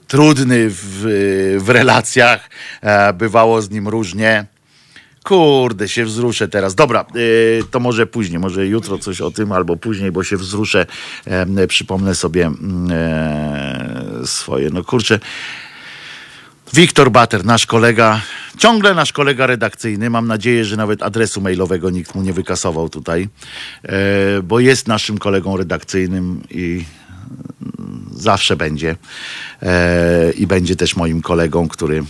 trudny 0.07 0.70
w, 0.70 1.59
w 1.59 1.68
relacjach, 1.68 2.51
e, 2.80 3.12
bywało 3.12 3.62
z 3.62 3.70
nim 3.70 3.88
różnie. 3.88 4.44
Kurde, 5.24 5.88
się 5.88 6.05
wzruszę 6.05 6.49
teraz. 6.49 6.74
Dobra, 6.74 7.01
e, 7.01 7.05
to 7.70 7.80
może 7.80 8.07
później, 8.07 8.38
może 8.38 8.66
jutro 8.66 8.99
coś 8.99 9.20
o 9.20 9.30
tym, 9.30 9.53
albo 9.53 9.76
później, 9.76 10.12
bo 10.12 10.24
się 10.24 10.36
wzruszę, 10.36 10.86
e, 11.26 11.66
przypomnę 11.66 12.14
sobie 12.14 12.46
mm, 12.46 12.88
e, 12.92 14.26
swoje. 14.26 14.70
No 14.70 14.84
kurczę, 14.84 15.20
Wiktor 16.72 17.11
Bater, 17.11 17.44
nasz 17.44 17.66
kolega, 17.66 18.20
ciągle 18.59 18.94
nasz 18.94 19.12
kolega 19.12 19.46
redakcyjny. 19.46 20.11
Mam 20.11 20.26
nadzieję, 20.26 20.64
że 20.64 20.76
nawet 20.76 21.03
adresu 21.03 21.40
mailowego 21.40 21.90
nikt 21.90 22.14
mu 22.14 22.22
nie 22.22 22.32
wykasował 22.32 22.88
tutaj, 22.88 23.28
e, 23.82 23.99
bo 24.42 24.61
jest 24.61 24.88
naszym 24.88 25.18
kolegą 25.18 25.57
redakcyjnym 25.57 26.42
i 26.51 26.84
zawsze 28.12 28.57
będzie. 28.57 28.97
E, 29.62 30.31
I 30.31 30.47
będzie 30.47 30.77
też 30.77 30.97
moim 30.97 31.23
kolegą, 31.23 31.69
który 31.69 32.05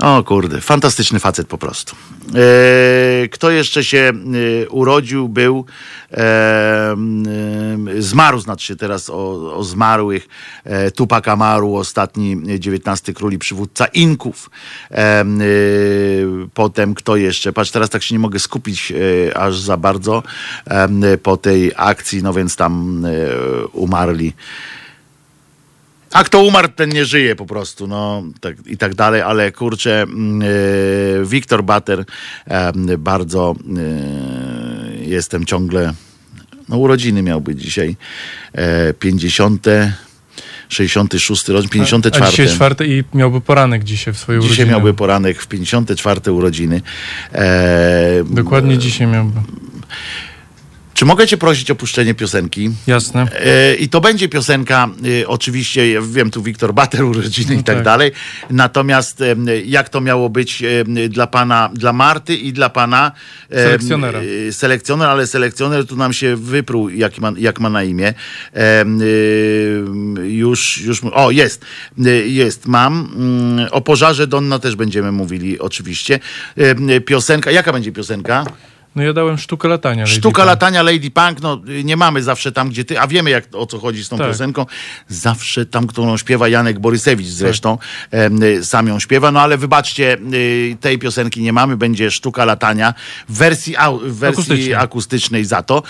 o 0.00 0.24
kurde, 0.24 0.60
fantastyczny 0.60 1.20
facet 1.20 1.48
po 1.48 1.58
prostu. 1.58 1.96
E, 2.34 3.28
kto 3.28 3.50
jeszcze 3.50 3.84
się 3.84 4.12
e, 4.64 4.68
urodził, 4.68 5.28
był, 5.28 5.64
e, 6.12 6.96
zmarł, 7.98 8.40
znaczy 8.40 8.76
teraz 8.76 9.10
o, 9.10 9.54
o 9.56 9.64
zmarłych, 9.64 10.28
e, 10.64 10.90
Tupac 10.90 11.28
Amaru, 11.28 11.76
ostatni 11.76 12.36
XIX 12.66 13.16
król 13.16 13.32
i 13.32 13.38
przywódca 13.38 13.86
Inków. 13.86 14.50
E, 14.90 15.24
potem 16.54 16.94
kto 16.94 17.16
jeszcze, 17.16 17.52
patrz, 17.52 17.70
teraz 17.70 17.90
tak 17.90 18.02
się 18.02 18.14
nie 18.14 18.18
mogę 18.18 18.38
skupić 18.38 18.92
e, 18.92 19.36
aż 19.38 19.58
za 19.58 19.76
bardzo 19.76 20.22
po 21.22 21.36
tej 21.36 21.72
akcji, 21.76 22.22
no 22.22 22.32
więc 22.32 22.56
tam 22.56 23.06
umarli 23.72 24.32
a 26.12 26.24
kto 26.24 26.42
umarł, 26.42 26.68
ten 26.68 26.90
nie 26.90 27.04
żyje 27.04 27.36
po 27.36 27.46
prostu, 27.46 27.86
no 27.86 28.22
tak, 28.40 28.56
i 28.66 28.76
tak 28.76 28.94
dalej, 28.94 29.22
ale 29.22 29.52
kurczę, 29.52 30.06
yy, 31.18 31.26
Wiktor 31.26 31.64
Bater, 31.64 32.04
yy, 32.86 32.98
bardzo 32.98 33.54
yy, 33.66 35.04
jestem 35.06 35.44
ciągle, 35.44 35.92
no 36.68 36.76
urodziny 36.76 37.22
miał 37.22 37.40
być 37.40 37.62
dzisiaj, 37.62 37.96
yy, 38.54 38.94
50. 38.98 39.66
66 40.70 41.48
rok, 41.48 41.68
54. 41.68 42.24
A 42.24 42.30
dzisiaj 42.30 42.48
czwarte 42.48 42.86
i 42.86 43.04
miałby 43.14 43.40
poranek 43.40 43.84
dzisiaj 43.84 44.14
w 44.14 44.18
swojej 44.18 44.38
urodziny. 44.38 44.56
Dzisiaj 44.56 44.70
miałby 44.70 44.94
poranek 44.94 45.42
w 45.42 45.46
54 45.46 46.32
urodziny. 46.32 46.82
E, 47.32 48.24
Dokładnie 48.24 48.78
dzisiaj 48.78 49.06
miałby. 49.06 49.40
Czy 51.00 51.06
mogę 51.06 51.26
cię 51.26 51.36
prosić 51.36 51.70
o 51.70 51.74
puszczenie 51.74 52.14
piosenki? 52.14 52.70
Jasne. 52.86 53.26
E, 53.32 53.74
I 53.74 53.88
to 53.88 54.00
będzie 54.00 54.28
piosenka, 54.28 54.88
e, 55.22 55.28
oczywiście, 55.28 55.92
ja 55.92 56.00
wiem, 56.02 56.30
tu 56.30 56.42
Wiktor 56.42 56.74
Bater, 56.74 57.04
urodziny 57.04 57.54
no 57.54 57.60
i 57.60 57.64
tak, 57.64 57.76
tak, 57.76 57.84
dalej. 57.84 58.12
Natomiast 58.50 59.20
e, 59.20 59.34
jak 59.64 59.88
to 59.88 60.00
miało 60.00 60.30
być 60.30 60.62
dla 61.08 61.26
pana, 61.26 61.70
dla 61.74 61.92
Marty 61.92 62.36
i 62.36 62.52
dla 62.52 62.68
pana 62.68 63.12
selekcjonera. 63.50 64.20
Selekcjoner, 64.50 65.08
ale 65.08 65.26
selekcjoner 65.26 65.86
tu 65.86 65.96
nam 65.96 66.12
się 66.12 66.36
wyprół, 66.36 66.88
jak 66.88 67.18
ma, 67.18 67.32
jak 67.36 67.60
ma 67.60 67.70
na 67.70 67.82
imię. 67.82 68.14
Już, 70.22 70.80
już, 70.80 71.04
o, 71.04 71.30
jest, 71.30 71.64
jest, 72.24 72.66
mam. 72.66 73.12
Mm, 73.16 73.68
o 73.70 73.80
pożarze 73.80 74.26
Donna 74.26 74.58
też 74.58 74.76
będziemy 74.76 75.12
mówili, 75.12 75.58
oczywiście. 75.58 76.20
Piosenka, 77.06 77.50
jaka 77.50 77.72
będzie 77.72 77.92
piosenka? 77.92 78.44
No 78.96 79.02
ja 79.02 79.12
dałem 79.12 79.38
sztukę 79.38 79.68
latania. 79.68 80.02
Lady 80.02 80.14
Sztuka 80.14 80.42
Punk. 80.42 80.46
latania 80.46 80.82
Lady 80.82 81.10
Punk, 81.10 81.40
no 81.42 81.60
nie 81.84 81.96
mamy 81.96 82.22
zawsze 82.22 82.52
tam, 82.52 82.68
gdzie 82.68 82.84
ty, 82.84 83.00
a 83.00 83.06
wiemy 83.06 83.30
jak, 83.30 83.44
o 83.52 83.66
co 83.66 83.78
chodzi 83.78 84.04
z 84.04 84.08
tą 84.08 84.18
tak. 84.18 84.26
piosenką. 84.26 84.66
Zawsze 85.08 85.66
tam, 85.66 85.86
którą 85.86 86.16
śpiewa 86.16 86.48
Janek 86.48 86.78
Borysewicz 86.78 87.26
zresztą, 87.26 87.78
tak. 88.10 88.20
sam 88.62 88.88
ją 88.88 88.98
śpiewa, 88.98 89.30
no 89.30 89.40
ale 89.40 89.58
wybaczcie, 89.58 90.18
y, 90.34 90.76
tej 90.80 90.98
piosenki 90.98 91.42
nie 91.42 91.52
mamy, 91.52 91.76
będzie 91.76 92.10
Sztuka 92.10 92.44
latania 92.44 92.94
w 93.28 93.38
wersji, 93.38 93.74
w 94.02 94.18
wersji 94.18 94.42
akustycznej. 94.42 94.74
akustycznej 94.74 95.44
za 95.44 95.62
to. 95.62 95.82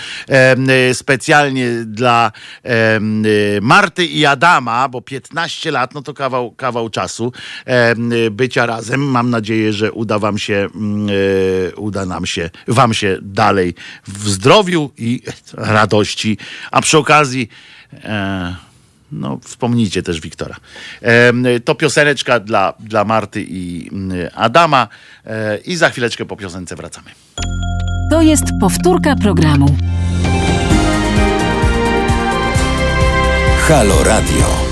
Y, 0.89 0.93
specjalnie 0.93 1.69
dla 1.85 2.31
Marty 3.61 4.05
i 4.05 4.25
Adama, 4.25 4.89
bo 4.89 5.01
15 5.01 5.71
lat, 5.71 5.93
no 5.93 6.01
to 6.01 6.13
kawał, 6.13 6.51
kawał 6.51 6.89
czasu 6.89 7.33
bycia 8.31 8.65
razem. 8.65 9.01
Mam 9.01 9.29
nadzieję, 9.29 9.73
że 9.73 9.91
uda 9.91 10.19
wam 10.19 10.37
się, 10.37 10.67
mm, 10.75 11.07
uda 11.75 12.05
nam 12.05 12.25
się, 12.25 12.49
wam 12.67 12.90
się 12.93 13.17
dalej 13.21 13.75
w 14.07 14.29
zdrowiu 14.29 14.91
i 14.97 15.21
radości. 15.53 16.37
A 16.71 16.81
przy 16.81 16.97
okazji, 16.97 17.49
e, 17.93 18.55
no, 19.11 19.39
wspomnijcie 19.43 20.03
też 20.03 20.21
Wiktora. 20.21 20.55
E, 21.01 21.59
to 21.59 21.75
pioseneczka 21.75 22.39
dla, 22.39 22.73
dla 22.79 23.03
Marty 23.03 23.45
i 23.49 23.89
mm, 23.91 24.29
Adama. 24.35 24.87
E, 25.25 25.57
I 25.57 25.75
za 25.75 25.89
chwileczkę 25.89 26.25
po 26.25 26.37
piosence 26.37 26.75
wracamy. 26.75 27.09
To 28.11 28.21
jest 28.21 28.43
powtórka 28.61 29.15
programu. 29.15 29.77
Halo 33.67 34.03
Radio. 34.03 34.70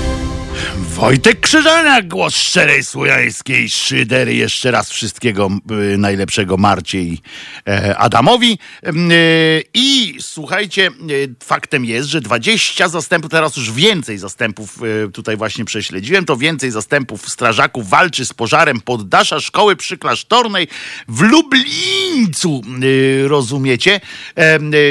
Wojtek 1.00 1.40
Krzyżaniak, 1.40 2.08
głos 2.08 2.34
szczerej 2.34 2.84
słowiańskiej 2.84 3.70
szydery. 3.70 4.34
Jeszcze 4.34 4.70
raz 4.70 4.90
wszystkiego 4.90 5.48
y, 5.94 5.98
najlepszego 5.98 6.56
Marcie 6.56 7.00
i 7.00 7.20
e, 7.68 7.98
Adamowi. 7.98 8.58
Y, 8.86 8.92
I 9.74 10.16
słuchajcie, 10.20 10.90
y, 11.10 11.34
faktem 11.44 11.84
jest, 11.84 12.08
że 12.08 12.20
20 12.20 12.88
zastępów, 12.88 13.30
teraz 13.30 13.56
już 13.56 13.72
więcej 13.72 14.18
zastępów 14.18 14.78
tutaj 15.12 15.36
właśnie 15.36 15.64
prześledziłem, 15.64 16.24
to 16.24 16.36
więcej 16.36 16.70
zastępów 16.70 17.28
strażaków 17.28 17.88
walczy 17.88 18.26
z 18.26 18.32
pożarem 18.32 18.80
poddasza 18.80 19.40
szkoły 19.40 19.76
przyklasztornej 19.76 20.68
w 21.08 21.20
Lublińcu. 21.20 22.62
Rozumiecie? 23.24 24.00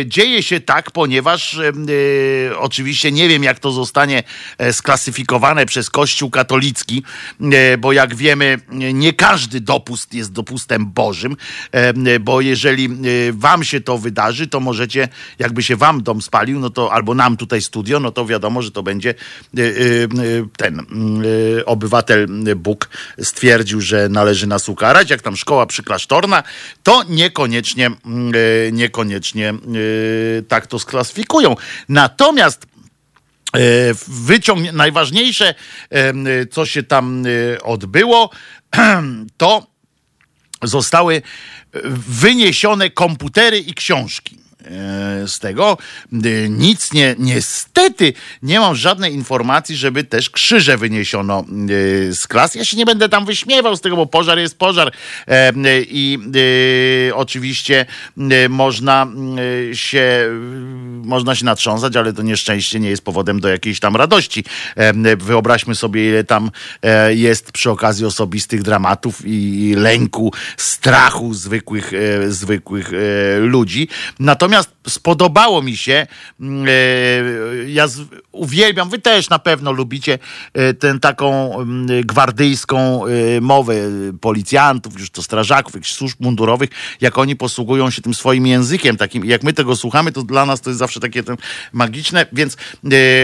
Dzieje 0.05 0.43
się 0.43 0.60
tak, 0.60 0.91
ponieważ 0.91 1.60
oczywiście 2.57 3.12
nie 3.12 3.28
wiem, 3.28 3.43
jak 3.43 3.60
to 3.60 3.72
zostanie 3.72 4.24
e, 4.57 4.74
sklasyfikowane 4.74 5.66
przez 5.66 5.89
Kościół 6.00 6.30
katolicki, 6.30 7.04
bo 7.80 7.91
jak 7.91 8.16
wiemy, 8.16 8.60
nie 8.93 9.14
każdy 9.14 9.62
dopust 9.62 10.14
jest 10.14 10.32
dopustem 10.32 10.86
Bożym, 10.86 11.36
bo 12.20 12.41
jeżeli 12.41 12.89
wam 13.34 13.64
się 13.64 13.82
to 13.82 13.97
wydarzy, 13.97 14.47
to 14.47 14.60
możecie, 14.60 15.08
jakby 15.39 15.64
się 15.64 15.76
wam 15.76 16.04
dom 16.04 16.22
spalił, 16.22 16.60
no 16.60 16.70
to 16.70 16.93
albo 16.93 17.16
nam 17.16 17.38
tutaj 17.38 17.62
studio, 17.62 18.00
no 18.00 18.12
to 18.12 18.26
wiadomo, 18.26 18.62
że 18.62 18.72
to 18.72 18.84
będzie 18.84 19.14
ten 20.58 20.86
obywatel 21.66 22.28
Bóg 22.56 22.89
stwierdził, 23.22 23.82
że 23.82 24.10
należy 24.10 24.47
nas 24.47 24.70
ukarać, 24.70 25.10
jak 25.10 25.22
tam 25.22 25.36
szkoła 25.36 25.66
przyklasztorna, 25.66 26.43
to 26.84 27.04
niekoniecznie, 27.10 27.91
niekoniecznie 28.72 29.54
tak 30.47 30.68
to 30.68 30.80
sklasyfikują. 30.80 31.56
Natomiast 31.89 32.64
e, 32.64 32.68
wyciąg 34.08 34.72
najważniejsze, 34.74 35.56
co 36.52 36.66
się 36.66 36.84
tam 36.84 37.24
e, 37.26 37.62
odbyło, 37.62 38.30
to 39.38 39.68
zostały 40.64 41.22
wyniesione 42.08 42.89
komputery 42.89 43.60
i 43.60 43.74
książki. 43.74 44.39
E, 44.66 45.28
z 45.28 45.39
tego. 45.39 45.78
E, 46.14 46.49
nic 46.49 46.93
nie, 46.93 47.16
niestety 47.20 48.14
nie 48.43 48.60
mam 48.60 48.76
żadnej 48.76 49.14
informacji, 49.14 49.76
żeby 49.76 50.03
też 50.03 50.30
krzyże 50.30 50.78
wyniesiono 50.78 51.39
e, 51.39 51.43
z 52.14 52.28
klas. 52.28 52.55
Ja 52.55 52.66
się 52.66 52.78
nie 52.78 52.86
będę 52.86 53.10
tam 53.10 53.26
wyśmiewał 53.26 53.76
z 53.76 53.82
tego, 53.82 53.95
bo 53.95 54.05
pożar 54.05 54.39
jest 54.39 54.57
pożar 54.57 54.91
i 55.88 56.20
oczywiście 57.14 57.86
można 58.49 59.07
się, 59.74 60.30
można 61.03 61.36
się 61.36 61.45
natrząsać, 61.45 61.95
ale 61.95 62.14
to 62.14 62.22
nieszczęście 62.22 62.80
nie 62.80 62.89
jest 62.89 63.03
powodem 63.03 63.39
do 63.39 63.49
jakiejś 63.49 63.80
tam 63.80 63.95
radości. 63.95 64.43
Wyobraźmy 65.18 65.76
sobie, 65.76 66.10
ile 66.10 66.24
tam 66.24 66.51
jest 67.10 67.51
przy 67.51 67.72
okazji 67.72 68.05
osobistych 68.05 68.64
dramatów 68.64 69.22
i 69.26 69.74
lęku, 69.78 70.34
strachu 70.57 71.34
zwykłych, 71.34 71.91
zwykłych 72.28 72.91
ludzi. 73.39 73.88
Natomiast 74.20 74.49
Natomiast 74.50 74.76
spodobało 74.88 75.62
mi 75.62 75.78
się, 75.78 76.08
mm, 76.39 76.66
e, 76.68 76.72
ja 77.70 77.88
uwielbiam, 78.32 78.89
wy 78.89 79.00
też 79.00 79.30
na 79.30 79.39
pewno 79.39 79.72
lubicie 79.72 80.20
e, 80.54 80.74
tę 80.74 81.00
taką 81.00 81.60
mm, 81.62 82.02
gwardyjską 82.06 83.06
e, 83.06 83.41
mowę 83.41 83.74
policjantów, 84.22 85.00
już 85.00 85.10
to 85.10 85.24
strażaków, 85.24 85.74
jakichś 85.74 85.93
służb 85.93 86.18
mundurowych, 86.20 86.70
jak 87.02 87.18
oni 87.18 87.36
posługują 87.36 87.89
się 87.89 88.02
tym 88.02 88.14
swoim 88.14 88.47
językiem 88.47 88.97
takim. 88.97 89.26
Jak 89.26 89.43
my 89.43 89.54
tego 89.54 89.76
słuchamy, 89.76 90.12
to 90.12 90.24
dla 90.24 90.45
nas 90.45 90.62
to 90.62 90.70
jest 90.70 90.80
zawsze 90.80 91.00
takie 91.00 91.24
magiczne, 91.74 92.26
więc 92.34 92.58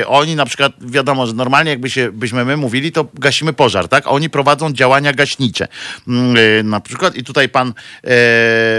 oni 0.07 0.35
na 0.35 0.45
przykład, 0.45 0.73
wiadomo, 0.81 1.27
że 1.27 1.33
normalnie 1.33 1.71
jakby 1.71 1.89
się, 1.89 2.11
byśmy 2.11 2.45
my 2.45 2.57
mówili, 2.57 2.91
to 2.91 3.07
gasimy 3.13 3.53
pożar, 3.53 3.87
tak? 3.87 4.07
Oni 4.07 4.29
prowadzą 4.29 4.73
działania 4.73 5.13
gaśnicze. 5.13 5.67
Mm, 6.07 6.69
na 6.69 6.79
przykład 6.79 7.15
i 7.15 7.23
tutaj 7.23 7.49
pan, 7.49 7.73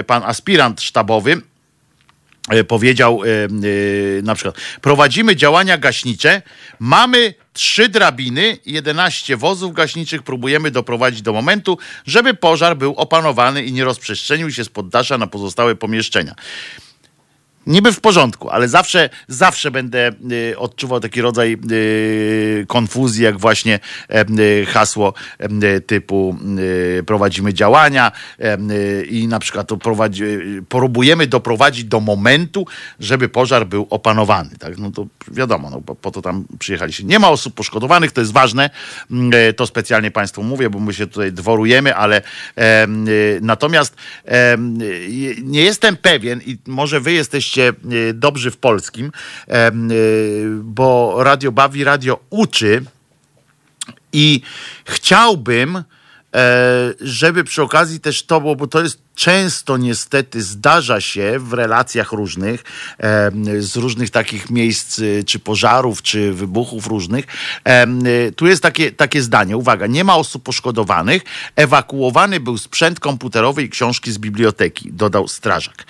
pan 0.07 0.23
aspirant 0.23 0.83
sztabowy 0.83 1.43
powiedział 2.69 3.23
e, 3.25 3.29
e, 3.29 3.49
na 4.23 4.35
przykład, 4.35 4.57
prowadzimy 4.81 5.37
działania 5.37 5.79
gaśnicze, 5.79 6.43
mamy 6.79 7.35
trzy 7.53 7.89
drabiny, 7.89 8.59
11 8.67 9.37
wozów 9.37 9.75
gaśniczych, 9.75 10.23
próbujemy 10.23 10.71
doprowadzić 10.71 11.23
do 11.23 11.33
momentu, 11.33 11.79
żeby 12.07 12.35
pożar 12.35 12.77
był 12.77 12.95
opanowany 12.95 13.65
i 13.65 13.73
nie 13.73 13.85
rozprzestrzenił 13.85 14.51
się 14.51 14.65
z 14.65 14.69
poddasza 14.69 15.19
na 15.19 15.27
pozostałe 15.27 15.75
pomieszczenia 15.75 16.35
niby 17.67 17.93
w 17.93 18.01
porządku, 18.01 18.51
ale 18.51 18.69
zawsze, 18.69 19.11
zawsze 19.29 19.71
będę 19.71 20.11
y, 20.53 20.59
odczuwał 20.59 21.01
taki 21.01 21.21
rodzaj 21.21 21.57
y, 21.71 22.65
konfuzji, 22.69 23.25
jak 23.25 23.39
właśnie 23.39 23.81
y, 24.39 24.67
hasło 24.67 25.15
typu 25.87 26.37
prowadzimy 27.07 27.55
działania 27.55 28.13
i 29.09 29.29
na 29.29 29.39
przykład 29.39 29.69
to 29.69 29.77
prowadzi, 29.77 30.25
próbujemy 30.69 31.27
doprowadzić 31.27 31.85
do 31.85 32.01
momentu, 32.01 32.67
żeby 33.01 33.29
pożar 33.29 33.67
był 33.67 33.87
opanowany. 33.91 34.51
Tak? 34.59 34.79
No 34.79 34.91
to 34.91 35.07
wiadomo, 35.29 35.71
no, 35.71 35.81
po 35.81 36.11
to 36.11 36.23
tam 36.23 36.45
przyjechaliście. 36.59 37.05
Nie 37.05 37.19
ma 37.19 37.29
osób 37.29 37.55
poszkodowanych, 37.55 38.13
to 38.13 38.21
jest 38.21 38.33
ważne. 38.33 38.71
To 39.57 39.67
specjalnie 39.67 40.11
Państwu 40.11 40.43
mówię, 40.43 40.71
bo 40.71 40.81
my 40.81 40.95
się 40.95 41.07
tutaj 41.07 41.33
dworujemy, 41.33 41.95
ale 41.95 42.23
natomiast 43.41 43.97
nie 45.43 45.63
jestem 45.63 45.97
pewien 45.97 46.41
i 46.47 46.59
może 46.67 47.01
Wy 47.01 47.13
jesteście 47.13 47.56
jesteście 47.57 48.15
dobrzy 48.15 48.51
w 48.51 48.57
polskim, 48.57 49.13
e, 49.49 49.73
bo 50.63 51.15
radio 51.25 51.53
bawi, 51.53 51.85
radio 51.85 52.21
uczy 52.31 52.85
i 54.13 54.41
chciałbym, 54.85 55.85
E, 56.37 56.95
żeby 57.01 57.45
przy 57.45 57.63
okazji 57.63 58.01
też 58.01 58.23
to 58.23 58.41
było, 58.41 58.57
bo 58.57 58.67
to 58.67 58.83
jest 58.83 59.06
często 59.17 59.77
niestety 59.77 60.43
zdarza 60.43 61.01
się 61.01 61.39
w 61.39 61.53
relacjach 61.53 62.13
różnych, 62.13 62.65
z 63.59 63.77
różnych 63.77 64.11
takich 64.11 64.51
miejsc, 64.51 64.99
e, 64.99 65.25
czy 65.25 65.39
pożarów, 65.39 66.03
czy 66.03 66.33
wybuchów 66.33 66.87
różnych. 66.87 67.27
Tu 68.37 68.47
jest 68.47 68.63
takie, 68.63 68.93
takie 68.93 69.23
zdanie, 69.23 69.57
uwaga, 69.57 69.87
nie 69.87 70.05
ma 70.05 70.17
osób 70.17 70.43
poszkodowanych, 70.43 71.23
ewakuowany 71.57 72.41
był 72.41 72.59
sprzęt 72.59 73.01
komputerowy 73.01 73.63
i 73.63 73.69
książki 73.69 74.13
z 74.13 74.19
biblioteki, 74.19 74.93
dodał 74.93 75.29
strażak. 75.29 75.85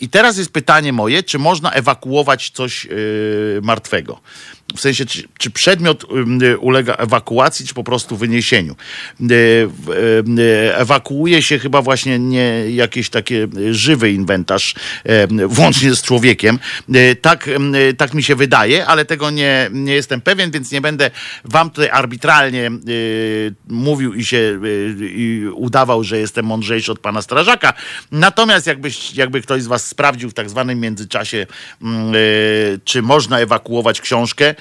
I 0.00 0.08
teraz 0.08 0.38
jest 0.38 0.52
pytanie 0.52 0.92
moje, 0.92 1.22
czy 1.22 1.38
można 1.38 1.70
ewakuować 1.70 2.50
coś 2.50 2.88
martwego? 3.62 4.20
W 4.76 4.80
sensie, 4.80 5.06
czy, 5.06 5.22
czy 5.38 5.50
przedmiot 5.50 6.04
ulega 6.60 6.94
ewakuacji, 6.94 7.66
czy 7.66 7.74
po 7.74 7.84
prostu 7.84 8.16
wyniesieniu. 8.16 8.76
Ewakuuje 10.74 11.42
się 11.42 11.58
chyba 11.58 11.82
właśnie 11.82 12.18
nie 12.18 12.70
jakiś 12.70 13.10
taki 13.10 13.34
żywy 13.70 14.12
inwentarz, 14.12 14.74
włącznie 15.46 15.94
z 15.94 16.02
człowiekiem. 16.02 16.58
Tak, 17.20 17.50
tak 17.98 18.14
mi 18.14 18.22
się 18.22 18.36
wydaje, 18.36 18.86
ale 18.86 19.04
tego 19.04 19.30
nie, 19.30 19.70
nie 19.72 19.94
jestem 19.94 20.20
pewien, 20.20 20.50
więc 20.50 20.72
nie 20.72 20.80
będę 20.80 21.10
wam 21.44 21.70
tutaj 21.70 21.90
arbitralnie 21.90 22.70
mówił 23.68 24.14
i 24.14 24.24
się 24.24 24.60
i 25.00 25.44
udawał, 25.54 26.04
że 26.04 26.18
jestem 26.18 26.46
mądrzejszy 26.46 26.92
od 26.92 26.98
pana 26.98 27.22
strażaka. 27.22 27.72
Natomiast 28.12 28.66
jakbyś, 28.66 29.14
jakby 29.14 29.42
ktoś 29.42 29.62
z 29.62 29.66
was 29.66 29.86
sprawdził 29.86 30.30
w 30.30 30.34
tak 30.34 30.50
zwanym 30.50 30.80
międzyczasie, 30.80 31.46
czy 32.84 33.02
można 33.02 33.40
ewakuować 33.40 34.00
książkę, 34.00 34.54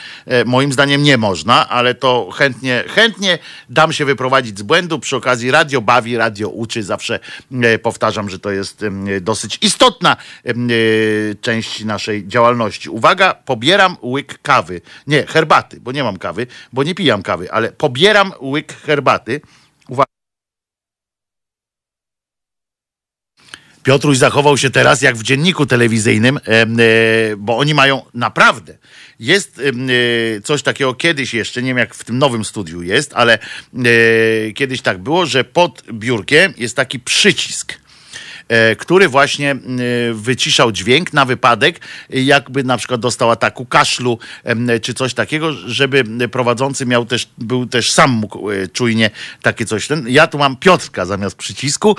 moim 0.45 0.73
zdaniem 0.73 1.03
nie 1.03 1.17
można, 1.17 1.69
ale 1.69 1.95
to 1.95 2.31
chętnie, 2.31 2.83
chętnie 2.87 3.39
dam 3.69 3.93
się 3.93 4.05
wyprowadzić 4.05 4.59
z 4.59 4.61
błędu. 4.61 4.99
Przy 4.99 5.15
okazji 5.15 5.51
radio 5.51 5.81
bawi, 5.81 6.17
radio 6.17 6.49
uczy. 6.49 6.83
Zawsze 6.83 7.19
e, 7.51 7.79
powtarzam, 7.79 8.29
że 8.29 8.39
to 8.39 8.51
jest 8.51 8.85
dosyć 9.21 9.57
istotna 9.61 10.17
e, 10.45 10.53
część 11.41 11.83
naszej 11.83 12.27
działalności. 12.27 12.89
Uwaga, 12.89 13.33
pobieram 13.33 13.97
łyk 14.01 14.39
kawy. 14.41 14.81
Nie, 15.07 15.25
herbaty, 15.25 15.79
bo 15.79 15.91
nie 15.91 16.03
mam 16.03 16.17
kawy, 16.17 16.47
bo 16.73 16.83
nie 16.83 16.95
pijam 16.95 17.23
kawy, 17.23 17.51
ale 17.51 17.71
pobieram 17.71 18.31
łyk 18.41 18.73
herbaty. 18.73 19.41
Uwaga. 19.89 20.14
Piotruś 23.85 24.17
zachował 24.17 24.57
się 24.57 24.69
teraz 24.69 25.01
jak 25.01 25.15
w 25.15 25.23
dzienniku 25.23 25.65
telewizyjnym, 25.65 26.39
bo 27.37 27.57
oni 27.57 27.73
mają 27.73 28.01
naprawdę 28.13 28.77
jest 29.19 29.59
e, 29.59 30.41
coś 30.41 30.63
takiego 30.63 30.93
kiedyś 30.93 31.33
jeszcze, 31.33 31.61
nie 31.61 31.67
wiem 31.67 31.77
jak 31.77 31.95
w 31.95 32.03
tym 32.03 32.17
nowym 32.17 32.45
studiu 32.45 32.81
jest, 32.81 33.13
ale 33.13 33.33
e, 33.39 34.51
kiedyś 34.51 34.81
tak 34.81 34.97
było, 34.97 35.25
że 35.25 35.43
pod 35.43 35.83
biurkiem 35.91 36.53
jest 36.57 36.75
taki 36.75 36.99
przycisk. 36.99 37.73
E, 37.73 37.84
który 38.77 39.09
właśnie 39.09 39.51
e, 39.51 39.57
wyciszał 40.13 40.71
dźwięk 40.71 41.13
na 41.13 41.25
wypadek, 41.25 41.79
jakby 42.09 42.63
na 42.63 42.77
przykład 42.77 43.01
dostał 43.01 43.31
ataku 43.31 43.65
kaszlu 43.65 44.19
czy 44.81 44.93
coś 44.93 45.13
takiego, 45.13 45.53
żeby 45.53 46.03
prowadzący 46.31 46.85
miał 46.85 47.05
też, 47.05 47.29
był 47.37 47.65
też 47.65 47.91
sam 47.91 48.11
mógł 48.11 48.51
e, 48.51 48.67
czujnie 48.67 49.09
takie 49.41 49.65
coś. 49.65 49.87
Ja 50.07 50.27
tu 50.27 50.37
mam 50.37 50.55
Piotrka 50.55 51.05
zamiast 51.05 51.35
przycisku. 51.35 51.95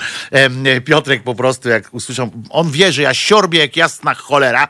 Piotrek 0.84 1.22
po 1.22 1.34
prostu 1.34 1.68
jak 1.68 1.94
usłyszał, 1.94 2.30
on 2.50 2.70
wie, 2.70 2.92
że 2.92 3.02
ja 3.02 3.14
siorbię 3.14 3.58
jak 3.58 3.76
jasna 3.76 4.14
cholera, 4.14 4.68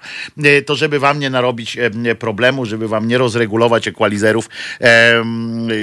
to 0.67 0.77
żeby 0.77 0.99
wam 0.99 1.19
nie 1.19 1.31
narobić 1.31 1.77
problemu, 2.19 2.67
żeby 2.67 2.89
wam 2.89 3.09
nie 3.09 3.19
rozregulować 3.19 3.89
ekwalizerów 3.89 4.49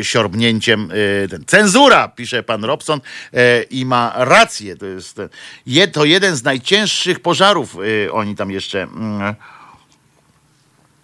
siorbnięciem. 0.02 0.90
Cenzura, 1.48 2.08
pisze 2.08 2.44
pan 2.44 2.64
Robson 2.64 3.02
i 3.70 3.86
ma 3.86 4.14
rację. 4.16 4.76
To 4.76 4.86
jest 4.86 5.22
to 5.88 6.06
jeden 6.06 6.36
z 6.36 6.44
najcięższych 6.44 7.20
pożarów. 7.20 7.78
Y, 8.06 8.14
oni 8.14 8.36
tam 8.36 8.52
jeszcze. 8.52 8.82
Mm, 8.82 9.36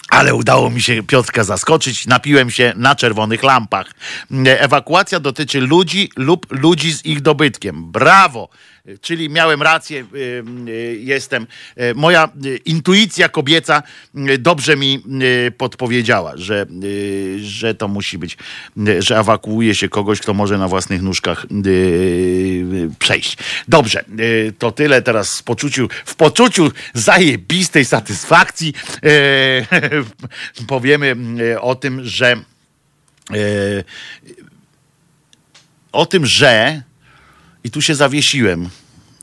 ale 0.09 0.35
udało 0.35 0.69
mi 0.69 0.81
się 0.81 1.03
Piotrka 1.03 1.43
zaskoczyć. 1.43 2.07
Napiłem 2.07 2.51
się 2.51 2.73
na 2.75 2.95
czerwonych 2.95 3.43
lampach. 3.43 3.91
Ewakuacja 4.45 5.19
dotyczy 5.19 5.61
ludzi 5.61 6.09
lub 6.15 6.45
ludzi 6.49 6.93
z 6.93 7.05
ich 7.05 7.21
dobytkiem. 7.21 7.91
Brawo! 7.91 8.49
Czyli 9.01 9.29
miałem 9.29 9.61
rację, 9.61 10.05
jestem. 10.99 11.47
Moja 11.95 12.29
intuicja 12.65 13.29
kobieca 13.29 13.83
dobrze 14.39 14.75
mi 14.77 15.03
podpowiedziała, 15.57 16.37
że, 16.37 16.65
że 17.41 17.75
to 17.75 17.87
musi 17.87 18.17
być, 18.17 18.37
że 18.99 19.19
ewakuuje 19.19 19.75
się 19.75 19.89
kogoś, 19.89 20.19
kto 20.19 20.33
może 20.33 20.57
na 20.57 20.67
własnych 20.67 21.01
nóżkach 21.01 21.45
przejść. 22.99 23.37
Dobrze, 23.67 24.05
to 24.59 24.71
tyle 24.71 25.01
teraz 25.01 25.39
w 25.39 25.43
poczuciu, 25.43 25.87
w 26.05 26.15
poczuciu 26.15 26.71
zajebistej 26.93 27.85
satysfakcji 27.85 28.73
powiemy 30.67 31.15
o 31.61 31.75
tym, 31.75 32.05
że 32.05 32.35
o 35.91 36.05
tym, 36.05 36.25
że 36.25 36.81
i 37.63 37.71
tu 37.71 37.81
się 37.81 37.95
zawiesiłem. 37.95 38.69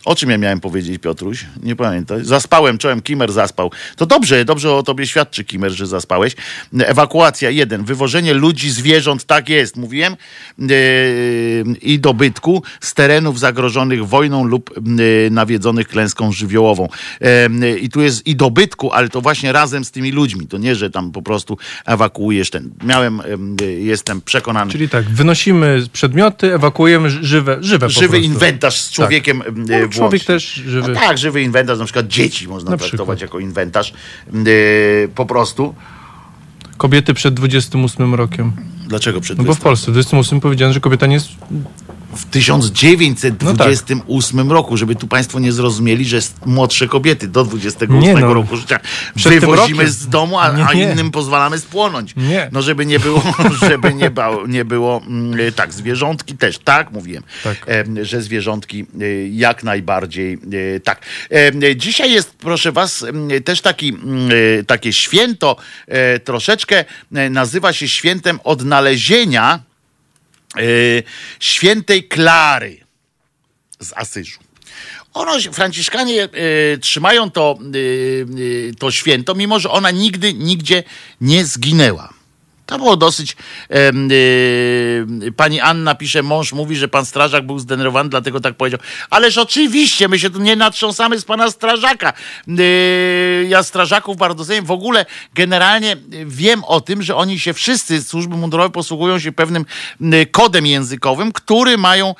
O 0.07 0.15
czym 0.15 0.31
ja 0.31 0.39
miałem 0.39 0.61
powiedzieć, 0.61 0.99
Piotruś? 0.99 1.45
Nie 1.63 1.77
pamiętam. 1.77 2.25
Zaspałem, 2.25 2.79
czołem, 2.79 3.03
Kimer 3.03 3.33
zaspał. 3.33 3.71
To 3.97 4.07
dobrze, 4.07 4.45
dobrze 4.45 4.75
o 4.75 4.83
tobie 4.83 5.07
świadczy, 5.07 5.45
Kimer, 5.45 5.73
że 5.73 5.87
zaspałeś. 5.87 6.37
Ewakuacja 6.79 7.51
jeden, 7.51 7.85
wywożenie 7.85 8.35
ludzi, 8.35 8.71
zwierząt, 8.71 9.25
tak 9.25 9.49
jest, 9.49 9.77
mówiłem, 9.77 10.17
yy, 10.59 10.69
i 11.83 11.99
dobytku 11.99 12.63
z 12.81 12.95
terenów 12.95 13.39
zagrożonych 13.39 14.07
wojną 14.07 14.45
lub 14.45 14.71
yy, 14.99 15.29
nawiedzonych 15.31 15.89
klęską 15.89 16.33
żywiołową. 16.33 16.89
Yy, 17.21 17.79
I 17.79 17.89
tu 17.89 18.01
jest 18.01 18.27
i 18.27 18.37
dobytku, 18.37 18.93
ale 18.93 19.09
to 19.09 19.21
właśnie 19.21 19.53
razem 19.53 19.85
z 19.85 19.91
tymi 19.91 20.13
ludźmi. 20.13 20.47
To 20.47 20.59
nie, 20.59 20.75
że 20.75 20.91
tam 20.91 21.13
po 21.13 21.23
prostu 21.23 21.59
ewakuujesz 21.87 22.51
ten. 22.51 22.71
Miałem, 22.85 23.23
jestem 23.79 24.21
przekonany. 24.21 24.73
Czyli 24.73 24.89
tak, 24.89 25.05
wynosimy 25.05 25.87
przedmioty, 25.93 26.55
ewakuujemy 26.55 27.11
żywe, 27.11 27.57
żywe 27.61 27.91
Żywy 27.91 28.21
inwentarz 28.21 28.81
z 28.81 28.91
człowiekiem 28.91 29.43
tak 29.69 29.96
człowiek 29.97 30.25
też 30.25 30.55
żywy. 30.55 30.89
No 30.89 31.01
tak, 31.01 31.19
żywy 31.19 31.43
inwentarz, 31.43 31.79
na 31.79 31.85
przykład 31.85 32.07
dzieci 32.07 32.49
można 32.49 32.71
na 32.71 32.77
traktować 32.77 33.19
przykład. 33.19 33.21
jako 33.21 33.39
inwentarz. 33.39 33.93
Yy, 34.33 35.09
po 35.15 35.27
prostu. 35.27 35.75
Kobiety 36.77 37.15
przed 37.15 37.35
28 37.35 38.15
rokiem. 38.15 38.53
Dlaczego 38.87 39.21
przed 39.21 39.37
28? 39.37 39.37
No 39.37 39.45
bo 39.45 39.55
w 39.55 39.61
Polsce 39.61 39.91
w 39.91 39.95
28 39.95 40.41
powiedziano, 40.41 40.73
że 40.73 40.81
kobieta 40.81 41.07
nie 41.07 41.15
jest 41.15 41.29
w 42.15 42.25
1928 42.25 44.39
no 44.39 44.45
tak. 44.45 44.53
roku, 44.53 44.77
żeby 44.77 44.95
tu 44.95 45.07
Państwo 45.07 45.39
nie 45.39 45.53
zrozumieli, 45.53 46.05
że 46.05 46.19
młodsze 46.47 46.89
kobiety 46.89 47.29
do 47.29 47.45
28 47.45 48.01
nie 48.01 48.15
no. 48.15 48.35
roku 48.35 48.57
życia 48.57 48.81
wywozimy 49.17 49.89
z 49.89 50.09
domu, 50.09 50.39
a, 50.39 50.53
nie, 50.53 50.67
a, 50.67 50.73
innym 50.73 51.11
pozwalamy 51.11 51.59
spłonąć. 51.59 52.17
Nie. 52.17 52.49
No 52.53 52.63
żeby 52.63 52.87
nie 52.87 52.99
było, 52.99 53.23
żeby 53.69 53.95
nie, 53.95 54.11
ba, 54.11 54.31
nie 54.49 54.65
było 54.65 55.03
mm, 55.07 55.53
tak, 55.53 55.75
zwierzątki 55.75 56.37
też, 56.37 56.59
tak 56.59 56.93
mówiłem, 56.93 57.23
tak. 57.45 57.67
że 58.03 58.23
zwierzątki 58.23 58.87
e, 59.01 59.29
jak 59.29 59.63
najbardziej 59.63 60.39
e, 60.77 60.81
tak. 60.81 61.01
Dzisiaj 61.77 62.13
jest, 62.13 62.37
proszę 62.37 62.73
Was, 62.73 63.05
też 63.45 63.61
taki, 63.61 63.97
takie 64.67 64.93
święto 64.93 65.57
e, 65.87 66.19
troszeczkę 66.19 66.85
nazywa 67.31 67.73
się 67.73 67.89
świętem 67.89 68.41
odnalezienia 68.45 69.47
Y, 69.47 69.76
świętej 71.41 72.09
Klary 72.09 72.87
z 73.81 73.93
Asyżu. 73.93 74.41
Ono, 75.17 75.33
Franciszkanie 75.53 76.29
y, 76.75 76.79
trzymają 76.79 77.31
to, 77.31 77.59
y, 77.75 77.79
y, 78.39 78.75
to 78.79 78.91
święto, 78.91 79.35
mimo 79.35 79.61
że 79.61 79.71
ona 79.71 79.91
nigdy, 79.91 80.35
nigdzie 80.35 80.83
nie 81.21 81.45
zginęła. 81.45 82.16
To 82.67 82.79
było 82.79 82.97
dosyć. 82.97 83.37
E, 83.71 83.93
pani 85.37 85.61
Anna 85.61 85.95
pisze, 85.95 86.23
mąż 86.23 86.53
mówi, 86.53 86.77
że 86.77 86.89
pan 86.89 87.07
strażak 87.07 87.47
był 87.47 87.59
zdenerwowany, 87.59 88.11
dlatego 88.11 88.41
tak 88.41 88.55
powiedział. 88.55 88.81
Ależ 89.11 89.39
oczywiście, 89.39 90.09
my 90.09 90.19
się 90.19 90.31
tu 90.31 90.41
nie 90.41 90.57
natrząsamy 90.57 91.19
z 91.21 91.25
pana 91.25 91.51
strażaka. 91.51 92.13
E, 92.49 92.63
ja 93.45 93.63
strażaków 93.63 94.17
bardzo 94.17 94.45
cenię. 94.45 94.63
W 94.63 94.71
ogóle 94.71 95.07
generalnie 95.35 95.97
wiem 96.27 96.65
o 96.65 96.81
tym, 96.81 97.03
że 97.03 97.17
oni 97.17 97.39
się 97.39 97.53
wszyscy, 97.53 98.03
służby 98.03 98.37
mundurowe 98.37 98.71
posługują 98.71 99.19
się 99.19 99.33
pewnym 99.33 99.65
kodem 100.31 100.67
językowym, 100.67 101.33
który 101.33 101.79
mają, 101.79 102.15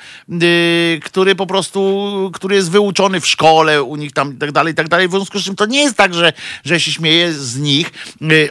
który 1.03 1.35
po 1.35 1.47
prostu, 1.47 2.31
który 2.33 2.55
jest 2.55 2.71
wyuczony 2.71 3.21
w 3.21 3.27
szkole, 3.27 3.83
u 3.83 3.95
nich 3.95 4.11
tam 4.11 4.33
i 4.33 4.37
tak 4.37 4.51
dalej, 4.51 4.73
i 4.73 4.75
tak 4.75 4.87
dalej. 4.87 5.07
W 5.07 5.11
związku 5.11 5.39
z 5.39 5.43
czym 5.43 5.55
to 5.55 5.65
nie 5.65 5.79
jest 5.79 5.95
tak, 5.95 6.13
że, 6.13 6.33
że 6.65 6.79
się 6.79 6.91
śmieje 6.91 7.33
z 7.33 7.57
nich, 7.57 7.91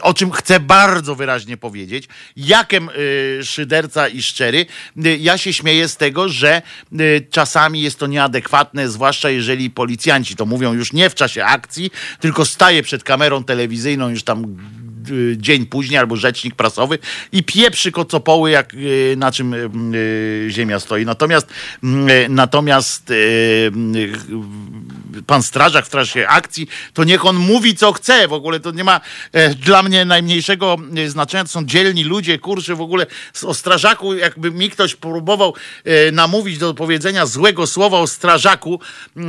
o 0.01 0.13
czym 0.13 0.31
chcę 0.31 0.59
bardzo 0.59 1.15
wyraźnie 1.15 1.57
powiedzieć 1.57 1.86
powiedzieć, 1.87 2.09
jakem 2.37 2.89
y, 2.89 3.39
szyderca 3.43 4.07
i 4.07 4.21
szczery. 4.21 4.65
Y, 5.05 5.17
ja 5.17 5.37
się 5.37 5.53
śmieję 5.53 5.87
z 5.87 5.97
tego, 5.97 6.29
że 6.29 6.61
y, 6.99 7.27
czasami 7.31 7.81
jest 7.81 7.99
to 7.99 8.07
nieadekwatne, 8.07 8.89
zwłaszcza 8.89 9.29
jeżeli 9.29 9.69
policjanci 9.69 10.35
to 10.35 10.45
mówią 10.45 10.73
już 10.73 10.93
nie 10.93 11.09
w 11.09 11.15
czasie 11.15 11.45
akcji, 11.45 11.91
tylko 12.19 12.45
staje 12.45 12.83
przed 12.83 13.03
kamerą 13.03 13.43
telewizyjną 13.43 14.09
już 14.09 14.23
tam 14.23 14.57
dzień 15.35 15.65
później, 15.65 15.99
albo 15.99 16.15
rzecznik 16.15 16.55
prasowy 16.55 16.99
i 17.31 17.43
pieprzy 17.43 17.91
kocopoły, 17.91 18.51
jak 18.51 18.75
na 19.17 19.31
czym 19.31 19.55
ziemia 20.49 20.79
stoi. 20.79 21.05
Natomiast 21.05 21.47
natomiast 22.29 23.13
pan 25.27 25.43
strażak 25.43 25.85
w 25.85 25.89
trakcie 25.89 26.29
akcji, 26.29 26.67
to 26.93 27.03
niech 27.03 27.25
on 27.25 27.35
mówi, 27.35 27.75
co 27.75 27.93
chce. 27.93 28.27
W 28.27 28.33
ogóle 28.33 28.59
to 28.59 28.71
nie 28.71 28.83
ma 28.83 29.01
e, 29.31 29.55
dla 29.55 29.83
mnie 29.83 30.05
najmniejszego 30.05 30.75
znaczenia. 31.07 31.43
To 31.43 31.49
są 31.49 31.65
dzielni 31.65 32.03
ludzie, 32.03 32.39
kurczę, 32.39 32.75
w 32.75 32.81
ogóle 32.81 33.05
o 33.45 33.53
strażaku, 33.53 34.13
jakby 34.13 34.51
mi 34.51 34.69
ktoś 34.69 34.95
próbował 34.95 35.53
e, 35.83 36.11
namówić 36.11 36.57
do 36.57 36.73
powiedzenia 36.73 37.25
złego 37.25 37.67
słowa 37.67 37.99
o 37.99 38.07
strażaku, 38.07 38.79
e, 39.17 39.21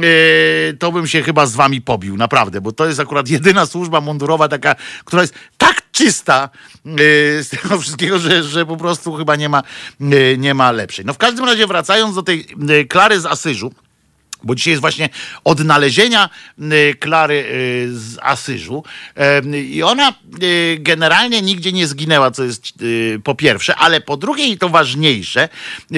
to 0.79 0.93
bym 0.93 1.07
się 1.07 1.23
chyba 1.23 1.47
z 1.47 1.55
wami 1.55 1.81
pobił, 1.81 2.17
naprawdę, 2.17 2.61
bo 2.61 2.73
to 2.73 2.87
jest 2.87 3.01
akurat 3.01 3.29
jedyna 3.39 3.67
służba 3.67 4.01
mundurowa 4.01 4.49
taka, 4.49 4.75
która 5.05 5.23
jest 5.23 5.35
tak 5.59 5.83
czysta 5.93 6.51
y, 6.87 7.45
z 7.45 7.49
tego 7.49 7.79
wszystkiego, 7.79 8.19
że, 8.19 8.43
że 8.43 8.67
po 8.67 8.77
prostu 8.77 9.15
chyba 9.15 9.37
nie 9.37 9.49
ma, 9.49 9.63
y, 10.01 10.37
nie 10.39 10.55
ma 10.55 10.73
lepszej. 10.73 11.05
No 11.05 11.15
w 11.15 11.19
każdym 11.19 11.45
razie 11.45 11.67
wracając 11.67 12.15
do 12.15 12.23
tej 12.23 12.47
Klary 12.89 13.21
z 13.21 13.27
Asyżu, 13.27 13.73
bo 14.43 14.55
dzisiaj 14.55 14.71
jest 14.71 14.81
właśnie 14.81 15.09
odnalezienia 15.45 16.31
Klary 17.01 17.45
z 17.91 18.17
Asyżu. 18.23 18.85
I 19.53 19.83
ona 19.83 20.15
generalnie 20.79 21.43
nigdzie 21.43 21.73
nie 21.73 21.87
zginęła, 21.87 22.31
co 22.31 22.45
jest 22.45 22.63
po 23.25 23.35
pierwsze, 23.35 23.77
ale 23.77 24.01
po 24.01 24.17
drugie 24.17 24.45
i 24.45 24.59
to 24.59 24.69
ważniejsze, 24.69 25.49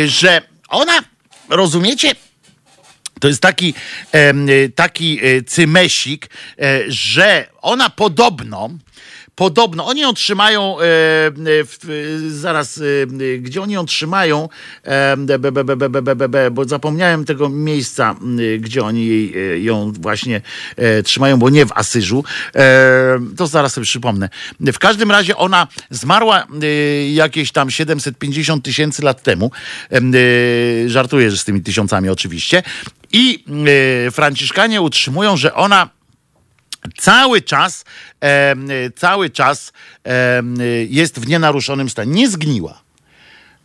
że 0.07 0.43
ona, 0.69 0.99
rozumiecie, 1.49 2.13
to 3.21 3.29
jest 3.29 3.43
taki, 3.43 3.75
taki 4.75 5.21
cymesik, 5.47 6.31
że 6.89 7.47
ona 7.63 7.91
podobno 7.91 8.71
Podobno 9.35 9.87
oni 9.87 10.05
otrzymają, 10.05 10.81
e, 10.81 10.85
e, 10.87 11.31
zaraz, 12.31 12.79
e, 12.79 13.07
gdzie 13.39 13.63
oni 13.63 13.77
otrzymają, 13.77 14.49
bo 16.53 16.65
zapomniałem 16.65 17.25
tego 17.25 17.49
miejsca, 17.49 18.17
gdzie 18.59 18.85
oni 18.85 19.33
ją 19.57 19.93
właśnie 19.93 20.41
trzymają, 21.05 21.37
bo 21.37 21.51
nie 21.51 21.67
w 21.67 21.73
Asyżu. 21.73 22.25
To 23.37 23.47
zaraz 23.47 23.73
sobie 23.73 23.85
przypomnę. 23.85 24.29
W 24.61 24.79
każdym 24.79 25.11
razie 25.11 25.37
ona 25.37 25.67
zmarła 25.91 26.47
jakieś 27.11 27.53
tam 27.53 27.71
750 27.71 28.65
tysięcy 28.65 29.03
lat 29.03 29.23
temu. 29.23 29.51
Żartuję 30.87 31.31
że 31.31 31.37
z 31.37 31.45
tymi 31.45 31.63
tysiącami 31.63 32.09
oczywiście. 32.09 32.63
I 33.13 33.45
Franciszkanie 34.13 34.81
utrzymują, 34.81 35.37
że 35.37 35.55
ona 35.55 36.00
cały 36.99 37.43
czas, 37.43 37.85
cały 38.97 39.31
czas 39.31 39.73
jest 40.89 41.21
w 41.21 41.29
nienaruszonym 41.29 41.91
stanie. 41.91 42.13
Nie 42.13 42.31
zgniła 42.31 42.83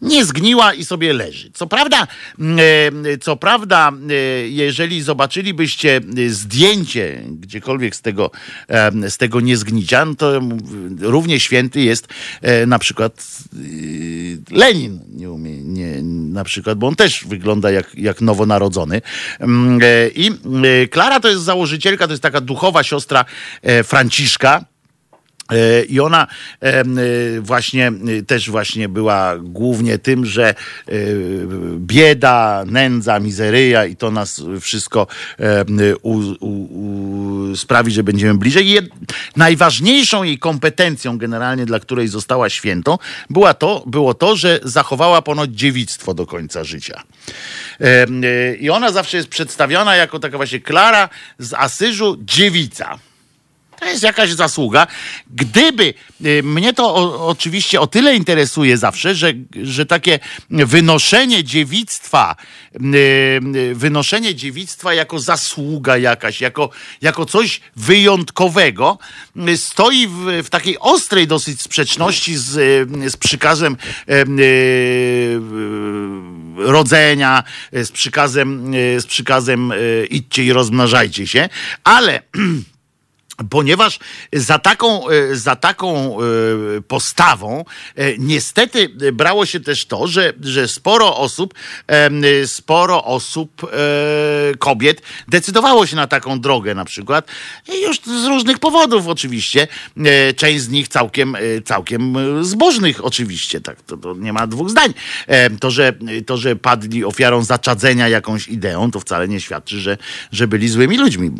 nie 0.02 0.26
zgniła 0.26 0.74
i 0.74 0.86
sobie 0.86 1.14
leży. 1.14 1.52
Co 1.54 1.68
prawda, 1.68 2.08
mm, 2.40 2.60
e, 3.06 3.18
co 3.18 3.36
prawda, 3.36 3.92
e, 4.10 4.14
jeżeli 4.48 5.02
zobaczylibyście 5.02 6.02
zdjęcie 6.28 7.22
gdziekolwiek 7.30 7.96
z 7.96 8.02
tego, 8.02 8.32
z 9.10 9.18
tego 9.18 9.42
niezgnicia, 9.42 10.06
no 10.06 10.16
to 10.16 10.42
równie 11.00 11.40
święty 11.40 11.82
jest 11.82 12.08
e, 12.42 12.66
na 12.66 12.80
przykład 12.80 13.28
Lenin, 14.52 15.00
nie 15.10 15.32
umie, 15.32 15.62
nie, 15.62 16.02
na 16.34 16.44
przykład, 16.44 16.78
bo 16.78 16.88
on 16.88 16.96
też 16.96 17.26
wygląda 17.26 17.72
jak, 17.72 17.96
jak 17.96 18.22
nowonarodzony. 18.22 19.02
Mm, 19.40 19.80
I 20.16 20.32
Klara 20.92 21.20
to 21.20 21.30
jest 21.30 21.44
założycielka, 21.44 22.08
to 22.08 22.14
jest 22.14 22.24
taka 22.24 22.42
duchowa 22.42 22.84
siostra 22.84 23.26
Franciszka, 23.84 24.66
E, 24.66 24.75
I 25.90 26.00
ona 26.00 26.28
e, 26.62 26.84
właśnie 27.42 27.92
też 28.28 28.50
właśnie 28.50 28.90
była 28.90 29.38
głównie 29.38 29.98
tym, 29.98 30.26
że 30.26 30.50
e, 30.50 30.54
bieda, 31.78 32.64
nędza, 32.68 33.20
mizeryja 33.20 33.86
i 33.86 33.96
to 33.96 34.12
nas 34.12 34.42
wszystko 34.62 35.08
sprawi, 37.56 37.92
że 37.92 38.04
będziemy 38.04 38.34
bliżej. 38.38 38.70
Jed... 38.70 38.86
Najważniejszą 39.36 40.24
jej 40.24 40.40
kompetencją 40.40 41.18
generalnie, 41.18 41.66
dla 41.66 41.80
której 41.80 42.08
została 42.08 42.50
świętą, 42.50 42.98
była 43.30 43.54
to, 43.54 43.84
było 43.88 44.14
to, 44.14 44.36
że 44.36 44.60
zachowała 44.64 45.22
ponoć 45.22 45.52
dziewictwo 45.52 46.14
do 46.14 46.26
końca 46.26 46.64
życia. 46.64 47.04
I 48.60 48.70
ona 48.70 48.92
zawsze 48.92 49.18
jest 49.18 49.30
przedstawiona 49.30 49.96
jako 49.96 50.20
taka 50.20 50.38
właśnie 50.38 50.60
Klara 50.60 51.10
z 51.40 51.54
Asyżu, 51.54 52.18
dziewica. 52.22 53.00
To 53.80 53.86
jest 53.86 54.04
jakaś 54.04 54.32
zasługa. 54.32 54.88
Gdyby, 55.28 55.94
y, 56.26 56.44
mnie 56.44 56.74
to 56.74 56.96
o, 56.96 57.28
oczywiście 57.28 57.82
o 57.82 57.88
tyle 57.88 58.16
interesuje 58.16 58.78
zawsze, 58.78 59.16
że, 59.16 59.34
że 59.64 59.86
takie 59.86 60.20
wynoszenie 60.50 61.44
dziewictwa, 61.44 62.36
y, 62.76 62.98
y, 63.56 63.76
wynoszenie 63.76 64.36
dziewictwa 64.36 64.94
jako 64.94 65.20
zasługa 65.20 65.98
jakaś, 65.98 66.42
jako, 66.42 66.70
jako 67.02 67.26
coś 67.26 67.62
wyjątkowego, 67.76 68.98
stoi 69.56 70.08
w, 70.08 70.42
w 70.44 70.50
takiej 70.50 70.80
ostrej 70.80 71.28
dosyć 71.28 71.62
sprzeczności 71.62 72.38
z, 72.38 72.52
z 73.12 73.18
przykazem 73.18 73.78
rodzenia, 76.58 77.44
z 77.74 77.92
przykazem, 77.92 78.74
z 78.74 79.06
przykazem 79.06 79.74
idźcie 80.10 80.44
i 80.44 80.54
rozmnażajcie 80.54 81.28
się, 81.28 81.50
ale 81.84 82.22
Ponieważ 83.50 84.00
za 84.34 84.60
taką, 84.60 85.10
e, 85.10 85.36
za 85.36 85.56
taką 85.56 86.18
e, 86.20 86.22
postawą 86.88 87.66
e, 87.96 88.18
niestety 88.18 88.90
brało 89.14 89.46
się 89.46 89.60
też 89.60 89.86
to, 89.86 90.08
że, 90.08 90.34
że 90.42 90.68
sporo 90.68 91.18
osób, 91.18 91.54
sporo 92.46 93.04
osób, 93.04 93.72
kobiet 94.60 95.02
decydowało 95.28 95.86
się 95.86 95.96
na 95.96 96.08
taką 96.08 96.40
drogę 96.40 96.76
na 96.76 96.86
przykład. 96.86 97.28
Już 97.84 98.00
z 98.00 98.26
różnych 98.26 98.60
powodów 98.60 99.08
oczywiście. 99.08 99.68
Część 100.36 100.62
z 100.62 100.70
nich 100.70 100.88
całkiem, 100.88 101.38
całkiem 101.66 102.16
zbożnych 102.46 103.06
oczywiście. 103.06 103.62
Tak, 103.62 103.82
to, 103.82 103.98
to 103.98 104.14
nie 104.14 104.34
ma 104.34 104.48
dwóch 104.48 104.70
zdań. 104.70 104.94
To 105.60 105.72
że, 105.72 105.94
to, 106.26 106.38
że 106.38 106.56
padli 106.56 107.06
ofiarą 107.06 107.44
zaczadzenia 107.44 108.10
jakąś 108.10 108.48
ideą, 108.48 108.92
to 108.92 109.00
wcale 109.00 109.28
nie 109.28 109.42
świadczy, 109.42 109.80
że, 109.80 109.98
że 110.32 110.48
byli 110.48 110.68
złymi 110.68 110.98
ludźmi. 110.98 111.32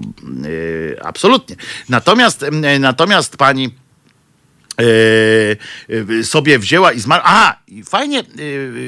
Absolutnie. 1.02 1.56
Natomiast, 1.88 2.46
natomiast 2.80 3.36
pani 3.38 3.66
e, 3.66 3.85
sobie 6.24 6.60
wzięła 6.60 6.92
i 6.92 7.00
zmarła. 7.00 7.56
I 7.68 7.84
fajnie, 7.84 8.20
e, 8.20 8.24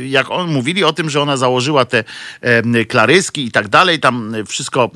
jak 0.08 0.32
on 0.32 0.52
mówili 0.52 0.84
o 0.84 0.94
tym, 0.94 1.10
że 1.10 1.22
ona 1.22 1.38
założyła 1.38 1.86
te 1.86 2.04
klaryski 2.88 3.46
i 3.46 3.52
tak 3.52 3.68
dalej, 3.68 4.00
tam 4.00 4.34
wszystko 4.48 4.92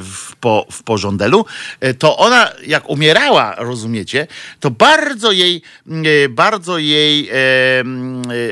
w, 0.00 0.36
po, 0.40 0.66
w 0.70 0.82
porządelu, 0.82 1.44
e, 1.80 1.94
to 1.94 2.16
ona 2.16 2.50
jak 2.66 2.90
umierała, 2.90 3.54
rozumiecie, 3.58 4.26
to 4.60 4.70
bardzo 4.70 5.32
jej, 5.32 5.62
bardzo 6.30 6.78
jej, 6.78 7.30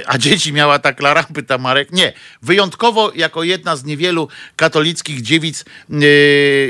a 0.06 0.18
dzieci 0.18 0.52
miała 0.52 0.78
ta 0.78 0.92
Klara, 0.92 1.24
pyta 1.34 1.58
Marek, 1.58 1.92
nie, 1.92 2.12
wyjątkowo 2.42 3.12
jako 3.14 3.42
jedna 3.42 3.76
z 3.76 3.84
niewielu 3.84 4.28
katolickich 4.56 5.22
dziewic, 5.22 5.64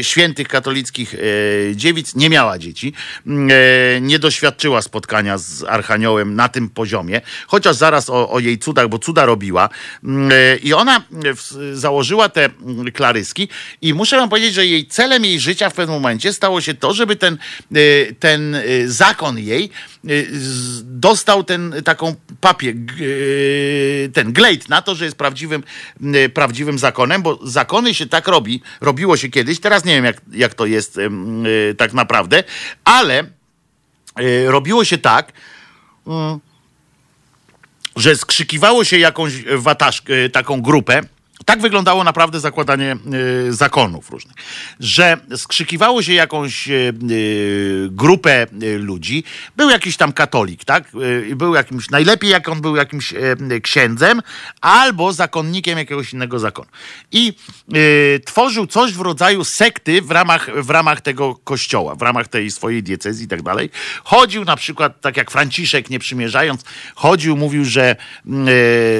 świętych 0.02 0.48
katolickich 0.48 1.14
dziewic, 1.74 2.14
nie 2.14 2.30
miała 2.30 2.58
dzieci 2.58 2.92
nie 4.00 4.18
doświadczyła 4.18 4.82
spotkania 4.82 5.38
z 5.38 5.64
Archaniołem 5.64 6.34
na 6.34 6.48
tym 6.48 6.68
poziomie, 6.68 7.20
chociaż 7.46 7.76
zaraz 7.76 8.10
o, 8.10 8.30
o 8.30 8.38
jej 8.38 8.58
cudach, 8.58 8.88
bo 8.88 8.98
cuda 8.98 9.26
robiła. 9.26 9.68
Mm, 10.04 10.32
e, 10.32 10.56
I 10.56 10.72
ona 10.72 10.96
e, 10.96 11.02
założyła 11.76 12.28
te 12.28 12.44
mm, 12.44 12.92
klaryski 12.92 13.48
i 13.82 13.94
muszę 13.94 14.16
wam 14.16 14.28
powiedzieć, 14.28 14.54
że 14.54 14.66
jej 14.66 14.86
celem 14.86 15.24
jej 15.24 15.40
życia 15.40 15.70
w 15.70 15.74
pewnym 15.74 15.96
momencie 15.96 16.32
stało 16.32 16.60
się 16.60 16.74
to, 16.74 16.94
żeby 16.94 17.16
ten, 17.16 17.38
e, 17.74 17.78
ten 18.18 18.56
zakon 18.86 19.38
jej 19.38 19.70
dostał 20.82 21.44
ten 21.44 21.74
taką 21.84 22.14
papier, 22.40 22.74
ten 24.12 24.32
glejt 24.32 24.68
na 24.68 24.82
to, 24.82 24.94
że 24.94 25.04
jest 25.04 25.16
prawdziwym, 25.16 25.62
prawdziwym 26.34 26.78
zakonem, 26.78 27.22
bo 27.22 27.38
zakony 27.42 27.94
się 27.94 28.06
tak 28.06 28.28
robi, 28.28 28.62
robiło 28.80 29.16
się 29.16 29.28
kiedyś, 29.28 29.60
teraz 29.60 29.84
nie 29.84 29.94
wiem 29.94 30.04
jak, 30.04 30.20
jak 30.32 30.54
to 30.54 30.66
jest 30.66 30.98
tak 31.76 31.92
naprawdę, 31.92 32.44
ale 32.84 33.24
robiło 34.46 34.84
się 34.84 34.98
tak, 34.98 35.32
mm, 36.06 36.40
że 37.96 38.16
skrzykiwało 38.16 38.84
się 38.84 38.98
jakąś 38.98 39.32
wataszkę, 39.44 40.28
taką 40.32 40.62
grupę, 40.62 41.00
tak 41.44 41.60
wyglądało 41.60 42.04
naprawdę 42.04 42.40
zakładanie 42.40 42.96
y, 43.48 43.52
zakonów 43.52 44.10
różnych, 44.10 44.36
że 44.80 45.16
skrzykiwało 45.36 46.02
się 46.02 46.12
jakąś 46.12 46.68
y, 46.68 46.94
y, 47.10 47.88
grupę 47.90 48.46
ludzi, 48.78 49.24
był 49.56 49.70
jakiś 49.70 49.96
tam 49.96 50.12
katolik, 50.12 50.64
tak? 50.64 50.84
Był 51.36 51.54
jakimś, 51.54 51.90
najlepiej 51.90 52.30
jak 52.30 52.48
on 52.48 52.60
był 52.60 52.76
jakimś 52.76 53.14
księdzem 53.62 54.22
albo 54.60 55.12
zakonnikiem 55.12 55.78
jakiegoś 55.78 56.12
innego 56.12 56.38
zakonu. 56.38 56.68
I 57.12 57.32
tworzył 58.24 58.66
coś 58.66 58.92
w 58.92 59.00
rodzaju 59.00 59.44
sekty 59.44 60.02
w 60.02 60.10
ramach, 60.10 60.62
w 60.62 60.70
ramach 60.70 61.00
tego 61.00 61.34
kościoła, 61.34 61.94
w 61.94 62.02
ramach 62.02 62.28
tej 62.28 62.50
swojej 62.50 62.82
diecezji 62.82 63.24
i 63.24 63.28
tak 63.28 63.42
dalej. 63.42 63.70
Chodził 64.04 64.44
na 64.44 64.56
przykład, 64.56 65.00
tak 65.00 65.16
jak 65.16 65.30
Franciszek, 65.30 65.90
nie 65.90 65.98
przymierzając, 65.98 66.64
chodził, 66.94 67.36
mówił, 67.36 67.64
że 67.64 67.96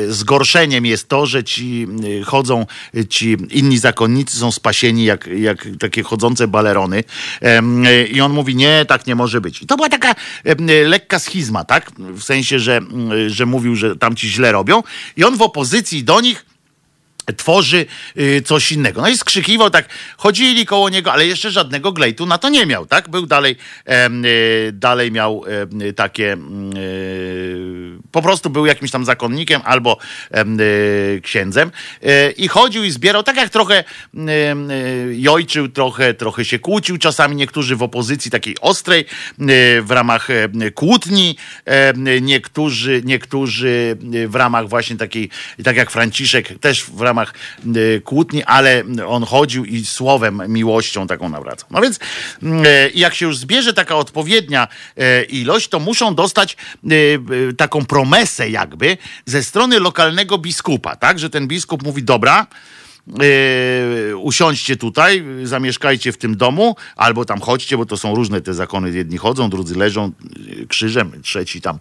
zgorszeniem 0.09 0.87
jest 0.87 1.09
to, 1.09 1.27
że 1.27 1.45
ci 1.45 1.87
chodzą 2.33 2.67
ci 3.09 3.37
inni 3.51 3.79
zakonnicy, 3.79 4.39
są 4.39 4.53
spasieni 4.53 5.05
jak, 5.05 5.27
jak 5.27 5.69
takie 5.81 6.03
chodzące 6.03 6.49
balerony. 6.49 7.05
I 8.13 8.21
on 8.21 8.33
mówi, 8.33 8.57
nie, 8.57 8.85
tak 8.89 9.07
nie 9.07 9.15
może 9.15 9.41
być. 9.41 9.63
I 9.63 9.67
to 9.67 9.77
była 9.77 9.89
taka 9.89 10.15
lekka 10.87 11.19
schizma, 11.19 11.65
tak? 11.65 11.91
W 11.99 12.23
sensie, 12.23 12.59
że, 12.59 12.81
że 13.27 13.47
mówił, 13.47 13.77
że 13.77 13.97
tamci 13.97 14.29
źle 14.29 14.53
robią. 14.53 14.83
I 15.17 15.25
on 15.25 15.37
w 15.37 15.43
opozycji 15.43 16.05
do 16.05 16.21
nich 16.21 16.45
tworzy 17.37 17.87
y, 18.17 18.43
coś 18.45 18.73
innego. 18.73 19.01
No 19.01 19.09
i 19.09 19.17
skrzykiwał 19.17 19.71
tak, 19.71 19.89
chodzili 20.17 20.67
koło 20.67 20.89
niego, 20.89 21.13
ale 21.13 21.27
jeszcze 21.27 21.51
żadnego 21.51 21.93
glejtu 21.93 22.27
na 22.27 22.39
to 22.39 22.49
nie 22.49 22.67
miał, 22.67 22.87
tak? 22.87 23.09
Był 23.09 23.27
dalej, 23.27 23.57
e, 23.87 24.11
dalej 24.73 25.13
miał 25.13 25.45
takie, 25.97 26.33
mm, 26.33 26.73
e, 26.73 26.77
po 28.13 28.23
prostu 28.23 28.51
był 28.51 28.67
jakimś 28.67 28.91
tam 28.91 29.05
zakonnikiem 29.05 29.61
albo 29.65 29.99
księdzem 31.23 31.71
i 32.37 32.49
chodził 32.49 32.85
i 32.85 32.91
zbierał, 32.91 33.23
tak 33.23 33.37
jak 33.37 33.51
trochę 33.51 33.85
jojczył, 35.13 35.69
trochę, 35.69 36.15
trochę 36.15 36.45
się 36.45 36.59
kłócił, 36.59 36.99
czasami 36.99 37.37
niektórzy 37.37 37.77
w 37.77 37.83
opozycji 37.83 38.31
takiej 38.31 38.57
ostrej, 38.61 39.05
w 39.83 39.91
ramach 39.91 40.29
kłótni, 40.75 41.37
niektórzy, 42.21 43.03
niektórzy 43.05 43.97
w 44.29 44.35
ramach 44.35 44.69
właśnie 44.69 44.97
takiej, 44.97 45.31
tak 45.65 45.77
jak 45.77 45.91
Franciszek, 45.91 46.59
też 46.61 46.85
w 46.85 47.01
ramach 47.01 47.35
y, 47.77 48.03
kłótni, 48.05 48.45
ale 48.45 48.83
on 49.07 49.25
chodził 49.25 49.65
i 49.65 49.87
słowem, 49.87 50.43
miłością 50.49 51.07
taką 51.07 51.29
nawracał. 51.29 51.69
No 51.71 51.81
więc 51.81 51.99
mm, 52.43 52.67
y, 52.67 52.91
jak 52.95 53.15
się 53.15 53.27
już 53.27 53.39
zbierze 53.39 53.73
taka 53.73 53.97
odpowiednia 53.97 54.69
y, 54.99 55.25
ilość, 55.25 55.69
to 55.69 55.81
muszą 55.81 56.15
dostać 56.15 56.57
taką 57.57 57.87
promesę 58.03 58.51
jakby 58.51 58.97
ze 59.27 59.43
strony 59.43 59.81
lokalnego 59.81 60.39
biskupa, 60.39 60.97
tak? 60.97 61.19
Że 61.19 61.31
ten 61.31 61.49
biskup 61.49 61.83
mówi, 61.83 62.03
dobra, 62.03 62.47
Yy, 63.07 64.17
usiądźcie 64.17 64.77
tutaj, 64.77 65.25
zamieszkajcie 65.45 66.13
w 66.13 66.19
tym 66.19 66.37
domu, 66.37 66.77
albo 66.97 67.25
tam 67.25 67.41
chodźcie, 67.41 67.77
bo 67.77 67.87
to 67.87 67.97
są 67.97 68.15
różne 68.15 68.41
te 68.41 68.55
zakony. 68.55 68.91
Jedni 68.91 69.19
chodzą, 69.19 69.51
drudzy 69.51 69.75
leżą 69.75 70.13
yy, 70.47 70.67
krzyżem, 70.67 71.13
trzeci 71.23 71.61
tam 71.61 71.79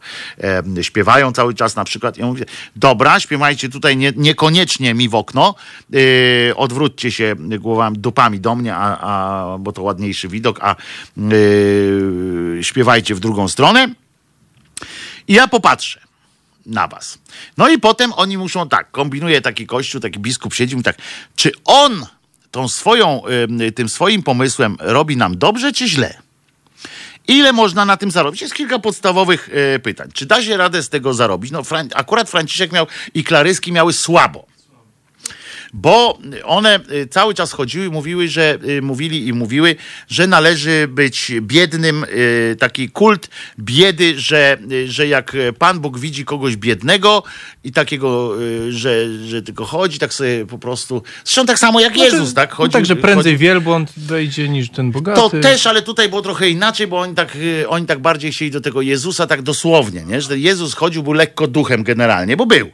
śpiewają 0.82 1.32
cały 1.32 1.54
czas 1.54 1.76
na 1.76 1.84
przykład. 1.84 2.18
Ja 2.18 2.26
mówię, 2.26 2.46
dobra, 2.76 3.20
śpiewajcie 3.20 3.70
tutaj 3.70 3.98
nie, 3.98 4.14
niekoniecznie 4.16 4.94
mi 4.94 5.10
w 5.10 5.16
okno, 5.16 5.56
e, 6.50 6.56
odwróćcie 6.56 7.12
się 7.12 7.36
głowami, 7.60 7.98
dupami 7.98 8.40
do 8.40 8.56
mnie, 8.56 8.76
a, 8.76 8.98
a, 9.00 9.58
bo 9.58 9.72
to 9.72 9.82
ładniejszy 9.82 10.28
widok, 10.28 10.60
a 10.62 10.76
e, 10.76 12.64
śpiewajcie 12.64 13.16
w 13.16 13.20
drugą 13.20 13.48
stronę. 13.48 13.90
I 15.28 15.34
ja 15.34 15.48
popatrzę 15.48 16.11
na 16.66 16.88
was. 16.88 17.18
No 17.58 17.70
i 17.70 17.80
potem 17.80 18.14
oni 18.14 18.38
muszą 18.38 18.70
tak, 18.70 18.92
kombinuje 18.92 19.42
taki 19.42 19.68
kościół, 19.68 20.02
taki 20.02 20.20
biskup 20.20 20.54
siedzi 20.54 20.78
i 20.78 20.84
tak, 20.84 20.98
czy 21.36 21.52
on 21.66 22.06
tą 22.52 22.68
swoją, 22.68 23.22
tym 23.76 23.90
swoim 23.90 24.24
pomysłem 24.24 24.78
robi 24.80 25.18
nam 25.18 25.38
dobrze 25.38 25.74
czy 25.74 25.88
źle? 25.88 26.18
Ile 27.28 27.54
można 27.54 27.86
na 27.86 27.98
tym 27.98 28.12
zarobić? 28.12 28.42
Jest 28.42 28.54
kilka 28.54 28.80
podstawowych 28.80 29.50
e, 29.76 29.80
pytań. 29.80 30.10
Czy 30.14 30.26
da 30.26 30.44
się 30.44 30.58
radę 30.58 30.84
z 30.84 30.90
tego 30.90 31.14
zarobić? 31.14 31.52
No, 31.52 31.62
akurat 31.96 32.30
Franciszek 32.30 32.72
miał 32.72 32.88
i 33.14 33.24
Klaryski 33.24 33.72
miały 33.72 33.94
słabo. 33.94 34.51
Bo 35.74 36.20
one 36.44 36.80
y, 36.92 37.08
cały 37.08 37.34
czas 37.34 37.52
chodziły, 37.52 37.90
mówiły, 37.90 38.28
że 38.28 38.58
y, 38.70 38.82
mówili 38.82 39.28
i 39.28 39.34
mówiły, 39.34 39.76
że 40.10 40.28
należy 40.28 40.88
być 40.88 41.32
biednym, 41.42 42.04
y, 42.04 42.56
taki 42.60 42.90
kult 42.90 43.30
biedy, 43.60 44.20
że, 44.20 44.58
że 44.86 45.08
jak 45.08 45.36
Pan 45.60 45.80
Bóg 45.80 46.00
widzi 46.00 46.26
kogoś 46.26 46.56
biednego 46.56 47.24
i 47.64 47.72
takiego, 47.72 48.36
że, 48.70 49.18
że 49.28 49.42
tylko 49.42 49.66
chodzi, 49.66 50.00
tak 50.00 50.14
sobie 50.14 50.46
po 50.46 50.58
prostu. 50.58 51.04
Zresztą 51.26 51.46
tak 51.46 51.60
samo 51.60 51.80
jak 51.80 51.94
znaczy, 51.94 52.12
Jezus, 52.12 52.34
tak? 52.34 52.54
Chodzi, 52.54 52.68
no 52.68 52.74
tak, 52.74 52.86
że 52.86 52.96
prędzej 52.96 53.34
chodzi... 53.34 53.44
wielbłąd 53.44 53.94
wejdzie 53.98 54.50
niż 54.50 54.70
ten 54.70 54.92
bogaty. 54.92 55.22
To 55.22 55.30
też, 55.30 55.68
ale 55.68 55.82
tutaj 55.82 56.10
było 56.10 56.22
trochę 56.22 56.50
inaczej, 56.50 56.88
bo 56.88 57.00
oni 57.00 57.16
tak, 57.16 57.38
oni 57.68 57.86
tak 57.86 58.00
bardziej 58.00 58.32
chcieli 58.32 58.52
do 58.52 58.62
tego 58.62 58.82
Jezusa 58.82 59.28
tak 59.28 59.42
dosłownie, 59.42 60.04
nie? 60.04 60.22
Że 60.22 60.40
Jezus 60.40 60.74
chodził, 60.74 61.04
był 61.04 61.14
lekko 61.14 61.48
duchem 61.48 61.84
generalnie, 61.84 62.38
bo 62.38 62.46
był. 62.46 62.72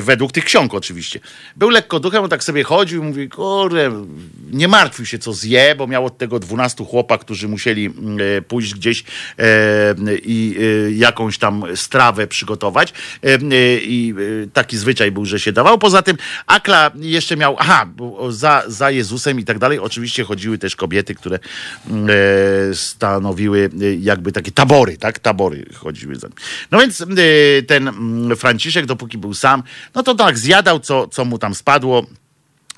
Według 0.00 0.32
tych 0.32 0.44
ksiąg 0.44 0.74
oczywiście. 0.74 1.20
Był 1.56 1.70
lekko 1.70 2.00
duchem, 2.00 2.24
on 2.24 2.30
tak 2.30 2.44
sobie 2.44 2.64
chodził 2.64 3.02
i 3.02 3.06
mówi, 3.06 3.28
kurde, 3.28 4.06
nie 4.50 4.68
martwił 4.68 5.06
się 5.06 5.18
co 5.18 5.32
zje, 5.32 5.74
bo 5.74 5.86
miał 5.86 6.06
od 6.06 6.18
tego 6.18 6.38
dwunastu 6.38 6.84
chłopa, 6.84 7.18
którzy 7.18 7.48
musieli 7.48 7.86
mm, 7.86 8.18
e, 8.38 8.42
pójść 8.42 8.74
gdzieś 8.74 9.04
e, 9.38 9.44
i 10.24 10.56
e, 10.58 10.92
jakąś 10.92 11.38
tam 11.38 11.64
strawę 11.74 12.26
przygotować. 12.26 12.92
I 13.82 14.14
taki 14.52 14.76
zwyczaj 14.76 15.10
był, 15.10 15.24
że 15.24 15.40
się 15.40 15.52
dawał. 15.52 15.78
Poza 15.78 16.02
tym 16.02 16.16
Akla 16.46 16.90
jeszcze 16.94 17.36
miał, 17.36 17.56
aha, 17.58 17.86
za, 18.28 18.62
za 18.66 18.90
Jezusem 18.90 19.40
i 19.40 19.44
tak 19.44 19.58
dalej. 19.58 19.78
Oczywiście 19.78 20.24
chodziły 20.24 20.58
też 20.58 20.76
kobiety, 20.76 21.14
które 21.14 21.38
mm, 21.90 22.08
stanowiły 22.74 23.70
jakby 24.00 24.32
takie 24.32 24.50
tabory, 24.50 24.96
tak? 24.96 25.18
Tabory 25.18 25.66
chodziły 25.74 26.16
za. 26.16 26.28
No 26.70 26.78
więc 26.78 27.04
ten 27.66 27.88
mm, 27.88 28.36
Franciszek, 28.36 28.86
dopóki 28.86 29.18
był 29.18 29.34
sam, 29.34 29.61
no 29.94 30.02
to 30.02 30.14
tak 30.14 30.38
zjadał, 30.38 30.80
co, 30.80 31.08
co 31.08 31.24
mu 31.24 31.38
tam 31.38 31.54
spadło 31.54 32.06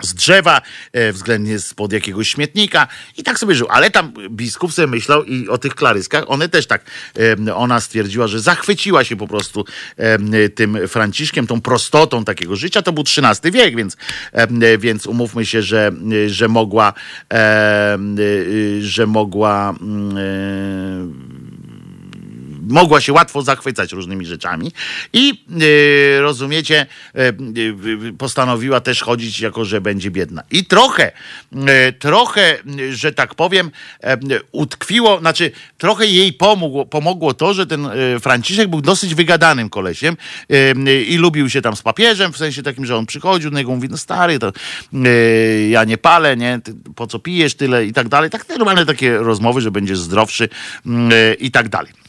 z 0.02 0.14
drzewa, 0.14 0.62
e, 0.92 1.12
względnie 1.12 1.58
spod 1.58 1.92
jakiegoś 1.92 2.28
śmietnika 2.28 2.88
i 3.16 3.22
tak 3.22 3.38
sobie 3.38 3.54
żył. 3.54 3.66
Ale 3.70 3.90
tam 3.90 4.12
biskup 4.30 4.72
sobie 4.72 4.88
myślał 4.88 5.24
i 5.24 5.48
o 5.48 5.58
tych 5.58 5.74
klaryskach, 5.74 6.24
one 6.26 6.48
też 6.48 6.66
tak, 6.66 6.84
e, 7.48 7.54
ona 7.54 7.80
stwierdziła, 7.80 8.26
że 8.26 8.40
zachwyciła 8.40 9.04
się 9.04 9.16
po 9.16 9.26
prostu 9.26 9.64
e, 9.96 10.48
tym 10.48 10.88
Franciszkiem, 10.88 11.46
tą 11.46 11.60
prostotą 11.60 12.24
takiego 12.24 12.56
życia. 12.56 12.82
To 12.82 12.92
był 12.92 13.04
XIII 13.16 13.52
wiek, 13.52 13.76
więc, 13.76 13.96
więc 14.78 15.06
umówmy 15.06 15.46
się, 15.46 15.62
że, 15.62 15.92
że 16.26 16.48
mogła, 16.48 16.92
że 18.80 19.06
mogła 19.06 19.74
mm, 19.80 21.33
mogła 22.68 23.00
się 23.00 23.12
łatwo 23.12 23.42
zachwycać 23.42 23.92
różnymi 23.92 24.26
rzeczami 24.26 24.72
i 25.12 25.44
yy, 25.48 26.20
rozumiecie, 26.20 26.86
yy, 27.14 28.12
postanowiła 28.18 28.80
też 28.80 29.02
chodzić 29.02 29.40
jako, 29.40 29.64
że 29.64 29.80
będzie 29.80 30.10
biedna. 30.10 30.42
I 30.50 30.64
trochę, 30.64 31.12
trochę, 31.98 32.58
że 32.90 33.12
tak 33.12 33.34
powiem, 33.34 33.70
utkwiło, 34.52 35.18
znaczy 35.20 35.50
trochę 35.78 36.06
jej 36.06 36.32
pomogło, 36.32 36.86
pomogło 36.86 37.34
to, 37.34 37.54
że 37.54 37.66
ten 37.66 37.88
Franciszek 38.20 38.68
był 38.68 38.80
dosyć 38.80 39.14
wygadanym 39.14 39.70
kolesiem 39.70 40.16
i 41.08 41.16
lubił 41.16 41.50
się 41.50 41.62
tam 41.62 41.76
z 41.76 41.82
papieżem, 41.82 42.32
w 42.32 42.36
sensie 42.36 42.62
takim, 42.62 42.86
że 42.86 42.96
on 42.96 43.06
przychodził, 43.06 43.50
do 43.50 43.58
niego 43.58 43.70
mówi, 43.70 43.88
no 43.90 43.96
stary, 43.96 44.38
to 44.38 44.52
ja 45.68 45.84
nie 45.84 45.98
palę, 45.98 46.36
nie, 46.36 46.60
po 46.96 47.06
co 47.06 47.18
pijesz 47.18 47.54
tyle 47.54 47.86
i 47.86 47.92
tak 47.92 48.08
dalej. 48.08 48.30
Tak 48.30 48.48
normalne 48.48 48.86
takie 48.86 49.18
rozmowy, 49.18 49.60
że 49.60 49.70
będziesz 49.70 49.98
zdrowszy 49.98 50.48
i 51.38 51.50
tak 51.50 51.68
dalej. 51.68 52.03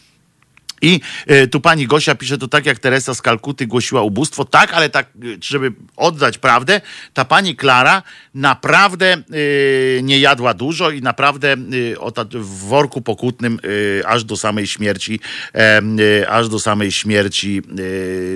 I 0.82 1.00
e, 1.28 1.48
tu 1.48 1.62
pani 1.62 1.88
Gosia 1.88 2.16
pisze 2.16 2.38
to 2.38 2.48
tak, 2.48 2.66
jak 2.66 2.80
Teresa 2.80 3.14
z 3.14 3.22
Kalkuty 3.22 3.68
głosiła 3.68 4.02
ubóstwo. 4.02 4.46
Tak, 4.46 4.74
ale 4.74 4.90
tak, 4.90 5.08
e, 5.08 5.10
żeby 5.42 5.74
oddać 5.96 6.38
prawdę, 6.38 6.82
ta 7.14 7.26
pani 7.26 7.56
Klara 7.56 8.04
naprawdę 8.34 9.18
y, 9.34 10.02
nie 10.04 10.20
jadła 10.20 10.54
dużo 10.54 10.92
i 10.92 11.02
naprawdę 11.02 11.56
w 12.32 12.68
worku 12.68 13.02
pokutnym 13.02 13.60
aż 14.06 14.24
do 14.24 14.38
samej 14.38 14.68
śmierci, 14.68 15.20
aż 16.28 16.50
do 16.50 16.60
samej 16.60 16.92
śmierci 16.92 17.62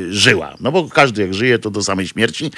żyła. 0.10 0.56
No 0.60 0.72
bo 0.72 0.90
każdy 0.90 1.22
jak 1.22 1.34
żyje, 1.34 1.60
to 1.60 1.72
do 1.72 1.84
samej 1.84 2.08
śmierci, 2.08 2.52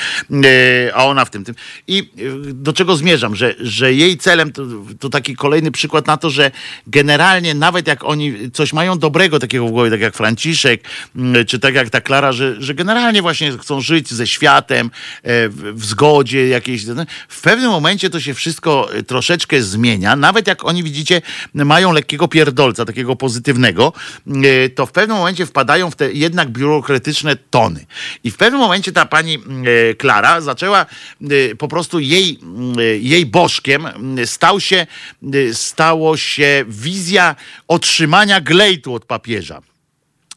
a 0.93 1.05
ona 1.05 1.25
w 1.25 1.29
tym, 1.29 1.43
tym. 1.43 1.55
I 1.87 2.09
do 2.53 2.73
czego 2.73 2.95
zmierzam, 2.95 3.35
że, 3.35 3.55
że 3.59 3.93
jej 3.93 4.17
celem 4.17 4.51
to, 4.51 4.63
to 4.99 5.09
taki 5.09 5.35
kolejny 5.35 5.71
przykład 5.71 6.07
na 6.07 6.17
to, 6.17 6.29
że 6.29 6.51
generalnie 6.87 7.53
nawet 7.53 7.87
jak 7.87 8.03
oni 8.03 8.51
coś 8.51 8.73
mają 8.73 8.99
dobrego 8.99 9.39
takiego 9.39 9.67
w 9.67 9.71
głowie, 9.71 9.80
tak 9.89 10.01
jak 10.01 10.15
Franciszek, 10.15 10.83
mm, 11.15 11.45
czy 11.45 11.59
tak 11.59 11.75
jak 11.75 11.89
ta 11.89 12.01
Klara, 12.01 12.31
że, 12.31 12.61
że 12.61 12.73
generalnie 12.73 13.21
właśnie 13.21 13.57
chcą 13.57 13.81
żyć 13.81 14.11
ze 14.11 14.27
światem, 14.27 14.87
e, 14.87 15.49
w 15.49 15.85
zgodzie 15.85 16.47
jakiejś. 16.47 16.85
W 17.29 17.41
pewnym 17.41 17.71
momencie 17.71 18.09
to 18.09 18.19
się 18.19 18.33
wszystko 18.33 18.93
e, 18.93 19.03
troszeczkę 19.03 19.61
zmienia. 19.61 20.15
Nawet 20.15 20.47
jak 20.47 20.65
oni, 20.65 20.83
widzicie, 20.83 21.21
mają 21.53 21.91
lekkiego 21.91 22.27
pierdolca, 22.27 22.85
takiego 22.85 23.15
pozytywnego, 23.15 23.93
e, 24.27 24.69
to 24.69 24.85
w 24.85 24.91
pewnym 24.91 25.17
momencie 25.17 25.45
wpadają 25.45 25.91
w 25.91 25.95
te 25.95 26.11
jednak 26.11 26.49
biurokratyczne 26.49 27.35
tony. 27.35 27.85
I 28.23 28.31
w 28.31 28.37
pewnym 28.37 28.61
momencie 28.61 28.91
ta 28.91 29.05
pani 29.05 29.37
Klara 29.97 30.41
zaczęła 30.41 30.85
po 31.57 31.67
prostu 31.67 31.99
jej, 31.99 32.39
jej 32.99 33.25
bożkiem 33.25 33.87
stał 34.25 34.59
się, 34.59 34.87
stało 35.53 36.17
się 36.17 36.65
wizja 36.67 37.35
otrzymania 37.67 38.41
glejtu 38.41 38.93
od 38.93 39.05
papieża. 39.05 39.61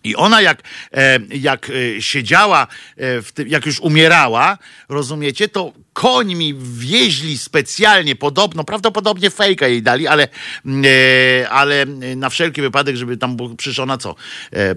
I 0.05 0.17
ona 0.17 0.43
jak, 0.43 0.63
e, 0.93 1.19
jak 1.31 1.71
e, 1.71 2.03
siedziała, 2.03 2.67
e, 2.97 3.23
tym, 3.23 3.49
jak 3.49 3.67
już 3.67 3.81
umierała, 3.81 4.59
rozumiecie, 4.89 5.49
to 5.49 5.73
końmi 5.93 6.55
wieźli 6.59 7.39
specjalnie, 7.39 8.17
podobno, 8.17 8.65
prawdopodobnie 8.65 9.31
fejka 9.31 9.69
jej 9.69 9.83
dali, 9.83 10.07
ale, 10.07 10.29
ale 11.51 11.87
na 12.17 12.31
wszelki 12.31 12.61
wypadek, 12.61 12.97
żeby 12.97 13.17
tam, 13.17 13.37
bo 13.37 13.49
przecież 13.49 13.81
co, 14.01 14.15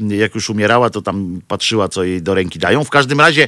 jak 0.09 0.35
już 0.35 0.49
umierała, 0.49 0.89
to 0.89 1.01
tam 1.01 1.41
patrzyła, 1.47 1.89
co 1.89 2.03
jej 2.03 2.21
do 2.21 2.33
ręki 2.33 2.59
dają. 2.59 2.83
W 2.83 2.89
każdym 2.89 3.19
razie 3.19 3.47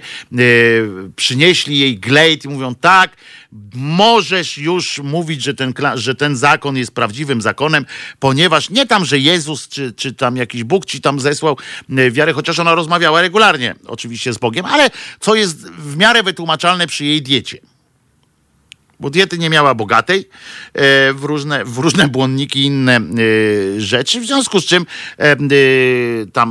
przynieśli 1.16 1.80
jej 1.80 2.00
glejt 2.00 2.46
i 2.46 2.50
mówią 2.50 2.76
tak, 2.76 3.12
możesz 3.74 4.58
już 4.58 5.00
mówić, 5.00 5.44
że 5.44 5.54
ten, 5.54 5.74
że 5.96 6.16
ten 6.16 6.36
zakon 6.38 6.78
jest 6.78 6.92
prawdziwym 6.92 7.42
zakonem, 7.42 7.86
ponieważ 8.20 8.70
nie 8.70 8.86
tam, 8.86 9.06
że 9.06 9.20
Jezus 9.20 9.68
czy, 9.68 9.94
czy 9.94 10.14
tam 10.14 10.38
jakiś 10.38 10.64
Bóg 10.64 10.86
ci 10.86 11.02
tam 11.02 11.20
zesłał 11.20 11.58
e, 11.90 12.12
wiarę, 12.12 12.34
chociaż 12.34 12.60
ona 12.60 12.76
rozmawiała 12.76 13.22
regularnie 13.22 13.76
oczywiście 13.88 14.34
z 14.34 14.38
Bogiem, 14.38 14.66
ale 14.66 14.90
co 15.20 15.36
jest 15.36 15.72
w 15.72 15.98
miarę 15.98 16.24
wytłumaczalne 16.24 16.88
przy 16.88 17.06
jej 17.06 17.22
diecie 17.22 17.58
bo 19.00 19.10
diety 19.10 19.38
nie 19.38 19.50
miała 19.50 19.76
bogatej 19.76 20.20
e, 20.20 21.14
w 21.14 21.24
różne, 21.24 21.66
w 21.66 21.78
różne 21.78 22.08
błonniki 22.08 22.60
i 22.60 22.66
inne 22.66 22.98
e, 22.98 23.82
rzeczy, 23.82 24.22
w 24.22 24.26
związku 24.26 24.60
z 24.60 24.66
czym 24.66 24.86
e, 25.18 25.36
tam 26.34 26.50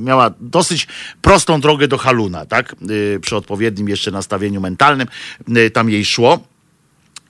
miała 0.00 0.30
dosyć 0.40 0.86
prostą 1.22 1.60
drogę 1.60 1.88
do 1.88 1.98
haluna, 1.98 2.46
tak? 2.46 2.76
Przy 3.20 3.36
odpowiednim 3.36 3.88
jeszcze 3.88 4.10
nastawieniu 4.10 4.60
mentalnym 4.60 5.08
tam 5.72 5.90
jej 5.90 6.04
szło. 6.04 6.38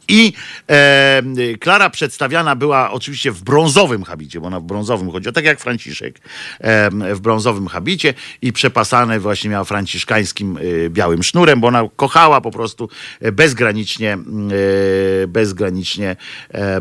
I 0.08 0.32
e, 0.68 1.22
Klara 1.60 1.90
przedstawiana 1.90 2.56
była 2.56 2.90
oczywiście 2.90 3.32
w 3.32 3.42
brązowym 3.42 4.04
habicie, 4.04 4.40
bo 4.40 4.46
ona 4.46 4.60
w 4.60 4.62
brązowym 4.62 5.10
chodziła, 5.10 5.32
tak 5.32 5.44
jak 5.44 5.60
Franciszek 5.60 6.20
e, 6.60 6.90
w 7.14 7.20
brązowym 7.20 7.66
habicie 7.66 8.14
i 8.42 8.52
przepasane 8.52 9.20
właśnie 9.20 9.50
miała 9.50 9.64
franciszkańskim 9.64 10.58
e, 10.86 10.90
białym 10.90 11.22
sznurem, 11.22 11.60
bo 11.60 11.68
ona 11.68 11.82
kochała 11.96 12.40
po 12.40 12.50
prostu 12.50 12.88
bezgranicznie, 13.32 14.12
e, 14.12 15.26
bezgranicznie 15.26 16.16
e, 16.54 16.80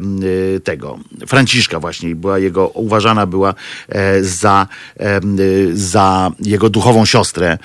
tego 0.64 1.00
Franciszka 1.28 1.80
właśnie 1.80 2.16
była 2.16 2.40
jego, 2.40 2.68
uważana 2.68 3.26
była 3.26 3.54
e, 3.90 4.24
za, 4.24 4.68
za 5.74 6.32
jego 6.40 6.70
duchową 6.70 7.06
siostrę 7.06 7.58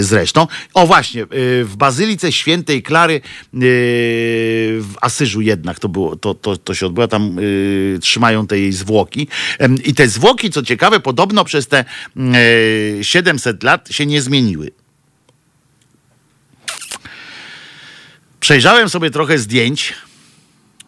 zresztą. 0.00 0.46
O 0.74 0.86
właśnie, 0.86 1.26
w 1.64 1.74
Bazylice 1.76 2.32
Świętej 2.32 2.82
Klary 2.82 3.20
w 3.52 4.94
Asyżu 5.06 5.40
jednak 5.40 5.80
to, 5.80 5.88
było, 5.88 6.16
to, 6.16 6.34
to, 6.34 6.56
to 6.56 6.74
się 6.74 6.86
odbyło, 6.86 7.08
tam 7.08 7.38
y, 7.38 7.98
trzymają 8.00 8.46
te 8.46 8.58
jej 8.58 8.72
zwłoki. 8.72 9.28
I 9.84 9.94
te 9.94 10.08
zwłoki, 10.08 10.50
co 10.50 10.62
ciekawe, 10.62 11.00
podobno 11.00 11.44
przez 11.44 11.66
te 11.66 11.84
y, 13.00 13.04
700 13.04 13.62
lat 13.62 13.88
się 13.90 14.06
nie 14.06 14.22
zmieniły. 14.22 14.70
Przejrzałem 18.40 18.88
sobie 18.88 19.10
trochę 19.10 19.38
zdjęć 19.38 19.94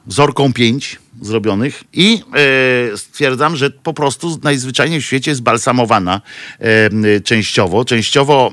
Zorką 0.08 0.52
5 0.52 0.98
zrobionych 1.22 1.84
i 1.92 2.22
e, 2.92 2.96
stwierdzam, 2.96 3.56
że 3.56 3.70
po 3.70 3.94
prostu 3.94 4.40
najzwyczajniej 4.42 5.00
w 5.00 5.04
świecie 5.04 5.30
jest 5.30 5.42
balsamowana 5.42 6.20
e, 6.58 7.20
częściowo. 7.20 7.84
Częściowo, 7.84 8.52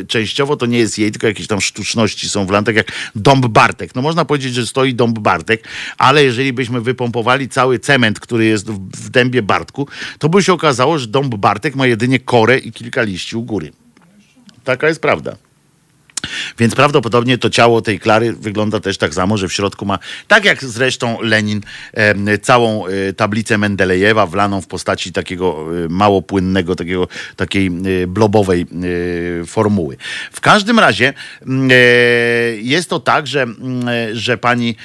e, 0.00 0.04
częściowo 0.04 0.56
to 0.56 0.66
nie 0.66 0.78
jest 0.78 0.98
jej, 0.98 1.10
tylko 1.12 1.26
jakieś 1.26 1.46
tam 1.46 1.60
sztuczności 1.60 2.28
są 2.28 2.46
w 2.46 2.64
tak 2.64 2.76
jak 2.76 2.92
Dąb 3.14 3.46
Bartek. 3.46 3.94
No 3.94 4.02
można 4.02 4.24
powiedzieć, 4.24 4.54
że 4.54 4.66
stoi 4.66 4.94
Dąb 4.94 5.18
Bartek, 5.18 5.64
ale 5.98 6.24
jeżeli 6.24 6.52
byśmy 6.52 6.80
wypompowali 6.80 7.48
cały 7.48 7.78
cement, 7.78 8.20
który 8.20 8.44
jest 8.44 8.70
w, 8.70 8.90
w 8.96 9.10
dębie 9.10 9.42
Bartku, 9.42 9.88
to 10.18 10.28
by 10.28 10.42
się 10.42 10.52
okazało, 10.52 10.98
że 10.98 11.06
Dąb 11.06 11.34
Bartek 11.34 11.76
ma 11.76 11.86
jedynie 11.86 12.18
korę 12.18 12.58
i 12.58 12.72
kilka 12.72 13.02
liści 13.02 13.36
u 13.36 13.42
góry. 13.42 13.72
Taka 14.64 14.88
jest 14.88 15.00
prawda. 15.00 15.47
Więc 16.58 16.74
prawdopodobnie 16.74 17.38
to 17.38 17.50
ciało 17.50 17.82
tej 17.82 18.00
Klary 18.00 18.32
wygląda 18.32 18.80
też 18.80 18.98
tak 18.98 19.14
samo, 19.14 19.36
że 19.36 19.48
w 19.48 19.52
środku 19.52 19.86
ma, 19.86 19.98
tak 20.28 20.44
jak 20.44 20.64
zresztą 20.64 21.20
Lenin, 21.20 21.60
całą 22.42 22.86
e, 22.86 23.12
tablicę 23.12 23.58
Mendelejewa 23.58 24.26
wlaną 24.26 24.60
w 24.60 24.66
postaci 24.66 25.12
takiego 25.12 25.66
e, 25.84 25.88
mało 25.88 26.22
płynnego, 26.22 26.76
takiego, 26.76 27.08
takiej 27.36 27.66
e, 27.66 28.06
blobowej 28.06 28.66
formuły. 29.46 29.96
W 30.32 30.40
każdym 30.40 30.78
razie 30.78 31.12
mm, 31.46 31.70
jest 32.60 32.90
to 32.90 33.00
tak, 33.00 33.26
że, 33.26 33.42
mm, 33.42 33.86
że 34.12 34.38
pani 34.38 34.76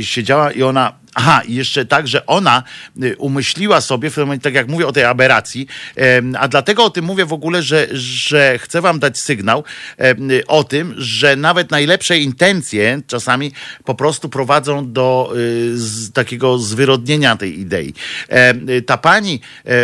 siedziała 0.00 0.52
i 0.52 0.62
ona 0.62 1.01
Aha, 1.14 1.42
jeszcze 1.48 1.84
tak, 1.84 2.08
że 2.08 2.26
ona 2.26 2.62
y, 3.02 3.16
umyśliła 3.16 3.80
sobie, 3.80 4.10
w 4.10 4.16
momencie, 4.16 4.42
tak 4.42 4.54
jak 4.54 4.68
mówię 4.68 4.86
o 4.86 4.92
tej 4.92 5.04
aberracji, 5.04 5.66
a 6.38 6.48
dlatego 6.48 6.84
o 6.84 6.90
tym 6.90 7.04
mówię 7.04 7.26
w 7.26 7.32
ogóle, 7.32 7.62
że, 7.62 7.88
że 7.92 8.58
chcę 8.58 8.80
wam 8.80 8.98
dać 8.98 9.18
sygnał 9.18 9.64
y, 10.00 10.46
o 10.46 10.64
tym, 10.64 10.94
że 10.98 11.36
nawet 11.36 11.70
najlepsze 11.70 12.18
intencje 12.18 13.02
czasami 13.06 13.52
po 13.84 13.94
prostu 13.94 14.28
prowadzą 14.28 14.92
do 14.92 15.32
y, 16.08 16.12
takiego 16.12 16.58
zwyrodnienia 16.58 17.36
tej 17.36 17.60
idei. 17.60 17.94
Ta 18.86 18.96
pani 18.96 19.34
e, 19.34 19.40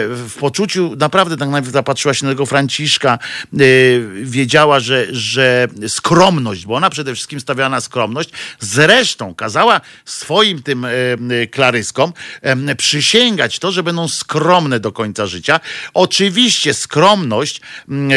w 0.08 0.34
poczuciu, 0.40 0.96
naprawdę 0.96 1.36
tak 1.36 1.48
najpierw 1.48 1.72
zapatrzyła 1.72 2.14
się 2.14 2.26
na 2.26 2.32
tego 2.32 2.46
Franciszka, 2.46 3.18
wiedziała, 4.22 4.80
że, 4.80 5.06
że 5.10 5.68
skromność, 5.88 6.66
bo 6.66 6.74
ona 6.74 6.90
przede 6.90 7.14
wszystkim 7.14 7.40
stawiała 7.40 7.68
na 7.68 7.80
skromność, 7.80 8.30
zresztą 8.60 9.34
kazała 9.34 9.80
swoim 10.04 10.62
tym 10.62 10.86
klaryskom 11.50 12.12
em, 12.42 12.70
przysięgać 12.76 13.58
to, 13.58 13.72
że 13.72 13.82
będą 13.82 14.08
skromne 14.08 14.80
do 14.80 14.92
końca 14.92 15.26
życia. 15.26 15.60
Oczywiście 15.94 16.74
skromność, 16.74 17.60
mm, 17.88 18.10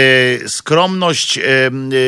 e, 0.43 0.49
skromność 0.49 1.37
e, 1.37 1.41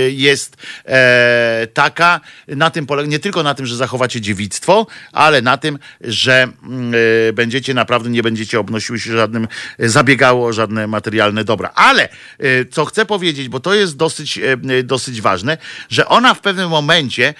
jest 0.10 0.58
e, 0.86 1.68
taka, 1.74 2.22
na 2.48 2.70
tym 2.70 2.86
polega, 2.86 3.10
nie 3.10 3.20
tylko 3.20 3.44
na 3.44 3.56
tym, 3.56 3.66
że 3.66 3.76
zachowacie 3.76 4.22
dziewictwo, 4.22 4.88
ale 5.12 5.42
na 5.42 5.58
tym, 5.58 5.80
że 6.02 6.44
mm, 6.44 6.94
będziecie 7.34 7.74
naprawdę, 7.74 8.10
nie 8.10 8.24
będziecie 8.24 8.60
obnosiły 8.60 9.00
się 9.00 9.14
żadnym, 9.14 9.48
zabiegało 9.80 10.48
o 10.48 10.54
żadne 10.54 10.88
materialne 10.88 11.44
dobra. 11.44 11.72
Ale 11.76 12.10
co 12.72 12.86
chcę 12.86 13.06
powiedzieć, 13.06 13.50
bo 13.50 13.60
to 13.60 13.74
jest 13.74 13.98
dosyć, 13.98 14.40
dosyć 14.84 15.22
ważne, 15.22 15.58
że 15.90 16.08
ona 16.08 16.34
w 16.34 16.40
pewnym 16.40 16.70
momencie 16.70 17.34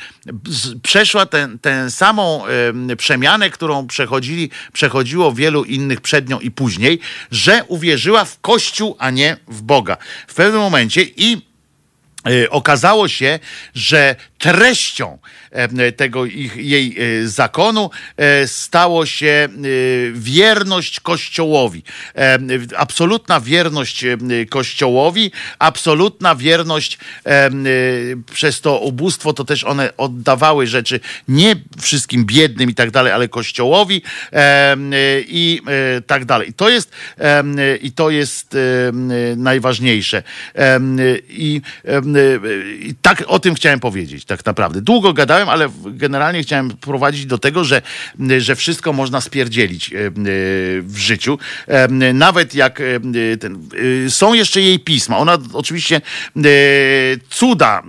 przeszła 0.84 1.26
tę 1.26 1.50
tę 1.62 1.92
samą 1.92 2.46
e, 2.90 2.96
przemianę, 2.96 3.50
którą 3.50 3.88
przechodzili, 3.88 4.50
przechodziło 4.74 5.34
wielu 5.34 5.64
innych 5.64 6.02
przed 6.02 6.30
nią 6.30 6.40
i 6.40 6.52
później, 6.52 7.00
że 7.32 7.64
uwierzyła 7.68 8.26
w 8.26 8.40
Kościół, 8.40 8.96
a 9.00 9.10
nie 9.10 9.38
w 9.48 9.62
Boga. 9.62 9.98
W 10.28 10.34
pewnym 10.34 10.62
momencie 10.62 11.02
i 11.04 11.42
e, 12.28 12.50
okazało 12.50 13.08
się, 13.08 13.40
że 13.76 14.16
treścią 14.44 15.18
tego 15.98 16.26
ich, 16.26 16.56
jej 16.56 16.96
e, 17.00 17.28
zakonu 17.28 17.90
e, 18.18 18.48
stało 18.48 19.06
się 19.06 19.28
e, 19.28 19.50
wierność 20.14 21.00
Kościołowi. 21.00 21.84
Absolutna 22.78 23.40
wierność 23.40 24.06
Kościołowi, 24.50 25.32
absolutna 25.60 26.36
wierność 26.36 26.98
przez 28.34 28.62
to 28.62 28.80
ubóstwo, 28.80 29.34
to 29.34 29.44
też 29.46 29.64
one 29.64 29.98
oddawały 29.98 30.68
rzeczy 30.68 31.00
nie 31.28 31.56
wszystkim 31.82 32.26
biednym 32.26 32.70
i 32.70 32.76
tak 32.76 32.92
dalej, 32.92 33.14
ale 33.14 33.28
Kościołowi 33.28 34.02
i 35.28 35.62
tak 36.08 36.26
dalej. 36.26 36.50
I 36.50 36.54
to 36.54 36.70
jest, 36.70 36.92
i 37.82 37.92
to 37.92 38.10
jest 38.10 38.58
najważniejsze. 39.38 40.24
I, 41.30 41.62
i 42.80 42.96
tak 43.02 43.24
o 43.28 43.40
tym 43.40 43.56
chciałem 43.56 43.80
powiedzieć, 43.80 44.26
tak 44.38 44.46
naprawdę. 44.46 44.82
Długo 44.82 45.14
gadałem, 45.14 45.50
ale 45.50 45.70
generalnie 45.86 46.44
chciałem 46.44 46.70
prowadzić 46.70 47.26
do 47.26 47.38
tego, 47.38 47.64
że, 47.64 47.82
że 48.38 48.56
wszystko 48.56 48.94
można 48.94 49.22
spierdzielić 49.22 49.94
e, 49.94 49.98
e, 49.98 50.12
w 50.82 50.98
życiu. 50.98 51.40
E, 51.68 51.88
Nawet 52.14 52.56
jak 52.56 52.82
ten, 53.40 53.70
są 54.10 54.34
jeszcze 54.34 54.62
jej 54.62 54.80
pisma. 54.80 55.18
Ona 55.18 55.38
oczywiście 55.54 56.02
cuda 57.30 57.84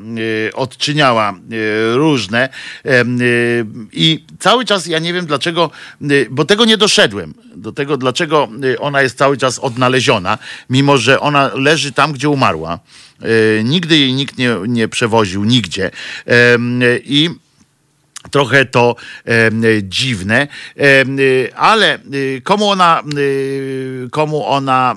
odczyniała 0.55 1.35
różne 1.95 2.49
i 3.93 4.25
cały 4.39 4.65
czas 4.65 4.87
ja 4.87 4.99
nie 4.99 5.13
wiem 5.13 5.27
dlaczego, 5.27 5.71
bo 6.31 6.45
tego 6.45 6.65
nie 6.65 6.77
doszedłem, 6.77 7.35
do 7.57 7.73
tego 7.73 7.97
dlaczego 7.97 8.49
ona 8.79 9.03
jest 9.03 9.19
cały 9.19 9.37
czas 9.37 9.59
odnaleziona, 9.59 10.39
mimo 10.71 10.99
że 10.99 11.21
ona 11.21 11.51
leży 11.55 11.93
tam, 11.93 12.13
gdzie 12.13 12.29
umarła. 12.29 12.79
E, 13.23 13.65
Nigdy 13.65 13.99
jej 13.99 14.13
nikt 14.13 14.39
nie, 14.39 14.57
nie 14.69 14.89
przewoził, 14.89 15.45
nigdzie. 15.45 15.91
Em, 16.27 16.81
I 17.05 17.31
Trochę 18.31 18.65
to 18.65 18.97
em, 19.25 19.63
dziwne, 19.83 20.49
y, 21.19 21.55
ale 21.57 21.99
y, 22.15 22.41
komu 22.45 22.69
ona, 22.69 23.03
y, 23.19 24.09
komu 24.11 24.47
ona, 24.47 24.97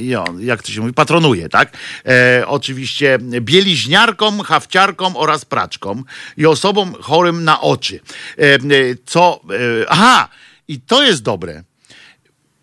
jo, 0.00 0.24
jak 0.40 0.62
to 0.62 0.72
się 0.72 0.80
mówi, 0.80 0.92
patronuje, 0.92 1.48
tak? 1.48 1.72
E, 2.06 2.44
oczywiście 2.46 3.18
bieliźniarkom, 3.40 4.40
hafciarkom 4.40 5.16
oraz 5.16 5.44
praczkom 5.44 6.04
i 6.36 6.46
osobom 6.46 6.94
chorym 7.00 7.44
na 7.44 7.60
oczy. 7.60 8.00
Co, 9.06 9.40
aha, 9.88 10.28
i 10.68 10.80
to 10.80 11.02
jest 11.02 11.22
dobre. 11.22 11.62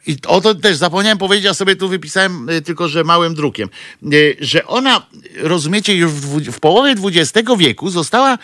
I 0.08 0.18
o 0.28 0.42
to 0.42 0.56
też 0.56 0.78
zapomniałem 0.78 1.18
powiedzieć, 1.18 1.46
ja 1.46 1.54
sobie 1.54 1.76
tu 1.76 1.90
wypisałem 1.90 2.50
y, 2.50 2.62
tylko, 2.62 2.88
że 2.88 3.04
małym 3.04 3.36
drukiem, 3.36 3.70
y, 4.14 4.38
że 4.40 4.68
ona, 4.68 5.08
rozumiecie, 5.38 5.96
już 5.96 6.12
w, 6.12 6.52
w 6.52 6.60
połowie 6.60 6.96
XX 7.04 7.50
wieku 7.58 7.90
została 7.90 8.38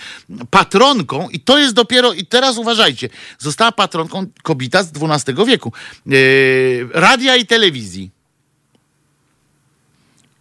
patronką 0.50 1.30
i 1.30 1.40
to 1.40 1.58
jest 1.58 1.74
dopiero, 1.74 2.14
i 2.14 2.26
teraz 2.26 2.58
uważajcie, 2.58 3.10
została 3.40 3.72
patronką 3.72 4.26
kobieta 4.44 4.84
z 4.84 4.92
XII 5.02 5.46
wieku, 5.46 5.74
y, 6.12 6.88
radia 6.94 7.36
i 7.36 7.46
telewizji. 7.46 8.21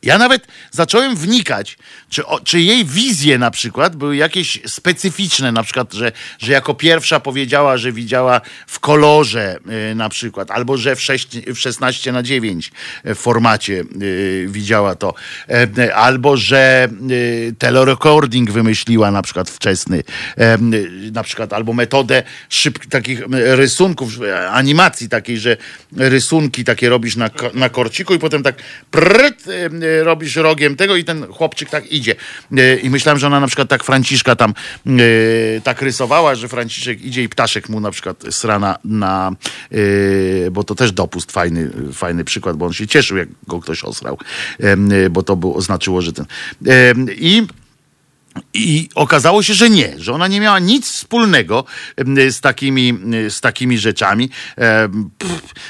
Ja 0.02 0.18
nawet 0.18 0.46
zacząłem 0.70 1.16
wnikać, 1.16 1.78
czy, 2.08 2.26
o, 2.26 2.40
czy 2.40 2.60
jej 2.60 2.84
wizje 2.84 3.38
na 3.38 3.50
przykład 3.50 3.96
były 3.96 4.16
jakieś 4.16 4.60
specyficzne, 4.66 5.52
na 5.52 5.62
przykład, 5.62 5.92
że, 5.92 6.12
że 6.38 6.52
jako 6.52 6.74
pierwsza 6.74 7.20
powiedziała, 7.20 7.78
że 7.78 7.92
widziała 7.92 8.40
w 8.66 8.80
kolorze 8.80 9.58
y, 9.90 9.94
na 9.94 10.08
przykład, 10.08 10.50
albo 10.50 10.76
że 10.76 10.96
w, 10.96 11.00
6, 11.00 11.28
w 11.46 11.56
16 11.56 12.12
na 12.12 12.22
9 12.22 12.72
w 13.04 13.14
formacie 13.14 13.84
y, 14.02 14.46
widziała 14.48 14.94
to, 14.94 15.14
e, 15.48 15.94
albo 15.94 16.36
że 16.36 16.88
y, 17.10 17.54
telerecording 17.58 18.50
wymyśliła 18.50 19.10
na 19.10 19.22
przykład 19.22 19.50
wczesny, 19.50 20.02
e, 20.38 20.54
y, 20.54 21.10
na 21.12 21.22
przykład, 21.22 21.52
albo 21.52 21.72
metodę 21.72 22.22
takich 22.90 23.20
y, 23.20 23.26
rysunków, 23.56 24.22
y, 24.22 24.38
animacji 24.38 25.08
takiej, 25.08 25.38
że 25.38 25.56
rysunki 25.96 26.64
takie 26.64 26.88
robisz 26.88 27.16
na, 27.16 27.30
na 27.54 27.68
korciku 27.68 28.14
i 28.14 28.18
potem 28.18 28.42
tak 28.42 28.56
pryt, 28.90 29.46
y, 29.46 29.50
y, 29.52 29.89
robisz 30.02 30.36
rogiem 30.36 30.76
tego 30.76 30.96
i 30.96 31.04
ten 31.04 31.26
chłopczyk 31.26 31.70
tak 31.70 31.92
idzie. 31.92 32.14
Y, 32.58 32.80
I 32.82 32.90
myślałem, 32.90 33.18
że 33.18 33.26
ona 33.26 33.40
na 33.40 33.46
przykład 33.46 33.68
tak 33.68 33.84
Franciszka 33.84 34.36
tam 34.36 34.54
y, 34.86 35.60
tak 35.64 35.82
rysowała, 35.82 36.34
że 36.34 36.48
Franciszek 36.48 37.04
idzie 37.04 37.22
i 37.22 37.28
ptaszek 37.28 37.68
mu 37.68 37.80
na 37.80 37.90
przykład 37.90 38.24
srana 38.30 38.78
na, 38.84 39.32
y, 39.72 40.48
bo 40.52 40.64
to 40.64 40.74
też 40.74 40.92
dopust, 40.92 41.32
fajny, 41.32 41.70
fajny 41.92 42.24
przykład, 42.24 42.56
bo 42.56 42.66
on 42.66 42.72
się 42.72 42.86
cieszył, 42.86 43.16
jak 43.16 43.28
go 43.46 43.60
ktoś 43.60 43.84
osrał, 43.84 44.18
y, 45.04 45.10
bo 45.10 45.22
to 45.22 45.36
było, 45.36 45.54
oznaczyło, 45.54 46.02
że 46.02 46.12
ten... 46.12 46.26
I 47.16 47.46
i 48.54 48.88
okazało 48.94 49.42
się, 49.42 49.54
że 49.54 49.70
nie, 49.70 49.94
że 49.98 50.12
ona 50.12 50.28
nie 50.28 50.40
miała 50.40 50.58
nic 50.58 50.90
wspólnego 50.90 51.64
z 52.30 52.40
takimi, 52.40 52.98
z 53.28 53.40
takimi 53.40 53.78
rzeczami. 53.78 54.30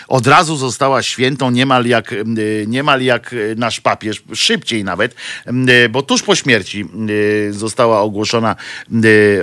Od 0.09 0.27
razu 0.27 0.57
została 0.57 1.03
świętą 1.03 1.51
niemal 1.51 1.87
jak, 1.87 2.13
em, 2.13 2.37
niemal 2.67 3.03
jak 3.03 3.35
nasz 3.57 3.81
papież, 3.81 4.23
szybciej 4.35 4.85
nawet, 4.85 5.15
em, 5.47 5.67
bo 5.91 6.03
tuż 6.03 6.23
po 6.23 6.35
śmierci 6.35 6.81
em, 6.81 7.09
została 7.51 8.01
ogłoszona, 8.01 8.57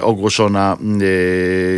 ogłoszona 0.01 0.77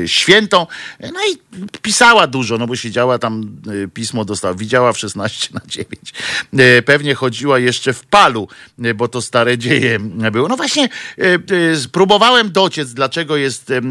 świętą. 0.06 0.68
No 0.99 1.20
i 1.32 1.38
pisała 1.82 2.28
dużo, 2.28 2.57
no 2.57 2.68
bo 2.68 2.76
siedziała 2.76 3.20
tam, 3.20 3.61
e, 3.84 3.88
pismo 3.88 4.26
dostała, 4.26 4.53
widziała 4.53 4.94
w 4.94 4.98
16 4.98 5.49
na 5.53 5.61
9. 5.68 6.14
E, 6.57 6.82
Pewnie 6.82 7.16
chodziła 7.16 7.60
jeszcze 7.60 7.94
w 7.94 8.06
palu, 8.06 8.48
e, 8.84 8.94
bo 8.94 9.07
to 9.07 9.22
stare 9.22 9.57
dzieje 9.64 9.99
było. 10.32 10.48
No 10.48 10.57
właśnie, 10.57 10.90
e, 11.30 11.72
e, 11.72 11.76
spróbowałem 11.76 12.51
dociec, 12.51 12.93
dlaczego 12.93 13.38
jest, 13.38 13.72
e, 13.72 13.81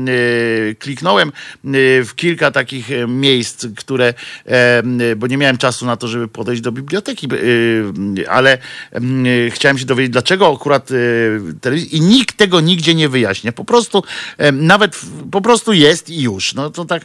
kliknąłem 0.75 1.33
w 2.05 2.11
kilka 2.17 2.51
takich 2.51 2.89
miejsc, 3.09 3.67
które, 3.77 4.15
bo 5.17 5.27
nie 5.27 5.37
miałem 5.37 5.59
czasu 5.59 5.87
na 5.87 5.97
to, 5.97 6.09
żeby 6.09 6.29
podejść 6.29 6.63
do 6.63 6.73
biblioteki, 6.73 7.29
ale 8.29 8.59
em, 8.93 9.25
chciałem 9.51 9.79
się 9.79 9.85
dowiedzieć, 9.85 10.13
dlaczego 10.13 10.55
akurat 10.57 10.89
telewizja 11.61 11.99
i 11.99 12.01
nikt 12.01 12.37
tego 12.37 12.61
nigdzie 12.61 12.95
nie 12.95 13.09
wyjaśnia. 13.09 13.53
Po 13.53 13.65
prostu 13.65 14.03
nawet 14.53 15.01
po 15.31 15.41
prostu 15.41 15.73
jest 15.73 16.11
i 16.11 16.23
już. 16.23 16.55
No 16.55 16.71
to 16.71 16.85
tak, 16.85 17.05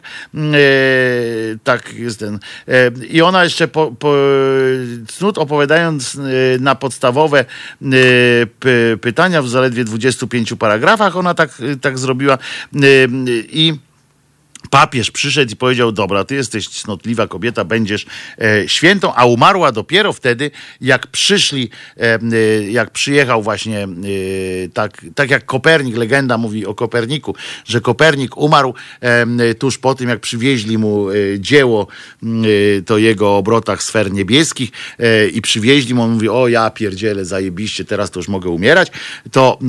tak 1.63 1.93
jest 1.93 2.19
ten. 2.19 2.39
I 3.09 3.21
ona 3.21 3.43
jeszcze 3.43 3.67
po, 3.67 3.91
po, 3.91 4.15
cnót 5.07 5.37
opowiadając 5.37 6.17
na 6.59 6.75
podstawowe 6.75 7.45
pytania 9.01 9.41
w 9.41 9.49
zaledwie 9.49 9.83
20 9.83 10.22
25 10.27 10.53
paragrafach 10.59 11.15
ona 11.15 11.33
tak, 11.33 11.61
tak 11.81 11.99
zrobiła. 11.99 12.37
I 13.51 13.73
papież 14.73 15.11
przyszedł 15.11 15.51
i 15.51 15.55
powiedział: 15.55 15.91
Dobra, 15.91 16.23
ty 16.23 16.35
jesteś 16.35 16.69
cnotliwa 16.69 17.27
kobieta, 17.27 17.63
będziesz 17.63 18.05
e, 18.41 18.69
świętą, 18.69 19.13
a 19.15 19.25
umarła 19.25 19.71
dopiero 19.71 20.13
wtedy, 20.13 20.51
jak 20.81 21.07
przyszli, 21.07 21.69
e, 21.97 22.01
e, 22.01 22.71
jak 22.71 22.91
przyjechał 22.91 23.43
właśnie, 23.43 23.83
e, 23.83 23.87
tak, 24.73 25.05
tak 25.15 25.29
jak 25.29 25.45
Kopernik, 25.45 25.97
legenda 25.97 26.37
mówi 26.37 26.65
o 26.65 26.75
Koperniku, 26.75 27.35
że 27.65 27.81
Kopernik 27.81 28.37
umarł 28.37 28.73
e, 29.01 29.55
tuż 29.55 29.77
po 29.77 29.95
tym, 29.95 30.09
jak 30.09 30.19
przywieźli 30.19 30.77
mu 30.77 31.09
e, 31.09 31.13
dzieło, 31.39 31.87
to 32.85 32.97
jego 32.97 33.37
obrotach 33.37 33.83
sfer 33.83 34.11
niebieskich 34.11 34.69
i 35.33 35.41
przywieźli 35.41 35.93
mu, 35.93 36.03
on 36.03 36.11
mówi: 36.11 36.29
O, 36.29 36.47
ja 36.47 36.69
pierdzielę, 36.69 37.25
zajebiście, 37.25 37.85
teraz 37.85 38.11
to 38.11 38.19
już 38.19 38.27
mogę 38.27 38.49
umierać. 38.49 38.91
To 39.31 39.59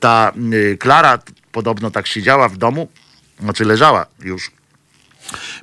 ta 0.00 0.32
Klara 0.78 1.18
podobno 1.52 1.90
tak 1.90 2.06
siedziała 2.06 2.48
w 2.48 2.56
domu 2.56 2.88
znaczy 3.40 3.64
leżała 3.64 4.06
już 4.20 4.50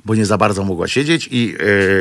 bo 0.04 0.14
nie 0.14 0.26
za 0.26 0.38
bardzo 0.38 0.64
mogła 0.64 0.88
siedzieć 0.88 1.28
i 1.30 1.56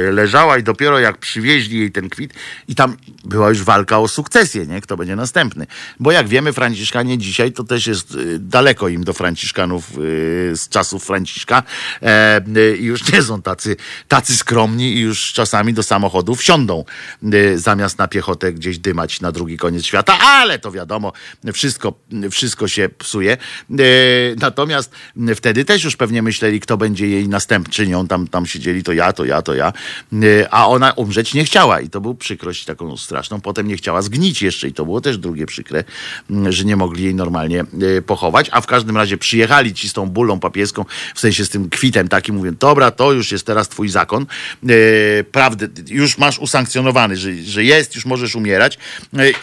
e, 0.07 0.11
leżała 0.11 0.57
i 0.57 0.63
dopiero 0.63 0.99
jak 0.99 1.17
przywieźli 1.17 1.79
jej 1.79 1.91
ten 1.91 2.09
kwit 2.09 2.33
i 2.67 2.75
tam 2.75 2.97
była 3.23 3.49
już 3.49 3.63
walka 3.63 3.99
o 3.99 4.07
sukcesję, 4.07 4.65
nie? 4.65 4.81
Kto 4.81 4.97
będzie 4.97 5.15
następny. 5.15 5.67
Bo 5.99 6.11
jak 6.11 6.27
wiemy, 6.27 6.53
Franciszkanie 6.53 7.17
dzisiaj 7.17 7.51
to 7.51 7.63
też 7.63 7.87
jest 7.87 8.11
e, 8.11 8.15
daleko 8.39 8.87
im 8.87 9.03
do 9.03 9.13
Franciszkanów 9.13 9.83
e, 9.91 9.95
z 10.55 10.69
czasów 10.69 11.05
Franciszka 11.05 11.63
i 12.79 12.83
już 12.83 13.11
nie 13.13 13.23
są 13.23 13.41
tacy, 13.41 13.75
tacy 14.07 14.35
skromni 14.35 14.93
i 14.93 14.99
już 14.99 15.33
czasami 15.33 15.73
do 15.73 15.83
samochodu 15.83 16.35
wsiądą 16.35 16.85
zamiast 17.55 17.97
na 17.97 18.07
piechotę 18.07 18.53
gdzieś 18.53 18.79
dymać 18.79 19.21
na 19.21 19.31
drugi 19.31 19.57
koniec 19.57 19.85
świata, 19.85 20.19
ale 20.19 20.59
to 20.59 20.71
wiadomo, 20.71 21.13
wszystko, 21.53 21.93
wszystko 22.31 22.67
się 22.67 22.89
psuje. 22.89 23.37
Natomiast 24.37 24.91
wtedy 25.35 25.65
też 25.65 25.83
już 25.83 25.95
pewnie 25.95 26.21
myśleli, 26.21 26.59
kto 26.59 26.77
będzie 26.77 27.07
jej 27.07 27.27
następczynią, 27.59 28.07
tam, 28.07 28.27
tam 28.27 28.45
siedzieli, 28.45 28.83
to 28.83 28.93
ja, 28.93 29.13
to 29.13 29.25
ja, 29.25 29.41
to 29.41 29.55
ja, 29.55 29.73
e, 30.13 30.53
a 30.53 30.67
ona 30.67 30.91
umrzeć 30.91 31.33
nie 31.33 31.43
chciała 31.45 31.81
i 31.81 31.89
to 31.89 32.01
był 32.01 32.15
przykrość 32.15 32.65
taką 32.65 32.97
straszną. 32.97 33.41
Potem 33.41 33.67
nie 33.67 33.77
chciała 33.77 34.01
zgnić 34.01 34.41
jeszcze 34.41 34.67
i 34.67 34.73
to 34.73 34.85
było 34.85 35.01
też 35.01 35.17
drugie 35.17 35.45
przykre, 35.45 35.83
że 36.49 36.65
nie 36.65 36.75
mogli 36.75 37.03
jej 37.03 37.15
normalnie 37.15 37.61
e, 37.61 38.01
pochować, 38.01 38.49
a 38.51 38.61
w 38.61 38.67
każdym 38.67 38.97
razie 38.97 39.17
przyjechali 39.17 39.73
ci 39.73 39.89
z 39.89 39.93
tą 39.93 40.09
bulą 40.09 40.39
papieską, 40.39 40.85
w 41.15 41.19
sensie 41.19 41.45
z 41.45 41.49
tym 41.49 41.69
kwitem 41.69 42.07
takim, 42.07 42.35
mówię, 42.35 42.51
dobra, 42.51 42.91
to 42.91 43.11
już 43.11 43.31
jest 43.31 43.45
teraz 43.45 43.69
twój 43.69 43.89
zakon, 43.89 44.25
e, 44.63 45.23
prawdę, 45.23 45.67
już 45.87 46.17
masz 46.17 46.39
usankcjonowany, 46.39 47.17
że, 47.17 47.35
że 47.35 47.63
jest, 47.63 47.95
już 47.95 48.05
możesz 48.05 48.35
umierać. 48.35 48.77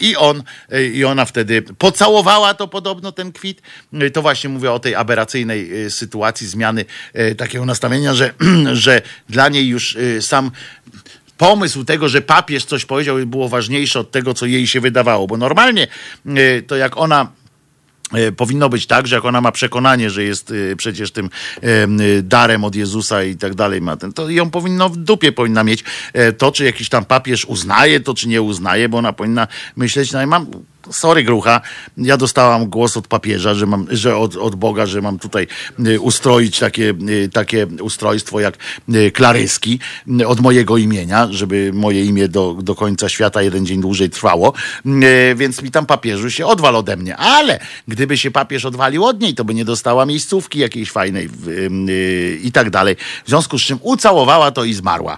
I 0.01 0.15
on, 0.15 0.43
i 0.93 1.05
ona 1.05 1.25
wtedy 1.25 1.61
pocałowała 1.61 2.53
to 2.53 2.67
podobno 2.67 3.11
ten 3.11 3.31
kwit, 3.31 3.61
to 4.13 4.21
właśnie 4.21 4.49
mówię 4.49 4.71
o 4.71 4.79
tej 4.79 4.95
aberracyjnej 4.95 5.69
sytuacji 5.89 6.47
zmiany 6.47 6.85
takiego 7.37 7.65
nastawienia, 7.65 8.06
że, 8.15 8.33
że 8.73 9.01
dla 9.29 9.49
niej 9.49 9.67
już 9.67 9.95
y, 9.95 10.21
sam 10.21 10.51
pomysł 11.37 11.83
tego, 11.83 12.09
że 12.09 12.21
papież 12.21 12.65
coś 12.65 12.85
powiedział, 12.85 13.17
było 13.25 13.49
ważniejsze 13.49 13.99
od 13.99 14.11
tego, 14.11 14.33
co 14.33 14.45
jej 14.45 14.67
się 14.67 14.81
wydawało. 14.81 15.27
Bo 15.27 15.37
normalnie 15.37 15.87
y, 16.25 16.63
to 16.67 16.75
jak 16.75 16.97
ona 16.97 17.31
y, 18.17 18.31
Powinno 18.31 18.69
być 18.69 18.87
tak, 18.87 19.07
że 19.07 19.15
jak 19.15 19.25
ona 19.25 19.41
ma 19.41 19.51
przekonanie, 19.51 20.09
że 20.09 20.23
jest 20.23 20.53
przecież 20.77 21.11
tym 21.11 21.29
darem 22.23 22.63
od 22.63 22.75
Jezusa 22.75 23.23
i 23.23 23.35
tak 23.35 23.55
dalej, 23.55 23.81
ma 23.81 23.97
ten, 23.97 24.13
to 24.13 24.29
ją 24.29 24.49
powinno 24.49 24.89
w 24.89 24.97
dupie 24.97 25.31
powinna 25.31 25.63
mieć 25.63 25.83
e, 26.13 26.33
to, 26.33 26.51
czy 26.51 26.65
jakiś 26.65 26.89
tam 26.89 27.05
papież 27.05 27.45
uznaje 27.45 27.99
to, 27.99 28.13
czy 28.13 28.27
nie 28.27 28.41
uznaje, 28.41 28.89
bo 28.89 28.97
ona 28.97 29.13
powinna 29.13 29.47
myśleć, 29.75 30.11
no 30.11 30.21
i 30.23 30.27
mam 30.27 30.47
sorry 30.91 31.23
grucha, 31.23 31.61
ja 31.97 32.17
dostałam 32.17 32.69
głos 32.69 32.97
od 32.97 33.07
papieża, 33.07 33.53
że 33.53 33.65
mam, 33.65 33.87
że 33.91 34.17
od, 34.17 34.35
od 34.35 34.55
Boga, 34.55 34.85
że 34.85 35.01
mam 35.01 35.19
tutaj 35.19 35.47
y, 35.87 35.99
ustroić 35.99 36.59
takie, 36.59 36.93
y, 37.09 37.29
takie 37.33 37.67
ustrojstwo 37.81 38.39
jak 38.39 38.57
y, 38.95 39.11
klaryski 39.11 39.79
od 40.27 40.39
mojego 40.39 40.77
imienia, 40.77 41.27
żeby 41.31 41.71
moje 41.73 42.05
imię 42.05 42.27
do, 42.27 42.53
do 42.53 42.75
końca 42.75 43.09
świata 43.09 43.41
jeden 43.41 43.65
dzień 43.65 43.81
dłużej 43.81 44.09
trwało, 44.09 44.53
więc 45.35 45.61
mi 45.61 45.71
tam 45.71 45.85
papieżu 45.85 46.29
się 46.29 46.45
odwal 46.45 46.75
ode 46.75 46.97
mnie, 46.97 47.17
ale 47.17 47.59
gdyby 47.87 48.17
się 48.17 48.31
papież 48.31 48.65
odwalił 48.65 49.05
od 49.05 49.21
niej, 49.21 49.33
to 49.35 49.45
by 49.45 49.53
nie 49.53 49.65
dostała 49.65 50.05
miejscówki 50.05 50.59
jakiejś 50.59 50.91
fajnej 50.91 51.29
i 52.43 52.51
tak 52.51 52.69
dalej. 52.69 52.95
W 53.25 53.29
związku 53.29 53.59
z 53.59 53.61
czym 53.61 53.79
ucałowała 53.81 54.51
to 54.51 54.63
i 54.63 54.73
zmarła. 54.73 55.17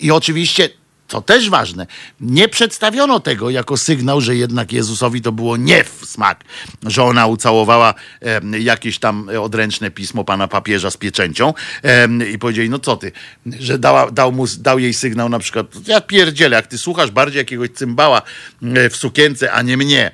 I 0.00 0.10
oczywiście 0.10 0.81
to 1.12 1.22
też 1.22 1.50
ważne. 1.50 1.86
Nie 2.20 2.48
przedstawiono 2.48 3.20
tego 3.20 3.50
jako 3.50 3.76
sygnał, 3.76 4.20
że 4.20 4.36
jednak 4.36 4.72
Jezusowi 4.72 5.22
to 5.22 5.32
było 5.32 5.56
nie 5.56 5.84
w 5.84 6.02
smak, 6.06 6.44
że 6.86 7.04
ona 7.04 7.26
ucałowała 7.26 7.94
e, 8.22 8.40
jakieś 8.58 8.98
tam 8.98 9.28
odręczne 9.40 9.90
pismo 9.90 10.24
pana 10.24 10.48
papieża 10.48 10.90
z 10.90 10.96
pieczęcią 10.96 11.54
e, 11.84 12.08
i 12.32 12.38
powiedzieli, 12.38 12.70
no 12.70 12.78
co 12.78 12.96
ty, 12.96 13.12
że 13.46 13.78
dała, 13.78 14.10
dał, 14.10 14.32
mu, 14.32 14.46
dał 14.58 14.78
jej 14.78 14.94
sygnał 14.94 15.28
na 15.28 15.38
przykład, 15.38 15.66
ja 15.86 16.00
pierdzielę, 16.00 16.56
jak 16.56 16.66
ty 16.66 16.78
słuchasz 16.78 17.10
bardziej 17.10 17.38
jakiegoś 17.38 17.70
cymbała 17.70 18.22
e, 18.62 18.90
w 18.90 18.96
sukience, 18.96 19.52
a 19.52 19.62
nie 19.62 19.76
mnie, 19.76 20.10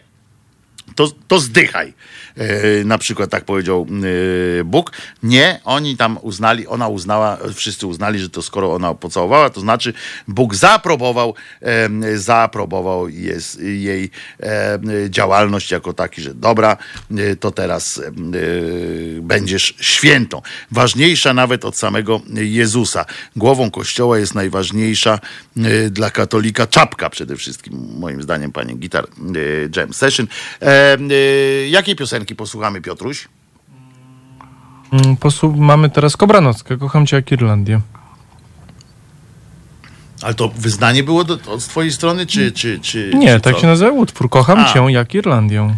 to, 0.95 1.13
to 1.29 1.41
zdychaj. 1.41 1.95
E, 2.39 2.85
na 2.85 2.99
przykład 2.99 3.31
tak 3.31 3.45
powiedział 3.45 3.87
e, 4.61 4.65
Bóg. 4.65 4.93
Nie, 5.23 5.61
oni 5.65 5.97
tam 5.97 6.19
uznali, 6.23 6.67
ona 6.67 6.89
uznała, 6.89 7.39
wszyscy 7.55 7.87
uznali, 7.87 8.19
że 8.19 8.31
to 8.31 8.43
skoro 8.43 8.75
ona 8.75 8.95
pocałowała, 8.95 9.51
to 9.51 9.61
znaczy 9.61 9.93
Bóg 10.29 10.55
zaaprobował, 10.55 11.35
zaaprobował 12.15 13.09
jest, 13.09 13.61
jej 13.61 14.11
działalność 15.09 15.71
jako 15.71 15.93
taki, 15.93 16.23
że 16.23 16.35
dobra, 16.35 16.77
e, 17.17 17.37
to 17.37 17.51
teraz 17.51 18.03
będziesz 19.21 19.75
świętą. 19.81 20.43
Ważniejsza 20.71 21.35
nawet 21.35 21.65
od 21.65 21.77
samego 21.77 22.21
Jezusa. 22.35 23.05
Głową 23.37 23.71
Kościoła 23.71 24.19
jest 24.19 24.35
najważniejsza 24.35 25.19
dla 25.91 26.11
katolika 26.11 26.67
czapka 26.67 27.11
przede 27.11 27.37
wszystkim, 27.37 27.89
moim 27.99 28.23
zdaniem, 28.23 28.53
panie 28.53 28.75
Gitar 28.75 29.07
Jam 29.77 29.93
Session. 29.93 30.27
Jakiej 31.69 31.97
piosenki 31.97 32.28
piosenki 32.29 32.37
posłuchamy, 32.37 32.81
Piotruś? 32.81 33.29
Mm, 34.93 35.17
posłu- 35.17 35.57
mamy 35.57 35.91
teraz 35.91 36.17
Kobranockę. 36.17 36.77
Kocham 36.77 37.07
cię 37.07 37.17
jak 37.17 37.33
Irlandię. 37.33 37.81
Ale 40.23 40.35
to 40.35 40.49
wyznanie 40.49 41.03
było 41.03 41.25
do, 41.25 41.39
od 41.47 41.61
twojej 41.61 41.93
strony, 41.93 42.27
czy... 42.27 42.53
czy, 42.53 42.81
czy 42.81 43.13
Nie, 43.15 43.35
czy 43.35 43.41
tak 43.41 43.55
co? 43.55 43.61
się 43.61 43.67
nazywa 43.67 43.91
utwór. 43.91 44.31
Kocham 44.31 44.59
A. 44.59 44.73
cię 44.73 44.81
jak 44.91 45.15
Irlandię. 45.15 45.77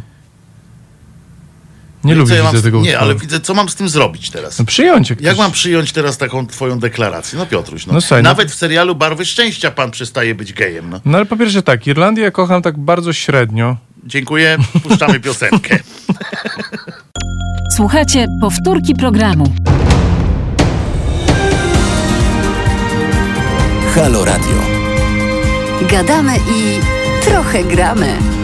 Nie 2.04 2.14
no 2.14 2.20
lubię 2.20 2.34
ja 2.34 2.62
tego 2.62 2.80
Nie, 2.80 2.98
ale 2.98 3.14
widzę, 3.14 3.40
co 3.40 3.54
mam 3.54 3.68
z 3.68 3.74
tym 3.74 3.88
zrobić 3.88 4.30
teraz? 4.30 4.58
No 4.58 4.64
przyjąć. 4.64 5.10
Jak, 5.10 5.20
jak 5.20 5.38
mam 5.38 5.52
przyjąć 5.52 5.92
teraz 5.92 6.18
taką 6.18 6.46
twoją 6.46 6.78
deklarację? 6.78 7.38
No 7.38 7.46
Piotruś, 7.46 7.86
no. 7.86 7.92
no, 7.92 8.00
słuchaj, 8.00 8.22
Nawet 8.22 8.48
no... 8.48 8.54
w 8.54 8.54
serialu 8.54 8.94
Barwy 8.94 9.24
Szczęścia 9.24 9.70
pan 9.70 9.90
przestaje 9.90 10.34
być 10.34 10.52
gejem. 10.52 10.90
No, 10.90 11.00
no 11.04 11.16
ale 11.16 11.26
po 11.26 11.36
pierwsze 11.36 11.62
tak, 11.62 11.86
Irlandię 11.86 12.30
kocham 12.30 12.62
tak 12.62 12.78
bardzo 12.78 13.12
średnio. 13.12 13.76
Dziękuję, 14.04 14.56
puszczamy 14.82 15.20
piosenkę. 15.20 15.78
Słuchajcie 17.76 18.26
powtórki 18.40 18.94
programu. 18.94 19.44
Halo 23.94 24.24
Radio. 24.24 24.56
Gadamy 25.90 26.36
i 26.36 26.80
trochę 27.24 27.64
gramy. 27.64 28.39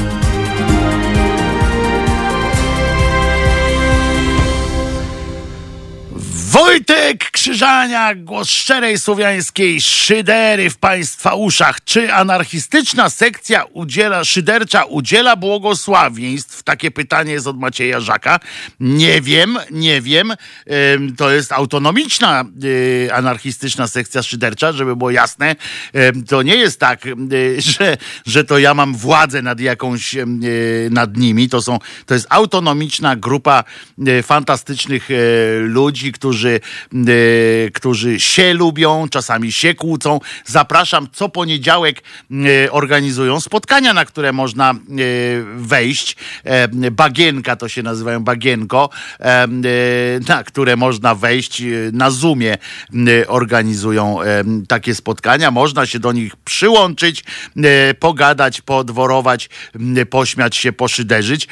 Wojtek 6.51 7.31
Krzyżania, 7.31 8.15
głos 8.15 8.49
szczerej 8.49 8.99
słowiańskiej 8.99 9.81
szydery 9.81 10.71
w 10.71 10.77
Państwa 10.77 11.35
uszach. 11.35 11.85
Czy 11.85 12.15
anarchistyczna 12.15 13.11
sekcja 13.11 13.65
udziela, 13.65 14.25
szydercza 14.25 14.85
udziela 14.85 15.37
błogosławieństw? 15.37 16.63
Takie 16.63 16.91
pytanie 16.91 17.33
jest 17.33 17.47
od 17.47 17.59
Macieja 17.59 18.01
Żaka. 18.01 18.41
Nie 18.81 19.21
wiem, 19.21 19.59
nie 19.71 20.03
wiem. 20.03 20.33
To 21.17 21.31
jest 21.31 21.53
autonomiczna 21.53 22.45
y, 22.65 23.09
anarchistyczna 23.13 23.89
sekcja 23.89 24.23
szydercza, 24.23 24.73
żeby 24.73 24.97
było 24.97 25.11
jasne. 25.11 25.57
To 26.29 26.43
nie 26.43 26.57
jest 26.57 26.81
tak, 26.81 27.07
y, 27.07 27.17
że, 27.79 27.97
że 28.27 28.45
to 28.45 28.59
ja 28.59 28.75
mam 28.75 28.95
władzę 28.95 29.43
nad 29.43 29.61
jakąś, 29.61 30.15
y, 30.15 30.27
nad 30.91 31.17
nimi. 31.17 31.49
To, 31.49 31.63
są, 31.63 31.79
to 32.07 32.15
jest 32.15 32.27
autonomiczna 32.31 33.17
grupa 33.17 33.65
fantastycznych 34.23 35.09
ludzi, 35.61 36.13
którzy 36.13 36.36
którzy 36.37 36.61
którzy 37.75 38.21
się 38.21 38.55
lubią, 38.55 39.09
czasami 39.09 39.53
się 39.53 39.75
kłócą. 39.75 40.21
Zapraszam, 40.45 41.09
co 41.13 41.29
poniedziałek 41.29 42.03
organizują 42.71 43.41
spotkania, 43.41 43.95
na 43.95 44.05
które 44.05 44.33
można 44.33 44.75
wejść. 45.57 46.17
Bagienka 46.93 47.57
to 47.57 47.69
się 47.69 47.83
nazywają 47.83 48.25
bagienko, 48.25 48.91
na 50.29 50.45
które 50.45 50.77
można 50.77 51.15
wejść 51.15 51.63
na 51.93 52.11
Zoomie 52.11 52.59
organizują 53.27 54.19
takie 54.69 54.95
spotkania. 54.95 55.51
Można 55.51 55.87
się 55.87 55.99
do 55.99 56.13
nich 56.13 56.37
przyłączyć, 56.37 57.25
pogadać, 58.01 58.61
podworować, 58.61 59.49
pośmiać 60.11 60.57
się, 60.57 60.73
poszyderzyć. 60.73 61.49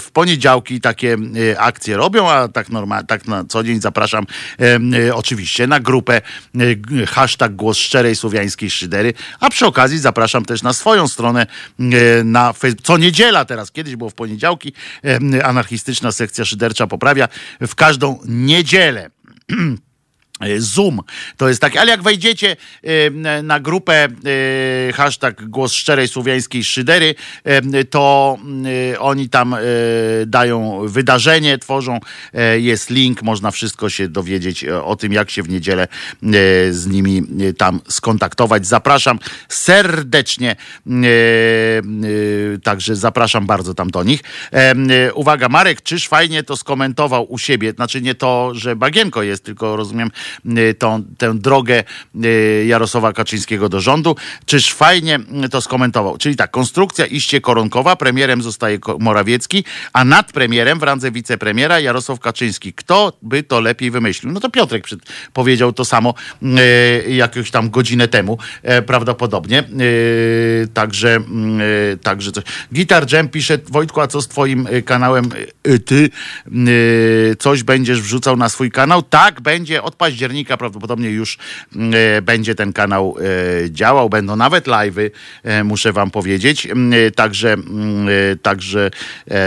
W 0.00 0.10
poniedziałki 0.12 0.80
takie 0.80 1.16
akcje 1.58 1.96
robią, 1.96 2.30
a 2.30 2.48
tak, 2.48 2.68
normal, 2.68 3.06
tak 3.06 3.28
na 3.28 3.44
co 3.44 3.64
dzień 3.64 3.80
zapraszam 3.80 4.11
oczywiście 5.14 5.66
na 5.66 5.80
grupę 5.80 6.20
hashtag 7.08 7.56
głos 7.56 7.78
szczerej 7.78 8.16
słowiańskiej 8.16 8.70
szydery, 8.70 9.14
a 9.40 9.50
przy 9.50 9.66
okazji 9.66 9.98
zapraszam 9.98 10.44
też 10.44 10.62
na 10.62 10.72
swoją 10.72 11.08
stronę 11.08 11.46
na 12.24 12.52
Facebook. 12.52 12.86
Co 12.86 12.98
niedziela 12.98 13.44
teraz, 13.44 13.72
kiedyś 13.72 13.96
było 13.96 14.10
w 14.10 14.14
poniedziałki, 14.14 14.72
anarchistyczna 15.44 16.12
sekcja 16.12 16.44
szydercza 16.44 16.86
poprawia 16.86 17.28
w 17.60 17.74
każdą 17.74 18.18
niedzielę. 18.24 19.10
E, 20.42 20.60
Zoom 20.60 21.00
to 21.36 21.48
jest 21.48 21.60
takie, 21.60 21.80
ale 21.80 21.90
jak 21.90 22.02
wejdziecie 22.02 22.56
e, 22.82 23.42
na 23.42 23.60
grupę 23.60 24.04
e, 24.04 24.92
hashtag 24.92 25.44
głos 25.44 25.72
szczerej 25.72 26.08
słowiańskiej 26.08 26.64
szydery, 26.64 27.14
to 27.90 28.38
oni 28.98 29.28
tam 29.28 29.56
dają 30.26 30.80
wydarzenie, 30.88 31.58
tworzą, 31.58 32.00
jest 32.56 32.90
link, 32.90 33.22
można 33.22 33.50
wszystko 33.50 33.90
się 33.90 34.08
dowiedzieć 34.08 34.64
o 34.64 34.96
tym, 34.96 35.12
jak 35.12 35.30
się 35.30 35.42
w 35.42 35.48
niedzielę 35.48 35.88
z 36.70 36.86
nimi 36.86 37.22
tam 37.58 37.80
skontaktować. 37.88 38.66
Zapraszam 38.66 39.18
serdecznie, 39.48 40.56
także 42.62 42.96
zapraszam 42.96 43.46
bardzo 43.46 43.74
tam 43.74 43.90
do 43.90 44.02
nich. 44.02 44.20
Uwaga, 45.14 45.48
Marek 45.48 45.82
Czyż 45.82 46.08
fajnie 46.08 46.42
to 46.42 46.56
skomentował 46.56 47.32
u 47.32 47.38
siebie, 47.38 47.72
znaczy 47.72 48.00
nie 48.00 48.14
to, 48.14 48.50
że 48.54 48.76
Bagienko 48.76 49.22
jest, 49.22 49.44
tylko 49.44 49.76
rozumiem, 49.76 50.10
tą, 50.78 51.04
tę 51.18 51.34
drogę 51.34 51.84
y, 52.24 52.64
Jarosława 52.66 53.12
Kaczyńskiego 53.12 53.68
do 53.68 53.80
rządu. 53.80 54.16
Czyż 54.44 54.72
fajnie 54.72 55.18
to 55.50 55.60
skomentował? 55.60 56.18
Czyli 56.18 56.36
tak, 56.36 56.50
konstrukcja 56.50 57.06
iście 57.06 57.40
koronkowa, 57.40 57.96
premierem 57.96 58.42
zostaje 58.42 58.78
Morawiecki, 58.98 59.64
a 59.92 60.04
nad 60.04 60.32
premierem 60.32 60.78
w 60.78 60.82
randze 60.82 61.10
wicepremiera 61.10 61.80
Jarosław 61.80 62.20
Kaczyński. 62.20 62.72
Kto 62.72 63.12
by 63.22 63.42
to 63.42 63.60
lepiej 63.60 63.90
wymyślił? 63.90 64.32
No 64.32 64.40
to 64.40 64.50
Piotrek 64.50 64.86
powiedział 65.32 65.72
to 65.72 65.84
samo 65.84 66.14
y, 66.42 67.12
jakąś 67.12 67.50
tam 67.50 67.70
godzinę 67.70 68.08
temu 68.08 68.38
e, 68.62 68.82
prawdopodobnie. 68.82 69.64
Także, 70.74 71.20
także 72.02 72.32
coś. 72.32 72.44
Gitar 72.74 73.12
Jam 73.12 73.28
pisze, 73.28 73.58
Wojtku, 73.68 74.00
a 74.00 74.06
co 74.06 74.22
z 74.22 74.28
twoim 74.28 74.68
kanałem? 74.84 75.28
Ty 75.84 76.10
coś 77.38 77.62
będziesz 77.62 78.02
wrzucał 78.02 78.36
na 78.36 78.48
swój 78.48 78.70
kanał? 78.70 79.02
Tak, 79.02 79.40
będzie 79.40 79.82
od 79.82 79.94
października 80.22 80.56
prawdopodobnie 80.56 81.10
już 81.10 81.38
mm, 81.76 81.92
e, 81.94 82.22
będzie 82.22 82.54
ten 82.54 82.72
kanał 82.72 83.16
e, 83.18 83.70
działał, 83.70 84.08
będą 84.08 84.36
nawet 84.36 84.66
live'y, 84.66 85.10
e, 85.42 85.64
muszę 85.64 85.92
wam 85.92 86.10
powiedzieć. 86.10 86.66
Mm, 86.66 87.12
także, 87.12 87.52
mm, 87.52 88.08
także 88.42 88.90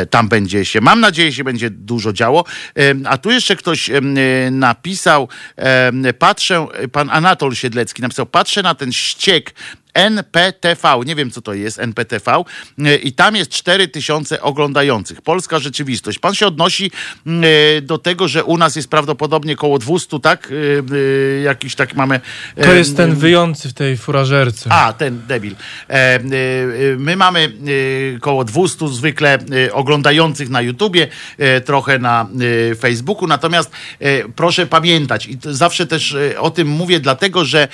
tam 0.10 0.27
będzie 0.27 0.65
się, 0.65 0.81
mam 0.81 0.99
nadzieję, 0.99 1.34
się 1.34 1.43
będzie 1.43 1.69
dużo 1.69 2.14
działo. 2.14 2.43
A 3.06 3.18
tu 3.18 3.31
jeszcze 3.31 3.56
ktoś 3.56 3.91
napisał, 4.52 5.30
patrzę, 6.19 6.68
pan 6.91 7.10
Anatol 7.10 7.56
Siedlecki 7.56 8.02
napisał, 8.02 8.26
patrzę 8.26 8.61
na 8.61 8.76
ten 8.76 8.91
ściek 8.91 9.53
NPTV. 9.95 10.99
Nie 11.05 11.15
wiem, 11.15 11.31
co 11.31 11.41
to 11.41 11.53
jest 11.53 11.80
NPTV. 11.80 12.43
I 13.03 13.13
tam 13.13 13.35
jest 13.35 13.51
4000 13.51 14.41
oglądających. 14.41 15.22
Polska 15.22 15.59
rzeczywistość. 15.59 16.19
Pan 16.19 16.35
się 16.35 16.47
odnosi 16.47 16.91
e, 17.26 17.81
do 17.81 17.97
tego, 17.97 18.27
że 18.27 18.43
u 18.43 18.57
nas 18.57 18.76
jest 18.76 18.89
prawdopodobnie 18.89 19.53
około 19.53 19.80
200, 19.80 20.19
tak? 20.19 20.51
E, 20.51 20.55
e, 20.95 21.41
jakiś 21.41 21.76
tak 21.76 21.95
mamy. 21.95 22.19
To 22.63 22.73
jest 22.73 22.97
ten 22.97 23.15
wyjący 23.15 23.69
w 23.69 23.73
tej 23.73 23.97
furażerce. 23.97 24.69
A, 24.72 24.93
ten 24.93 25.22
debil. 25.27 25.55
My 26.97 27.15
mamy 27.15 27.51
około 28.17 28.43
200 28.43 28.88
zwykle 28.88 29.39
oglądających 29.72 30.49
na 30.49 30.61
YouTubie, 30.61 31.07
trochę 31.65 31.99
na 31.99 32.27
Facebooku. 32.80 33.27
Natomiast 33.27 33.72
proszę 34.35 34.65
pamiętać, 34.65 35.27
i 35.27 35.38
zawsze 35.41 35.88
też 35.88 36.15
o 36.38 36.49
tym 36.49 36.67
mówię, 36.67 36.99
dlatego 36.99 37.45
że 37.45 37.67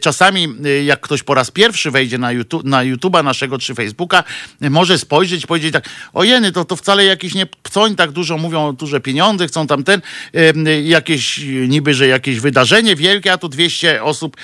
czasami, 0.00 0.48
jak 0.84 1.00
ktoś 1.00 1.22
po 1.22 1.34
raz 1.34 1.50
pierwszy 1.56 1.90
wejdzie 1.90 2.18
na, 2.18 2.32
YouTube, 2.32 2.64
na 2.64 2.84
YouTube'a 2.84 3.24
naszego 3.24 3.58
czy 3.58 3.74
Facebooka, 3.74 4.24
może 4.60 4.98
spojrzeć 4.98 5.44
i 5.44 5.46
powiedzieć 5.46 5.72
tak, 5.72 5.88
ojeny, 6.14 6.52
to, 6.52 6.64
to 6.64 6.76
wcale 6.76 7.04
jakiś 7.04 7.34
nie, 7.34 7.46
co 7.70 7.82
oni 7.82 7.96
tak 7.96 8.10
dużo 8.10 8.38
mówią, 8.38 8.72
duże 8.72 9.00
pieniądze, 9.00 9.46
chcą 9.46 9.66
tam 9.66 9.84
ten, 9.84 10.00
jakieś 10.82 11.40
niby, 11.68 11.94
że 11.94 12.06
jakieś 12.06 12.40
wydarzenie 12.40 12.96
wielkie, 12.96 13.32
a 13.32 13.38
tu 13.38 13.48
200 13.48 14.02
osób 14.02 14.36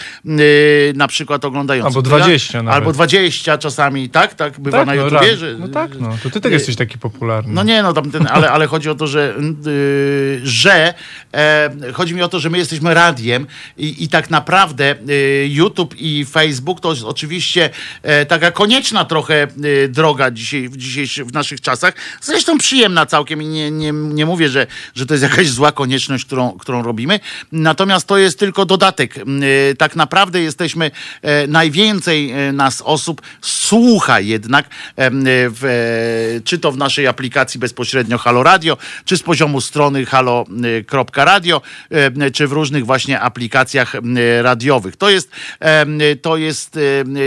na 0.94 1.08
przykład 1.08 1.44
oglądających. 1.44 1.96
Albo 1.96 2.02
20 2.02 2.62
nawet. 2.62 2.76
Albo 2.76 2.92
20 2.92 3.58
czasami, 3.58 4.10
tak? 4.10 4.34
Tak 4.34 4.60
bywa 4.60 4.78
tak, 4.78 4.86
na 4.86 4.94
no, 4.94 5.02
YouTubie. 5.02 5.36
Że, 5.36 5.54
no 5.58 5.68
tak, 5.68 6.00
no. 6.00 6.16
To 6.22 6.30
ty 6.30 6.40
też 6.40 6.52
jesteś 6.52 6.76
taki 6.76 6.98
popularny. 6.98 7.54
No 7.54 7.62
nie, 7.62 7.82
no 7.82 7.92
tam 7.92 8.10
ten, 8.10 8.26
ale, 8.30 8.50
ale 8.50 8.66
chodzi 8.66 8.90
o 8.90 8.94
to, 8.94 9.06
że, 9.06 9.34
yy, 9.64 10.40
że 10.42 10.94
e, 11.34 11.70
chodzi 11.92 12.14
mi 12.14 12.22
o 12.22 12.28
to, 12.28 12.40
że 12.40 12.50
my 12.50 12.58
jesteśmy 12.58 12.94
radiem 12.94 13.46
i, 13.76 14.04
i 14.04 14.08
tak 14.08 14.30
naprawdę 14.30 14.94
yy, 15.06 15.48
YouTube 15.48 15.94
i 15.98 16.24
Facebook 16.24 16.80
to 16.80 16.94
jest 17.02 17.10
oczywiście 17.10 17.70
e, 18.02 18.26
taka 18.26 18.50
konieczna 18.50 19.04
trochę 19.04 19.42
e, 19.42 19.48
droga 19.88 20.30
dzisiaj, 20.30 20.68
w, 20.68 20.76
dzisiejszych, 20.76 21.26
w 21.26 21.32
naszych 21.32 21.60
czasach. 21.60 21.94
Zresztą 22.20 22.58
przyjemna 22.58 23.06
całkiem 23.06 23.42
i 23.42 23.46
nie, 23.46 23.70
nie, 23.70 23.92
nie 23.92 24.26
mówię, 24.26 24.48
że, 24.48 24.66
że 24.94 25.06
to 25.06 25.14
jest 25.14 25.22
jakaś 25.22 25.48
zła 25.48 25.72
konieczność, 25.72 26.24
którą, 26.24 26.52
którą 26.52 26.82
robimy. 26.82 27.20
Natomiast 27.52 28.06
to 28.06 28.18
jest 28.18 28.38
tylko 28.38 28.66
dodatek. 28.66 29.18
E, 29.18 29.22
tak 29.74 29.96
naprawdę 29.96 30.40
jesteśmy, 30.40 30.90
najwięcej 31.48 32.32
nas 32.52 32.82
osób 32.84 33.22
słucha 33.40 34.20
jednak, 34.20 34.68
w, 34.96 36.40
czy 36.44 36.58
to 36.58 36.72
w 36.72 36.76
naszej 36.76 37.06
aplikacji 37.06 37.60
bezpośrednio 37.60 38.18
Halo 38.18 38.42
Radio, 38.42 38.76
czy 39.04 39.16
z 39.16 39.22
poziomu 39.22 39.60
strony 39.60 40.06
halo.radio, 40.06 41.62
czy 42.32 42.46
w 42.46 42.52
różnych 42.52 42.86
właśnie 42.86 43.20
aplikacjach 43.20 43.92
radiowych. 44.42 44.96
To 44.96 45.10
jest, 45.10 45.30
to 46.22 46.36
jest 46.36 46.78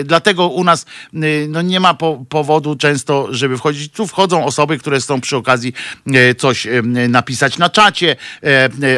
dlatego 0.04 0.48
u 0.48 0.64
nas 0.64 0.86
y, 1.14 1.48
no, 1.50 1.62
nie 1.62 1.80
ma 1.80 1.94
po, 1.94 2.26
powodu 2.30 2.76
często, 2.76 3.28
żeby 3.34 3.58
wchodzić. 3.58 3.94
Tu 3.94 4.08
wchodzą 4.08 4.46
osoby, 4.46 4.78
które 4.78 5.00
chcą 5.00 5.22
przy 5.22 5.38
okazji 5.38 5.74
y, 6.08 6.36
coś 6.36 6.68
napisać 7.10 7.58
na 7.58 7.70
czacie 7.70 8.16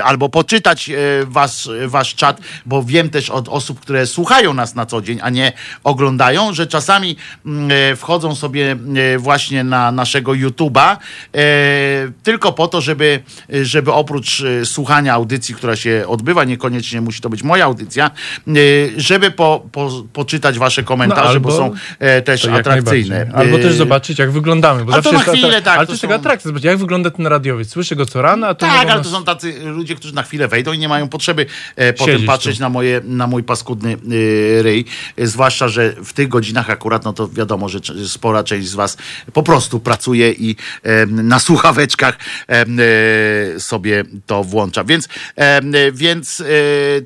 albo 0.03 0.29
poczytać 0.29 0.89
was, 1.23 1.69
wasz 1.87 2.15
czat, 2.15 2.41
bo 2.65 2.83
wiem 2.83 3.09
też 3.09 3.29
od 3.29 3.49
osób, 3.49 3.79
które 3.79 4.07
słuchają 4.07 4.53
nas 4.53 4.75
na 4.75 4.85
co 4.85 5.01
dzień, 5.01 5.19
a 5.21 5.29
nie 5.29 5.53
oglądają, 5.83 6.53
że 6.53 6.67
czasami 6.67 7.15
wchodzą 7.97 8.35
sobie 8.35 8.75
właśnie 9.17 9.63
na 9.63 9.91
naszego 9.91 10.31
YouTube'a 10.31 10.97
tylko 12.23 12.53
po 12.53 12.67
to, 12.67 12.81
żeby, 12.81 13.23
żeby 13.49 13.93
oprócz 13.93 14.43
słuchania 14.63 15.13
audycji, 15.13 15.55
która 15.55 15.75
się 15.75 16.03
odbywa, 16.07 16.43
niekoniecznie 16.43 17.01
musi 17.01 17.21
to 17.21 17.29
być 17.29 17.43
moja 17.43 17.65
audycja, 17.65 18.11
żeby 18.97 19.31
po, 19.31 19.65
po, 19.71 19.89
poczytać 20.13 20.56
wasze 20.57 20.83
komentarze, 20.83 21.23
no, 21.23 21.29
albo, 21.29 21.49
bo 21.49 21.57
są 21.57 21.73
e, 21.99 22.21
też 22.21 22.45
atrakcyjne. 22.45 23.31
Albo 23.33 23.57
też 23.57 23.75
zobaczyć, 23.75 24.19
jak 24.19 24.31
wyglądamy. 24.31 24.85
Bo 24.85 24.91
zawsze 24.91 25.09
to 25.09 25.15
na 25.15 25.23
chwilę, 25.23 25.47
jest, 25.47 25.65
tak. 25.65 25.77
Ale 25.77 25.87
to 25.87 25.93
jest 25.93 26.01
taka 26.01 26.15
atrakcja, 26.15 26.49
zobaczyć, 26.49 26.65
jak 26.65 26.77
wygląda 26.77 27.11
ten 27.11 27.27
radiowiec. 27.27 27.69
Słyszę 27.69 27.95
go 27.95 28.05
co 28.05 28.21
rano, 28.21 28.47
a 28.47 28.53
to 28.53 28.65
Tak, 28.65 28.89
ale 28.89 29.03
to 29.03 29.09
są 29.09 29.23
tacy 29.23 29.53
ludzie, 29.63 29.95
którzy 29.95 30.15
na 30.15 30.23
chwilę 30.23 30.47
wejdą 30.47 30.73
i 30.73 30.79
nie 30.79 30.89
mają 30.89 31.09
potrzeby 31.09 31.45
e, 31.75 31.93
potem 31.93 32.25
patrzeć 32.25 32.59
na, 32.59 32.69
moje, 32.69 33.01
na 33.03 33.27
mój 33.27 33.43
paskudny 33.43 33.93
e, 33.93 34.61
ryj. 34.61 34.85
E, 35.17 35.27
zwłaszcza, 35.27 35.67
że 35.67 35.93
w 36.03 36.13
tych 36.13 36.27
godzinach 36.27 36.69
akurat, 36.69 37.05
no 37.05 37.13
to 37.13 37.27
wiadomo, 37.27 37.69
że 37.69 37.79
spora 38.07 38.43
część 38.43 38.67
z 38.67 38.75
was 38.75 38.97
po 39.33 39.43
prostu 39.43 39.79
pracuje 39.79 40.31
i 40.31 40.55
e, 40.83 41.05
na 41.05 41.39
słuchaweczkach 41.39 42.17
e, 42.49 42.65
sobie 43.59 44.03
to 44.25 44.43
włącza. 44.43 44.83
Więc, 44.83 45.07
więc 45.93 46.43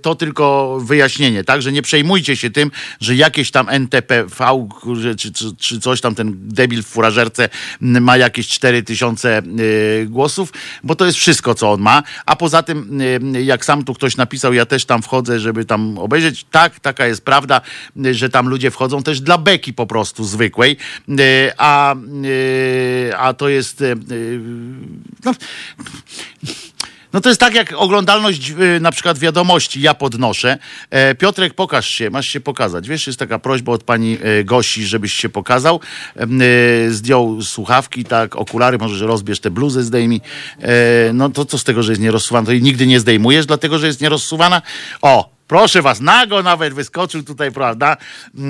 to 0.02 0.16
tylko 0.16 0.78
wyjaśnienie, 0.80 1.44
tak, 1.44 1.62
że 1.62 1.72
nie 1.72 1.82
przejmujcie 1.82 2.36
się 2.36 2.50
tym, 2.50 2.72
że 3.00 3.16
jakieś 3.32 3.52
tam 3.52 3.70
NTPV 3.70 4.68
czy, 5.18 5.32
czy, 5.32 5.56
czy 5.56 5.80
coś 5.80 6.02
tam, 6.02 6.16
ten 6.16 6.34
debil 6.36 6.84
w 6.84 6.88
furażerce 6.88 7.50
ma 7.82 8.18
jakieś 8.18 8.48
4000 8.48 9.42
y, 9.60 10.08
głosów, 10.10 10.54
bo 10.84 10.96
to 10.96 11.06
jest 11.06 11.18
wszystko, 11.18 11.56
co 11.56 11.72
on 11.72 11.82
ma. 11.82 12.04
A 12.26 12.36
poza 12.36 12.64
tym, 12.64 13.02
y, 13.36 13.44
jak 13.44 13.66
sam 13.66 13.84
tu 13.84 13.94
ktoś 13.94 14.18
napisał, 14.18 14.54
ja 14.54 14.66
też 14.66 14.86
tam 14.86 15.02
wchodzę, 15.02 15.40
żeby 15.40 15.66
tam 15.66 15.98
obejrzeć. 15.98 16.46
Tak, 16.52 16.80
taka 16.80 17.08
jest 17.08 17.26
prawda, 17.26 17.62
y, 18.06 18.14
że 18.14 18.30
tam 18.30 18.50
ludzie 18.50 18.72
wchodzą 18.72 19.04
też 19.04 19.22
dla 19.22 19.38
beki 19.38 19.74
po 19.74 19.86
prostu 19.86 20.24
zwykłej, 20.24 20.78
a, 21.58 21.96
a 23.18 23.34
to 23.34 23.50
jest 23.50 23.84
no, 25.26 25.34
No 27.14 27.22
to 27.22 27.30
jest 27.30 27.42
tak 27.42 27.56
jak 27.56 27.74
oglądalność 27.78 28.50
y, 28.50 28.80
na 28.80 28.92
przykład 28.92 29.20
wiadomości, 29.20 29.82
ja 29.82 29.94
podnoszę. 29.94 30.58
E, 30.90 31.16
Piotrek, 31.16 31.54
pokaż 31.54 31.90
się, 31.90 32.10
masz 32.10 32.28
się 32.28 32.40
pokazać. 32.40 32.90
Wiesz, 32.90 33.08
jest 33.08 33.20
taka 33.20 33.40
prośba 33.40 33.72
od 33.72 33.84
pani 33.84 34.18
e, 34.22 34.44
Gosi, 34.44 34.86
żebyś 34.86 35.14
się 35.14 35.30
pokazał. 35.30 35.80
E, 36.16 36.28
zdjął 36.90 37.42
słuchawki, 37.42 38.04
tak, 38.04 38.36
okulary, 38.36 38.78
może 38.78 39.08
rozbierz 39.08 39.40
te 39.40 39.52
bluzy, 39.52 39.84
zdejmij. 39.84 40.22
No 41.14 41.30
to 41.30 41.46
co 41.46 41.58
z 41.58 41.64
tego, 41.64 41.84
że 41.84 41.92
jest 41.92 42.02
nierozsuwana? 42.02 42.46
To 42.46 42.54
nigdy 42.54 42.88
nie 42.88 43.00
zdejmujesz, 43.00 43.46
dlatego 43.46 43.80
że 43.80 43.88
jest 43.88 44.02
nierozsuwana? 44.02 44.62
O, 45.02 45.41
Proszę 45.52 45.82
was, 45.82 46.02
nago 46.02 46.44
nawet 46.44 46.74
wyskoczył 46.74 47.24
tutaj, 47.24 47.52
prawda? 47.52 47.98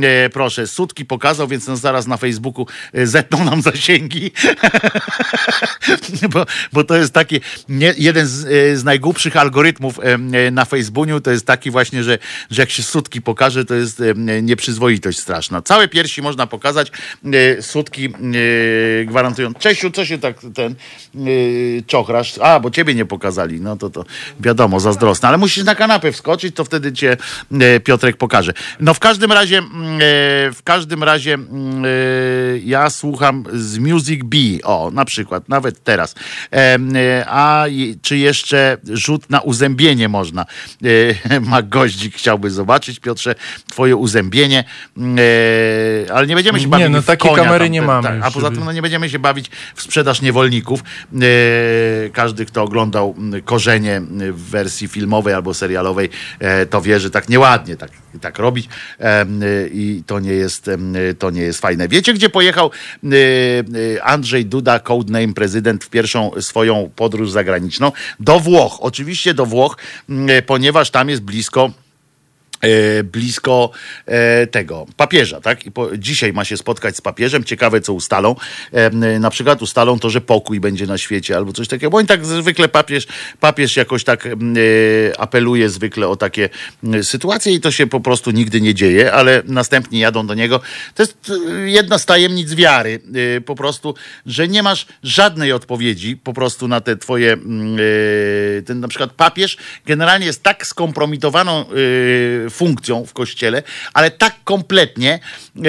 E, 0.03 0.29
proszę, 0.29 0.67
sutki 0.67 1.05
pokazał, 1.05 1.47
więc 1.47 1.67
no 1.67 1.77
zaraz 1.77 2.07
na 2.07 2.17
Facebooku 2.17 2.67
e, 2.93 3.07
zetną 3.07 3.45
nam 3.45 3.61
zasięgi. 3.61 4.31
bo, 6.33 6.45
bo 6.73 6.83
to 6.83 6.95
jest 6.95 7.13
taki 7.13 7.41
nie, 7.69 7.93
jeden 7.97 8.27
z, 8.27 8.45
e, 8.45 8.77
z 8.77 8.83
najgłupszych 8.83 9.37
algorytmów 9.37 9.99
e, 10.03 10.51
na 10.51 10.65
Facebooku. 10.65 11.21
To 11.21 11.31
jest 11.31 11.45
taki 11.45 11.71
właśnie, 11.71 12.03
że, 12.03 12.17
że 12.51 12.61
jak 12.61 12.69
się 12.69 12.83
sutki 12.83 13.21
pokaże, 13.21 13.65
to 13.65 13.75
jest 13.75 14.01
nieprzyzwoitość 14.41 15.19
straszna. 15.19 15.61
Całe 15.61 15.87
piersi 15.87 16.21
można 16.21 16.47
pokazać, 16.47 16.91
sutki 17.61 18.09
gwarantują. 19.05 19.53
Czesiu, 19.53 19.91
co 19.91 20.05
się 20.05 20.17
tak 20.17 20.35
ten 20.55 20.75
czochrasz? 21.87 22.37
A, 22.37 22.59
bo 22.59 22.71
ciebie 22.71 22.95
nie 22.95 23.05
pokazali. 23.05 23.61
No 23.61 23.77
to 23.77 23.89
to 23.89 24.05
wiadomo, 24.39 24.79
zazdrosne. 24.79 25.27
Ale 25.27 25.37
musisz 25.37 25.63
na 25.63 25.75
kanapę 25.75 26.11
wskoczyć, 26.11 26.55
to 26.55 26.65
wtedy 26.65 26.90
cię 26.93 27.17
e, 27.61 27.79
Piotrek 27.79 28.17
pokaże. 28.17 28.53
No 28.79 28.93
w 28.93 28.99
każdym 28.99 29.31
razie, 29.31 29.57
mm, 29.57 29.95
e, 29.95 29.99
w 30.51 30.59
każdym 30.63 31.03
razie 31.03 31.33
mm, 31.33 31.85
e, 31.85 31.87
ja 32.63 32.89
słucham 32.89 33.43
z 33.53 33.77
Music 33.77 34.23
B, 34.23 34.37
o 34.63 34.91
na 34.93 35.05
przykład, 35.05 35.49
nawet 35.49 35.83
teraz. 35.83 36.15
A 37.25 37.65
czy 38.01 38.17
jeszcze 38.17 38.77
rzut 38.93 39.29
na 39.29 39.39
uzębienie 39.39 40.09
można? 40.09 40.45
Ma 41.41 41.61
goździk 41.61 42.15
chciałby 42.15 42.49
zobaczyć, 42.49 42.99
Piotrze, 42.99 43.35
twoje 43.69 43.95
uzębienie, 43.95 44.63
mm, 44.97 45.17
ale 46.13 46.27
nie 46.27 46.35
będziemy 46.35 46.59
się 46.59 46.67
bawić 46.67 46.83
Nie, 46.83 46.89
no 46.89 47.01
takiej 47.01 47.35
kamery 47.35 47.65
tam, 47.65 47.71
nie 47.71 47.81
mamy. 47.81 48.07
Tak, 48.07 48.19
a 48.23 48.31
poza 48.31 48.51
tym 48.51 48.65
no, 48.65 48.71
nie 48.71 48.81
będziemy 48.81 49.09
się 49.09 49.19
bawić 49.19 49.51
w 49.75 49.81
sprzedaż 49.81 50.21
niewolników. 50.21 50.83
Każdy, 52.13 52.45
kto 52.45 52.63
oglądał 52.63 53.15
korzenie 53.45 54.01
w 54.31 54.49
wersji 54.49 54.87
filmowej 54.87 55.33
albo 55.33 55.53
serialowej, 55.53 56.09
e, 56.39 56.65
wie, 56.81 56.99
że 56.99 57.09
tak 57.11 57.29
nieładnie 57.29 57.77
tak, 57.77 57.91
tak 58.21 58.39
robić 58.39 58.65
y, 58.65 59.05
i 59.73 60.03
to 60.07 60.19
nie, 60.19 60.33
jest, 60.33 60.67
y, 60.67 61.15
to 61.19 61.29
nie 61.29 61.41
jest 61.41 61.59
fajne. 61.61 61.87
Wiecie, 61.87 62.13
gdzie 62.13 62.29
pojechał 62.29 62.71
y, 63.03 64.03
Andrzej 64.03 64.45
Duda, 64.45 64.79
codename 64.79 65.33
prezydent, 65.33 65.83
w 65.83 65.89
pierwszą 65.89 66.31
swoją 66.41 66.91
podróż 66.95 67.31
zagraniczną? 67.31 67.91
Do 68.19 68.39
Włoch. 68.39 68.77
Oczywiście 68.79 69.33
do 69.33 69.45
Włoch, 69.45 69.77
m, 70.09 70.27
ponieważ 70.45 70.91
tam 70.91 71.09
jest 71.09 71.21
blisko 71.21 71.71
blisko 73.03 73.71
e, 74.05 74.47
tego 74.47 74.85
papieża, 74.97 75.41
tak? 75.41 75.65
I 75.65 75.71
po, 75.71 75.97
dzisiaj 75.97 76.33
ma 76.33 76.45
się 76.45 76.57
spotkać 76.57 76.97
z 76.97 77.01
papieżem. 77.01 77.43
Ciekawe, 77.43 77.81
co 77.81 77.93
ustalą. 77.93 78.35
E, 78.71 78.89
na 79.19 79.29
przykład 79.29 79.61
ustalą 79.61 79.99
to, 79.99 80.09
że 80.09 80.21
pokój 80.21 80.59
będzie 80.59 80.87
na 80.87 80.97
świecie 80.97 81.37
albo 81.37 81.53
coś 81.53 81.67
takiego. 81.67 81.89
Bo 81.89 81.97
oni 81.97 82.07
tak 82.07 82.25
zwykle 82.25 82.67
papież, 82.67 83.07
papież 83.39 83.75
jakoś 83.75 84.03
tak 84.03 84.25
e, 84.25 84.29
apeluje 85.17 85.69
zwykle 85.69 86.07
o 86.07 86.15
takie 86.15 86.49
sytuacje 87.01 87.53
i 87.53 87.59
to 87.59 87.71
się 87.71 87.87
po 87.87 87.99
prostu 87.99 88.31
nigdy 88.31 88.61
nie 88.61 88.73
dzieje, 88.73 89.13
ale 89.13 89.43
następni 89.45 89.99
jadą 89.99 90.27
do 90.27 90.33
niego. 90.33 90.59
To 90.95 91.03
jest 91.03 91.31
e, 91.49 91.69
jedna 91.69 91.97
z 91.97 92.05
tajemnic 92.05 92.53
wiary. 92.53 92.99
E, 93.37 93.41
po 93.41 93.55
prostu, 93.55 93.95
że 94.25 94.47
nie 94.47 94.63
masz 94.63 94.85
żadnej 95.03 95.51
odpowiedzi 95.51 96.17
po 96.17 96.33
prostu 96.33 96.67
na 96.67 96.81
te 96.81 96.97
twoje 96.97 97.33
e, 97.33 98.61
ten 98.61 98.79
na 98.79 98.87
przykład 98.87 99.11
papież 99.11 99.57
generalnie 99.85 100.25
jest 100.25 100.43
tak 100.43 100.67
skompromitowaną 100.67 101.59
e, 101.61 101.65
funkcją 102.51 103.05
w 103.05 103.13
kościele, 103.13 103.63
ale 103.93 104.11
tak 104.11 104.43
kompletnie, 104.43 105.13
e, 105.13 105.61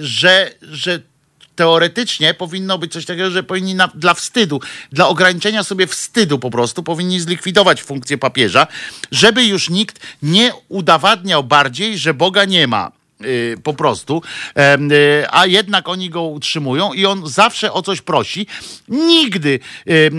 że, 0.00 0.50
że 0.62 1.00
teoretycznie 1.56 2.34
powinno 2.34 2.78
być 2.78 2.92
coś 2.92 3.04
takiego, 3.04 3.30
że 3.30 3.42
powinni 3.42 3.74
na, 3.74 3.88
dla 3.88 4.14
wstydu, 4.14 4.60
dla 4.92 5.08
ograniczenia 5.08 5.64
sobie 5.64 5.86
wstydu 5.86 6.38
po 6.38 6.50
prostu, 6.50 6.82
powinni 6.82 7.20
zlikwidować 7.20 7.82
funkcję 7.82 8.18
papieża, 8.18 8.66
żeby 9.10 9.44
już 9.44 9.70
nikt 9.70 10.00
nie 10.22 10.52
udowadniał 10.68 11.44
bardziej, 11.44 11.98
że 11.98 12.14
Boga 12.14 12.44
nie 12.44 12.66
ma. 12.66 13.01
Y, 13.24 13.56
Po 13.62 13.74
prostu, 13.74 14.22
y, 15.22 15.26
a 15.30 15.46
jednak 15.46 15.88
oni 15.88 16.10
go 16.10 16.22
utrzymują 16.22 16.92
i 16.92 17.06
on 17.06 17.26
zawsze 17.28 17.72
o 17.72 17.82
coś 17.82 18.00
prosi. 18.00 18.46
Nigdy 18.88 19.60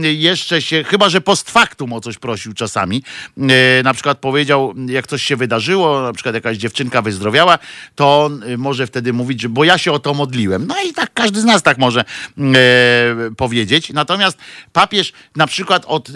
jeszcze 0.01 0.61
się, 0.61 0.83
chyba 0.83 1.09
że 1.09 1.21
post 1.21 1.51
factum 1.51 1.93
o 1.93 2.01
coś 2.01 2.17
prosił 2.17 2.53
czasami. 2.53 3.03
E, 3.37 3.83
Na 3.83 3.93
przykład 3.93 4.17
powiedział, 4.17 4.73
jak 4.87 5.07
coś 5.07 5.23
się 5.23 5.35
wydarzyło, 5.35 6.01
na 6.01 6.13
przykład 6.13 6.35
jakaś 6.35 6.57
dziewczynka 6.57 7.01
wyzdrowiała, 7.01 7.59
to 7.95 8.23
on 8.23 8.43
y, 8.43 8.57
może 8.57 8.87
wtedy 8.87 9.13
mówić, 9.13 9.47
bo 9.47 9.63
ja 9.63 9.77
się 9.77 9.91
o 9.91 9.99
to 9.99 10.13
modliłem. 10.13 10.67
No 10.67 10.75
i 10.89 10.93
tak 10.93 11.13
każdy 11.13 11.41
z 11.41 11.43
nas 11.43 11.63
tak 11.63 11.77
może 11.77 11.99
e, 12.01 12.05
powiedzieć. 13.37 13.89
Natomiast 13.93 14.37
papież 14.73 15.13
na 15.35 15.47
przykład 15.47 15.85
od 15.85 16.09
e, 16.09 16.13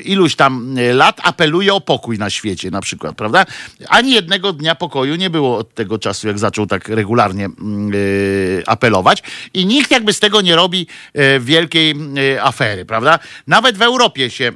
iluś 0.00 0.34
tam 0.36 0.76
lat 0.92 1.20
apeluje 1.24 1.74
o 1.74 1.80
pokój 1.80 2.18
na 2.18 2.30
świecie, 2.30 2.70
na 2.70 2.80
przykład, 2.80 3.16
prawda? 3.16 3.46
Ani 3.88 4.12
jednego 4.12 4.52
dnia 4.52 4.74
pokoju 4.74 5.14
nie 5.16 5.30
było 5.30 5.58
od 5.58 5.74
tego 5.74 5.89
czasu, 5.98 6.28
jak 6.28 6.38
zaczął 6.38 6.66
tak 6.66 6.88
regularnie 6.88 7.44
mm, 7.44 7.92
e, 7.92 8.68
apelować. 8.68 9.22
I 9.54 9.66
nikt 9.66 9.90
jakby 9.90 10.12
z 10.12 10.20
tego 10.20 10.40
nie 10.40 10.56
robi 10.56 10.86
e, 11.14 11.40
wielkiej 11.40 11.94
e, 12.34 12.42
afery, 12.42 12.84
prawda? 12.84 13.18
Nawet 13.46 13.78
w 13.78 13.82
Europie 13.82 14.30
się 14.30 14.52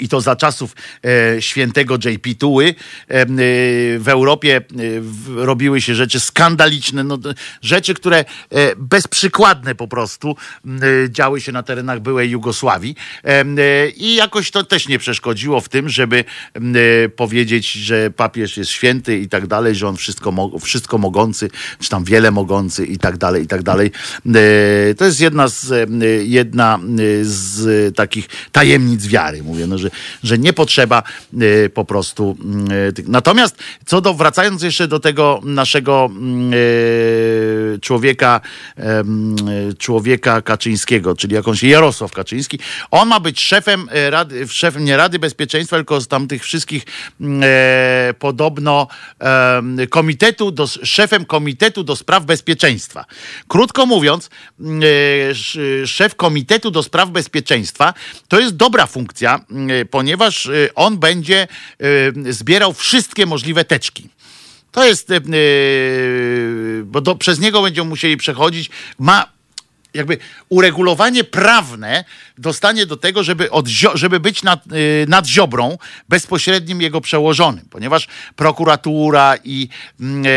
i 0.00 0.08
to 0.08 0.20
za 0.20 0.36
czasów 0.36 0.76
e, 1.04 1.42
świętego 1.42 1.94
JP 1.94 2.34
Tuły 2.38 2.64
e, 2.66 3.12
e, 3.12 3.26
w 3.98 4.04
Europie 4.06 4.56
e, 4.56 4.60
w, 5.00 5.36
robiły 5.36 5.80
się 5.80 5.94
rzeczy 5.94 6.20
skandaliczne, 6.20 7.04
no, 7.04 7.18
rzeczy, 7.62 7.94
które 7.94 8.18
e, 8.18 8.24
bezprzykładne 8.76 9.74
po 9.74 9.88
prostu 9.88 10.36
e, 10.66 10.70
działy 11.10 11.40
się 11.40 11.52
na 11.52 11.62
terenach 11.62 12.00
byłej 12.00 12.30
Jugosławii 12.30 12.96
i 13.96 14.14
jakoś 14.14 14.50
to 14.50 14.64
też 14.64 14.88
nie 14.88 14.98
przeszkodziło 14.98 15.60
w 15.60 15.68
tym, 15.68 15.88
żeby 15.88 16.24
powiedzieć, 17.16 17.72
że 17.72 18.10
papież 18.10 18.56
jest 18.56 18.70
święty 18.70 19.18
i 19.18 19.28
tak 19.28 19.46
dalej, 19.46 19.74
że 19.74 19.88
on 19.88 19.96
wszystko, 19.96 20.32
mo- 20.32 20.58
wszystko 20.58 20.98
mogący, 20.98 21.50
czy 21.80 21.88
tam 21.88 22.04
wiele 22.04 22.30
mogący 22.30 22.86
i 22.86 22.98
tak 22.98 23.16
dalej, 23.16 23.42
i 23.42 23.46
tak 23.46 23.62
dalej. 23.62 23.90
To 24.96 25.04
jest 25.04 25.20
jedna 25.20 25.48
z, 25.48 25.90
jedna 26.24 26.80
z 27.22 27.96
takich 27.96 28.28
tajemnic 28.52 29.06
wiary, 29.06 29.42
mówię, 29.42 29.66
no, 29.66 29.78
że, 29.78 29.85
że 30.22 30.38
nie 30.38 30.52
potrzeba 30.52 31.02
e, 31.64 31.68
po 31.68 31.84
prostu. 31.84 32.36
tych- 32.94 33.08
Natomiast 33.08 33.56
co 33.86 34.00
do, 34.00 34.14
wracając 34.14 34.62
jeszcze 34.62 34.88
do 34.88 35.00
tego 35.00 35.40
naszego 35.44 36.10
e, 37.74 37.78
człowieka, 37.78 38.40
człowieka 39.78 40.42
Kaczyńskiego, 40.42 41.16
czyli 41.16 41.34
jakąś 41.34 41.62
Jarosław 41.62 42.12
Kaczyński, 42.12 42.58
on 42.90 43.08
ma 43.08 43.20
być 43.20 43.40
szefem 43.40 43.88
Rady, 44.10 44.48
szefem 44.48 44.84
nie 44.84 44.96
Rady 44.96 45.18
Bezpieczeństwa, 45.18 45.76
tylko 45.76 46.00
z 46.00 46.08
tam 46.08 46.28
tych 46.28 46.42
wszystkich 46.44 46.84
podobno 48.18 48.88
komitetu, 49.90 50.50
do, 50.50 50.66
szefem 50.66 51.24
Komitetu 51.24 51.84
do 51.84 51.96
Spraw 51.96 52.24
Bezpieczeństwa. 52.24 53.04
Krótko 53.48 53.86
mówiąc, 53.86 54.30
sz- 55.30 55.88
szef 55.90 56.14
Komitetu 56.14 56.70
do 56.70 56.82
Spraw 56.82 57.10
Bezpieczeństwa 57.10 57.94
to 58.28 58.40
jest 58.40 58.56
dobra 58.56 58.86
funkcja, 58.86 59.40
ponieważ 59.84 60.46
e, 60.46 60.50
on 60.74 60.98
będzie 60.98 61.48
e, 62.26 62.32
zbierał 62.32 62.72
wszystkie 62.72 63.26
możliwe 63.26 63.64
teczki. 63.64 64.08
To 64.72 64.84
jest, 64.84 65.08
bo 66.84 67.00
do, 67.00 67.14
przez 67.14 67.40
niego 67.40 67.62
będziemy 67.62 67.88
musieli 67.88 68.16
przechodzić. 68.16 68.70
Ma 68.98 69.35
jakby 69.96 70.18
uregulowanie 70.48 71.24
prawne 71.24 72.04
dostanie 72.38 72.86
do 72.86 72.96
tego, 72.96 73.22
żeby, 73.22 73.50
od, 73.50 73.66
żeby 73.94 74.20
być 74.20 74.42
nad, 74.42 74.66
y, 74.66 75.06
nad 75.08 75.26
Ziobrą 75.26 75.78
bezpośrednim 76.08 76.82
jego 76.82 77.00
przełożonym, 77.00 77.64
ponieważ 77.70 78.08
prokuratura 78.36 79.34
i, 79.44 79.68
mm, 80.00 80.24
e, 80.26 80.30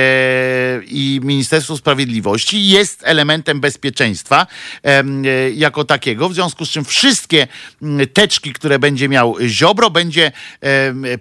i 0.84 1.20
Ministerstwo 1.24 1.78
Sprawiedliwości 1.78 2.68
jest 2.68 3.02
elementem 3.04 3.60
bezpieczeństwa 3.60 4.48
e, 4.84 5.04
jako 5.52 5.86
takiego, 5.86 6.30
w 6.30 6.34
związku 6.34 6.66
z 6.66 6.70
czym 6.70 6.86
wszystkie 6.86 7.48
mm, 7.82 8.08
teczki, 8.08 8.54
które 8.54 8.80
będzie 8.80 9.10
miał 9.10 9.36
Ziobro, 9.48 9.90
będzie 9.90 10.32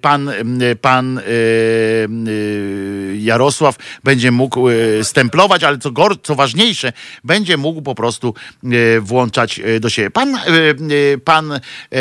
pan, 0.01 0.31
pan 0.81 1.19
y, 1.19 3.19
Jarosław 3.19 3.77
będzie 4.05 4.31
mógł 4.31 4.69
e, 4.69 4.75
stemplować, 5.05 5.65
ale 5.65 5.79
co, 5.79 5.91
gor, 5.91 6.23
co 6.23 6.35
ważniejsze, 6.35 6.93
będzie 7.25 7.57
mógł 7.57 7.83
po 7.83 7.95
prostu 7.95 8.28
e, 8.65 9.01
włączać 9.01 9.61
e, 9.61 9.81
do 9.81 9.91
siebie. 9.91 10.11
Pan, 10.11 10.35
e, 10.35 10.41
pan 11.25 11.61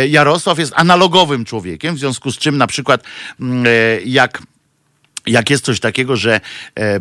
Jarosław 0.10 0.60
jest 0.60 0.74
analogowym 0.76 1.46
człowiekiem, 1.46 1.96
w 1.96 2.00
związku 2.00 2.32
z 2.32 2.38
czym 2.38 2.58
na 2.58 2.68
przykład 2.68 3.04
mm, 3.40 3.66
jak 4.06 4.42
jak 5.28 5.50
jest 5.50 5.66
coś 5.66 5.80
takiego, 5.80 6.16
że 6.16 6.42
e, 6.76 7.00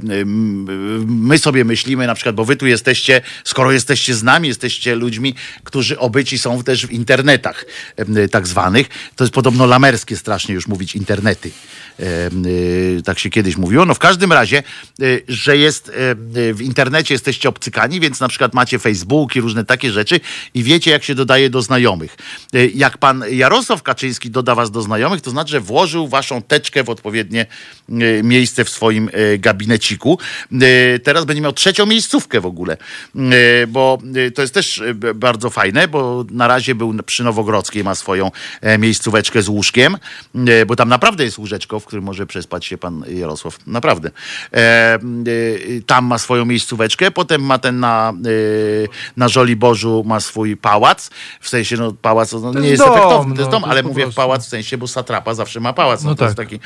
my 1.06 1.38
sobie 1.38 1.64
myślimy 1.64 2.06
na 2.06 2.14
przykład, 2.14 2.34
bo 2.34 2.44
wy 2.44 2.56
tu 2.56 2.66
jesteście, 2.66 3.20
skoro 3.44 3.72
jesteście 3.72 4.14
z 4.14 4.22
nami, 4.22 4.48
jesteście 4.48 4.94
ludźmi, 4.94 5.34
którzy 5.64 5.98
obyci 5.98 6.38
są 6.38 6.62
też 6.62 6.86
w 6.86 6.90
internetach 6.90 7.64
tak 8.30 8.46
zwanych, 8.46 8.88
to 9.16 9.24
jest 9.24 9.34
podobno 9.34 9.66
lamerskie 9.66 10.16
strasznie 10.16 10.54
już 10.54 10.66
mówić 10.66 10.96
internety. 10.96 11.50
E, 12.00 13.02
tak 13.04 13.18
się 13.18 13.30
kiedyś 13.30 13.56
mówiło. 13.56 13.84
No 13.84 13.94
w 13.94 13.98
każdym 13.98 14.32
razie, 14.32 14.62
że 15.28 15.56
jest 15.56 15.92
w 16.52 16.60
internecie 16.60 17.14
jesteście 17.14 17.48
obcykani, 17.48 18.00
więc 18.00 18.20
na 18.20 18.28
przykład 18.28 18.54
macie 18.54 18.78
Facebook 18.78 19.36
i 19.36 19.40
różne 19.40 19.64
takie 19.64 19.92
rzeczy 19.92 20.20
i 20.54 20.62
wiecie, 20.62 20.90
jak 20.90 21.04
się 21.04 21.14
dodaje 21.14 21.50
do 21.50 21.62
znajomych. 21.62 22.16
Jak 22.74 22.98
pan 22.98 23.24
Jarosław 23.30 23.82
Kaczyński 23.82 24.30
doda 24.30 24.54
was 24.54 24.70
do 24.70 24.82
znajomych, 24.82 25.20
to 25.20 25.30
znaczy, 25.30 25.50
że 25.50 25.60
włożył 25.60 26.08
waszą 26.08 26.42
teczkę 26.42 26.84
w 26.84 26.90
odpowiednie 26.90 27.46
miejsce 28.22 28.64
w 28.64 28.70
swoim 28.70 29.10
e, 29.12 29.38
gabineciku. 29.38 30.18
E, 30.52 30.98
teraz 30.98 31.24
będzie 31.24 31.42
miał 31.42 31.52
trzecią 31.52 31.86
miejscówkę 31.86 32.40
w 32.40 32.46
ogóle, 32.46 32.76
e, 33.16 33.66
bo 33.66 33.98
to 34.34 34.42
jest 34.42 34.54
też 34.54 34.82
bardzo 35.14 35.50
fajne, 35.50 35.88
bo 35.88 36.24
na 36.30 36.48
razie 36.48 36.74
był 36.74 36.94
przy 37.06 37.24
Nowogrodzkiej, 37.24 37.84
ma 37.84 37.94
swoją 37.94 38.30
miejscóweczkę 38.78 39.42
z 39.42 39.48
łóżkiem, 39.48 39.96
bo 40.66 40.76
tam 40.76 40.88
naprawdę 40.88 41.24
jest 41.24 41.38
łóżeczko, 41.38 41.80
w 41.80 41.84
którym 41.84 42.04
może 42.04 42.26
przespać 42.26 42.66
się 42.66 42.78
pan 42.78 43.04
Jarosław. 43.08 43.58
Naprawdę. 43.66 44.10
Tam 45.86 46.04
ma 46.04 46.18
swoją 46.18 46.44
miejscóweczkę, 46.44 47.10
potem 47.10 47.42
ma 47.42 47.58
ten 47.58 47.80
na, 47.80 48.12
na 49.16 49.28
Żoliborzu 49.28 50.04
ma 50.06 50.20
swój 50.20 50.56
pałac, 50.56 51.10
w 51.40 51.48
sensie 51.48 51.76
no 51.76 51.92
pałac 52.02 52.32
no, 52.32 52.52
nie 52.52 52.68
jest, 52.68 52.82
dom, 52.82 52.92
efektowny, 52.92 53.34
to 53.34 53.40
jest 53.40 53.50
dom, 53.50 53.62
no, 53.62 53.68
ale 53.68 53.82
mówię 53.82 54.06
pałac 54.16 54.46
w 54.46 54.48
sensie, 54.48 54.78
bo 54.78 54.88
satrapa 54.88 55.34
zawsze 55.34 55.60
ma 55.60 55.72
pałac. 55.72 56.02
No, 56.02 56.10
no 56.10 56.14
to 56.14 56.18
tak. 56.18 56.26
jest 56.26 56.36
taki 56.36 56.60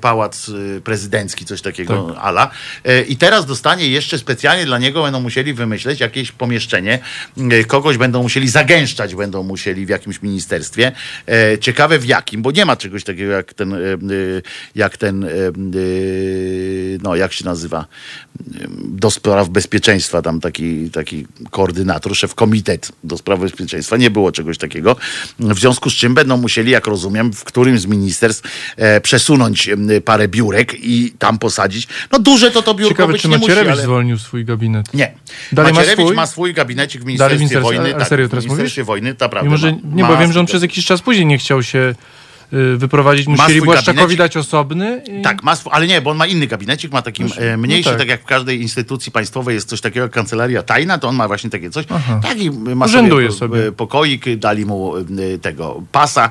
pałac 0.00 0.27
y, 0.48 0.80
prezydencki, 0.80 1.44
coś 1.44 1.62
takiego 1.62 2.02
tak. 2.02 2.24
ala. 2.24 2.50
E, 2.84 3.02
I 3.02 3.16
teraz 3.16 3.46
dostanie 3.46 3.88
jeszcze 3.88 4.18
specjalnie 4.18 4.66
dla 4.66 4.78
niego, 4.78 5.02
będą 5.02 5.20
musieli 5.20 5.54
wymyśleć 5.54 6.00
jakieś 6.00 6.32
pomieszczenie, 6.32 6.98
y, 7.38 7.64
kogoś 7.64 7.96
będą 7.96 8.22
musieli 8.22 8.48
zagęszczać, 8.48 9.14
będą 9.14 9.42
musieli 9.42 9.86
w 9.86 9.88
jakimś 9.88 10.22
ministerstwie. 10.22 10.92
E, 11.28 11.58
ciekawe 11.58 11.98
w 11.98 12.04
jakim, 12.04 12.42
bo 12.42 12.50
nie 12.50 12.64
ma 12.64 12.76
czegoś 12.76 13.04
takiego 13.04 13.32
jak 13.32 13.54
ten, 13.54 13.74
e, 13.74 13.78
jak 14.74 14.96
ten, 14.96 15.26
no 17.02 17.16
jak 17.16 17.32
się 17.32 17.44
nazywa, 17.44 17.86
do 18.84 19.10
spraw 19.10 19.48
bezpieczeństwa, 19.48 20.22
tam 20.22 20.40
taki, 20.40 20.90
taki 20.90 21.26
koordynator, 21.50 22.16
szef 22.16 22.34
komitet 22.34 22.92
do 23.04 23.18
spraw 23.18 23.40
bezpieczeństwa. 23.40 23.96
Nie 23.96 24.10
było 24.10 24.32
czegoś 24.32 24.58
takiego. 24.58 24.96
W 25.38 25.58
związku 25.58 25.90
z 25.90 25.94
czym 25.94 26.14
będą 26.14 26.36
musieli, 26.36 26.70
jak 26.70 26.86
rozumiem, 26.86 27.32
w 27.32 27.44
którymś 27.44 27.80
z 27.80 27.86
ministerstw 27.86 28.50
przesunąć 29.02 29.70
parę 30.04 30.28
biurek 30.28 30.74
i 30.80 31.12
tam 31.18 31.38
posadzić. 31.38 31.88
No 32.12 32.18
duże 32.18 32.50
to 32.50 32.62
to 32.62 32.74
biurko 32.74 32.94
Ciekawe, 32.94 33.12
być 33.12 33.22
czy 33.22 33.28
nie 33.28 33.38
Macierewicz 33.38 33.68
musi, 33.68 33.72
ale... 33.72 33.82
zwolnił 33.82 34.18
swój 34.18 34.44
gabinet. 34.44 34.94
Nie. 34.94 35.14
Dalej 35.52 35.72
Macierewicz 35.72 35.98
ma 35.98 36.04
swój? 36.04 36.16
ma 36.16 36.26
swój 36.26 36.54
gabinecik 36.54 37.02
w 37.02 37.04
Ministerstwie 37.04 37.60
Wojny. 37.60 37.94
A, 37.94 37.98
a 37.98 38.04
serio 38.04 38.28
teraz 38.28 38.44
w 38.44 38.46
Ministerstwie 38.46 38.80
mówisz? 38.80 38.86
Wojny, 38.86 39.14
naprawdę. 39.20 39.48
Mimo, 39.48 39.56
że, 39.56 39.72
nie, 39.72 40.04
bo 40.04 40.16
wiem, 40.16 40.32
że 40.32 40.40
on 40.40 40.46
przez 40.46 40.62
jakiś 40.62 40.86
czas 40.86 41.02
później 41.02 41.26
nie 41.26 41.38
chciał 41.38 41.62
się 41.62 41.94
wyprowadzić, 42.76 43.26
musieli 43.26 43.62
Błaszczakowi 43.62 44.16
dać 44.16 44.36
osobny. 44.36 45.02
I... 45.18 45.22
Tak, 45.22 45.42
ma 45.42 45.56
swój, 45.56 45.72
ale 45.74 45.86
nie, 45.86 46.00
bo 46.00 46.10
on 46.10 46.16
ma 46.16 46.26
inny 46.26 46.46
gabinecik, 46.46 46.92
ma 46.92 47.02
taki 47.02 47.22
e, 47.22 47.26
no 47.50 47.56
mniejszy, 47.56 47.90
no 47.90 47.90
tak. 47.90 47.98
tak. 47.98 48.08
jak 48.08 48.22
w 48.22 48.24
każdej 48.24 48.62
instytucji 48.62 49.12
państwowej 49.12 49.54
jest 49.54 49.68
coś 49.68 49.80
takiego 49.80 50.04
jak 50.04 50.12
kancelaria 50.12 50.62
tajna, 50.62 50.98
to 50.98 51.08
on 51.08 51.16
ma 51.16 51.28
właśnie 51.28 51.50
takie 51.50 51.70
coś. 51.70 51.84
Aha. 51.88 52.20
Taki 52.22 52.50
ma 52.50 52.86
Urzęduje 52.86 53.32
sobie, 53.32 53.56
sobie 53.56 53.72
pokoik, 53.72 54.36
dali 54.36 54.66
mu 54.66 54.92
tego 55.42 55.82
pasa, 55.92 56.30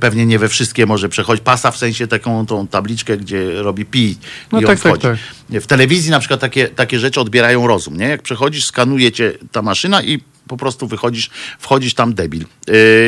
pewnie 0.00 0.26
nie 0.26 0.38
we 0.38 0.48
wszystkie 0.48 0.86
może 0.86 1.08
przechodzić, 1.08 1.44
pasa 1.44 1.70
w 1.70 1.76
sensie 1.76 2.06
taką 2.06 2.46
tą 2.46 2.66
tabliczkę, 2.66 3.16
gdzie 3.16 3.62
robi 3.62 3.84
pi 3.84 4.16
no 4.52 4.60
i 4.60 4.62
tak, 4.62 4.70
on 4.70 4.76
wchodzi. 4.76 5.02
Tak, 5.02 5.18
tak. 5.52 5.62
W 5.62 5.66
telewizji 5.66 6.10
na 6.10 6.18
przykład 6.18 6.40
takie, 6.40 6.68
takie 6.68 6.98
rzeczy 6.98 7.20
odbierają 7.20 7.66
rozum, 7.66 7.96
nie? 7.96 8.08
Jak 8.08 8.22
przechodzisz, 8.22 8.64
skanuje 8.64 9.12
cię 9.12 9.32
ta 9.52 9.62
maszyna 9.62 10.02
i 10.02 10.20
po 10.48 10.56
prostu 10.56 10.86
wychodzisz, 10.86 11.30
wchodzisz 11.58 11.94
tam 11.94 12.14
debil. 12.14 12.44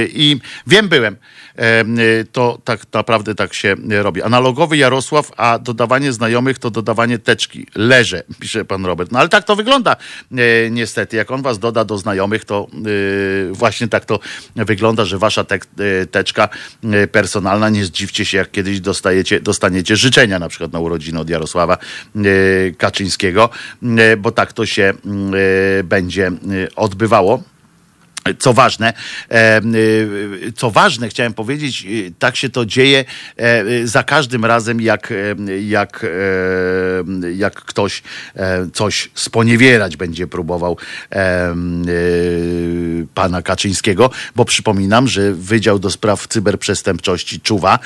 I 0.07 0.37
wiem, 0.67 0.89
byłem. 0.89 1.17
Y, 1.61 2.25
to 2.33 2.59
tak 2.65 2.81
naprawdę 2.93 3.35
tak 3.35 3.55
się 3.55 3.77
robi. 3.89 4.23
Analogowy 4.23 4.77
Jarosław, 4.77 5.33
a 5.37 5.59
dodawanie 5.59 6.13
znajomych 6.13 6.59
to 6.59 6.71
dodawanie 6.71 7.19
teczki. 7.19 7.67
Leże, 7.75 8.23
pisze 8.41 8.65
pan 8.65 8.87
Robert. 8.87 9.13
No 9.13 9.19
ale 9.19 9.29
tak 9.29 9.45
to 9.45 9.57
wygląda 9.57 9.97
e, 10.33 10.71
niestety. 10.71 11.17
Jak 11.17 11.31
on 11.31 11.43
was 11.43 11.59
doda 11.59 11.85
do 11.85 11.99
znajomych, 11.99 12.45
to 12.45 12.67
e, 13.51 13.53
właśnie 13.53 13.89
tak 13.89 14.05
to 14.05 14.19
wygląda, 14.57 15.05
że 15.05 15.19
wasza 15.19 15.45
te, 15.45 15.59
teczka 16.11 16.49
personalna, 17.13 17.69
nie 17.69 17.85
zdziwcie 17.85 18.25
się, 18.25 18.39
jak 18.39 18.51
kiedyś 18.51 18.81
dostajecie, 18.81 19.41
dostaniecie 19.41 19.97
życzenia 19.97 20.39
na 20.39 20.49
przykład 20.49 20.73
na 20.73 20.81
urodziny 20.81 21.21
od 21.21 21.31
Jarosława 21.31 21.79
Kaczyńskiego, 22.79 23.49
bo 24.19 24.33
tak 24.33 24.53
to 24.53 24.67
się 24.67 24.95
będzie 25.85 26.33
odbywało. 26.77 27.43
Co 28.39 28.53
ważne, 28.53 28.93
e, 29.31 29.61
y, 29.65 30.53
co 30.57 30.71
ważne, 30.71 31.09
chciałem 31.09 31.35
powiedzieć, 31.35 31.87
y, 31.87 32.13
tak 32.19 32.37
się 32.37 32.51
to 32.51 32.67
dzieje 32.67 33.05
e, 33.37 33.87
za 33.87 34.03
każdym 34.03 34.45
razem, 34.45 34.81
jak, 34.81 35.13
e, 35.13 35.61
jak, 35.63 36.07
jak 37.37 37.55
ktoś 37.55 38.03
coś 38.73 39.11
sponiewierać 39.15 39.97
będzie 39.97 40.27
próbował 40.27 40.77
pana 43.15 43.43
Kaczyńskiego, 43.43 44.11
bo 44.37 44.45
przypominam, 44.45 45.09
że 45.09 45.33
Wydział 45.33 45.79
do 45.79 45.91
Spraw 45.91 46.29
Cyberprzestępczości 46.29 47.41
czuwa 47.41 47.79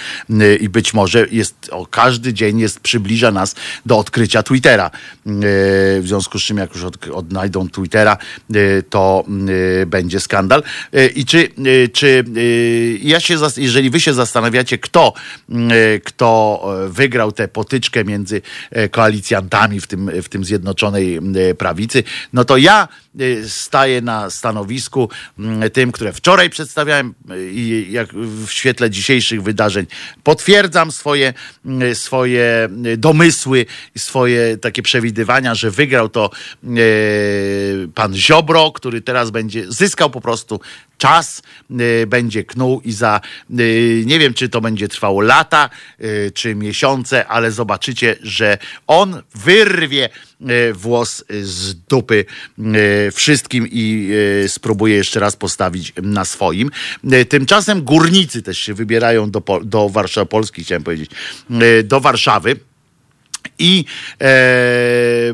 i 0.61 0.69
być 0.69 0.94
może 0.94 1.27
jest 1.31 1.55
o 1.70 1.86
każdy 1.86 2.35
dzień 2.35 2.59
jest 2.59 2.81
przybliża 2.81 3.31
nas 3.31 3.55
do 3.86 3.98
odkrycia 3.98 4.43
Twittera. 4.43 4.90
W 5.27 6.02
związku 6.05 6.39
z 6.39 6.43
czym, 6.43 6.56
jak 6.59 6.74
już 6.74 6.85
odnajdą 7.12 7.69
Twittera, 7.69 8.16
to 8.90 9.24
będzie 9.86 10.20
skandal. 10.25 10.63
E, 10.93 11.07
I 11.07 11.25
czy, 11.25 11.49
e, 11.85 11.89
czy 11.89 12.25
e, 12.37 12.41
ja 13.03 13.21
się, 13.21 13.37
jeżeli 13.57 13.91
wy 13.91 14.01
się 14.01 14.15
zastanawiacie, 14.15 14.79
kto, 14.79 15.13
kto 16.05 16.61
wygrał 16.89 17.33
tę 17.33 17.49
potyczkę 17.49 18.05
między 18.05 18.43
koalicjantami 18.91 19.81
w 19.81 19.87
tym, 19.87 20.11
w 20.23 20.29
tym 20.29 20.45
Zjednoczonej 20.45 21.21
Prawicy, 21.59 22.03
no 22.33 22.45
to 22.45 22.57
ja 22.57 22.89
staję 23.49 24.01
na 24.01 24.31
stanowisku 24.31 25.09
tym, 25.73 25.93
które 25.93 26.12
wczoraj 26.12 26.51
przedstawiałem 26.51 27.15
i 27.51 27.86
jak 27.91 28.15
w 28.15 28.51
świetle 28.51 28.91
dzisiejszych 28.91 29.43
wydarzeń 29.43 29.86
potwierdzam 30.23 30.93
swoje, 30.93 31.35
swoje 31.95 32.69
domysły, 32.97 33.66
swoje 33.99 34.57
takie 34.57 34.82
przewidywania, 34.82 35.55
że 35.55 35.70
wygrał 35.70 36.09
to 36.09 36.31
pan 37.95 38.15
Ziobro, 38.15 38.73
który 38.73 39.01
teraz 39.01 39.31
będzie 39.31 39.73
zyskał 39.73 40.11
po 40.11 40.20
prostu 40.20 40.61
czas 41.05 41.43
y, 41.81 42.07
będzie 42.07 42.45
knuł 42.45 42.81
i 42.85 42.93
za 42.93 43.21
y, 43.61 44.03
nie 44.07 44.19
wiem, 44.19 44.35
czy 44.35 44.49
to 44.49 44.61
będzie 44.61 44.89
trwało 44.89 45.21
lata, 45.21 45.71
y, 46.01 46.33
czy 46.35 46.55
miesiące, 46.55 47.27
ale 47.27 47.53
zobaczycie, 47.53 48.17
że 48.23 48.59
on 48.87 49.23
wyrwie 49.35 50.09
włos 50.75 51.25
z 51.43 51.75
dupy 51.75 52.25
wszystkim 53.13 53.69
i 53.71 54.11
spróbuje 54.49 54.97
jeszcze 54.97 55.21
raz 55.21 55.37
postawić 55.37 55.93
na 56.03 56.25
swoim. 56.25 56.71
Tymczasem 57.29 57.83
górnicy 57.83 58.43
też 58.43 58.59
się 58.59 58.75
wybierają 58.75 59.31
do, 59.31 59.43
do 59.65 59.89
Warszawy, 59.89 60.27
Polski 60.27 60.65
chciałem 60.65 60.83
powiedzieć, 60.83 61.11
do 61.85 62.01
Warszawy. 62.01 62.57
I 63.59 63.85
e, 64.21 64.27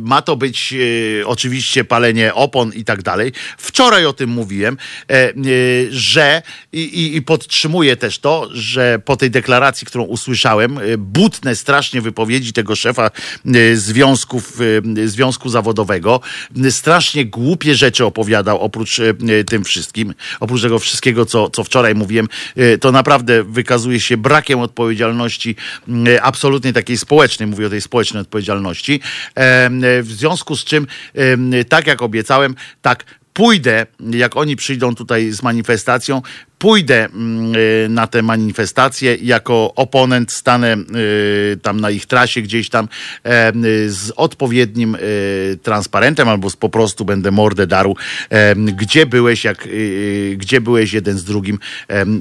ma 0.01 0.23
to 0.23 0.37
być 0.37 0.75
e, 1.23 1.27
oczywiście 1.27 1.85
palenie 1.85 2.35
opon 2.35 2.73
i 2.75 2.85
tak 2.85 3.03
dalej. 3.03 3.33
Wczoraj 3.59 4.07
o 4.07 4.13
tym 4.13 4.31
mówiłem, 4.31 4.77
e, 5.11 5.15
e 5.15 5.33
że 5.91 6.43
i, 6.73 7.17
i, 7.17 7.23
podtrzymuję 7.23 7.97
też 7.97 8.19
to, 8.19 8.49
że 8.53 8.99
po 9.05 9.17
tej 9.17 9.31
deklaracji, 9.31 9.87
którą 9.87 10.05
usłyszałem, 10.05 10.79
e, 10.79 10.99
butne 10.99 11.57
strasznie 11.57 12.01
wypowiedzi 12.01 12.53
tego 12.53 12.77
szefa 12.77 13.11
e, 13.47 13.77
związków, 13.77 14.59
związku 15.05 15.49
zawodowego, 15.49 16.21
strasznie 16.71 17.27
głupie 17.27 17.75
rzeczy 17.75 18.05
opowiadał 18.05 18.61
oprócz 18.61 19.01
tym 19.47 19.65
wszystkim, 19.65 20.15
oprócz 20.41 20.63
tego 20.63 20.79
wszystkiego, 20.79 21.27
co, 21.27 21.51
co 21.51 21.65
wczoraj 21.65 21.95
mówiłem, 21.95 22.29
to 22.81 22.93
naprawdę 22.93 23.45
wykazuje 23.45 24.01
się 24.01 24.17
brakiem 24.17 24.61
odpowiedzialności 24.61 25.57
absolutnie 26.23 26.73
takiej 26.73 26.99
społecznej, 26.99 27.47
mówię 27.47 27.67
o 27.67 27.71
tej 27.71 27.81
społecznej 27.81 28.10
społecznej 28.11 28.21
odpowiedzialności. 28.23 29.01
W 30.03 30.09
związku 30.09 30.57
z 30.57 30.65
czym, 30.65 30.87
tak 31.69 31.87
jak 31.87 32.03
obiecałem, 32.03 32.55
tak 32.83 33.05
pójdę, 33.33 33.87
jak 34.11 34.37
oni 34.37 34.57
przyjdą 34.57 34.95
tutaj 34.95 35.31
z 35.31 35.43
manifestacją, 35.43 36.23
pójdę 36.61 37.05
mm, 37.05 37.95
na 37.95 38.07
tę 38.07 38.23
manifestację 38.23 39.17
jako 39.23 39.73
oponent, 39.77 40.33
stanę 40.33 40.77
tam 41.63 41.81
na 41.81 41.91
ich 41.91 42.07
trasie 42.07 42.43
gdzieś 42.43 42.69
tam 42.69 42.89
z 43.87 44.13
odpowiednim 44.17 44.97
transparentem 45.63 46.29
albo 46.29 46.51
z, 46.51 46.57
po 46.57 46.69
prostu 46.69 47.05
będę 47.05 47.31
mordę 47.31 47.67
darł, 47.67 47.97
gdzie 48.57 49.07
byłeś, 49.07 49.45
jak, 49.45 49.69
gdzie 50.37 50.61
byłeś 50.61 50.93
jeden 50.93 51.19
z 51.19 51.25
drugim, 51.25 51.59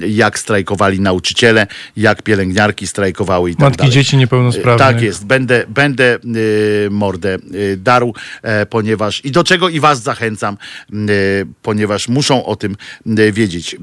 jak 0.08 0.38
strajkowali 0.38 1.00
nauczyciele, 1.00 1.66
jak 1.96 2.22
pielęgniarki 2.22 2.86
strajkowały 2.86 3.50
i 3.50 3.54
tak 3.54 3.60
Matki 3.60 3.78
dalej. 3.78 3.92
dzieci 3.92 4.16
niepełnosprawne. 4.16 4.78
Tak 4.78 5.02
jest, 5.02 5.26
będę, 5.26 5.64
będę 5.68 6.18
mordę 6.90 7.38
darł, 7.76 8.14
e, 8.42 8.66
ponieważ 8.66 9.24
i 9.24 9.30
do 9.30 9.44
czego 9.44 9.68
i 9.68 9.80
was 9.80 10.02
zachęcam, 10.02 10.56
ponieważ 11.62 12.08
muszą 12.08 12.44
o 12.44 12.56
tym 12.56 12.76
wiedzieć. 13.32 13.76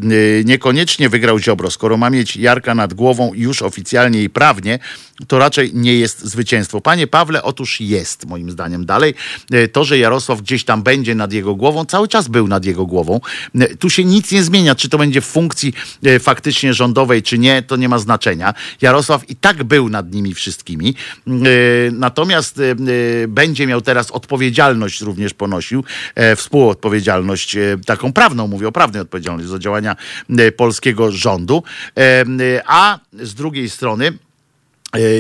Niekoniecznie 0.47 1.09
wygrał 1.09 1.39
Ziobro. 1.39 1.71
Skoro 1.71 1.97
ma 1.97 2.09
mieć 2.09 2.37
Jarka 2.37 2.75
nad 2.75 2.93
głową 2.93 3.31
już 3.33 3.61
oficjalnie 3.61 4.23
i 4.23 4.29
prawnie, 4.29 4.79
to 5.27 5.39
raczej 5.39 5.71
nie 5.73 5.95
jest 5.95 6.25
zwycięstwo. 6.25 6.81
Panie 6.81 7.07
Pawle, 7.07 7.43
otóż 7.43 7.81
jest, 7.81 8.25
moim 8.25 8.51
zdaniem, 8.51 8.85
dalej. 8.85 9.13
E, 9.51 9.67
to, 9.67 9.83
że 9.83 9.97
Jarosław 9.97 10.41
gdzieś 10.41 10.63
tam 10.63 10.83
będzie 10.83 11.15
nad 11.15 11.33
jego 11.33 11.55
głową, 11.55 11.85
cały 11.85 12.07
czas 12.07 12.27
był 12.27 12.47
nad 12.47 12.65
jego 12.65 12.85
głową. 12.85 13.19
E, 13.55 13.75
tu 13.75 13.89
się 13.89 14.03
nic 14.03 14.31
nie 14.31 14.43
zmienia, 14.43 14.75
czy 14.75 14.89
to 14.89 14.97
będzie 14.97 15.21
w 15.21 15.25
funkcji 15.25 15.73
e, 16.03 16.19
faktycznie 16.19 16.73
rządowej, 16.73 17.23
czy 17.23 17.37
nie, 17.37 17.61
to 17.61 17.75
nie 17.75 17.89
ma 17.89 17.99
znaczenia. 17.99 18.53
Jarosław 18.81 19.29
i 19.29 19.35
tak 19.35 19.63
był 19.63 19.89
nad 19.89 20.13
nimi 20.13 20.33
wszystkimi. 20.33 20.95
Natomiast 21.91 22.61
będzie 23.27 23.67
miał 23.67 23.81
teraz 23.81 24.11
odpowiedzialność 24.11 25.01
również 25.01 25.33
ponosił, 25.33 25.83
współodpowiedzialność, 26.35 27.57
taką 27.85 28.13
prawną, 28.13 28.47
mówię 28.47 28.67
o 28.67 28.71
prawnej 28.71 29.01
odpowiedzialności 29.01 29.51
za 29.51 29.59
działania 29.59 29.95
polskiego 30.57 31.11
rządu. 31.11 31.64
A 32.65 32.99
z 33.14 33.34
drugiej 33.34 33.69
strony, 33.69 34.18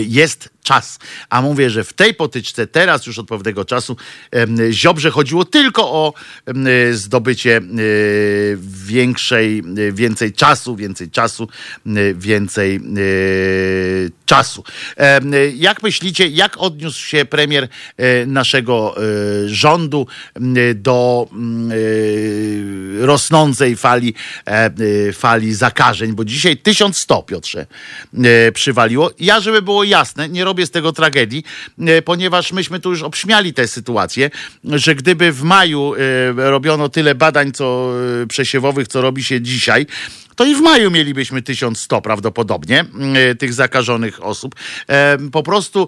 jest 0.07 0.49
czas. 0.67 0.99
A 1.29 1.41
mówię, 1.41 1.69
że 1.69 1.83
w 1.83 1.93
tej 1.93 2.13
potyczce 2.13 2.67
teraz 2.67 3.05
już 3.05 3.19
od 3.19 3.27
pewnego 3.27 3.65
czasu 3.65 3.97
Ziobrze 4.71 5.11
chodziło 5.11 5.45
tylko 5.45 5.91
o 5.91 6.13
zdobycie 6.91 7.61
większej, 8.85 9.63
więcej 9.93 10.33
czasu, 10.33 10.75
więcej 10.75 11.09
czasu, 11.09 11.47
więcej 12.15 12.81
czasu. 14.25 14.63
Jak 15.55 15.83
myślicie, 15.83 16.27
jak 16.27 16.57
odniósł 16.57 16.99
się 17.05 17.25
premier 17.25 17.67
e, 17.97 18.25
naszego 18.25 18.95
e, 18.97 19.49
rządu 19.49 20.07
do 20.75 21.27
e, 23.01 23.05
rosnącej 23.05 23.75
fali, 23.75 24.13
fali 25.13 25.53
zakażeń? 25.53 26.13
Bo 26.13 26.25
dzisiaj 26.25 26.57
1100, 26.57 27.23
Piotrze, 27.23 27.65
przywaliło. 28.53 29.11
Ja, 29.19 29.39
żeby 29.39 29.61
było 29.61 29.83
jasne, 29.83 30.29
nie 30.29 30.43
robię 30.43 30.56
z 30.65 30.71
tego 30.71 30.93
tragedii, 30.93 31.43
e, 31.79 32.01
ponieważ 32.01 32.51
myśmy 32.51 32.79
tu 32.79 32.89
już 32.89 33.03
obśmiali 33.03 33.53
tę 33.53 33.67
sytuację, 33.67 34.29
że 34.63 34.95
gdyby 34.95 35.31
w 35.31 35.43
maju 35.43 35.93
e, 35.95 35.97
robiono 36.49 36.89
tyle 36.89 37.15
badań 37.15 37.51
co 37.51 37.91
e, 38.23 38.27
przesiewowych, 38.27 38.87
co 38.87 39.01
robi 39.01 39.23
się 39.23 39.41
dzisiaj, 39.41 39.85
to 40.37 40.45
i 40.45 40.55
w 40.55 40.61
maju 40.61 40.91
mielibyśmy 40.91 41.41
1100 41.41 42.01
prawdopodobnie 42.01 42.79
mm, 42.79 43.37
tych 43.37 43.53
zakażonych 43.53 44.25
osób. 44.25 44.55
Po 45.31 45.43
prostu 45.43 45.87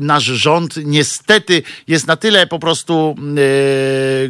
nasz 0.00 0.24
rząd 0.24 0.76
niestety 0.84 1.62
jest 1.88 2.06
na 2.06 2.16
tyle 2.16 2.46
po 2.46 2.58
prostu 2.58 3.14
mm, 3.18 3.36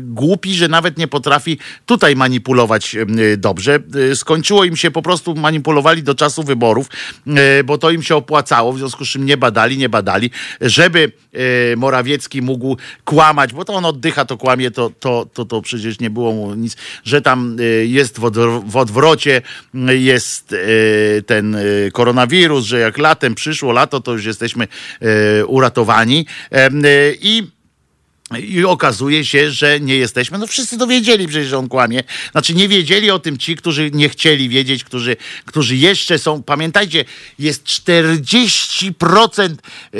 głupi, 0.00 0.54
że 0.54 0.68
nawet 0.68 0.98
nie 0.98 1.08
potrafi 1.08 1.58
tutaj 1.86 2.16
manipulować 2.16 2.96
dobrze. 3.36 3.78
E, 4.10 4.16
skończyło 4.16 4.64
im 4.64 4.76
się 4.76 4.90
po 4.90 5.02
prostu, 5.02 5.34
manipulowali 5.34 6.02
do 6.02 6.14
czasu 6.14 6.42
wyborów, 6.42 6.86
bo 7.64 7.78
to 7.78 7.90
im 7.90 8.02
się 8.02 8.16
opłacało, 8.16 8.72
w 8.72 8.78
związku 8.78 9.04
z 9.04 9.08
czym 9.08 9.26
nie 9.26 9.36
badali, 9.36 9.78
nie 9.78 9.88
badali, 9.88 10.30
żeby 10.60 11.12
e, 11.32 11.76
Morawiecki 11.76 12.42
mógł 12.42 12.76
kłamać, 13.04 13.52
bo 13.52 13.64
to 13.64 13.74
on 13.74 13.84
oddycha, 13.84 14.24
to 14.24 14.36
kłamie, 14.36 14.70
to, 14.70 14.90
to, 15.00 15.26
to, 15.34 15.44
to 15.44 15.62
przecież 15.62 16.00
nie 16.00 16.10
było 16.10 16.32
mu 16.32 16.54
nic, 16.54 16.76
że 17.04 17.22
tam 17.22 17.56
e, 17.60 17.62
jest 17.86 18.18
w 18.66 18.76
odwrocie 18.76 19.21
jest 19.88 20.52
e, 20.52 21.22
ten 21.22 21.54
e, 21.54 21.60
koronawirus, 21.92 22.64
że 22.64 22.78
jak 22.78 22.98
latem 22.98 23.34
przyszło 23.34 23.72
lato, 23.72 24.00
to 24.00 24.12
już 24.12 24.24
jesteśmy 24.24 24.68
e, 25.00 25.46
uratowani. 25.46 26.26
I 27.20 27.42
i 28.40 28.64
okazuje 28.64 29.24
się, 29.24 29.50
że 29.50 29.80
nie 29.80 29.96
jesteśmy. 29.96 30.38
No 30.38 30.46
wszyscy 30.46 30.78
to 30.78 30.86
wiedzieli 30.86 31.28
przecież, 31.28 31.48
że 31.48 31.58
on 31.58 31.68
kłamie. 31.68 32.02
Znaczy 32.32 32.54
nie 32.54 32.68
wiedzieli 32.68 33.10
o 33.10 33.18
tym 33.18 33.38
ci, 33.38 33.56
którzy 33.56 33.90
nie 33.90 34.08
chcieli 34.08 34.48
wiedzieć, 34.48 34.84
którzy, 34.84 35.16
którzy 35.44 35.76
jeszcze 35.76 36.18
są. 36.18 36.42
Pamiętajcie, 36.42 37.04
jest 37.38 37.64
40% 37.64 39.54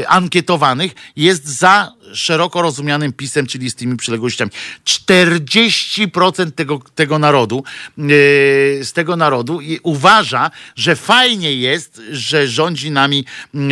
ankietowanych 0.06 0.92
jest 1.16 1.48
za 1.48 1.92
szeroko 2.14 2.62
rozumianym 2.62 3.12
pisem, 3.12 3.47
czyli 3.47 3.70
z 3.70 3.74
tymi 3.74 3.97
przyległościami. 3.97 4.51
40% 4.84 6.52
tego, 6.52 6.80
tego 6.94 7.18
narodu, 7.18 7.64
yy, 7.98 8.05
z 8.82 8.93
tego 8.93 9.16
narodu 9.16 9.60
uważa, 9.82 10.51
że 10.76 10.97
fajnie 10.97 11.55
jest, 11.55 12.02
że 12.10 12.48
rządzi 12.48 12.90
nami 12.90 13.24
yy, 13.55 13.62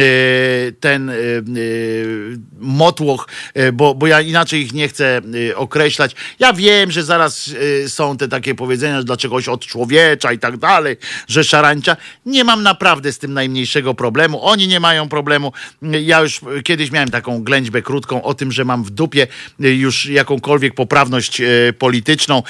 ten 0.81 1.12
yy, 1.55 2.39
motłoch, 2.59 3.29
bo, 3.73 3.95
bo 3.95 4.07
ja 4.07 4.21
inaczej 4.21 4.61
ich 4.61 4.73
nie 4.73 4.89
chcę 4.89 5.23
określać. 5.55 6.15
Ja 6.39 6.53
wiem, 6.53 6.91
że 6.91 7.05
zaraz 7.05 7.51
są 7.87 8.17
te 8.17 8.29
takie 8.29 8.55
powiedzenia, 8.55 8.99
że 8.99 9.05
dla 9.05 9.17
czegoś 9.17 9.49
od 9.49 9.67
człowiecza 9.67 10.33
i 10.33 10.39
tak 10.39 10.57
dalej, 10.57 10.97
że 11.29 11.45
szarańcza. 11.45 11.97
Nie 12.27 12.45
mam 12.45 12.62
naprawdę 12.62 13.12
z 13.12 13.19
tym 13.19 13.35
najmniejszego 13.35 13.95
problemu. 13.95 14.45
Oni 14.45 14.69
nie 14.69 14.81
mają 14.81 15.09
problemu. 15.09 15.53
Ja 15.83 16.21
już 16.21 16.41
kiedyś 16.65 16.91
miałem 16.91 17.11
taką 17.11 17.43
ględźbę 17.43 17.83
krótką 17.83 18.23
o 18.31 18.35
tym, 18.35 18.52
że 18.52 18.65
mam 18.65 18.85
w 18.85 18.90
dupie 18.90 19.27
y, 19.65 19.74
już 19.74 20.07
jakąkolwiek 20.07 20.74
poprawność 20.74 21.40
y, 21.40 21.74
polityczną, 21.78 22.43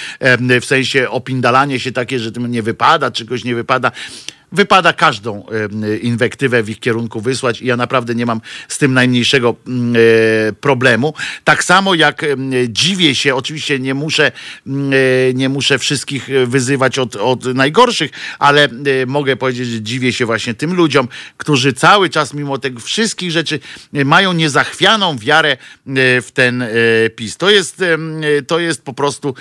w 0.61 0.65
sensie 0.65 1.11
opindalanie 1.11 1.81
się 1.81 1.93
takie, 1.93 2.19
że 2.19 2.32
tym 2.32 2.47
nie 2.47 2.62
wypada, 2.62 3.11
czegoś 3.11 3.44
nie 3.44 3.55
wypada 3.55 3.93
wypada 4.52 4.93
każdą 4.93 5.47
inwektywę 6.02 6.62
w 6.62 6.70
ich 6.70 6.81
kierunku 6.81 7.20
wysłać 7.20 7.62
i 7.62 7.66
ja 7.66 7.77
naprawdę 7.77 8.14
nie 8.14 8.27
mam 8.27 8.40
z 8.68 8.78
tym 8.78 8.94
najmniejszego 8.94 9.56
mm, 9.66 9.97
e, 9.97 10.52
problemu. 10.52 11.14
Tak 11.44 11.64
samo 11.64 11.94
jak 11.94 12.24
dziwię 12.68 13.14
się, 13.14 13.35
oczywiście 13.35 13.78
nie 13.78 13.94
muszę, 13.94 14.32
mm, 14.66 14.93
e, 14.93 15.35
nie 15.35 15.48
muszę 15.48 15.78
wszystkich 15.78 16.28
wyzywać 16.47 16.98
od, 16.98 17.16
od 17.16 17.44
najgorszych, 17.44 18.10
ale 18.39 18.64
e, 18.64 19.06
mogę 19.06 19.36
powiedzieć, 19.36 19.68
że 19.68 19.81
dziwię 19.81 20.12
się 20.12 20.27
właśnie 20.27 20.55
tym 20.55 20.74
ludziom, 20.74 21.09
którzy 21.36 21.72
cały 21.72 22.10
czas 22.10 22.35
mimo 22.35 22.59
tych 22.59 22.82
wszystkich 22.82 23.31
rzeczy 23.31 23.60
mają 23.93 24.32
niezachwianą 24.32 25.18
wiarę 25.18 25.56
w 26.22 26.28
ten 26.35 26.64
PiS. 27.16 27.36
To 27.36 27.51
jest, 27.51 27.85
to 28.47 28.59
jest 28.59 28.82
po 28.82 28.93
prostu 28.93 29.35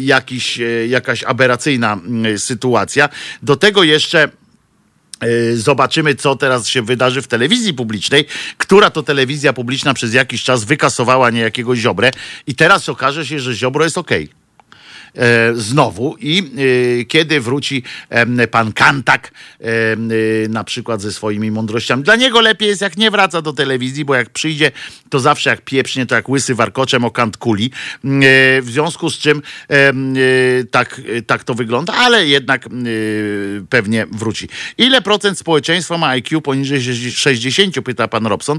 jakiś, 0.00 0.60
jakaś 0.88 1.24
aberracyjna 1.24 2.00
sytuacja. 2.36 3.08
Do 3.42 3.56
tego 3.56 3.82
jeszcze 3.82 4.28
zobaczymy, 5.54 6.14
co 6.14 6.36
teraz 6.36 6.68
się 6.68 6.82
wydarzy 6.82 7.22
w 7.22 7.26
telewizji 7.26 7.74
publicznej, 7.74 8.26
która 8.58 8.90
to 8.90 9.02
telewizja 9.02 9.52
publiczna 9.52 9.94
przez 9.94 10.14
jakiś 10.14 10.42
czas 10.42 10.64
wykasowała 10.64 11.30
niejakiego 11.30 11.76
Ziobrę 11.76 12.10
i 12.46 12.54
teraz 12.54 12.88
okaże 12.88 13.26
się, 13.26 13.40
że 13.40 13.54
Ziobro 13.54 13.84
jest 13.84 13.98
okej. 13.98 14.24
Okay. 14.24 14.43
E, 15.18 15.54
znowu 15.54 16.16
i 16.20 16.38
e, 17.00 17.04
kiedy 17.04 17.40
wróci 17.40 17.82
pan 18.50 18.72
Kantak 18.72 19.30
e, 19.60 19.66
na 20.48 20.64
przykład 20.64 21.00
ze 21.02 21.12
swoimi 21.12 21.50
mądrościami. 21.50 22.02
Dla 22.02 22.16
niego 22.16 22.40
lepiej 22.40 22.68
jest 22.68 22.80
jak 22.80 22.96
nie 22.96 23.10
wraca 23.10 23.42
do 23.42 23.52
telewizji, 23.52 24.04
bo 24.04 24.14
jak 24.14 24.30
przyjdzie, 24.30 24.72
to 25.10 25.20
zawsze 25.20 25.50
jak 25.50 25.60
pieprznie, 25.60 26.06
to 26.06 26.14
jak 26.14 26.28
łysy 26.28 26.54
warkoczem 26.54 27.04
o 27.04 27.10
kant 27.10 27.36
kuli. 27.36 27.70
W 28.62 28.66
związku 28.66 29.10
z 29.10 29.18
czym 29.18 29.42
tak, 30.70 31.00
tak 31.26 31.44
to 31.44 31.54
wygląda, 31.54 31.92
ale 31.92 32.26
jednak 32.26 32.68
pewnie 33.70 34.06
wróci. 34.12 34.48
Ile 34.78 35.02
procent 35.02 35.38
społeczeństwa 35.38 35.98
ma 35.98 36.08
IQ 36.08 36.40
poniżej 36.40 36.82
60, 37.12 37.80
pyta 37.84 38.08
pan 38.08 38.26
Robson. 38.26 38.58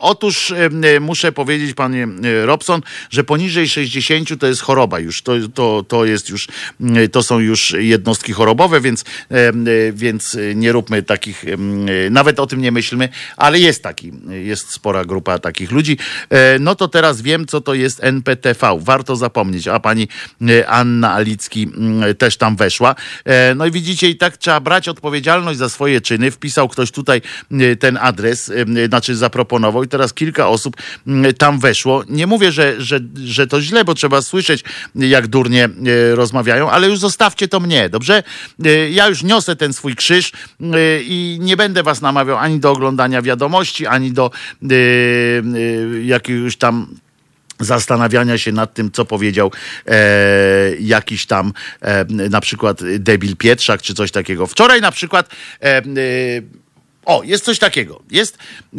Otóż 0.00 0.54
muszę 1.00 1.32
powiedzieć, 1.32 1.74
panie 1.74 2.08
Robson, 2.44 2.80
że 3.10 3.24
poniżej 3.24 3.68
60 3.68 4.40
to 4.40 4.46
jest 4.46 4.60
choroba 4.60 4.98
już. 4.98 5.22
To, 5.22 5.32
to 5.54 5.63
to, 5.64 5.84
to 5.88 6.04
jest 6.04 6.28
już, 6.28 6.48
mm, 6.80 7.08
to 7.08 7.22
są 7.22 7.38
już 7.38 7.74
jednostki 7.78 8.32
chorobowe, 8.32 8.80
więc, 8.80 9.04
więc 9.92 10.36
nie 10.54 10.72
róbmy 10.72 11.02
takich, 11.02 11.44
nawet 12.10 12.40
o 12.40 12.46
tym 12.46 12.60
nie 12.60 12.72
myślmy, 12.72 13.08
ale 13.36 13.58
jest 13.58 13.82
taki, 13.82 14.12
jest 14.28 14.70
spora 14.70 15.04
grupa 15.04 15.38
takich 15.38 15.72
ludzi. 15.72 15.98
E, 16.30 16.58
no 16.58 16.74
to 16.74 16.88
teraz 16.88 17.22
wiem, 17.22 17.46
co 17.46 17.60
to 17.60 17.74
jest 17.74 18.04
NPTV. 18.04 18.78
Warto 18.80 19.16
zapomnieć, 19.16 19.68
a 19.68 19.80
pani 19.80 20.08
e, 20.42 20.68
Anna 20.68 21.12
Alicki 21.12 21.62
mm, 21.62 22.14
też 22.14 22.36
tam 22.36 22.56
weszła. 22.56 22.94
E, 23.24 23.54
no 23.54 23.66
i 23.66 23.70
widzicie, 23.70 24.10
i 24.10 24.16
tak 24.16 24.36
trzeba 24.36 24.60
brać 24.60 24.88
odpowiedzialność 24.88 25.58
za 25.58 25.68
swoje 25.68 26.00
czyny. 26.00 26.30
Wpisał 26.30 26.68
ktoś 26.68 26.90
tutaj 26.90 27.22
ten 27.78 27.98
adres, 28.00 28.52
znaczy 28.88 29.16
zaproponował 29.16 29.84
i 29.84 29.88
teraz 29.88 30.14
kilka 30.14 30.48
osób 30.48 30.76
tam 31.38 31.58
weszło. 31.58 32.04
Nie 32.08 32.26
mówię, 32.26 32.52
że, 32.52 32.82
że, 32.82 33.00
że 33.24 33.46
to 33.46 33.60
źle, 33.60 33.84
bo 33.84 33.94
trzeba 33.94 34.22
słyszeć, 34.22 34.64
jak 34.94 35.26
durnie 35.26 35.53
telefonie 35.54 36.14
rozmawiają, 36.14 36.70
ale 36.70 36.86
już 36.86 36.98
zostawcie 36.98 37.48
to 37.48 37.60
mnie, 37.60 37.88
dobrze? 37.88 38.22
Ja 38.90 39.08
już 39.08 39.22
niosę 39.22 39.56
ten 39.56 39.72
swój 39.72 39.96
krzyż 39.96 40.32
i 41.00 41.38
nie 41.40 41.56
będę 41.56 41.82
was 41.82 42.00
namawiał 42.00 42.38
ani 42.38 42.60
do 42.60 42.70
oglądania 42.70 43.22
wiadomości, 43.22 43.86
ani 43.86 44.12
do 44.12 44.30
jakiegoś 46.02 46.56
tam 46.56 46.86
zastanawiania 47.60 48.38
się 48.38 48.52
nad 48.52 48.74
tym, 48.74 48.90
co 48.90 49.04
powiedział 49.04 49.52
e, 49.86 50.76
jakiś 50.80 51.26
tam 51.26 51.52
e, 51.80 52.04
na 52.08 52.40
przykład 52.40 52.80
debil 52.98 53.36
Pietrzak, 53.36 53.82
czy 53.82 53.94
coś 53.94 54.10
takiego. 54.10 54.46
Wczoraj 54.46 54.80
na 54.80 54.90
przykład 54.90 55.28
e, 55.62 55.66
e 55.66 55.82
o, 57.04 57.22
jest 57.22 57.44
coś 57.44 57.58
takiego. 57.58 58.02
Jest 58.10 58.38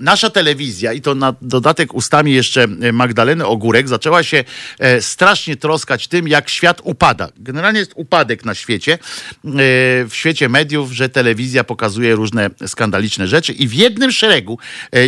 nasza 0.00 0.30
telewizja, 0.30 0.92
i 0.92 1.00
to 1.00 1.14
na 1.14 1.34
dodatek 1.42 1.94
ustami 1.94 2.32
jeszcze 2.32 2.66
e, 2.82 2.92
Magdaleny 2.92 3.46
Ogórek, 3.46 3.88
zaczęła 3.88 4.22
się 4.22 4.44
e, 4.78 5.02
strasznie 5.02 5.56
troskać 5.56 6.08
tym, 6.08 6.28
jak 6.28 6.48
świat 6.48 6.80
upada. 6.84 7.28
Generalnie 7.36 7.78
jest 7.78 7.92
upadek 7.94 8.44
na 8.44 8.54
świecie, 8.54 8.92
e, 8.92 8.98
w 9.44 10.10
świecie 10.12 10.48
mediów, 10.48 10.92
że 10.92 11.08
telewizja 11.08 11.64
pokazuje 11.64 12.14
różne 12.14 12.50
skandaliczne 12.66 13.28
rzeczy 13.28 13.52
i 13.52 13.68
w 13.68 13.74
jednym 13.74 14.12
szeregu, 14.12 14.58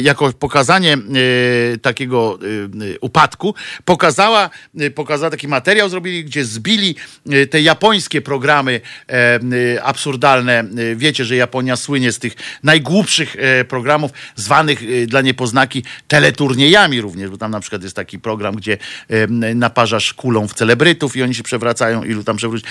jako 0.03 0.33
pokazanie 0.33 0.99
takiego 1.83 2.39
upadku, 3.01 3.55
pokazała, 3.85 4.51
pokazała 4.95 5.31
taki 5.31 5.49
materiał, 5.49 5.89
zrobili, 5.89 6.25
gdzie 6.25 6.45
zbili 6.45 6.95
te 7.51 7.61
japońskie 7.61 8.21
programy 8.21 8.81
absurdalne. 9.83 10.65
Wiecie, 10.97 11.25
że 11.25 11.37
Japonia 11.37 11.77
słynie 11.77 12.13
z 12.13 12.19
tych 12.19 12.33
najgłupszych 12.63 13.37
programów 13.69 14.11
zwanych 14.37 14.78
Y, 14.83 15.07
dla 15.07 15.21
niepoznaki 15.21 15.83
teleturniejami 16.09 17.01
również, 17.01 17.31
bo 17.31 17.39
tam 17.39 17.51
na 17.51 17.61
przykład 17.61 17.83
jest 17.83 17.97
taki 17.97 18.19
program, 18.19 18.57
gdzie 18.57 18.79
naparzasz 19.55 20.15
kulą 20.15 20.49
w 20.49 20.55
celebrytów 20.55 21.17
i 21.17 21.23
oni 21.23 21.35
się 21.35 21.43
przewracają, 21.43 22.05
ilu 22.05 22.25
tam 22.25 22.37
przewrócić, 22.37 22.69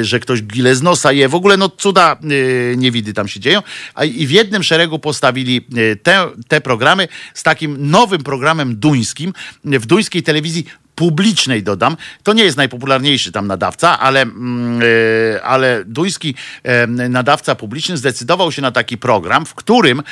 że 0.00 0.20
ktoś 0.20 0.42
gile 0.42 0.74
z 0.74 0.82
nosa 0.82 1.12
je. 1.12 1.28
W 1.28 1.34
ogóle 1.34 1.56
no 1.56 1.68
cuda 1.68 2.16
y, 2.30 2.74
niewidy 2.76 3.12
tam 3.12 3.28
się 3.28 3.40
dzieją. 3.40 3.62
I 4.04 4.26
w 4.26 4.30
jednym 4.30 4.62
szeregu 4.62 4.98
postawili 4.98 5.66
y, 5.76 5.96
te, 6.02 6.26
te 6.48 6.60
programy 6.60 7.08
z 7.34 7.42
takim 7.42 7.90
nowym 7.90 8.22
programem 8.22 8.76
duńskim 8.76 9.32
w 9.64 9.86
duńskiej 9.86 10.22
telewizji 10.22 10.66
publicznej 11.00 11.62
dodam. 11.62 11.96
To 12.22 12.32
nie 12.32 12.44
jest 12.44 12.56
najpopularniejszy 12.56 13.32
tam 13.32 13.46
nadawca, 13.46 13.98
ale, 13.98 14.22
mm, 14.22 14.80
e, 14.82 15.42
ale 15.42 15.84
duński 15.84 16.34
e, 16.62 16.86
nadawca 16.86 17.54
publiczny 17.54 17.96
zdecydował 17.96 18.52
się 18.52 18.62
na 18.62 18.72
taki 18.72 18.98
program, 18.98 19.46
w 19.46 19.54
którym, 19.54 20.00
e, 20.00 20.02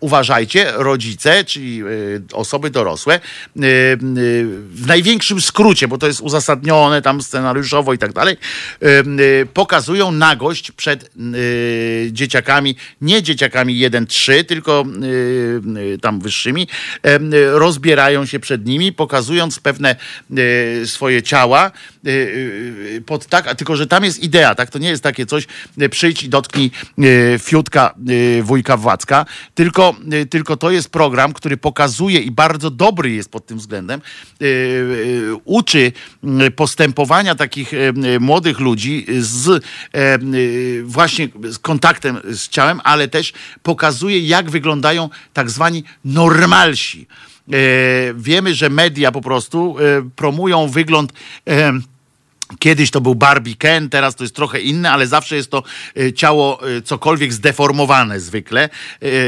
uważajcie, 0.00 0.72
rodzice, 0.74 1.44
czyli 1.44 1.82
osoby 2.32 2.70
dorosłe, 2.70 3.20
w 3.56 4.84
największym 4.86 5.40
skrócie, 5.40 5.88
bo 5.88 5.98
to 5.98 6.06
jest 6.06 6.20
uzasadnione 6.20 7.02
tam 7.02 7.22
scenariuszowo 7.22 7.94
i 7.94 7.98
tak 7.98 8.12
dalej, 8.12 8.36
pokazują 9.54 10.12
nagość 10.12 10.72
przed 10.72 11.10
dzieciakami, 12.10 12.76
nie 13.00 13.22
dzieciakami 13.22 13.74
1-3, 13.78 14.44
tylko 14.44 14.84
tam 16.00 16.20
wyższymi, 16.20 16.68
rozbierają 17.52 18.26
się 18.26 18.40
przed 18.40 18.66
nimi, 18.66 18.92
pokazując 18.92 19.60
pewne 19.60 19.96
E, 20.30 20.33
swoje 20.84 21.22
ciała 21.22 21.70
e, 22.06 22.10
e, 22.96 23.00
pod 23.00 23.26
tak, 23.26 23.48
a 23.48 23.54
tylko, 23.54 23.76
że 23.76 23.86
tam 23.86 24.04
jest 24.04 24.22
idea, 24.22 24.54
tak? 24.54 24.70
To 24.70 24.78
nie 24.78 24.88
jest 24.88 25.02
takie 25.02 25.26
coś, 25.26 25.46
przyjdź 25.90 26.22
i 26.22 26.28
dotknij 26.28 26.70
fiutka 27.38 27.94
wujka 28.42 28.76
Władka, 28.76 29.26
tylko, 29.54 29.96
tylko 30.30 30.56
to 30.56 30.70
jest 30.70 30.90
program, 30.90 31.32
który 31.32 31.56
pokazuje 31.56 32.20
i 32.20 32.30
bardzo 32.30 32.70
dobry 32.70 33.10
jest 33.10 33.30
pod 33.30 33.46
tym 33.46 33.58
względem, 33.58 34.00
uczy 35.44 35.92
postępowania 36.56 37.34
takich 37.34 37.72
młodych 38.20 38.60
ludzi 38.60 39.06
z 39.18 39.64
właśnie 40.84 41.28
z 41.50 41.58
kontaktem 41.58 42.20
z 42.24 42.48
ciałem, 42.48 42.80
ale 42.84 43.08
też 43.08 43.32
pokazuje, 43.62 44.20
jak 44.20 44.50
wyglądają 44.50 45.08
tak 45.32 45.50
zwani 45.50 45.84
normalsi. 46.04 47.06
E, 47.52 48.14
wiemy, 48.14 48.54
że 48.54 48.70
media 48.70 49.12
po 49.12 49.20
prostu 49.20 49.76
e, 49.78 50.10
promują 50.16 50.68
wygląd 50.68 51.12
e, 51.48 51.72
Kiedyś 52.58 52.90
to 52.90 53.00
był 53.00 53.14
Barbie 53.14 53.56
Ken, 53.56 53.90
teraz 53.90 54.14
to 54.14 54.24
jest 54.24 54.36
trochę 54.36 54.60
inne, 54.60 54.90
ale 54.90 55.06
zawsze 55.06 55.36
jest 55.36 55.50
to 55.50 55.62
ciało 56.14 56.60
cokolwiek 56.84 57.32
zdeformowane 57.32 58.20
zwykle. 58.20 58.68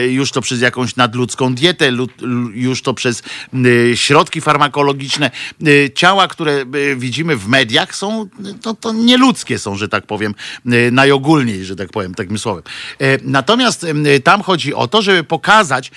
Już 0.08 0.32
to 0.32 0.40
przez 0.40 0.60
jakąś 0.60 0.96
nadludzką 0.96 1.54
dietę, 1.54 1.92
już 2.54 2.82
to 2.82 2.94
przez 2.94 3.22
środki 3.94 4.40
farmakologiczne. 4.40 5.30
Ciała, 5.94 6.28
które 6.28 6.64
widzimy 6.96 7.36
w 7.36 7.48
mediach 7.48 7.96
są, 7.96 8.28
to, 8.62 8.74
to 8.74 8.92
nieludzkie 8.92 9.58
są, 9.58 9.76
że 9.76 9.88
tak 9.88 10.06
powiem, 10.06 10.34
najogólniej, 10.92 11.64
że 11.64 11.76
tak 11.76 11.90
powiem, 11.90 12.14
takim 12.14 12.38
słowem. 12.38 12.62
Natomiast 13.22 13.86
tam 14.24 14.42
chodzi 14.42 14.74
o 14.74 14.88
to, 14.88 15.02
żeby 15.02 15.24
pokazać, 15.24 15.90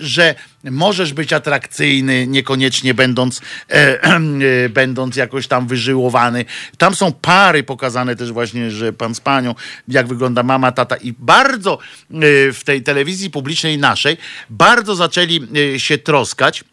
że 0.00 0.34
możesz 0.70 1.12
być 1.12 1.32
atrakcyjny, 1.32 2.26
niekoniecznie 2.26 2.94
będąc, 2.94 3.40
e, 3.70 4.02
e, 4.04 4.68
będąc 4.68 5.16
jakoś 5.16 5.46
tam 5.46 5.66
wyżyłowany. 5.66 6.44
Tam 6.78 6.94
są 6.94 7.12
pary 7.12 7.62
pokazane 7.62 8.16
też 8.16 8.32
właśnie, 8.32 8.70
że 8.70 8.92
pan 8.92 9.14
z 9.14 9.20
panią, 9.20 9.54
jak 9.88 10.06
wygląda 10.06 10.42
mama, 10.42 10.72
tata 10.72 10.96
i 10.96 11.14
bardzo 11.18 11.78
e, 11.78 12.18
w 12.52 12.60
tej 12.64 12.82
telewizji 12.82 13.30
publicznej 13.30 13.78
naszej, 13.78 14.16
bardzo 14.50 14.94
zaczęli 14.94 15.40
e, 15.74 15.80
się 15.80 15.98
troskać 15.98 16.64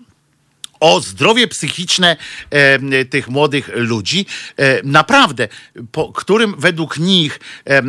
o 0.84 1.02
zdrowie 1.02 1.48
psychiczne 1.48 2.18
e, 2.50 3.06
tych 3.06 3.28
młodych 3.28 3.70
ludzi. 3.76 4.26
E, 4.58 4.84
naprawdę, 4.84 5.48
po, 5.92 6.14
którym 6.14 6.56
według 6.58 6.98
nich 6.98 7.40
e, 7.66 7.84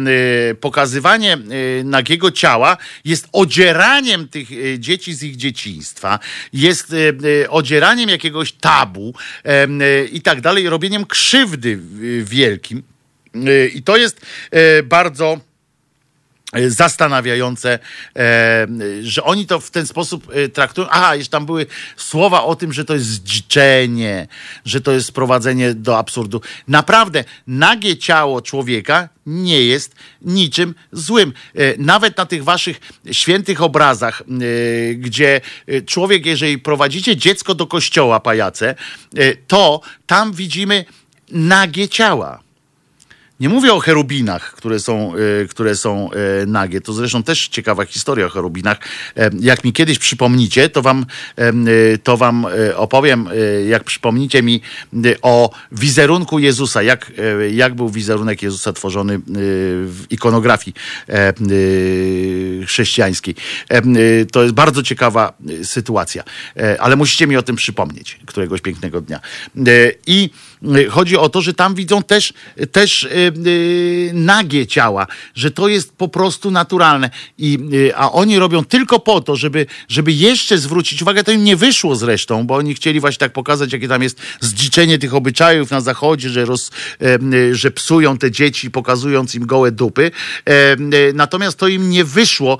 pokazywanie 0.54 1.32
e, 1.32 1.38
nagiego 1.84 2.30
ciała 2.30 2.76
jest 3.04 3.28
odzieraniem 3.32 4.28
tych 4.28 4.48
e, 4.52 4.78
dzieci 4.78 5.14
z 5.14 5.22
ich 5.22 5.36
dzieciństwa, 5.36 6.18
jest 6.52 6.92
e, 7.42 7.50
odzieraniem 7.50 8.08
jakiegoś 8.08 8.52
tabu 8.52 9.14
i 10.12 10.22
tak 10.22 10.40
dalej, 10.40 10.68
robieniem 10.68 11.06
krzywdy 11.06 11.78
wielkim. 12.22 12.82
I 13.74 13.82
to 13.82 13.96
jest 13.96 14.20
bardzo 14.84 15.40
zastanawiające, 16.66 17.78
e, 18.16 18.66
że 19.02 19.24
oni 19.24 19.46
to 19.46 19.60
w 19.60 19.70
ten 19.70 19.86
sposób 19.86 20.28
e, 20.32 20.48
traktują. 20.48 20.88
Aha, 20.90 21.16
jeszcze 21.16 21.30
tam 21.30 21.46
były 21.46 21.66
słowa 21.96 22.44
o 22.44 22.56
tym, 22.56 22.72
że 22.72 22.84
to 22.84 22.94
jest 22.94 23.06
zdziczenie, 23.06 24.28
że 24.64 24.80
to 24.80 24.92
jest 24.92 25.06
sprowadzenie 25.06 25.74
do 25.74 25.98
absurdu. 25.98 26.40
Naprawdę, 26.68 27.24
nagie 27.46 27.96
ciało 27.96 28.42
człowieka 28.42 29.08
nie 29.26 29.62
jest 29.62 29.94
niczym 30.22 30.74
złym. 30.92 31.32
E, 31.54 31.74
nawet 31.78 32.16
na 32.16 32.26
tych 32.26 32.44
waszych 32.44 32.80
świętych 33.12 33.62
obrazach, 33.62 34.22
gdzie 34.94 35.40
człowiek, 35.86 36.26
jeżeli 36.26 36.58
prowadzicie 36.58 37.16
dziecko 37.16 37.54
do 37.54 37.66
kościoła, 37.66 38.20
pajace, 38.20 38.74
to 39.46 39.80
tam 40.06 40.32
widzimy 40.32 40.84
nagie 41.30 41.88
ciała. 41.88 42.43
Nie 43.44 43.50
mówię 43.50 43.72
o 43.72 43.80
cherubinach, 43.80 44.52
które 44.52 44.80
są, 44.80 45.12
e, 45.14 45.46
które 45.48 45.76
są 45.76 46.10
e, 46.10 46.46
nagie. 46.46 46.80
To 46.80 46.92
zresztą 46.92 47.22
też 47.22 47.48
ciekawa 47.48 47.84
historia 47.84 48.26
o 48.26 48.28
cherubinach. 48.28 48.78
E, 49.16 49.30
jak 49.40 49.64
mi 49.64 49.72
kiedyś 49.72 49.98
przypomnicie, 49.98 50.68
to 50.68 50.82
wam, 50.82 51.06
to 52.02 52.16
wam 52.16 52.46
opowiem, 52.76 53.28
jak 53.68 53.84
przypomnicie 53.84 54.42
mi 54.42 54.60
o 55.22 55.50
wizerunku 55.72 56.38
Jezusa, 56.38 56.82
jak, 56.82 57.12
jak 57.52 57.74
był 57.74 57.88
wizerunek 57.88 58.42
Jezusa 58.42 58.72
tworzony 58.72 59.20
w 59.86 60.04
ikonografii 60.10 60.74
chrześcijańskiej. 62.66 63.34
To 64.32 64.42
jest 64.42 64.54
bardzo 64.54 64.82
ciekawa 64.82 65.32
sytuacja, 65.62 66.24
ale 66.78 66.96
musicie 66.96 67.26
mi 67.26 67.36
o 67.36 67.42
tym 67.42 67.56
przypomnieć 67.56 68.18
któregoś 68.26 68.60
pięknego 68.60 69.00
dnia. 69.00 69.20
I 70.06 70.30
chodzi 70.90 71.16
o 71.16 71.28
to, 71.28 71.40
że 71.40 71.54
tam 71.54 71.74
widzą 71.74 72.02
też, 72.02 72.32
też 72.72 73.08
Y, 73.46 74.10
nagie 74.14 74.66
ciała, 74.66 75.06
że 75.34 75.50
to 75.50 75.68
jest 75.68 75.92
po 75.96 76.08
prostu 76.08 76.50
naturalne. 76.50 77.10
I, 77.38 77.58
y, 77.74 77.96
a 77.96 78.12
oni 78.12 78.38
robią 78.38 78.64
tylko 78.64 78.98
po 78.98 79.20
to, 79.20 79.36
żeby, 79.36 79.66
żeby 79.88 80.12
jeszcze 80.12 80.58
zwrócić 80.58 81.02
uwagę, 81.02 81.24
to 81.24 81.32
im 81.32 81.44
nie 81.44 81.56
wyszło 81.56 81.96
zresztą, 81.96 82.46
bo 82.46 82.54
oni 82.54 82.74
chcieli 82.74 83.00
właśnie 83.00 83.18
tak 83.18 83.32
pokazać, 83.32 83.72
jakie 83.72 83.88
tam 83.88 84.02
jest 84.02 84.18
zdziczenie 84.40 84.98
tych 84.98 85.14
obyczajów 85.14 85.70
na 85.70 85.80
zachodzie, 85.80 86.28
że, 86.28 86.44
roz, 86.44 86.70
y, 87.32 87.54
że 87.54 87.70
psują 87.70 88.18
te 88.18 88.30
dzieci, 88.30 88.70
pokazując 88.70 89.34
im 89.34 89.46
gołe 89.46 89.72
dupy. 89.72 90.10
Natomiast 91.14 91.58
to 91.58 91.68
im 91.68 91.90
nie 91.90 92.04
wyszło 92.04 92.58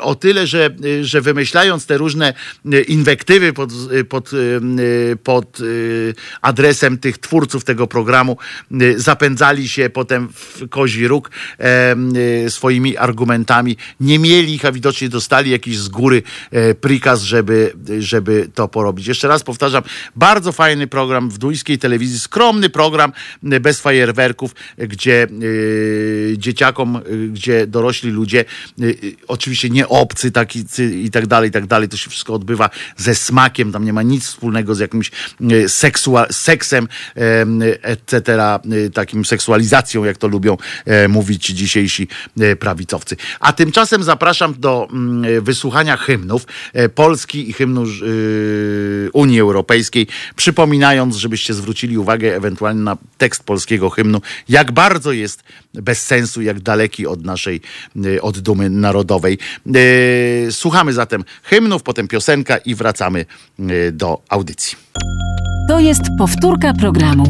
o 0.00 0.14
tyle, 0.14 0.46
że, 0.46 0.70
że 1.02 1.20
wymyślając 1.20 1.86
te 1.86 1.98
różne 1.98 2.34
inwektywy 2.88 3.52
pod, 3.52 3.70
pod, 4.08 4.30
pod 5.24 5.58
adresem 6.42 6.98
tych 6.98 7.18
twórców 7.18 7.37
tego 7.46 7.86
programu, 7.86 8.36
zapędzali 8.96 9.68
się 9.68 9.90
potem 9.90 10.28
w 10.34 10.68
kozi 10.68 11.08
róg 11.08 11.30
e, 11.58 12.50
swoimi 12.50 12.96
argumentami. 12.96 13.76
Nie 14.00 14.18
mieli 14.18 14.54
ich, 14.54 14.64
a 14.64 14.72
widocznie 14.72 15.08
dostali 15.08 15.50
jakiś 15.50 15.78
z 15.78 15.88
góry 15.88 16.22
e, 16.50 16.74
prikaz, 16.74 17.22
żeby, 17.22 17.72
żeby 17.98 18.48
to 18.54 18.68
porobić. 18.68 19.06
Jeszcze 19.06 19.28
raz 19.28 19.42
powtarzam, 19.42 19.82
bardzo 20.16 20.52
fajny 20.52 20.86
program 20.86 21.30
w 21.30 21.38
duńskiej 21.38 21.78
telewizji, 21.78 22.18
skromny 22.18 22.70
program, 22.70 23.12
bez 23.42 23.80
fajerwerków, 23.80 24.54
gdzie 24.78 25.26
dzieciakom, 26.36 27.00
gdzie 27.32 27.66
dorośli 27.66 28.10
ludzie, 28.10 28.44
oczywiście 29.28 29.70
nie 29.70 29.88
obcy 29.88 30.30
taki 30.30 30.64
i 31.04 31.10
tak 31.10 31.26
dalej, 31.26 31.48
i 31.48 31.52
tak 31.52 31.66
dalej, 31.66 31.88
to 31.88 31.96
się 31.96 32.10
wszystko 32.10 32.34
odbywa 32.34 32.70
ze 32.96 33.14
smakiem, 33.14 33.72
tam 33.72 33.84
nie 33.84 33.92
ma 33.92 34.02
nic 34.02 34.24
wspólnego 34.24 34.74
z 34.74 34.78
jakimś 34.78 35.10
seksua- 35.66 36.32
seksem, 36.32 36.88
etc., 37.82 38.22
takim 38.94 39.24
seksualizacją, 39.24 40.04
jak 40.04 40.18
to 40.18 40.28
lubią 40.28 40.56
e, 40.84 41.08
mówić 41.08 41.46
dzisiejsi 41.46 42.08
e, 42.40 42.56
prawicowcy. 42.56 43.16
A 43.40 43.52
tymczasem 43.52 44.02
zapraszam 44.02 44.54
do 44.58 44.88
mm, 44.92 45.44
wysłuchania 45.44 45.96
hymnów 45.96 46.46
e, 46.72 46.88
Polski 46.88 47.50
i 47.50 47.52
hymnu 47.52 47.84
Unii 49.12 49.40
Europejskiej, 49.40 50.06
przypominając, 50.36 51.16
żebyście 51.16 51.54
zwrócili 51.54 51.98
uwagę 51.98 52.36
ewentualnie 52.36 52.82
na 52.82 52.96
tekst 53.18 53.44
polskiego 53.44 53.90
hymnu, 53.90 54.20
jak 54.48 54.72
bardzo 54.72 55.12
jest 55.12 55.42
bez 55.74 56.06
sensu, 56.06 56.42
jak 56.42 56.60
daleki 56.60 57.06
od 57.06 57.24
naszej, 57.24 57.60
od 58.22 58.38
dumy 58.38 58.70
narodowej. 58.70 59.38
Słuchamy 60.50 60.92
zatem 60.92 61.24
hymnów, 61.42 61.82
potem 61.82 62.08
piosenka 62.08 62.56
i 62.56 62.74
wracamy 62.74 63.26
do 63.92 64.22
audycji. 64.28 64.76
To 65.68 65.80
jest 65.80 66.02
powtórka 66.18 66.72
programu. 66.74 67.24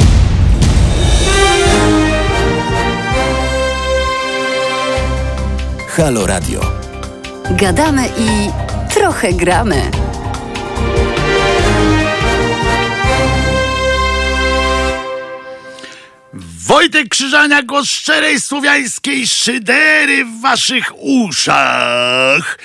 Halo 5.89 6.27
Radio. 6.27 6.60
Gadamy 7.51 8.09
i 8.19 8.51
trochę 8.94 9.32
gramy. 9.32 9.90
Wojtek 16.66 17.09
Krzyżania, 17.09 17.62
głos 17.62 17.89
szczerej 17.89 18.40
słowiańskiej 18.40 19.27
szydery 19.27 20.24
w 20.24 20.40
waszych 20.40 20.93
uszach. 20.98 22.59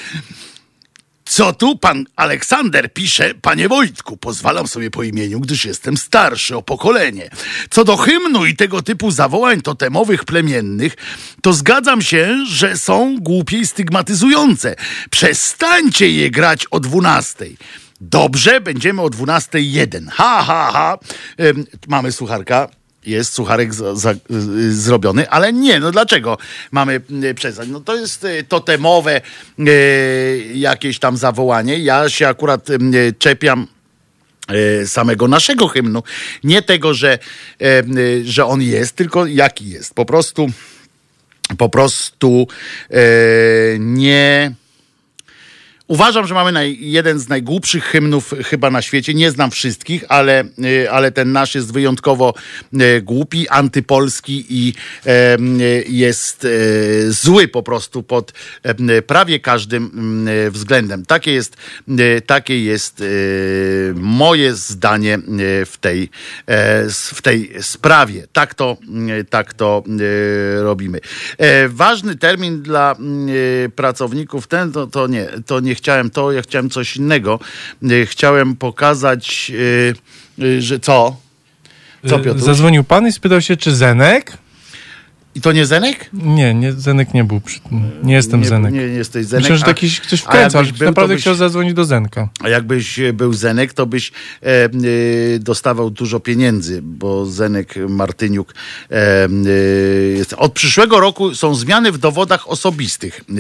Co 1.26 1.54
tu 1.54 1.78
pan 1.78 2.06
Aleksander 2.16 2.94
pisze, 2.94 3.34
panie 3.42 3.70
Wojtku, 3.70 4.18
pozwalam 4.18 4.68
sobie 4.68 4.92
po 4.92 5.04
imieniu, 5.04 5.40
gdyż 5.40 5.66
jestem 5.66 5.98
starszy 5.98 6.58
o 6.58 6.62
pokolenie. 6.62 7.30
Co 7.70 7.84
do 7.84 7.98
hymnu 7.98 8.46
i 8.46 8.56
tego 8.56 8.82
typu 8.82 9.12
zawołań 9.12 9.62
totemowych 9.62 10.26
plemiennych, 10.26 10.96
to 11.42 11.54
zgadzam 11.54 12.02
się, 12.02 12.46
że 12.48 12.78
są 12.78 13.18
głupie 13.20 13.58
i 13.58 13.68
stygmatyzujące. 13.68 14.76
Przestańcie 15.10 16.10
je 16.10 16.32
grać 16.32 16.66
o 16.72 16.80
dwunastej. 16.80 17.58
Dobrze, 18.02 18.62
będziemy 18.62 19.02
o 19.02 19.10
dwunastej 19.10 19.72
jeden. 19.72 20.08
Ha, 20.08 20.44
ha, 20.48 20.70
ha. 20.74 20.98
Ym, 21.40 21.66
mamy 21.88 22.12
słucharka 22.12 22.70
jest 23.06 23.34
sucharek 23.34 23.74
za, 23.74 23.96
za, 23.96 24.12
y, 24.12 24.74
zrobiony, 24.74 25.30
ale 25.30 25.54
nie, 25.54 25.80
no 25.80 25.92
dlaczego 25.92 26.38
mamy 26.72 27.02
y, 27.24 27.34
przestać? 27.34 27.70
No 27.70 27.80
to 27.80 27.96
jest 27.96 28.24
y, 28.24 28.44
totemowe 28.44 29.22
jakieś 30.54 31.00
tam 31.00 31.18
zawołanie. 31.18 31.80
Ja 31.80 32.10
się 32.10 32.28
akurat 32.28 32.68
czepiam 33.20 33.68
samego 34.86 35.28
naszego 35.28 35.68
hymnu. 35.68 36.04
Nie 36.44 36.62
tego, 36.62 36.94
że, 36.94 37.20
że 38.24 38.46
on 38.46 38.62
jest, 38.62 38.96
tylko 38.96 39.26
jaki 39.26 39.70
jest. 39.70 39.94
Po 39.94 40.06
prostu 40.06 40.48
po 41.58 41.70
prostu 41.70 42.48
nie 43.80 44.52
Uważam, 45.88 46.28
że 46.28 46.34
mamy 46.34 46.52
naj, 46.52 46.78
jeden 46.80 47.20
z 47.20 47.30
najgłupszych 47.30 47.84
hymnów 47.84 48.34
chyba 48.46 48.72
na 48.72 48.82
świecie. 48.82 49.14
Nie 49.14 49.32
znam 49.32 49.52
wszystkich, 49.52 50.04
ale, 50.10 50.44
y, 50.66 50.92
ale 50.92 51.12
ten 51.12 51.32
nasz 51.32 51.56
jest 51.56 51.74
wyjątkowo 51.74 52.34
y, 52.74 53.02
głupi, 53.02 53.50
antypolski 53.50 54.46
i 54.50 54.74
jest 55.88 56.46
y, 56.46 57.12
zły 57.12 57.48
po 57.48 57.64
prostu 57.64 58.04
pod 58.04 58.34
prawie 59.08 59.40
każdym 59.40 60.28
względem. 60.52 61.06
Takie 61.06 61.32
jest, 61.32 61.58
takie 62.26 62.64
jest 62.64 63.04
moje 63.96 64.56
zdanie 64.56 65.20
w 65.66 65.78
tej, 65.82 66.10
e, 66.46 66.90
w 66.90 67.22
tej 67.22 67.52
sprawie. 67.62 68.28
Tak 68.34 68.54
to, 68.54 68.78
tak 69.30 69.54
to 69.54 69.84
robimy. 70.60 71.00
E, 71.38 71.70
ważny 71.70 72.16
termin 72.16 72.62
dla 72.62 72.96
pracowników 73.76 74.48
ten 74.48 74.72
to, 74.72 74.88
to 74.88 75.08
nie, 75.08 75.28
to 75.46 75.60
nie 75.60 75.76
chciałem 75.84 76.10
to, 76.10 76.32
ja 76.32 76.42
chciałem 76.42 76.70
coś 76.70 76.98
innego. 76.98 77.40
Y, 77.92 78.06
chciałem 78.06 78.56
pokazać, 78.56 79.52
y, 79.56 79.94
y, 80.44 80.62
że 80.62 80.80
co? 80.80 81.16
Co, 82.10 82.20
Piotr? 82.20 82.40
Zadzwonił 82.40 82.84
pan 82.84 83.08
i 83.08 83.12
spytał 83.12 83.42
się, 83.42 83.58
czy 83.58 83.76
Zenek? 83.76 84.38
I 85.36 85.42
to 85.42 85.52
nie 85.52 85.66
Zenek? 85.66 86.10
Nie, 86.14 86.54
nie 86.54 86.74
Zenek 86.74 87.14
nie 87.14 87.24
był. 87.24 87.42
Przy. 87.42 87.60
Nie 88.04 88.14
jestem 88.14 88.42
nie, 88.42 88.48
Zenek. 88.48 88.74
Nie, 88.74 88.80
nie 88.80 88.94
jesteś 88.94 89.26
Zenek. 89.26 89.44
Myślę, 89.44 89.58
że 89.58 89.66
jakiś 89.68 90.00
ktoś 90.00 90.22
wkręca, 90.22 90.60
ale 90.60 90.72
był, 90.72 90.88
naprawdę 90.88 91.14
byś, 91.14 91.22
chciał 91.22 91.36
zadzwonić 91.36 91.74
do 91.74 91.86
Zenka. 91.86 92.30
A 92.40 92.50
jakbyś 92.50 93.00
był 93.14 93.34
Zenek, 93.34 93.74
to 93.74 93.86
byś 93.86 94.12
e, 94.12 94.46
e, 94.46 94.70
dostawał 95.40 95.90
dużo 95.90 96.20
pieniędzy, 96.20 96.82
bo 96.82 97.26
Zenek 97.26 97.76
Martyniuk 97.90 98.54
e, 98.92 98.96
e 98.96 99.30
jest. 100.18 100.34
Od 100.34 100.54
przyszłego 100.54 101.00
roku 101.00 101.36
są 101.36 101.56
zmiany 101.56 101.92
w 101.92 101.98
dowodach 101.98 102.50
osobistych. 102.50 103.22
E, 103.30 103.34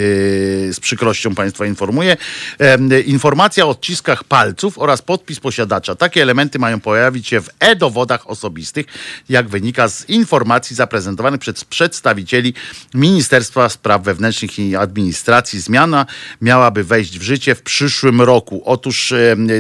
z 0.74 0.80
przykrością 0.80 1.36
Państwa 1.36 1.66
informuję. 1.66 2.18
E, 2.60 3.02
informacja 3.02 3.66
o 3.66 3.70
odciskach 3.70 4.24
palców 4.24 4.80
oraz 4.80 5.02
podpis 5.02 5.40
posiadacza. 5.40 5.96
Takie 5.96 6.22
elementy 6.22 6.60
mają 6.60 6.80
pojawić 6.80 7.28
się 7.28 7.42
w 7.42 7.50
e-dowodach 7.60 8.30
osobistych, 8.30 8.86
jak 9.30 9.50
wynika 9.50 9.90
z 9.90 10.10
informacji 10.10 10.76
zaprezentowanych 10.76 11.40
przez 11.40 11.56
przedstawicieli 11.84 12.54
Ministerstwa 12.94 13.70
Spraw 13.70 14.04
Wewnętrznych 14.04 14.60
i 14.60 14.76
Administracji. 14.76 15.60
Zmiana 15.60 16.06
miałaby 16.42 16.84
wejść 16.84 17.20
w 17.20 17.22
życie 17.22 17.56
w 17.56 17.62
przyszłym 17.62 18.22
roku. 18.22 18.62
Otóż 18.66 19.14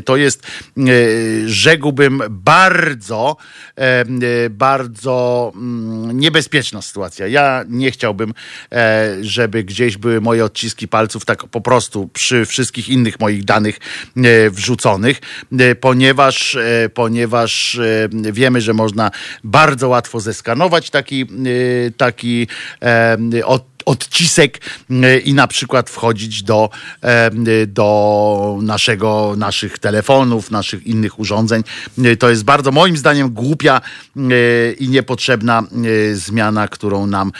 to 0.06 0.18
jest, 0.18 0.48
e, 0.78 0.82
rzekłbym, 1.46 2.22
bardzo, 2.30 3.38
e, 3.76 4.50
bardzo 4.50 5.52
mm, 5.56 6.20
niebezpieczna 6.20 6.82
sytuacja. 6.82 7.28
Ja 7.28 7.66
nie 7.70 7.92
chciałbym, 7.92 8.34
e, 8.72 9.18
żeby 9.22 9.64
gdzieś 9.64 9.98
były 9.98 10.22
moje 10.22 10.46
odciski 10.46 10.88
palców 10.88 11.26
tak 11.26 11.44
po 11.48 11.62
prostu 11.62 12.08
przy 12.08 12.46
wszystkich 12.46 12.90
innych 12.90 13.20
moich 13.20 13.46
danych 13.46 13.80
wrzuconych, 14.52 15.22
ponieważ, 15.82 16.58
ponieważ 16.94 17.80
wiemy, 18.12 18.62
że 18.62 18.74
można 18.74 19.12
bardzo 19.44 19.90
łatwo 19.90 20.20
zeskanować 20.20 20.90
taki, 20.90 21.26
taki 21.98 22.13
od 23.46 23.74
odcisek 23.86 24.60
i 25.26 25.34
na 25.34 25.48
przykład 25.48 25.90
wchodzić 25.90 26.44
do, 26.44 26.70
do 27.68 28.58
naszego, 28.62 29.34
naszych 29.38 29.80
telefonów, 29.80 30.52
naszych 30.52 30.88
innych 30.88 31.20
urządzeń. 31.20 31.64
To 32.20 32.30
jest 32.30 32.44
bardzo 32.44 32.72
moim 32.72 32.98
zdaniem 32.98 33.30
głupia 33.30 33.82
i 34.80 34.90
niepotrzebna 34.90 35.64
zmiana, 36.14 36.68
którą 36.68 37.08
nam 37.08 37.32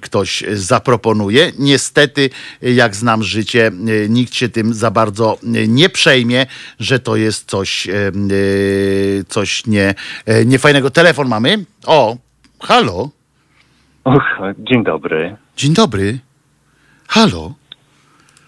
ktoś 0.00 0.44
zaproponuje. 0.52 1.52
Niestety, 1.58 2.30
jak 2.62 2.96
znam 2.96 3.22
życie, 3.22 3.72
nikt 4.08 4.34
się 4.34 4.48
tym 4.48 4.74
za 4.74 4.90
bardzo 4.90 5.38
nie 5.68 5.88
przejmie, 5.88 6.46
że 6.80 6.98
to 6.98 7.16
jest 7.16 7.50
coś, 7.50 7.88
coś 9.28 9.66
nie, 9.66 9.94
niefajnego. 10.44 10.90
Telefon 10.90 11.28
mamy. 11.28 11.64
O, 11.86 12.16
halo. 12.60 13.10
Och, 14.04 14.24
dzień 14.58 14.84
dobry. 14.84 15.36
Dzień 15.56 15.74
dobry. 15.74 16.18
Halo. 17.08 17.52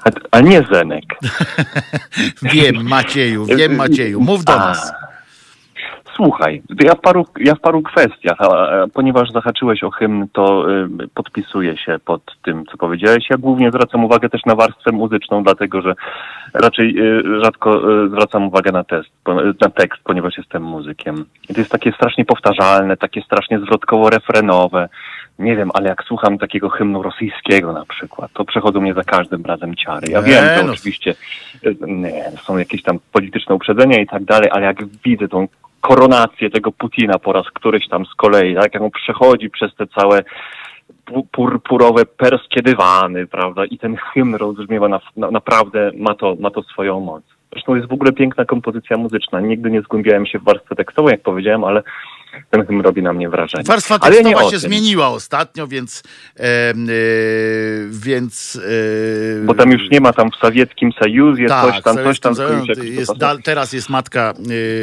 A, 0.04 0.10
a 0.30 0.40
nie 0.40 0.64
Zenek. 0.72 1.04
wiem, 2.42 2.88
Macieju, 2.88 3.46
wiem, 3.46 3.76
Macieju. 3.76 4.20
Mów 4.20 4.44
do 4.44 4.52
a. 4.52 4.58
nas. 4.58 4.92
Słuchaj, 6.16 6.62
ja 6.84 6.94
w 6.94 7.00
paru, 7.00 7.26
ja 7.40 7.54
w 7.54 7.60
paru 7.60 7.82
kwestiach, 7.82 8.40
a, 8.40 8.46
a, 8.46 8.86
ponieważ 8.94 9.30
zahaczyłeś 9.30 9.84
o 9.84 9.90
hymn, 9.90 10.28
to 10.32 10.72
y, 10.72 11.08
podpisuję 11.14 11.76
się 11.76 11.98
pod 12.04 12.22
tym, 12.44 12.64
co 12.70 12.76
powiedziałeś. 12.76 13.24
Ja 13.30 13.36
głównie 13.36 13.70
zwracam 13.70 14.04
uwagę 14.04 14.28
też 14.28 14.40
na 14.46 14.54
warstwę 14.54 14.92
muzyczną, 14.92 15.42
dlatego 15.42 15.82
że 15.82 15.94
raczej 16.54 16.98
y, 16.98 17.44
rzadko 17.44 17.92
y, 18.04 18.08
zwracam 18.08 18.46
uwagę 18.46 18.72
na, 18.72 18.84
test, 18.84 19.08
na 19.60 19.70
tekst, 19.70 20.00
ponieważ 20.04 20.38
jestem 20.38 20.62
muzykiem. 20.62 21.24
I 21.48 21.54
to 21.54 21.60
jest 21.60 21.72
takie 21.72 21.92
strasznie 21.92 22.24
powtarzalne, 22.24 22.96
takie 22.96 23.22
strasznie 23.22 23.60
zwrotkowo-refrenowe 23.60 24.88
nie 25.42 25.56
wiem, 25.56 25.70
ale 25.74 25.88
jak 25.88 26.04
słucham 26.04 26.38
takiego 26.38 26.68
hymnu 26.68 27.02
rosyjskiego 27.02 27.72
na 27.72 27.84
przykład, 27.84 28.30
to 28.32 28.44
przechodzą 28.44 28.80
mnie 28.80 28.94
za 28.94 29.04
każdym 29.04 29.44
razem 29.44 29.76
ciary. 29.76 30.08
Ja 30.10 30.22
wiem, 30.22 30.44
że 30.44 30.62
no. 30.64 30.72
oczywiście 30.72 31.14
nie, 31.86 32.32
są 32.42 32.58
jakieś 32.58 32.82
tam 32.82 32.98
polityczne 33.12 33.54
uprzedzenia 33.54 34.00
i 34.00 34.06
tak 34.06 34.24
dalej, 34.24 34.48
ale 34.52 34.66
jak 34.66 34.76
widzę 35.04 35.28
tą 35.28 35.48
koronację 35.80 36.50
tego 36.50 36.72
Putina 36.72 37.18
po 37.18 37.32
raz 37.32 37.46
któryś 37.54 37.88
tam 37.88 38.06
z 38.06 38.14
kolei, 38.14 38.54
tak? 38.54 38.74
Jak 38.74 38.82
on 38.82 38.90
przechodzi 38.90 39.50
przez 39.50 39.74
te 39.74 39.86
całe 39.86 40.22
purpurowe 41.32 42.06
perskie 42.06 42.62
dywany, 42.62 43.26
prawda? 43.26 43.64
I 43.64 43.78
ten 43.78 43.96
hymn 43.96 44.34
rozbrzmiewa 44.34 44.88
na, 44.88 45.00
na, 45.16 45.30
naprawdę, 45.30 45.90
ma 45.96 46.14
to, 46.14 46.36
ma 46.40 46.50
to 46.50 46.62
swoją 46.62 47.00
moc. 47.00 47.22
Zresztą 47.52 47.74
jest 47.74 47.88
w 47.88 47.92
ogóle 47.92 48.12
piękna 48.12 48.44
kompozycja 48.44 48.96
muzyczna. 48.96 49.40
Nigdy 49.40 49.70
nie 49.70 49.82
zgłębiałem 49.82 50.26
się 50.26 50.38
w 50.38 50.44
warstwę 50.44 50.74
tekstową, 50.74 51.08
jak 51.08 51.22
powiedziałem, 51.22 51.64
ale 51.64 51.82
ten 52.50 52.66
hymn 52.66 52.80
robi 52.80 53.02
na 53.02 53.12
mnie 53.12 53.28
wrażenie. 53.28 53.64
Warstwa 53.64 53.98
ale 54.00 54.16
tekstowa 54.16 54.40
nie 54.40 54.46
o 54.46 54.50
się 54.50 54.58
zmieniła 54.58 55.08
ostatnio, 55.08 55.66
więc 55.66 56.02
e, 56.36 56.42
e, 56.42 56.74
więc 57.90 58.60
e, 59.42 59.44
Bo 59.44 59.54
tam 59.54 59.70
już 59.72 59.90
nie 59.90 60.00
ma 60.00 60.12
tam 60.12 60.30
w 60.30 60.36
sowieckim 60.36 60.92
Sojuzie, 60.92 61.46
coś 61.48 61.82
tam, 61.82 61.96
coś 61.96 62.20
tam. 62.20 62.34
Jest, 62.82 63.12
teraz 63.44 63.72
jest 63.72 63.88
matka, 63.88 64.34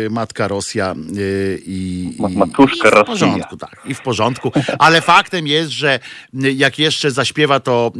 e, 0.07 0.09
matka 0.09 0.47
Rosja 0.47 0.91
e, 0.91 0.95
i, 1.65 2.15
Ma- 2.19 2.29
i, 2.29 2.37
matuszka 2.37 2.87
i 2.87 2.91
w 2.91 2.93
Rosja. 2.93 3.05
porządku, 3.05 3.57
tak, 3.57 3.81
i 3.85 3.93
w 3.93 4.01
porządku. 4.01 4.51
Ale 4.79 5.01
faktem 5.01 5.47
jest, 5.47 5.71
że 5.71 5.99
jak 6.33 6.79
jeszcze 6.79 7.11
zaśpiewa 7.11 7.59
to 7.59 7.91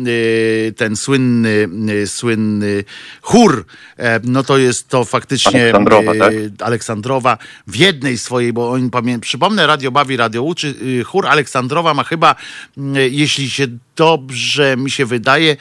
e, 0.68 0.72
ten 0.72 0.96
słynny, 0.96 1.68
słynny 2.06 2.84
chór, 3.22 3.66
no 4.24 4.44
to 4.44 4.58
jest 4.58 4.90
to 4.90 5.06
faktycznie 5.06 5.62
Aleksandrowa, 5.62 6.16
tak? 6.16 6.34
Aleksandrowa 6.60 7.38
w 7.68 7.76
jednej 7.76 8.18
swojej, 8.18 8.54
bo 8.54 8.70
oni 8.72 8.90
pamię... 8.90 9.20
przypomnę, 9.40 9.68
Radio 9.68 9.92
Bawi, 9.92 10.18
Radio 10.18 10.44
Uczy, 10.44 10.76
y, 10.82 11.04
chór 11.04 11.28
Aleksandrowa 11.28 11.94
ma 11.94 12.04
chyba, 12.04 12.36
mm, 12.78 12.96
jeśli 13.12 13.50
się 13.50 13.68
dobrze 13.96 14.78
mi 14.78 14.92
się 14.92 15.06
wydaje, 15.06 15.52
y, 15.52 15.58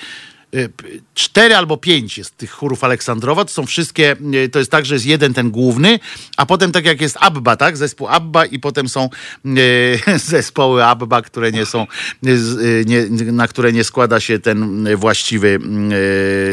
cztery 1.15 1.57
albo 1.57 1.77
pięć 1.77 2.19
jest 2.19 2.37
tych 2.37 2.51
chórów 2.51 2.85
Aleksandrowa, 2.85 3.45
to 3.45 3.51
są 3.51 3.67
wszystkie, 3.67 4.17
y, 4.35 4.49
to 4.49 4.59
jest 4.59 4.71
tak, 4.71 4.87
że 4.87 4.95
jest 4.95 5.07
jeden 5.07 5.35
ten 5.35 5.51
główny, 5.51 5.99
a 6.37 6.47
potem 6.47 6.73
tak 6.73 6.85
jak 6.85 7.01
jest 7.01 7.17
Abba, 7.21 7.57
tak, 7.57 7.77
zespół 7.77 8.09
Abba 8.09 8.47
i 8.47 8.59
potem 8.59 8.89
są 8.89 9.09
y, 9.47 10.19
zespoły 10.19 10.85
Abba, 10.85 11.23
które 11.23 11.53
nie 11.53 11.67
są, 11.67 11.87
y, 12.27 12.31
y, 12.31 12.85
nie, 12.87 13.07
na 13.33 13.49
które 13.49 13.73
nie 13.73 13.85
składa 13.85 14.21
się 14.21 14.39
ten 14.39 14.87
y, 14.87 14.97
właściwy 14.97 15.59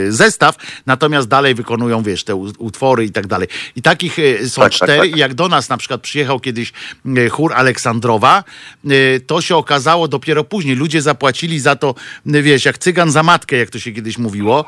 y, 0.07 0.11
zestaw, 0.11 0.55
natomiast 0.85 1.27
dalej 1.27 1.55
wykonują, 1.55 2.03
wiesz, 2.03 2.23
te 2.23 2.35
utwory 2.35 3.05
i 3.05 3.11
tak 3.11 3.27
dalej. 3.27 3.47
I 3.75 3.81
takich 3.81 4.19
y, 4.19 4.49
są 4.49 4.61
Tak, 4.61 4.71
tak, 4.71 4.81
cztery 4.81 5.09
tak. 5.09 5.17
i 5.17 5.19
jak 5.19 5.33
do 5.33 5.47
nas 5.47 5.69
na 5.69 5.77
przykład 5.77 6.01
przyjechał 6.01 6.39
kiedyś 6.39 6.73
y, 7.05 7.29
chór 7.29 7.53
Aleksandrowa, 7.53 8.43
y, 8.91 9.21
to 9.27 9.41
się 9.41 9.55
okazało 9.55 10.07
dopiero 10.07 10.43
później. 10.43 10.75
Ludzie 10.75 11.01
zapłacili 11.01 11.59
za 11.59 11.75
to, 11.75 11.95
y, 12.35 12.41
wiesz, 12.41 12.65
jak 12.65 12.77
cygan 12.77 13.11
za 13.11 13.23
matkę, 13.23 13.57
jak 13.57 13.69
to 13.69 13.79
się 13.79 13.84
kiedyś 13.93 14.17
mówiło, 14.17 14.65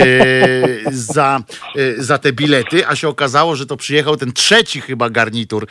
y, 0.00 0.84
za, 0.92 1.42
y, 1.76 2.04
za 2.04 2.18
te 2.18 2.32
bilety, 2.32 2.86
a 2.86 2.96
się 2.96 3.08
okazało, 3.08 3.56
że 3.56 3.66
to 3.66 3.76
przyjechał 3.76 4.16
ten 4.16 4.32
trzeci 4.32 4.80
chyba 4.80 5.10
garnitur 5.10 5.66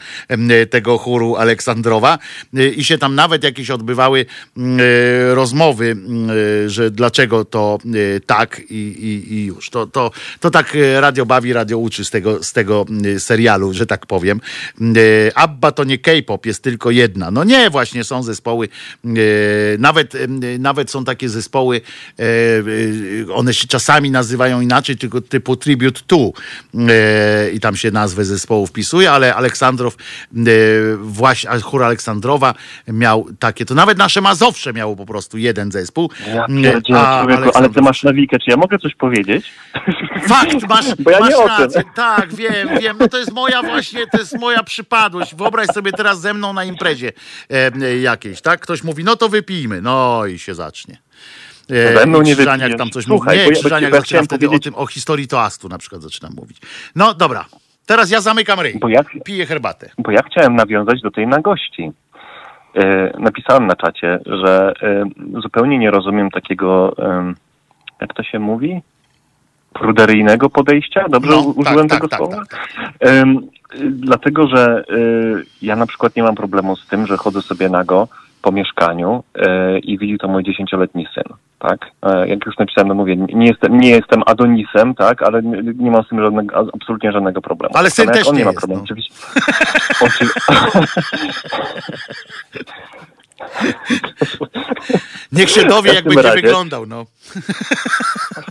tego 0.70 0.98
chóru 0.98 1.36
Aleksandrowa 1.36 2.18
y, 2.58 2.70
i 2.70 2.84
się 2.84 2.98
tam 2.98 3.16
nawet 3.16 3.44
jakieś 3.44 3.70
odbywały 3.70 4.20
y, 4.58 4.66
rozmowy, 5.36 5.98
y, 6.66 6.70
że 6.70 6.92
dlaczego 6.92 7.46
to 7.46 7.78
tak 8.26 8.62
i, 8.70 8.76
i, 8.76 9.34
i 9.34 9.46
już. 9.46 9.70
To, 9.70 9.88
to, 9.88 10.12
to 10.40 10.50
tak 10.50 10.78
radio 11.00 11.26
bawi, 11.26 11.54
radio 11.54 11.78
uczy 11.78 12.06
z 12.06 12.10
tego, 12.10 12.44
z 12.44 12.54
tego 12.54 12.86
y, 13.06 13.20
serialu, 13.20 13.74
że 13.74 13.86
tak 13.86 14.06
powiem. 14.06 14.42
Abba 15.36 15.72
to 15.72 15.84
nie 15.84 15.98
K-pop, 15.98 16.46
jest 16.46 16.64
tylko 16.64 16.92
jedna. 16.92 17.32
No 17.32 17.44
nie, 17.44 17.70
właśnie 17.70 18.04
są 18.04 18.24
zespoły, 18.24 18.70
nawet, 19.80 20.14
nawet 20.60 20.92
są 20.92 21.06
takie 21.06 21.30
zespoły, 21.30 21.82
one 23.34 23.54
się 23.54 23.68
czasami 23.68 24.12
nazywają 24.12 24.62
inaczej, 24.62 24.98
tylko 24.98 25.22
typu 25.22 25.56
Tribute 25.56 26.02
to 26.08 26.18
y, 26.18 27.52
i 27.52 27.60
tam 27.60 27.76
się 27.76 27.92
nazwę 27.92 28.26
zespołu 28.26 28.68
wpisuje, 28.68 29.12
ale 29.12 29.36
Aleksandrow, 29.36 29.98
y, 30.48 30.98
właśnie, 30.98 31.50
chór 31.50 31.84
Aleksandrowa 31.84 32.54
miał 32.88 33.28
takie, 33.40 33.66
to 33.66 33.76
nawet 33.76 33.98
nasze 33.98 34.22
Mazowsze 34.22 34.74
miało 34.74 34.96
po 34.96 35.06
prostu 35.06 35.38
jeden 35.38 35.72
zespół. 35.72 36.12
Ja 36.28 36.46
y, 36.46 36.96
a 36.98 37.26
człowieku, 37.26 37.58
ale 37.58 37.70
ty 37.70 37.82
masz 37.82 38.04
nawikę, 38.04 38.40
czy 38.40 38.52
ja 38.52 38.58
mogę 38.58 38.80
coś 38.80 38.96
powiedzieć? 38.96 39.52
Fakt, 40.28 40.70
masz, 40.70 40.86
Bo 41.04 41.12
ja 41.12 41.20
masz 41.20 41.30
nie 41.30 41.48
rację. 41.48 41.84
Tak, 41.96 42.36
wiem, 42.36 42.70
wiem. 42.82 42.98
No 43.00 43.08
to 43.08 43.18
jest 43.18 43.32
moja 43.32 43.64
właśnie, 43.64 44.08
to 44.12 44.18
jest 44.18 44.40
moja 44.40 44.64
przypadłość. 44.64 45.36
Wyobraź 45.36 45.68
sobie 45.68 45.92
teraz 45.92 46.22
ze 46.22 46.34
mną 46.34 46.54
na 46.54 46.64
imprezie 46.64 47.12
e, 47.50 47.98
jakiejś, 47.98 48.42
tak? 48.42 48.60
Ktoś 48.60 48.84
mówi, 48.84 49.04
no 49.04 49.16
to 49.16 49.30
wypijmy. 49.30 49.82
No 49.82 50.26
i 50.26 50.40
się 50.40 50.56
zacznie. 50.56 50.98
E, 51.72 51.98
Ze 52.00 52.06
mną 52.06 52.22
nie 52.22 52.34
Krzyżaniak 52.36 52.78
tam 52.78 52.90
coś 52.90 53.06
Słuchaj, 53.06 53.38
mówi. 53.38 53.50
Nie, 53.50 53.56
Krzyżaniak 53.56 53.82
ja 53.84 53.90
zaczyna 53.90 54.04
chciałem 54.06 54.26
wtedy 54.26 54.46
powiedzieć- 54.48 54.68
o 54.68 54.72
tym, 54.72 54.80
o 54.80 54.88
historii 54.88 55.28
toastu 55.28 55.70
na 55.70 55.78
przykład 55.78 56.02
zaczynam 56.02 56.34
mówić. 56.36 56.58
No 56.96 57.14
dobra, 57.14 57.46
teraz 57.86 58.12
ja 58.12 58.22
zamykam 58.22 58.60
ryj. 58.60 58.78
Bo 58.80 58.90
ja, 58.90 59.02
Piję 59.26 59.46
herbatę. 59.46 59.90
bo 59.98 60.12
ja 60.12 60.22
chciałem 60.32 60.56
nawiązać 60.56 61.02
do 61.02 61.12
tej 61.12 61.28
nagości. 61.28 61.92
E, 62.76 63.14
napisałem 63.20 63.68
na 63.68 63.76
czacie, 63.76 64.20
że 64.26 64.74
e, 64.82 65.06
zupełnie 65.42 65.78
nie 65.78 65.92
rozumiem 65.92 66.30
takiego, 66.32 66.96
jak 68.02 68.14
to 68.14 68.24
się 68.24 68.40
mówi? 68.40 68.82
Pruderyjnego 69.74 70.50
podejścia? 70.50 71.06
Dobrze 71.10 71.32
No, 71.32 71.44
tak, 71.44 71.58
użyłem 71.58 71.88
tak, 71.88 71.98
tego 71.98 72.08
tak, 72.08 72.18
słowa? 72.20 72.38
tak, 72.38 72.68
y, 73.10 73.26
dlatego, 73.92 74.48
że 74.48 74.84
ja 75.62 75.76
na 75.76 75.86
przykład 75.88 76.16
nie 76.16 76.24
mam 76.24 76.36
problemu 76.36 76.76
z 76.76 76.88
tym, 76.88 77.08
że 77.08 77.18
chodzę 77.18 77.42
sobie 77.42 77.70
nago 77.70 78.08
po 78.42 78.52
mieszkaniu 78.52 79.24
y, 79.38 79.80
i 79.80 79.98
widzi 79.98 80.18
to 80.18 80.28
mój 80.28 80.44
dziesięcioletni 80.44 81.08
syn, 81.14 81.24
tak? 81.60 81.86
E, 82.04 82.28
jak 82.28 82.46
już 82.46 82.58
napisałem, 82.58 82.88
no 82.88 82.94
mówię, 82.94 83.16
nie 83.16 83.48
jestem, 83.48 83.80
nie 83.80 83.90
jestem 83.90 84.22
Adonisem, 84.26 84.96
tak? 84.96 85.24
Ale 85.24 85.44
nie, 85.44 85.62
nie 85.76 85.92
mam 85.92 86.04
z 86.04 86.10
tym 86.10 86.22
żadnego, 86.24 86.70
absolutnie 86.74 87.12
żadnego 87.12 87.42
problemu. 87.42 87.78
Ale 87.78 87.90
syn 87.90 88.08
też 88.10 88.28
on 88.28 88.34
nie 88.34 88.40
nie 88.40 88.46
ma 88.46 88.52
jest, 88.52 88.60
problemu. 88.60 88.82
no. 88.82 88.84
Oczywiście. 88.84 89.14
Oczy... 90.06 90.26
Niech 95.32 95.50
się 95.50 95.66
dowie, 95.66 95.94
jak 95.94 96.06
będzie 96.06 96.22
razie- 96.22 96.42
wyglądał. 96.42 96.86
No. 96.86 97.06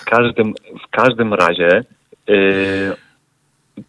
W 0.00 0.04
każdym, 0.04 0.54
w 0.86 0.90
każdym 0.90 1.34
razie 1.34 1.84
yy, 2.26 2.96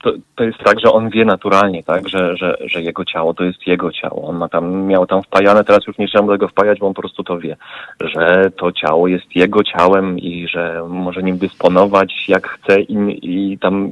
to, 0.03 0.13
to 0.35 0.43
jest 0.43 0.59
tak, 0.63 0.79
że 0.79 0.91
on 0.91 1.09
wie 1.09 1.25
naturalnie, 1.25 1.83
tak, 1.83 2.09
że, 2.09 2.37
że, 2.37 2.57
że 2.65 2.81
jego 2.81 3.05
ciało 3.05 3.33
to 3.33 3.43
jest 3.43 3.67
jego 3.67 3.91
ciało. 3.91 4.27
On 4.27 4.37
ma 4.37 4.49
tam, 4.49 4.83
miał 4.85 5.07
tam 5.07 5.23
wpajane, 5.23 5.63
teraz 5.63 5.87
już 5.87 5.97
nie 5.97 6.07
trzeba 6.07 6.25
mu 6.25 6.31
tego 6.31 6.47
wpajać, 6.47 6.79
bo 6.79 6.87
on 6.87 6.93
po 6.93 7.01
prostu 7.01 7.23
to 7.23 7.39
wie, 7.39 7.57
że 8.01 8.51
to 8.57 8.71
ciało 8.71 9.07
jest 9.07 9.35
jego 9.35 9.63
ciałem 9.63 10.19
i 10.19 10.47
że 10.47 10.83
może 10.89 11.23
nim 11.23 11.37
dysponować 11.37 12.29
jak 12.29 12.47
chce 12.47 12.81
i, 12.81 13.19
i 13.21 13.57
tam 13.57 13.91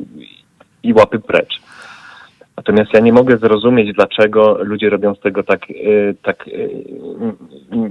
i 0.83 0.93
łapy 0.93 1.19
precz. 1.19 1.64
Natomiast 2.57 2.93
ja 2.93 2.99
nie 2.99 3.13
mogę 3.13 3.37
zrozumieć, 3.37 3.93
dlaczego 3.93 4.57
ludzie 4.63 4.89
robią 4.89 5.15
z 5.15 5.19
tego 5.19 5.43
tak, 5.43 5.69
y, 5.69 6.15
tak 6.21 6.47
y, 6.47 6.85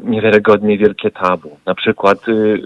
niewiarygodnie 0.05 0.79
wielkie 0.79 1.11
tabu. 1.11 1.57
Na 1.67 1.75
przykład 1.75 2.29
y, 2.29 2.63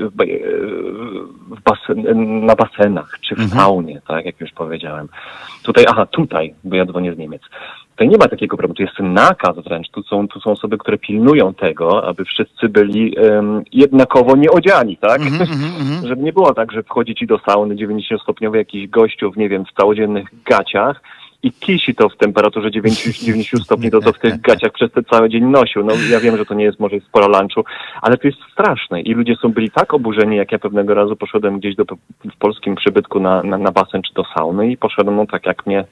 basen, 1.65 2.47
na 2.47 2.55
basenach 2.55 3.19
czy 3.21 3.35
w 3.35 3.49
saunie, 3.49 4.01
tak 4.09 4.25
jak 4.25 4.41
już 4.41 4.51
powiedziałem. 4.53 5.09
Tutaj, 5.63 5.85
aha, 5.89 6.07
tutaj, 6.07 6.55
bo 6.65 6.77
ja 6.77 6.87
dzwonię 6.87 7.15
z 7.15 7.19
Niemiec. 7.19 7.43
Tutaj 7.91 8.09
nie 8.09 8.19
ma 8.19 8.29
takiego 8.29 8.57
problemu, 8.57 8.75
tu 8.75 8.83
jest 8.83 8.99
nakaz 8.99 9.57
wręcz. 9.65 9.91
Tu 9.91 10.03
są, 10.03 10.29
tu 10.29 10.41
są 10.41 10.51
osoby, 10.51 10.79
które 10.79 10.99
pilnują 10.99 11.55
tego, 11.55 12.07
aby 12.07 12.25
wszyscy 12.25 12.69
byli 12.69 13.17
um, 13.17 13.63
jednakowo 13.73 14.37
nieodziani, 14.37 14.97
tak? 14.97 15.21
Żeby 16.09 16.23
nie 16.23 16.33
było 16.33 16.55
tak, 16.55 16.73
że 16.73 16.83
wchodzi 16.83 17.15
ci 17.15 17.27
do 17.27 17.39
sauny 17.39 17.75
90-stopniowy 17.75 18.57
jakiś 18.57 18.89
gościu 18.89 19.33
w, 19.33 19.37
nie 19.37 19.49
wiem, 19.49 19.65
w 19.65 19.81
całodziennych 19.81 20.29
gaciach 20.45 21.01
i 21.43 21.53
kisi 21.53 21.95
to 21.95 22.09
w 22.09 22.17
temperaturze 22.17 22.71
90, 22.71 23.17
90 23.17 23.65
stopni, 23.65 23.91
to 23.91 24.01
co 24.01 24.13
w 24.13 24.19
tych 24.19 24.41
gaciach 24.41 24.73
przez 24.73 24.93
ten 24.93 25.05
cały 25.05 25.29
dzień 25.29 25.45
nosił. 25.45 25.85
No 25.85 25.93
ja 26.11 26.21
wiem, 26.21 26.37
że 26.37 26.47
to 26.47 26.55
nie 26.55 26.65
jest 26.65 26.81
może 26.81 26.95
jest 26.95 27.11
pora 27.11 27.41
lunchu, 27.41 27.65
ale 28.03 28.17
to 28.17 28.29
jest 28.29 28.39
straszne 28.53 29.01
i 29.01 29.15
ludzie 29.15 29.37
są 29.37 29.49
byli 29.49 29.71
tak 29.71 29.95
oburzeni, 29.95 30.37
jak 30.37 30.53
ja 30.53 30.59
pewnego 30.59 30.95
razu 30.95 31.17
poszedłem 31.17 31.59
gdzieś 31.59 31.77
do, 31.77 31.85
w 32.35 32.37
polskim 32.39 32.75
przybytku 32.75 33.21
na, 33.21 33.43
na, 33.43 33.59
na 33.59 33.73
basen 33.73 34.03
czy 34.03 34.15
do 34.15 34.25
sauny 34.35 34.71
i 34.71 34.77
poszedłem 34.77 35.17
no 35.17 35.27
tak 35.27 35.47
jak 35.47 35.67
mnie 35.67 35.85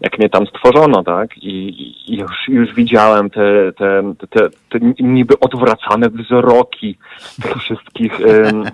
jak 0.00 0.18
mnie 0.18 0.28
tam 0.28 0.46
stworzono, 0.46 1.02
tak? 1.02 1.38
I, 1.38 1.50
i 2.12 2.16
już, 2.16 2.48
już 2.48 2.74
widziałem 2.74 3.30
te, 3.30 3.72
te, 3.72 4.14
te, 4.30 4.48
te 4.68 4.78
niby 5.00 5.38
odwracane 5.40 6.10
wzroki 6.10 6.96
tych 7.42 7.56
wszystkich 7.56 8.20
um, 8.20 8.64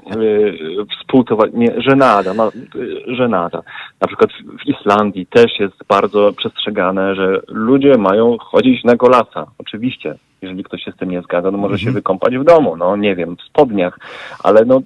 współtowarzyszy. 0.91 1.59
Nie, 1.59 1.83
żenada, 1.83 2.35
no, 2.35 2.51
y, 2.77 3.17
żenada. 3.17 3.63
Na 4.01 4.07
przykład 4.07 4.31
w, 4.33 4.69
Islandii 4.69 5.27
też 5.27 5.61
jest 5.61 5.85
bardzo 5.89 6.33
przestrzegane, 6.33 7.15
że 7.15 7.41
ludzie 7.49 7.99
mają 7.99 8.39
chodzić 8.39 8.85
na 8.85 8.97
golasa. 8.97 9.47
Oczywiście, 9.59 10.15
jeżeli 10.43 10.65
ktoś 10.65 10.83
się 10.83 10.93
z 10.93 10.97
tym 10.97 11.11
nie 11.11 11.23
zgadza, 11.23 11.51
no 11.51 11.59
może 11.59 11.79
się 11.79 11.91
wykąpać 11.91 12.37
w 12.37 12.45
domu, 12.45 12.77
no 12.77 12.97
nie 12.97 13.17
wiem, 13.17 13.37
w 13.37 13.43
spodniach, 13.43 13.99
ale 14.45 14.65
no 14.65 14.81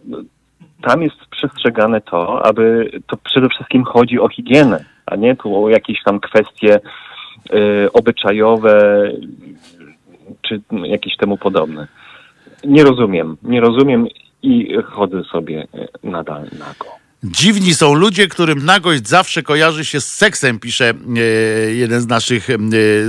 tam 0.83 1.03
jest 1.03 1.17
przestrzegane 1.31 2.01
to, 2.01 2.47
aby 2.47 2.91
to 3.07 3.17
przede 3.17 3.49
wszystkim 3.49 3.85
chodzi 3.85 4.21
o 4.21 4.29
higienę, 4.29 4.85
a 5.07 5.17
nie 5.17 5.37
tu 5.37 5.65
o 5.65 5.69
jakieś 5.69 6.03
tam 6.05 6.21
kwestie 6.21 6.81
y, 7.55 7.93
obyczajowe 7.93 9.09
czy 10.43 10.61
jakieś 10.85 11.17
temu 11.17 11.39
podobne. 11.39 11.87
Nie 12.65 12.85
rozumiem, 12.85 13.37
nie 13.43 13.61
rozumiem 13.61 14.07
i 14.43 14.77
chodzę 14.85 15.25
sobie 15.25 15.63
y, 15.63 15.89
nadal 16.03 16.43
nago. 16.43 17.03
Dziwni 17.25 17.75
są 17.75 17.95
ludzie, 17.95 18.29
którym 18.29 18.65
nagość 18.65 19.09
zawsze 19.09 19.43
kojarzy 19.43 19.85
się 19.85 20.01
z 20.01 20.15
seksem, 20.15 20.59
pisze 20.59 20.91
e, 20.91 21.21
jeden 21.73 22.01
z 22.01 22.07
naszych, 22.07 22.51
e, 22.51 22.59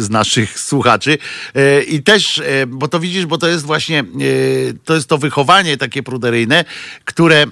z 0.02 0.10
naszych 0.10 0.60
słuchaczy. 0.60 1.18
I 1.88 2.04
też, 2.04 2.42
bo 2.68 2.88
to 2.88 3.00
widzisz, 3.00 3.26
bo 3.26 3.38
to 3.38 3.48
jest 3.48 3.66
właśnie, 3.66 4.04
to 4.86 4.94
jest 4.94 5.10
to 5.10 5.18
wychowanie 5.18 5.78
takie 5.78 6.04
pruderyjne, 6.04 6.66
które 7.06 7.46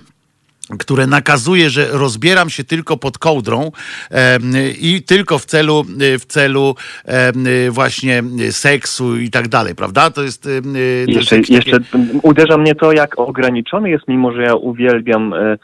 które 0.80 1.08
nakazuje, 1.08 1.70
że 1.70 1.88
rozbieram 1.92 2.50
się 2.50 2.64
tylko 2.64 2.98
pod 2.98 3.18
kołdrą 3.18 3.72
em, 4.10 4.42
i 4.82 5.04
tylko 5.08 5.40
w 5.40 5.46
celu, 5.46 5.86
w 6.20 6.26
celu 6.26 6.76
em, 7.06 7.46
właśnie 7.70 8.24
seksu 8.52 9.18
i 9.18 9.30
tak 9.30 9.48
dalej, 9.48 9.76
prawda? 9.76 10.10
To 10.12 10.24
jest... 10.24 10.50
jest 11.06 11.10
Jeszcze, 11.10 11.36
jakieś 11.36 11.50
takie- 11.58 11.72
jeszcze 11.72 11.80
uderza 12.24 12.58
mnie 12.58 12.76
to, 12.76 12.92
jak 12.92 13.20
ograniczony 13.20 13.90
jest, 13.90 14.08
mimo 14.08 14.32
że 14.32 14.44
ja 14.44 14.56
uwielbiam 14.56 15.34
e, 15.34 15.38
e, 15.38 15.58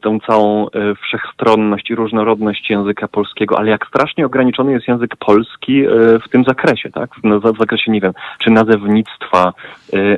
tą 0.00 0.20
całą 0.20 0.66
e, 0.66 0.70
wszechstronność 0.94 1.90
i 1.90 1.94
różnorodność 1.94 2.70
języka 2.70 3.08
polskiego, 3.08 3.58
ale 3.58 3.70
jak 3.70 3.86
strasznie 3.86 4.26
ograniczony 4.26 4.72
jest 4.72 4.88
język 4.88 5.16
polski 5.16 5.84
e, 5.86 5.88
w 6.26 6.28
tym 6.30 6.44
zakresie, 6.44 6.90
tak? 6.90 7.10
W, 7.54 7.58
zakresie, 7.58 7.92
nie 7.92 8.00
wiem, 8.00 8.12
czy 8.38 8.50
nazewnictwa, 8.50 9.52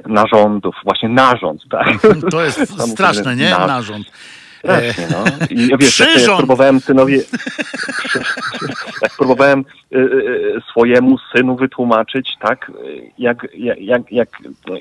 narządów, 0.06 0.74
właśnie 0.84 1.08
narząd, 1.08 1.64
tak? 1.70 1.88
To 2.32 2.44
jest 2.44 2.90
straszne, 2.92 3.36
nie? 3.36 3.50
na- 3.50 3.66
Narząd. 3.66 4.12
Strasznie, 4.60 5.06
no. 5.10 5.24
I 5.50 5.68
ja 5.68 5.76
wiesz, 5.76 6.00
jak, 6.00 6.20
jak 6.26 6.36
próbowałem 6.36 6.80
synowi, 6.80 7.18
jak 9.02 9.16
próbowałem 9.16 9.64
y, 9.94 9.98
y, 9.98 10.02
y, 10.02 10.60
swojemu 10.70 11.18
synu 11.36 11.56
wytłumaczyć, 11.56 12.36
tak, 12.40 12.72
jak, 13.18 13.48
jak, 13.78 14.12
jak, 14.12 14.32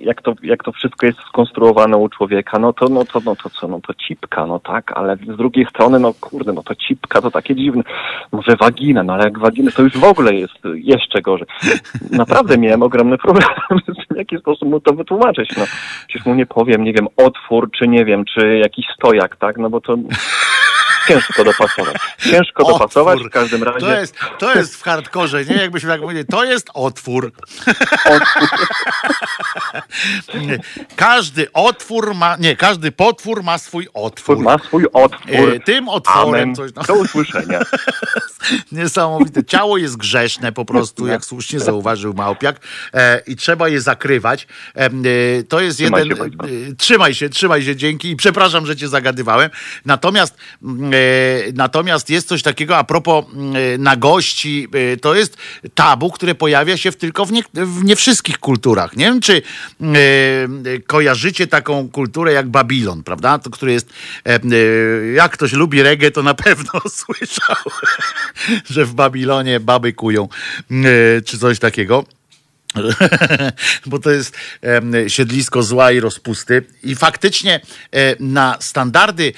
jak, 0.01 0.21
to, 0.21 0.33
jak 0.43 0.63
to 0.63 0.71
wszystko 0.71 1.05
jest 1.05 1.19
skonstruowane 1.19 1.97
u 1.97 2.09
człowieka, 2.09 2.59
no 2.59 2.73
to, 2.73 2.89
no 2.89 3.05
to, 3.05 3.21
no 3.25 3.35
to 3.35 3.49
co, 3.49 3.67
no 3.67 3.79
to 3.87 3.93
cipka, 3.93 4.45
no 4.45 4.59
tak, 4.59 4.91
ale 4.97 5.15
z 5.15 5.37
drugiej 5.37 5.65
strony, 5.65 5.99
no 5.99 6.13
kurde, 6.13 6.53
no 6.53 6.63
to 6.63 6.75
cipka 6.75 7.21
to 7.21 7.31
takie 7.31 7.55
dziwne. 7.55 7.83
Może 8.31 8.55
wagina, 8.55 9.03
no 9.03 9.13
ale 9.13 9.23
jak 9.23 9.39
waginy, 9.39 9.71
to 9.71 9.83
już 9.83 9.97
w 9.97 10.03
ogóle 10.03 10.33
jest 10.33 10.59
jeszcze 10.73 11.21
gorzej. 11.21 11.47
Naprawdę 12.11 12.57
miałem 12.57 12.83
ogromny 12.83 13.17
problem 13.17 13.47
z 13.81 13.85
tym, 13.85 13.95
w 14.11 14.17
jaki 14.17 14.37
sposób 14.37 14.69
mu 14.69 14.79
to 14.79 14.93
wytłumaczyć, 14.93 15.49
no. 15.57 15.63
Przecież 16.07 16.25
mu 16.25 16.35
nie 16.35 16.45
powiem, 16.45 16.83
nie 16.83 16.93
wiem, 16.93 17.07
otwór, 17.17 17.71
czy 17.71 17.87
nie 17.87 18.05
wiem, 18.05 18.25
czy 18.25 18.57
jakiś 18.57 18.85
stojak, 18.95 19.35
tak, 19.35 19.57
no 19.57 19.68
lebo 19.69 19.79
to 19.85 19.93
ciężko 21.07 21.43
dopasować. 21.43 21.97
Ciężko 22.19 22.63
dopasować, 22.71 23.15
Otwór. 23.15 23.29
w 23.29 23.33
każdym 23.33 23.63
razie. 23.63 23.79
To 23.79 23.91
jest, 23.91 24.15
to 24.39 24.55
jest 24.55 24.75
w 24.75 24.83
hardkorze, 24.83 25.45
nie? 25.45 25.55
Jakbyśmy 25.55 25.89
tak 25.89 26.01
powiedzieli, 26.01 26.25
to 26.27 26.43
jest 26.43 26.69
otwór. 26.73 27.31
Nie, 30.33 30.59
każdy 30.95 31.51
otwór 31.53 32.15
ma, 32.15 32.37
nie, 32.39 32.55
każdy 32.55 32.91
potwór 32.91 33.43
ma 33.43 33.57
swój 33.57 33.87
otwór. 33.93 34.39
Ma 34.39 34.57
swój 34.57 34.85
otwór. 34.93 35.53
E, 35.55 35.59
Tym 35.59 35.89
otworem 35.89 36.43
Amen. 36.43 36.55
coś. 36.55 36.71
Do 36.71 36.93
usłyszenia. 36.93 37.59
Niesamowite. 38.71 39.43
Ciało 39.43 39.77
jest 39.77 39.97
grzeszne 39.97 40.51
po 40.51 40.65
prostu, 40.65 41.07
jak 41.07 41.25
słusznie 41.25 41.59
zauważył 41.59 42.13
Małpiak 42.13 42.59
e, 42.93 43.21
i 43.27 43.35
trzeba 43.35 43.69
je 43.69 43.81
zakrywać. 43.81 44.47
E, 44.75 44.89
to 45.43 45.59
jest 45.59 45.77
Trzymaj 45.77 46.07
jeden... 46.07 46.31
się, 46.31 46.75
trzymaj 46.77 47.13
się, 47.13 47.29
trzymaj 47.29 47.63
się, 47.63 47.75
dzięki 47.75 48.09
i 48.09 48.15
przepraszam, 48.15 48.65
że 48.65 48.75
cię 48.75 48.87
zagadywałem. 48.87 49.49
Natomiast 49.85 50.37
mm, 50.63 50.91
natomiast 51.53 52.09
jest 52.09 52.27
coś 52.27 52.41
takiego 52.41 52.77
a 52.77 52.83
propos 52.83 53.25
mm, 53.33 53.55
e, 53.55 53.77
nagości, 53.77 54.67
e, 54.93 54.97
to 54.97 55.15
jest 55.15 55.37
tabu, 55.75 56.11
które 56.11 56.35
pojawia 56.35 56.77
się 56.77 56.91
tylko 56.91 57.25
w 57.25 57.31
nie, 57.31 57.43
w 57.53 57.83
nie 57.83 57.95
wszystkich 57.95 58.37
kulturach. 58.37 58.95
Nie 58.95 59.05
wiem, 59.05 59.21
czy 59.21 59.41
mm, 59.81 59.95
e, 60.65 60.79
kojarzycie 60.79 61.47
taką 61.47 61.89
kulturę 61.89 62.33
jak 62.33 62.49
Babilon, 62.49 63.03
prawda? 63.03 63.39
To, 63.39 63.49
który 63.49 63.71
jest, 63.71 63.89
e, 64.25 64.35
e, 64.35 64.39
jak 65.13 65.31
ktoś 65.31 65.53
lubi 65.53 65.83
reggae, 65.83 66.11
to 66.11 66.23
na 66.23 66.33
pewno 66.33 66.81
słyszał, 67.05 67.71
że 68.69 68.85
w 68.85 68.93
Babilonie 68.93 69.59
baby 69.59 69.93
kują, 69.93 70.27
e, 70.71 71.21
czy 71.21 71.37
coś 71.37 71.59
takiego. 71.59 72.18
bo 73.85 73.99
to 73.99 74.11
jest 74.11 74.37
siedlisko 75.07 75.63
zła 75.63 75.91
i 75.91 75.99
rozpusty. 75.99 76.63
I 76.83 76.95
faktycznie 76.95 77.59
e, 77.91 78.15
na 78.19 78.57
standardy 78.59 79.33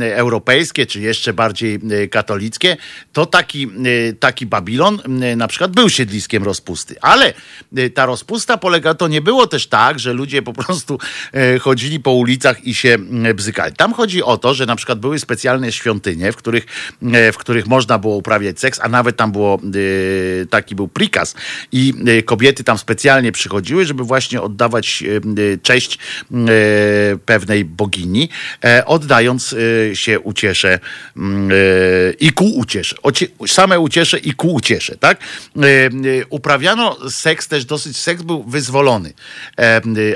europejskie, 0.00 0.86
czy 0.86 1.00
jeszcze 1.00 1.32
bardziej 1.32 1.74
e, 1.74 2.08
katolickie, 2.08 2.76
to 3.12 3.26
taki, 3.26 3.64
e, 3.64 4.12
taki 4.12 4.46
Babilon 4.46 4.98
na 5.36 5.48
przykład 5.48 5.72
był 5.72 5.88
siedliskiem 5.88 6.44
rozpusty. 6.44 6.96
Ale 7.00 7.34
ta 7.94 8.06
rozpusta 8.06 8.56
polega, 8.56 8.94
to 8.94 9.08
nie 9.08 9.20
było 9.20 9.46
też 9.46 9.66
tak, 9.66 9.98
że 9.98 10.12
ludzie 10.12 10.42
po 10.42 10.52
prostu 10.52 10.98
chodzili 11.60 12.00
po 12.00 12.12
ulicach 12.12 12.64
i 12.66 12.74
się 12.74 12.98
bzykali. 13.34 13.76
Tam 13.76 13.92
chodzi 13.92 14.22
o 14.22 14.36
to, 14.36 14.54
że 14.54 14.66
na 14.66 14.76
przykład 14.76 14.98
były 14.98 15.18
specjalne 15.18 15.72
świątynie, 15.72 16.32
w 16.32 16.36
których, 16.36 16.66
w 17.32 17.36
których 17.36 17.66
można 17.66 17.98
było 17.98 18.16
uprawiać 18.16 18.60
seks, 18.60 18.80
a 18.82 18.88
nawet 18.88 19.16
tam 19.16 19.32
było 19.32 19.60
taki 20.50 20.74
był 20.74 20.88
prikaz 20.88 21.34
i 21.72 21.94
e, 22.06 22.22
kobiety 22.54 22.64
tam 22.64 22.78
specjalnie 22.78 23.32
przychodziły, 23.32 23.84
żeby 23.84 24.04
właśnie 24.04 24.40
oddawać 24.42 25.02
e, 25.02 25.58
cześć 25.58 25.98
e, 25.98 26.36
pewnej 27.26 27.64
bogini, 27.64 28.28
e, 28.64 28.86
oddając 28.86 29.54
się 29.94 30.20
uciesze 30.20 30.78
i 32.20 32.32
ku 32.32 32.44
uciesze. 32.44 32.96
Same 33.46 33.80
uciesze 33.80 34.18
i 34.18 34.32
ku 34.32 34.54
uciesze, 34.54 34.96
tak? 34.96 35.18
Uprawiano 36.30 37.10
seks 37.10 37.48
też 37.48 37.64
dosyć, 37.64 37.96
seks 37.96 38.22
był 38.22 38.42
wyzwolony 38.42 39.12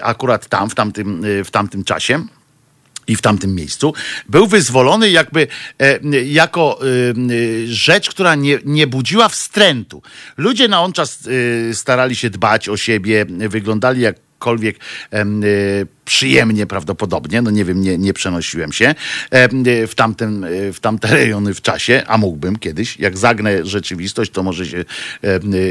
akurat 0.03 0.49
tam, 0.49 0.71
w 0.71 0.75
tamtym, 0.75 1.23
w 1.45 1.51
tamtym 1.51 1.85
czasie 1.85 2.25
i 3.09 3.17
w 3.17 3.23
tamtym 3.23 3.55
miejscu, 3.55 3.95
był 4.29 4.47
wyzwolony 4.47 5.11
jakby 5.11 5.47
e, 5.79 5.99
jako 6.25 6.81
e, 6.83 6.87
rzecz, 7.67 8.11
która 8.11 8.35
nie, 8.35 8.59
nie 8.65 8.87
budziła 8.87 9.29
wstrętu. 9.29 10.03
Ludzie 10.37 10.69
na 10.69 10.83
on 10.83 10.93
czas 10.93 11.29
e, 11.71 11.75
starali 11.75 12.17
się 12.17 12.31
dbać 12.31 12.69
o 12.69 12.77
siebie, 12.77 13.27
wyglądali 13.29 14.01
jakkolwiek 14.39 14.79
e, 15.13 15.25
przyjemnie 16.05 16.67
prawdopodobnie, 16.67 17.43
no 17.43 17.51
nie 17.51 17.65
wiem, 17.65 17.81
nie, 17.81 17.99
nie 17.99 18.13
przenosiłem 18.13 18.73
się 18.73 18.95
e, 19.31 19.87
w, 19.87 19.95
tamten, 19.95 20.45
e, 20.45 20.73
w 20.73 20.81
tamte 20.81 21.09
rejony 21.17 21.55
w 21.55 21.63
czasie, 21.63 22.03
a 22.07 22.19
mógłbym 22.19 22.59
kiedyś, 22.59 22.99
jak 22.99 23.19
zagnę 23.19 23.67
rzeczywistość, 23.67 24.31
to 24.31 24.43
może 24.43 24.67
się 24.67 24.85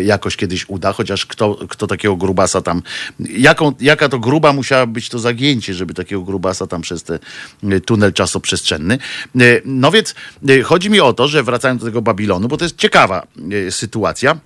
jakoś 0.03 0.35
kiedyś 0.35 0.69
uda, 0.69 0.93
chociaż 0.93 1.25
kto, 1.25 1.59
kto 1.69 1.87
takiego 1.87 2.15
grubasa 2.15 2.61
tam, 2.61 2.81
jaką, 3.19 3.73
jaka 3.79 4.09
to 4.09 4.19
gruba 4.19 4.53
musiała 4.53 4.85
być 4.85 5.09
to 5.09 5.19
zagięcie, 5.19 5.73
żeby 5.73 5.93
takiego 5.93 6.21
grubasa 6.21 6.67
tam 6.67 6.81
przez 6.81 7.03
ten 7.03 7.19
tunel 7.85 8.13
czasoprzestrzenny. 8.13 8.97
No 9.65 9.91
więc 9.91 10.15
chodzi 10.63 10.89
mi 10.89 10.99
o 10.99 11.13
to, 11.13 11.27
że 11.27 11.43
wracając 11.43 11.81
do 11.81 11.87
tego 11.87 12.01
Babilonu, 12.01 12.47
bo 12.47 12.57
to 12.57 12.65
jest 12.65 12.77
ciekawa 12.77 13.27
sytuacja, 13.69 14.37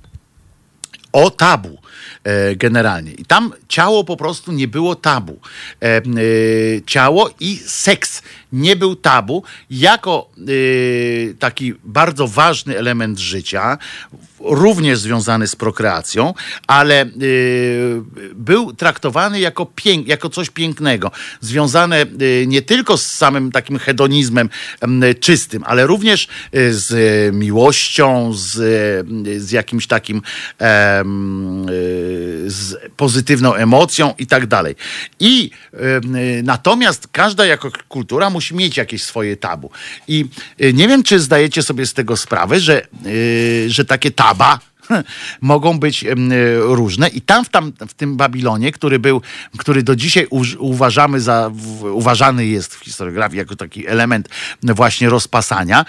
o 1.11 1.29
tabu 1.29 1.77
e, 2.23 2.55
generalnie. 2.55 3.11
I 3.11 3.25
tam 3.25 3.53
ciało 3.67 4.03
po 4.03 4.17
prostu 4.17 4.51
nie 4.51 4.67
było 4.67 4.95
tabu. 4.95 5.39
E, 5.81 5.85
e, 5.85 6.01
ciało 6.85 7.29
i 7.39 7.57
seks 7.65 8.21
nie 8.53 8.75
był 8.75 8.95
tabu 8.95 9.43
jako 9.69 10.29
e, 10.37 11.33
taki 11.33 11.73
bardzo 11.83 12.27
ważny 12.27 12.77
element 12.77 13.19
życia, 13.19 13.77
również 14.43 14.99
związany 14.99 15.47
z 15.47 15.55
prokreacją, 15.55 16.33
ale 16.67 17.01
e, 17.01 17.07
był 18.35 18.73
traktowany 18.73 19.39
jako, 19.39 19.65
pięk, 19.65 20.07
jako 20.07 20.29
coś 20.29 20.49
pięknego, 20.49 21.11
związane 21.41 22.01
e, 22.01 22.07
nie 22.47 22.61
tylko 22.61 22.97
z 22.97 23.05
samym 23.05 23.51
takim 23.51 23.79
hedonizmem 23.79 24.49
em, 24.81 25.03
czystym, 25.19 25.63
ale 25.65 25.87
również 25.87 26.27
e, 26.51 26.73
z 26.73 27.35
miłością, 27.35 28.31
z, 28.33 28.51
z 29.43 29.51
jakimś 29.51 29.87
takim 29.87 30.21
z 32.45 32.75
pozytywną 32.97 33.53
emocją 33.53 34.13
i 34.17 34.27
tak 34.27 34.47
dalej. 34.47 34.75
I 35.19 35.51
natomiast 36.43 37.07
każda 37.11 37.45
jako 37.45 37.71
kultura 37.89 38.29
musi 38.29 38.55
mieć 38.55 38.77
jakieś 38.77 39.03
swoje 39.03 39.37
tabu. 39.37 39.71
I 40.07 40.25
nie 40.73 40.87
wiem, 40.87 41.03
czy 41.03 41.19
zdajecie 41.19 41.63
sobie 41.63 41.85
z 41.85 41.93
tego 41.93 42.17
sprawę, 42.17 42.59
że, 42.59 42.87
że 43.67 43.85
takie 43.85 44.11
Baba 44.35 44.59
mogą 45.41 45.79
być 45.79 46.05
różne. 46.59 47.07
I 47.07 47.21
tam 47.21 47.45
w, 47.45 47.49
tam 47.49 47.73
w 47.87 47.93
tym 47.93 48.17
Babilonie, 48.17 48.71
który 48.71 48.99
był, 48.99 49.21
który 49.57 49.83
do 49.83 49.95
dzisiaj 49.95 50.27
uważamy 50.59 51.21
za, 51.21 51.51
uważany 51.81 52.45
jest 52.45 52.75
w 52.75 52.83
historiografii 52.83 53.37
jako 53.37 53.55
taki 53.55 53.87
element 53.87 54.29
właśnie 54.63 55.09
rozpasania, 55.09 55.85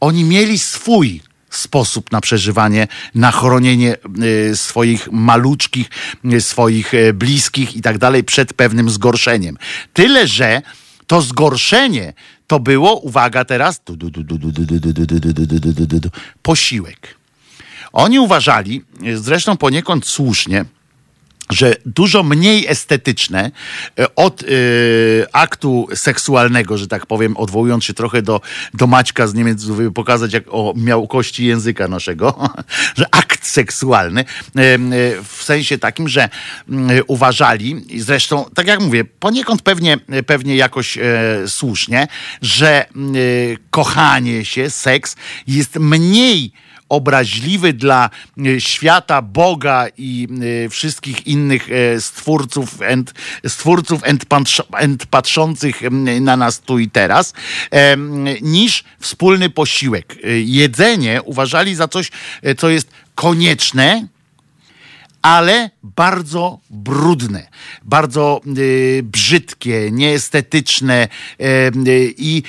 oni 0.00 0.24
mieli 0.24 0.58
swój 0.58 1.20
sposób 1.50 2.12
na 2.12 2.20
przeżywanie, 2.20 2.88
na 3.14 3.30
chronienie 3.30 3.96
swoich 4.54 5.12
maluczkich, 5.12 5.88
swoich 6.40 6.92
bliskich 7.14 7.76
i 7.76 7.82
tak 7.82 7.98
dalej 7.98 8.24
przed 8.24 8.54
pewnym 8.54 8.90
zgorszeniem. 8.90 9.56
Tyle, 9.92 10.26
że 10.26 10.62
to 11.06 11.22
zgorszenie 11.22 12.12
to 12.46 12.60
było, 12.60 12.96
uwaga 12.96 13.44
teraz, 13.44 13.80
posiłek 16.42 17.19
oni 17.92 18.18
uważali, 18.18 18.84
zresztą 19.14 19.56
poniekąd 19.56 20.06
słusznie, 20.06 20.64
że 21.50 21.74
dużo 21.86 22.22
mniej 22.22 22.66
estetyczne 22.66 23.50
e, 23.98 24.14
od 24.14 24.42
y, 24.42 25.26
aktu 25.32 25.88
seksualnego, 25.94 26.78
że 26.78 26.88
tak 26.88 27.06
powiem, 27.06 27.36
odwołując 27.36 27.84
się 27.84 27.94
trochę 27.94 28.22
do, 28.22 28.40
do 28.74 28.86
Maćka 28.86 29.26
z 29.26 29.34
Niemiec, 29.34 29.62
żeby 29.62 29.92
pokazać, 29.92 30.32
jak 30.32 30.44
o, 30.48 30.74
miał 30.76 31.08
kości 31.08 31.44
języka 31.44 31.88
naszego, 31.88 32.50
że 32.98 33.06
akt 33.10 33.46
seksualny, 33.46 34.20
y, 34.20 34.60
y, 34.60 35.22
w 35.24 35.42
sensie 35.42 35.78
takim, 35.78 36.08
że 36.08 36.28
uważali, 37.06 37.84
zresztą, 37.96 38.44
tak 38.54 38.66
jak 38.66 38.80
mówię, 38.80 39.04
poniekąd 39.04 39.62
pewnie, 39.62 39.98
pewnie 40.26 40.56
jakoś 40.56 40.98
słusznie, 41.46 42.08
że 42.42 42.84
kochanie 43.70 44.44
się, 44.44 44.70
seks 44.70 45.16
jest 45.46 45.76
mniej 45.76 46.52
obraźliwy 46.90 47.72
dla 47.72 48.10
e, 48.38 48.60
świata, 48.60 49.22
Boga 49.22 49.86
i 49.98 50.28
e, 50.64 50.68
wszystkich 50.68 51.26
innych 51.26 51.68
e, 51.72 52.00
stwórców, 52.00 52.82
ent, 52.82 53.14
stwórców 53.46 54.00
ent, 54.04 54.24
ent 54.72 55.06
patrzących 55.06 55.80
na 56.20 56.36
nas 56.36 56.60
tu 56.60 56.78
i 56.78 56.90
teraz, 56.90 57.32
niż 58.42 58.84
wspólny 58.98 59.50
posiłek. 59.50 60.16
Jedzenie 60.44 61.22
uważali 61.22 61.74
za 61.74 61.88
coś, 61.88 62.10
co 62.56 62.68
jest 62.68 62.90
konieczne, 63.14 64.06
ale 65.22 65.70
bardzo 65.82 66.58
brudne, 66.70 67.46
bardzo 67.82 68.40
y, 68.58 69.00
brzydkie, 69.04 69.90
nieestetyczne 69.90 71.08
y, 71.40 72.14
i 72.16 72.42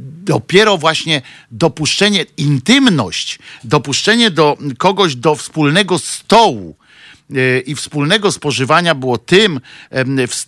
dopiero 0.00 0.78
właśnie 0.78 1.22
dopuszczenie, 1.50 2.26
intymność, 2.36 3.38
dopuszczenie 3.64 4.30
do 4.30 4.58
kogoś 4.78 5.16
do 5.16 5.34
wspólnego 5.34 5.98
stołu, 5.98 6.76
E, 7.34 7.58
i 7.60 7.74
wspólnego 7.74 8.32
spożywania 8.32 8.94
było 8.94 9.18
tym, 9.18 9.60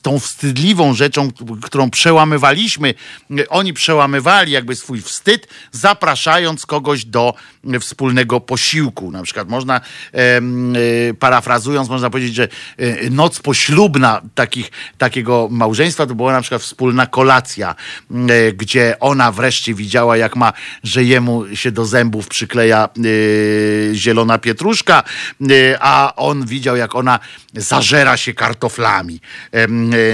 tą 0.03 0.19
wstydliwą 0.19 0.95
rzeczą, 0.95 1.31
którą 1.62 1.91
przełamywaliśmy. 1.91 2.95
E, 3.39 3.49
oni 3.49 3.73
przełamywali 3.73 4.53
jakby 4.53 4.77
swój 4.77 5.01
wstyd, 5.01 5.49
zapraszając 5.73 6.66
kogoś 6.66 7.05
do 7.05 7.35
wspólnego 7.81 8.40
posiłku. 8.40 9.11
Na 9.11 9.23
przykład 9.23 9.49
można, 9.49 9.81
e, 10.12 10.40
parafrazując, 11.15 11.89
można 11.89 12.11
powiedzieć, 12.11 12.35
że 12.35 12.49
noc 13.11 13.40
poślubna 13.40 14.20
takich, 14.35 14.70
takiego 14.99 15.49
małżeństwa 15.51 16.07
to 16.07 16.15
była 16.15 16.32
na 16.32 16.40
przykład 16.40 16.62
wspólna 16.62 17.07
kolacja, 17.07 17.74
gdzie 18.55 18.97
ona 19.01 19.32
wreszcie 19.32 19.74
widziała, 19.74 20.16
jak 20.16 20.36
ma, 20.36 20.53
że 20.82 21.05
jemu 21.05 21.57
się 21.57 21.73
do 21.73 21.86
zębów 21.86 22.28
przykleja 22.28 22.89
zielona 23.93 24.39
pietruszka, 24.39 25.03
a 25.81 26.12
on 26.16 26.47
widział, 26.47 26.77
jak 26.77 26.95
ona 26.95 27.19
zażera 27.55 28.16
się 28.16 28.35
kartoflami 28.35 29.20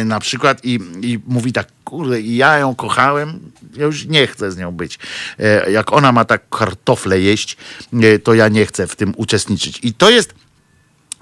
na 0.05 0.20
przykład 0.20 0.64
i, 0.64 0.81
i 1.02 1.18
mówi 1.26 1.52
tak, 1.52 1.73
kurde, 1.85 2.20
ja 2.20 2.59
ją 2.59 2.74
kochałem, 2.74 3.52
ja 3.77 3.85
już 3.85 4.06
nie 4.06 4.27
chcę 4.27 4.52
z 4.52 4.56
nią 4.56 4.73
być. 4.73 4.98
E, 5.39 5.70
jak 5.70 5.93
ona 5.93 6.12
ma 6.12 6.24
tak 6.24 6.48
kartofle 6.48 7.20
jeść, 7.20 7.56
e, 7.93 8.19
to 8.19 8.35
ja 8.35 8.48
nie 8.48 8.66
chcę 8.66 8.86
w 8.86 8.97
tym 8.97 9.15
uczestniczyć. 9.16 9.81
I 9.82 9.94
to 9.94 10.11
jest 10.11 10.35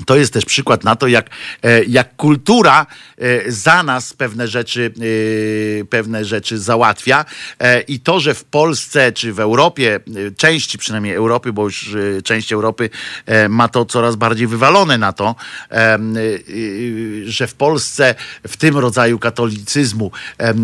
to 0.07 0.17
jest 0.17 0.33
też 0.33 0.45
przykład 0.45 0.85
na 0.85 0.97
to, 0.97 1.07
jak, 1.07 1.31
e, 1.63 1.85
jak 1.85 2.17
kultura 2.17 2.87
e, 3.19 3.53
za 3.53 3.83
nas 3.83 4.13
pewne 4.13 4.49
rzeczy, 4.49 4.93
e, 5.81 5.85
pewne 5.85 6.25
rzeczy 6.25 6.59
załatwia. 6.59 7.25
I 7.89 8.01
to, 8.01 8.21
że 8.21 8.35
w 8.35 8.45
Polsce 8.45 9.13
czy 9.13 9.33
w 9.33 9.41
Europie, 9.41 10.01
części 10.37 10.79
przynajmniej 10.79 11.15
Europy, 11.15 11.53
bo 11.53 11.65
już 11.65 11.97
część 12.25 12.53
Europy 12.53 12.91
ma 13.49 13.69
to 13.69 13.85
coraz 13.85 14.17
bardziej 14.17 14.47
wywalone 14.47 14.99
na 14.99 15.13
to, 15.13 15.35
że 17.25 17.47
w 17.47 17.55
Polsce 17.55 18.15
w 18.49 18.57
tym 18.57 18.79
rodzaju 18.79 19.19
katolicyzmu 19.19 20.11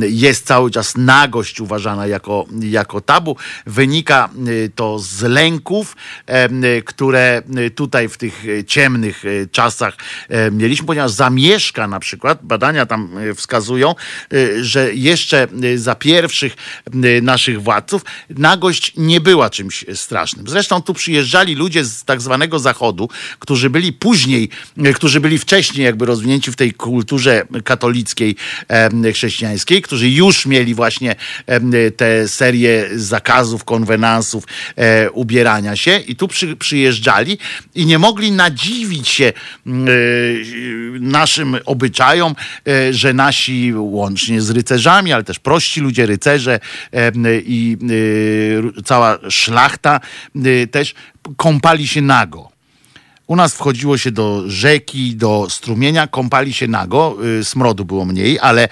jest 0.00 0.46
cały 0.46 0.70
czas 0.70 0.96
nagość 0.96 1.60
uważana 1.60 2.06
jako, 2.06 2.46
jako 2.60 3.00
tabu. 3.00 3.36
Wynika 3.66 4.28
to 4.74 4.98
z 4.98 5.22
lęków, 5.22 5.96
które 6.84 7.42
tutaj 7.74 8.08
w 8.08 8.16
tych 8.16 8.44
ciemnych 8.66 9.24
czasach 9.52 9.96
e, 10.28 10.50
mieliśmy, 10.50 10.86
ponieważ 10.86 11.10
zamieszka 11.10 11.88
na 11.88 12.00
przykład, 12.00 12.38
badania 12.42 12.86
tam 12.86 13.18
e, 13.18 13.34
wskazują, 13.34 13.94
że 14.60 14.94
jeszcze 14.94 15.48
za 15.76 15.94
pierwszych 15.94 16.56
naszych 17.22 17.62
władców 17.62 18.02
nagość 18.30 18.92
nie 18.96 19.20
była 19.20 19.50
czymś 19.50 19.84
strasznym. 19.94 20.48
Zresztą 20.48 20.82
tu 20.82 20.94
przyjeżdżali 20.94 21.54
ludzie 21.54 21.84
z 21.84 22.04
tak 22.04 22.20
zwanego 22.20 22.58
zachodu, 22.58 23.08
którzy 23.38 23.70
byli 23.70 23.92
później, 23.92 24.48
którzy 24.94 25.20
byli 25.20 25.38
wcześniej 25.38 25.84
jakby 25.84 26.06
rozwinięci 26.06 26.52
w 26.52 26.56
tej 26.56 26.72
kulturze 26.72 27.46
katolickiej, 27.64 28.36
chrześcijańskiej, 29.14 29.82
którzy 29.82 30.10
już 30.10 30.46
mieli 30.46 30.74
właśnie 30.74 31.16
te 31.96 32.28
serie 32.28 32.88
zakazów, 32.94 33.64
konwenansów, 33.64 34.44
ubierania 35.12 35.76
się 35.76 35.98
i 35.98 36.16
tu 36.16 36.28
przy, 36.28 36.56
przyjeżdżali 36.56 37.38
i 37.74 37.86
nie 37.86 37.98
mogli 37.98 38.32
nadziwić 38.32 39.07
się 39.10 39.32
mm, 39.66 39.88
e, 39.88 39.92
naszym 41.00 41.56
obyczajom, 41.64 42.34
e, 42.68 42.92
że 42.92 43.12
nasi, 43.12 43.72
łącznie 43.74 44.42
z 44.42 44.50
rycerzami, 44.50 45.12
ale 45.12 45.24
też 45.24 45.38
prości 45.38 45.80
ludzie, 45.80 46.06
rycerze 46.06 46.60
e, 46.92 47.12
i 47.40 47.76
cała 48.84 49.18
szlachta 49.30 50.00
też 50.70 50.94
kąpali 51.36 51.88
się 51.88 52.02
nago. 52.02 52.48
U 53.26 53.36
nas 53.36 53.54
wchodziło 53.54 53.98
się 53.98 54.10
do 54.10 54.42
rzeki, 54.46 55.16
do 55.16 55.46
strumienia, 55.50 56.06
kąpali 56.06 56.52
się 56.52 56.68
nago, 56.68 57.16
smrodu 57.42 57.84
było 57.84 58.04
mniej, 58.04 58.38
ale 58.38 58.68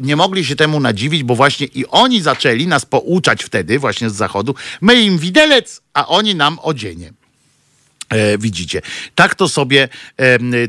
nie 0.00 0.16
mogli 0.16 0.44
się 0.44 0.56
temu 0.56 0.80
nadziwić, 0.80 1.22
bo 1.22 1.34
właśnie 1.34 1.66
i 1.66 1.86
oni 1.86 2.22
zaczęli 2.22 2.66
nas 2.66 2.86
pouczać 2.86 3.44
wtedy, 3.44 3.78
właśnie 3.78 4.10
z 4.10 4.14
zachodu. 4.14 4.54
My 4.80 4.94
im 4.94 5.18
widelec, 5.18 5.82
a 5.94 6.06
oni 6.06 6.34
nam 6.34 6.58
odzienie. 6.62 7.12
E, 8.08 8.38
widzicie. 8.38 8.82
Tak 9.14 9.34
to 9.34 9.48
sobie, 9.48 9.88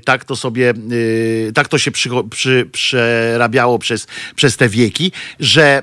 tak 0.06 0.26
to 0.26 0.36
sobie, 0.36 0.70
e, 0.70 1.52
tak 1.52 1.68
to 1.68 1.78
się 1.78 1.92
przy, 1.92 2.10
przy, 2.30 2.70
przerabiało 2.72 3.80
przez, 3.80 4.08
przez 4.36 4.58
te 4.58 4.70
wieki, 4.70 5.12
że 5.40 5.82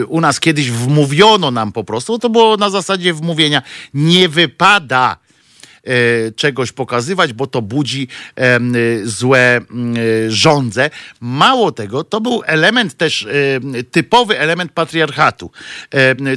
e, 0.00 0.04
u 0.06 0.20
nas 0.20 0.40
kiedyś 0.40 0.70
wmówiono 0.70 1.50
nam 1.50 1.72
po 1.72 1.84
prostu, 1.84 2.18
to 2.18 2.30
było 2.30 2.56
na 2.56 2.70
zasadzie 2.70 3.14
wmówienia, 3.14 3.62
nie 3.94 4.28
wypada 4.28 5.16
czegoś 6.36 6.72
pokazywać, 6.72 7.32
bo 7.32 7.46
to 7.46 7.62
budzi 7.62 8.08
złe 9.04 9.60
żądze. 10.28 10.90
Mało 11.20 11.72
tego, 11.72 12.04
to 12.04 12.20
był 12.20 12.42
element 12.46 12.96
też, 12.96 13.26
typowy 13.90 14.38
element 14.38 14.72
patriarchatu. 14.72 15.50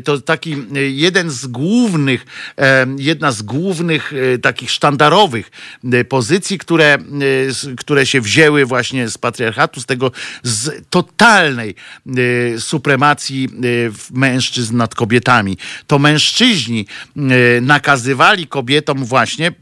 To 0.04 0.22
taki 0.22 0.56
jeden 0.92 1.30
z 1.30 1.48
głównych, 1.48 2.26
jedna 2.98 3.32
z 3.32 3.42
głównych 3.42 4.14
e, 4.14 4.38
takich 4.38 4.72
sztandarowych 4.72 5.52
pozycji, 6.10 6.58
które, 6.58 6.98
które 7.78 8.06
się 8.06 8.22
wzięły 8.22 8.66
właśnie 8.66 9.10
z 9.10 9.18
patriarchatu, 9.18 9.82
z 9.82 9.86
tego 9.86 10.12
z 10.44 10.86
totalnej 10.90 11.76
supremacji 12.60 13.50
mężczyzn 14.12 14.78
nad 14.78 14.96
kobietami. 14.96 15.58
To 15.88 16.00
mężczyźni 16.00 16.86
nakazywali 17.62 18.48
kobietom 18.48 19.06
właśnie 19.06 19.41
właśnie 19.42 19.62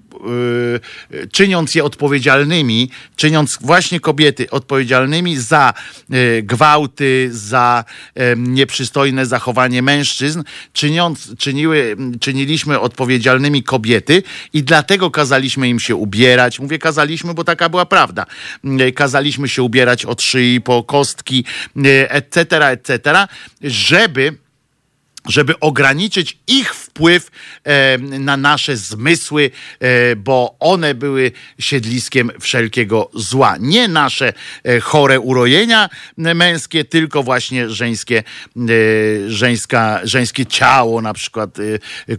y, 1.21 1.27
czyniąc 1.27 1.75
je 1.75 1.83
odpowiedzialnymi, 1.83 2.89
czyniąc 3.15 3.57
właśnie 3.61 3.99
kobiety 3.99 4.49
odpowiedzialnymi 4.49 5.37
za 5.37 5.73
y, 6.13 6.43
gwałty, 6.43 7.29
za 7.31 7.85
nieprzystojne 8.37 9.25
zachowanie 9.25 9.81
mężczyzn, 9.81 10.43
czyniąc, 10.73 11.35
czyniły, 11.37 11.97
czyniliśmy 12.19 12.79
odpowiedzialnymi 12.79 13.63
kobiety 13.63 14.23
i 14.53 14.63
dlatego 14.63 15.11
kazaliśmy 15.11 15.69
im 15.69 15.79
się 15.79 15.95
ubierać. 15.95 16.59
Mówię 16.59 16.79
kazaliśmy, 16.79 17.33
bo 17.33 17.43
taka 17.43 17.69
była 17.69 17.85
prawda. 17.85 18.25
Y, 18.65 18.91
kazaliśmy 18.91 19.49
się 19.49 19.63
ubierać 19.63 20.05
od 20.05 20.21
szyi 20.21 20.61
po 20.61 20.83
kostki, 20.83 21.45
etc., 22.09 22.67
etc., 22.67 23.27
żeby 23.61 24.37
żeby 25.27 25.59
ograniczyć 25.59 26.37
ich 26.47 26.75
wpływ 26.75 27.31
e, 27.63 27.97
na 27.97 28.37
nasze 28.37 28.77
zmysły, 28.77 29.51
e, 29.79 30.15
bo 30.15 30.55
one 30.59 30.95
były 30.95 31.31
siedliskiem 31.59 32.31
wszelkiego 32.39 33.09
zła. 33.13 33.55
Nie 33.59 33.87
nasze 33.87 34.33
e, 34.63 34.79
chore 34.79 35.19
urojenia 35.19 35.89
męskie, 36.17 36.85
tylko 36.85 37.23
właśnie 37.23 37.69
żeńskie, 37.69 38.23
żeńska, 39.27 39.99
żeńskie 40.03 40.45
ciało, 40.45 41.01
na 41.01 41.13
przykład 41.13 41.57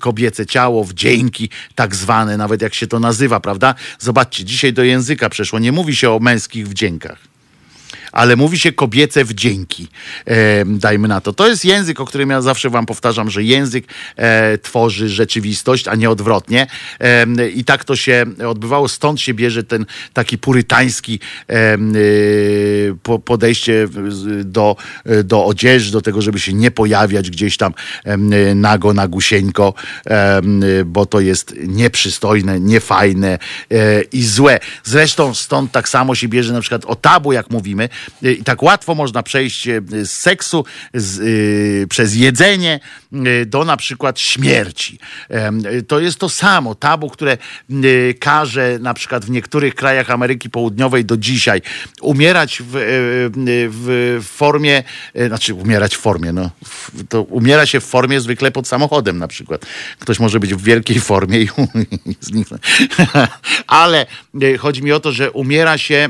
kobiece 0.00 0.46
ciało, 0.46 0.84
wdzięki 0.84 1.50
tak 1.74 1.94
zwane, 1.94 2.36
nawet 2.36 2.62
jak 2.62 2.74
się 2.74 2.86
to 2.86 3.00
nazywa, 3.00 3.40
prawda? 3.40 3.74
Zobaczcie, 3.98 4.44
dzisiaj 4.44 4.72
do 4.72 4.84
języka 4.84 5.28
przeszło, 5.28 5.58
nie 5.58 5.72
mówi 5.72 5.96
się 5.96 6.10
o 6.10 6.18
męskich 6.18 6.68
wdziękach 6.68 7.29
ale 8.12 8.36
mówi 8.36 8.58
się 8.58 8.72
kobiece 8.72 9.24
wdzięki. 9.24 9.88
E, 10.26 10.64
dajmy 10.64 11.08
na 11.08 11.20
to. 11.20 11.32
To 11.32 11.48
jest 11.48 11.64
język, 11.64 12.00
o 12.00 12.04
którym 12.04 12.30
ja 12.30 12.42
zawsze 12.42 12.70
wam 12.70 12.86
powtarzam, 12.86 13.30
że 13.30 13.42
język 13.42 13.84
e, 14.16 14.58
tworzy 14.58 15.08
rzeczywistość, 15.08 15.88
a 15.88 15.94
nie 15.94 16.10
odwrotnie. 16.10 16.66
E, 17.00 17.48
I 17.48 17.64
tak 17.64 17.84
to 17.84 17.96
się 17.96 18.26
odbywało. 18.48 18.88
Stąd 18.88 19.20
się 19.20 19.34
bierze 19.34 19.64
ten 19.64 19.86
taki 20.12 20.38
purytański 20.38 21.20
e, 21.48 21.52
e, 21.54 21.78
po- 23.02 23.18
podejście 23.18 23.88
do, 24.44 24.76
do 25.24 25.44
odzieży, 25.44 25.92
do 25.92 26.00
tego, 26.00 26.22
żeby 26.22 26.40
się 26.40 26.52
nie 26.52 26.70
pojawiać 26.70 27.30
gdzieś 27.30 27.56
tam 27.56 27.74
nago, 28.54 28.94
nagusieńko, 28.94 29.74
bo 30.86 31.06
to 31.06 31.20
jest 31.20 31.54
nieprzystojne, 31.66 32.60
niefajne 32.60 33.38
e, 33.70 34.02
i 34.02 34.24
złe. 34.24 34.60
Zresztą 34.84 35.34
stąd 35.34 35.72
tak 35.72 35.88
samo 35.88 36.14
się 36.14 36.28
bierze 36.28 36.52
na 36.52 36.60
przykład 36.60 36.84
o 36.84 36.94
tabu, 36.96 37.32
jak 37.32 37.50
mówimy, 37.50 37.84
e, 37.84 37.88
i 38.22 38.44
tak 38.44 38.62
łatwo 38.62 38.94
można 38.94 39.22
przejść 39.22 39.68
e, 39.68 39.80
z 40.02 40.10
seksu, 40.10 40.64
z, 40.94 41.20
e, 41.20 41.86
przez 41.86 42.14
jedzenie 42.14 42.80
do 43.46 43.64
na 43.64 43.76
przykład 43.76 44.20
śmierci. 44.20 44.98
To 45.88 46.00
jest 46.00 46.18
to 46.18 46.28
samo 46.28 46.74
tabu, 46.74 47.10
które 47.10 47.32
e, 47.32 48.14
każe 48.14 48.78
na 48.80 48.94
przykład 48.94 49.24
w 49.24 49.30
niektórych 49.30 49.74
krajach 49.74 50.10
Ameryki 50.10 50.50
Południowej 50.50 51.04
do 51.04 51.16
dzisiaj 51.16 51.62
umierać 52.00 52.62
w, 52.62 52.76
e, 52.76 52.80
w 53.70 54.20
formie, 54.24 54.82
znaczy 55.26 55.54
umierać 55.54 55.96
w 55.96 56.00
formie, 56.00 56.32
no, 56.32 56.50
to 57.08 57.22
umiera 57.22 57.66
się 57.66 57.80
w 57.80 57.84
formie 57.84 58.20
zwykle 58.20 58.50
pod 58.50 58.68
samochodem 58.68 59.18
na 59.18 59.28
przykład. 59.28 59.66
Ktoś 59.98 60.20
może 60.20 60.40
być 60.40 60.54
w 60.54 60.62
wielkiej 60.62 61.00
formie 61.00 61.40
i 61.40 61.48
zniknąć. 62.20 62.62
Ale 63.66 64.06
chodzi 64.58 64.82
mi 64.82 64.92
o 64.92 65.00
to, 65.00 65.12
że 65.12 65.30
umiera 65.30 65.78
się 65.78 66.08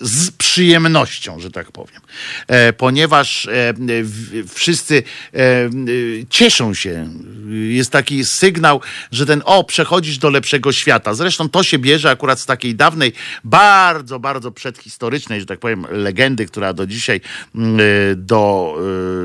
z 0.00 0.30
przyjemnością, 0.30 1.40
że 1.40 1.50
tak 1.50 1.72
powiem. 1.72 2.00
E, 2.48 2.72
Ponieważ 2.72 3.46
e, 3.46 3.74
wszyscy 4.54 5.02
e, 5.32 5.70
cieszą 6.30 6.74
się. 6.74 7.08
Jest 7.68 7.90
taki 7.90 8.24
sygnał, 8.24 8.80
że 9.12 9.26
ten 9.26 9.42
o, 9.44 9.64
przechodzisz 9.64 10.18
do 10.18 10.30
lepszego 10.30 10.72
świata. 10.72 11.14
Zresztą 11.14 11.48
to 11.48 11.62
się 11.62 11.78
bierze 11.78 12.10
akurat 12.10 12.40
z 12.40 12.46
takiej 12.46 12.74
dawnej, 12.74 13.12
bardzo, 13.44 14.20
bardzo 14.20 14.52
przedhistorycznej, 14.52 15.40
że 15.40 15.46
tak 15.46 15.58
powiem, 15.58 15.86
legendy, 15.90 16.46
która 16.46 16.72
do 16.72 16.86
dzisiaj 16.86 17.20
mm, 17.54 17.80
e, 17.80 17.82
do, 18.16 18.74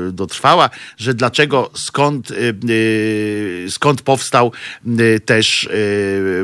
e, 0.08 0.12
dotrwała, 0.12 0.70
że 0.98 1.14
dlaczego, 1.14 1.70
skąd, 1.74 2.30
e, 2.30 2.34
skąd 3.70 4.02
powstał 4.02 4.52
też 5.24 5.68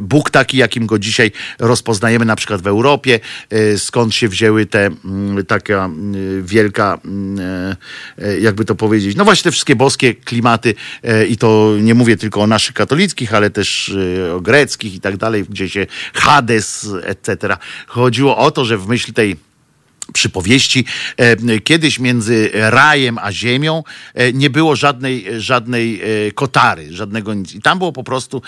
Bóg 0.02 0.30
taki, 0.30 0.56
jakim 0.56 0.86
go 0.86 0.98
dzisiaj 0.98 1.32
rozpoznajemy 1.58 2.24
na 2.24 2.36
przykład 2.36 2.62
w 2.62 2.66
Europie, 2.66 3.20
skąd 3.76 4.14
się 4.14 4.28
wzięły 4.28 4.66
te 4.66 4.86
mm, 4.86 5.46
taka 5.46 5.90
wielka, 6.42 6.98
mm, 7.04 7.76
jakby 8.40 8.64
to 8.64 8.74
powiedzieć, 8.74 9.16
no 9.16 9.24
właśnie 9.24 9.44
te 9.44 9.50
wszystkie 9.50 9.76
boskie 9.76 10.14
klimaty 10.26 10.74
e, 11.02 11.26
i 11.26 11.36
to 11.36 11.72
nie 11.80 11.94
mówię 11.94 12.16
tylko 12.16 12.40
o 12.40 12.46
naszych 12.46 12.74
katolickich, 12.74 13.34
ale 13.34 13.50
też 13.50 13.92
e, 14.28 14.34
o 14.34 14.40
greckich 14.40 14.94
i 14.94 15.00
tak 15.00 15.16
dalej, 15.16 15.44
gdzie 15.48 15.68
się 15.68 15.86
Hades, 16.14 16.88
etc. 17.02 17.56
Chodziło 17.86 18.36
o 18.36 18.50
to, 18.50 18.64
że 18.64 18.78
w 18.78 18.88
myśl 18.88 19.12
tej 19.12 19.45
przypowieści. 20.12 20.84
E, 21.16 21.60
Kiedyś 21.60 21.98
między 21.98 22.50
rajem 22.54 23.18
a 23.18 23.32
ziemią 23.32 23.82
e, 24.14 24.32
nie 24.32 24.50
było 24.50 24.76
żadnej, 24.76 25.26
żadnej 25.38 26.00
e, 26.28 26.32
kotary, 26.32 26.86
żadnego 26.90 27.34
nic. 27.34 27.54
I 27.54 27.60
tam 27.62 27.78
było 27.78 27.92
po 27.92 28.04
prostu 28.04 28.42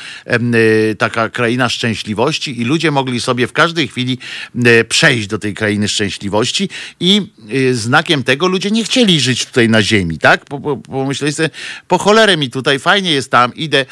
taka 0.98 1.28
kraina 1.28 1.68
szczęśliwości 1.68 2.60
i 2.60 2.64
ludzie 2.64 2.90
mogli 2.90 3.20
sobie 3.20 3.46
w 3.46 3.52
każdej 3.52 3.88
chwili 3.88 4.18
przejść 4.88 5.26
do 5.28 5.38
tej 5.38 5.54
krainy 5.54 5.88
szczęśliwości 5.88 6.68
i 7.00 7.32
znakiem 7.72 8.22
tego 8.22 8.48
ludzie 8.48 8.70
nie 8.70 8.84
chcieli 8.84 9.20
żyć 9.20 9.46
tutaj 9.46 9.68
na 9.68 9.82
ziemi, 9.82 10.18
tak? 10.18 10.44
Po- 10.44 10.60
po- 10.60 10.76
Pomyśleli 10.76 11.32
sobie, 11.34 11.50
po 11.88 11.98
cholerę 11.98 12.36
mi 12.36 12.50
tutaj, 12.50 12.78
fajnie 12.78 13.10
jest 13.12 13.30
tam, 13.30 13.54
idę, 13.54 13.86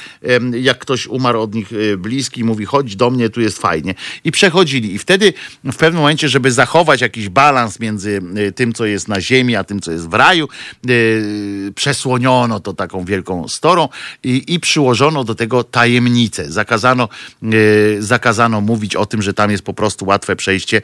jak 0.60 0.78
ktoś 0.78 1.06
umarł 1.06 1.40
od 1.40 1.54
nich 1.54 1.68
bliski, 1.98 2.44
mówi 2.44 2.64
chodź 2.64 2.96
do 2.96 3.10
mnie, 3.10 3.30
tu 3.30 3.40
jest 3.40 3.58
fajnie. 3.58 3.94
I 4.24 4.32
przechodzili. 4.32 4.94
I 4.94 4.98
wtedy 4.98 5.32
w 5.64 5.76
pewnym 5.76 6.00
momencie, 6.02 6.28
żeby 6.28 6.52
zachować 6.52 7.00
jakiś 7.00 7.28
balans 7.28 7.55
między 7.80 8.20
y, 8.38 8.52
tym, 8.52 8.72
co 8.72 8.86
jest 8.86 9.08
na 9.08 9.20
ziemi, 9.20 9.56
a 9.56 9.64
tym, 9.64 9.80
co 9.80 9.92
jest 9.92 10.08
w 10.08 10.14
raju, 10.14 10.48
y, 10.90 11.72
przesłoniono 11.74 12.60
to 12.60 12.72
taką 12.72 13.04
wielką 13.04 13.48
storą 13.48 13.88
i, 14.22 14.54
i 14.54 14.60
przyłożono 14.60 15.24
do 15.24 15.34
tego 15.34 15.64
tajemnicę. 15.64 16.52
Zakazano, 16.52 17.08
y, 17.42 17.96
zakazano 18.00 18.60
mówić 18.60 18.96
o 18.96 19.06
tym, 19.06 19.22
że 19.22 19.34
tam 19.34 19.50
jest 19.50 19.62
po 19.62 19.74
prostu 19.74 20.04
łatwe 20.06 20.36
przejście 20.36 20.82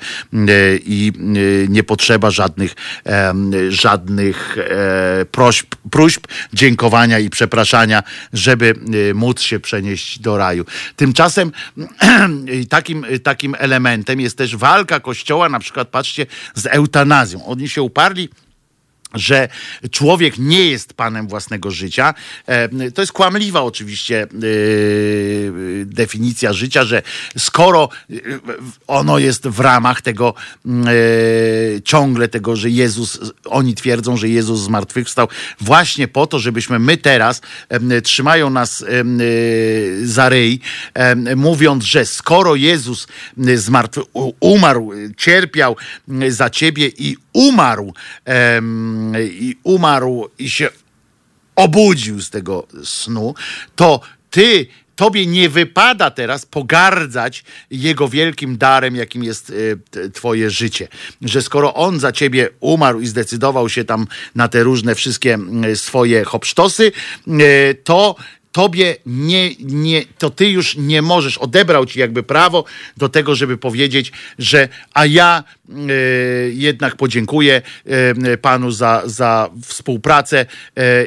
i 0.85 1.13
nie 1.69 1.83
potrzeba 1.83 2.31
żadnych, 2.31 2.75
żadnych 3.69 4.59
e, 4.59 5.25
prośb, 5.25 5.75
próśb, 5.91 6.27
dziękowania 6.53 7.19
i 7.19 7.31
przepraszania, 7.31 8.03
żeby 8.33 8.75
móc 9.15 9.41
się 9.41 9.61
przenieść 9.61 10.19
do 10.19 10.37
raju. 10.37 10.65
Tymczasem 10.97 11.53
takim, 12.69 13.07
takim 13.23 13.57
elementem 13.59 14.21
jest 14.21 14.39
też 14.39 14.57
walka 14.57 15.01
Kościoła, 15.01 15.49
na 15.49 15.59
przykład 15.59 15.89
patrzcie, 15.89 16.27
z 16.63 16.67
eutanazją. 16.67 17.47
Oni 17.47 17.69
się 17.69 17.83
uparli 17.83 18.29
że 19.15 19.49
człowiek 19.91 20.39
nie 20.39 20.67
jest 20.67 20.95
panem 20.95 21.29
własnego 21.29 21.71
życia. 21.71 22.15
E, 22.47 22.91
To 22.91 23.03
jest 23.03 23.13
kłamliwa 23.13 23.63
oczywiście 23.63 24.23
e, 24.23 24.27
definicja 25.85 26.53
życia, 26.53 26.85
że 26.85 27.03
skoro 27.39 27.89
e, 28.11 28.15
ono 28.87 29.19
jest 29.19 29.49
w 29.49 29.61
ramach 29.61 30.03
tego 30.03 30.35
ciągle 31.85 32.29
tego, 32.29 32.57
że 32.57 32.71
Jezus, 32.71 33.21
oni 33.45 33.75
twierdzą, 33.75 34.17
że 34.17 34.29
Jezus 34.29 34.61
zmartwychwstał 34.61 35.29
właśnie 35.61 36.09
po 36.09 36.27
to, 36.27 36.39
żebyśmy 36.39 36.79
my 36.79 36.97
teraz 36.97 37.41
trzymają 38.05 38.51
nas 38.51 38.85
za 40.03 40.29
ryj, 40.29 40.61
mówiąc, 41.37 41.85
że 41.85 42.07
skoro 42.07 42.55
Jezus 42.55 43.07
zmartwy, 43.55 44.01
umarł, 44.41 44.91
cierpiał 45.17 45.77
za 46.29 46.51
ciebie 46.51 46.89
i 46.99 47.17
umarł, 47.33 47.95
i 49.33 49.57
umarł 49.63 50.29
i 50.39 50.51
się 50.51 50.69
obudził 51.57 52.21
z 52.21 52.31
tego 52.31 52.67
snu, 52.85 53.35
to 53.77 54.01
ty, 54.31 54.67
tobie 54.97 55.27
nie 55.27 55.49
wypada 55.49 56.11
teraz 56.11 56.47
pogardzać 56.47 57.45
jego 57.71 58.09
wielkim 58.09 58.59
darem, 58.59 58.97
jakim 58.97 59.25
jest 59.25 59.53
e, 59.97 60.11
twoje 60.11 60.51
życie. 60.51 60.89
Że 61.23 61.43
skoro 61.43 61.75
on 61.75 62.01
za 62.01 62.13
ciebie 62.13 62.49
umarł 62.61 63.01
i 63.01 63.07
zdecydował 63.07 63.69
się 63.69 63.85
tam 63.85 64.07
na 64.35 64.49
te 64.49 64.63
różne 64.63 64.95
wszystkie 64.95 65.35
mm, 65.35 65.77
swoje 65.77 66.25
hopsztosy, 66.25 66.93
e, 67.27 67.75
to 67.75 68.17
tobie 68.53 68.97
nie, 69.07 69.51
nie, 69.61 70.03
to 70.19 70.31
ty 70.31 70.49
już 70.51 70.77
nie 70.77 71.03
możesz, 71.03 71.39
odebrał 71.39 71.87
ci 71.87 72.01
jakby 72.01 72.23
prawo 72.23 72.65
do 72.97 73.09
tego, 73.09 73.35
żeby 73.35 73.59
powiedzieć, 73.59 74.13
że 74.39 74.69
a 74.95 75.07
ja 75.07 75.45
e, 75.69 75.73
jednak 76.51 76.97
podziękuję 76.97 77.63
e, 77.87 78.37
panu 78.37 78.71
za, 78.71 79.03
za 79.05 79.51
współpracę 79.67 80.39
e, 80.41 80.47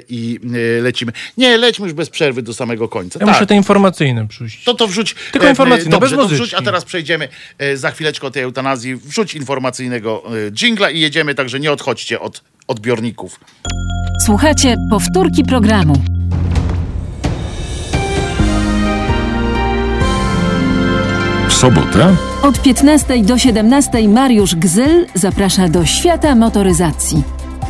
i 0.10 0.40
lecimy. 0.82 1.12
Nie, 1.38 1.58
lećmy 1.58 1.86
już 1.86 1.94
bez 1.94 2.10
przerwy 2.10 2.42
do 2.42 2.54
samego 2.54 2.90
końca. 2.90 3.20
Ja 3.20 3.26
Tak. 3.26 3.36
muszę 3.36 3.48
te 3.48 3.56
informacyjne 3.56 4.28
przyjść. 4.28 4.64
To 4.64 4.74
to 4.74 4.88
wrzuć. 4.88 5.16
Tylko 5.32 5.50
informacyjne, 5.50 5.92
dobrze, 5.92 6.16
bez 6.16 6.26
to 6.26 6.36
wrzuć, 6.36 6.54
a 6.54 6.62
teraz 6.62 6.86
przejdziemy 6.86 7.30
za 7.76 7.92
chwileczkę 7.92 8.28
o 8.28 8.32
tej 8.32 8.44
eutanazji. 8.44 8.96
Wrzuć 8.96 9.36
informacyjnego 9.36 10.24
dżingla 10.52 10.90
i 10.90 11.00
jedziemy, 11.00 11.36
także 11.36 11.60
nie 11.60 11.72
odchodźcie 11.72 12.20
od 12.20 12.44
odbiorników. 12.68 13.40
Słuchajcie 14.26 14.76
powtórki 14.90 15.44
programu. 15.44 16.25
Sobotę 21.56 22.16
Od 22.42 22.62
15 22.62 23.24
do 23.24 23.38
17 23.38 24.08
Mariusz 24.08 24.56
Gzyl 24.56 25.06
zaprasza 25.14 25.68
do 25.68 25.86
świata 25.86 26.36
motoryzacji. 26.36 27.24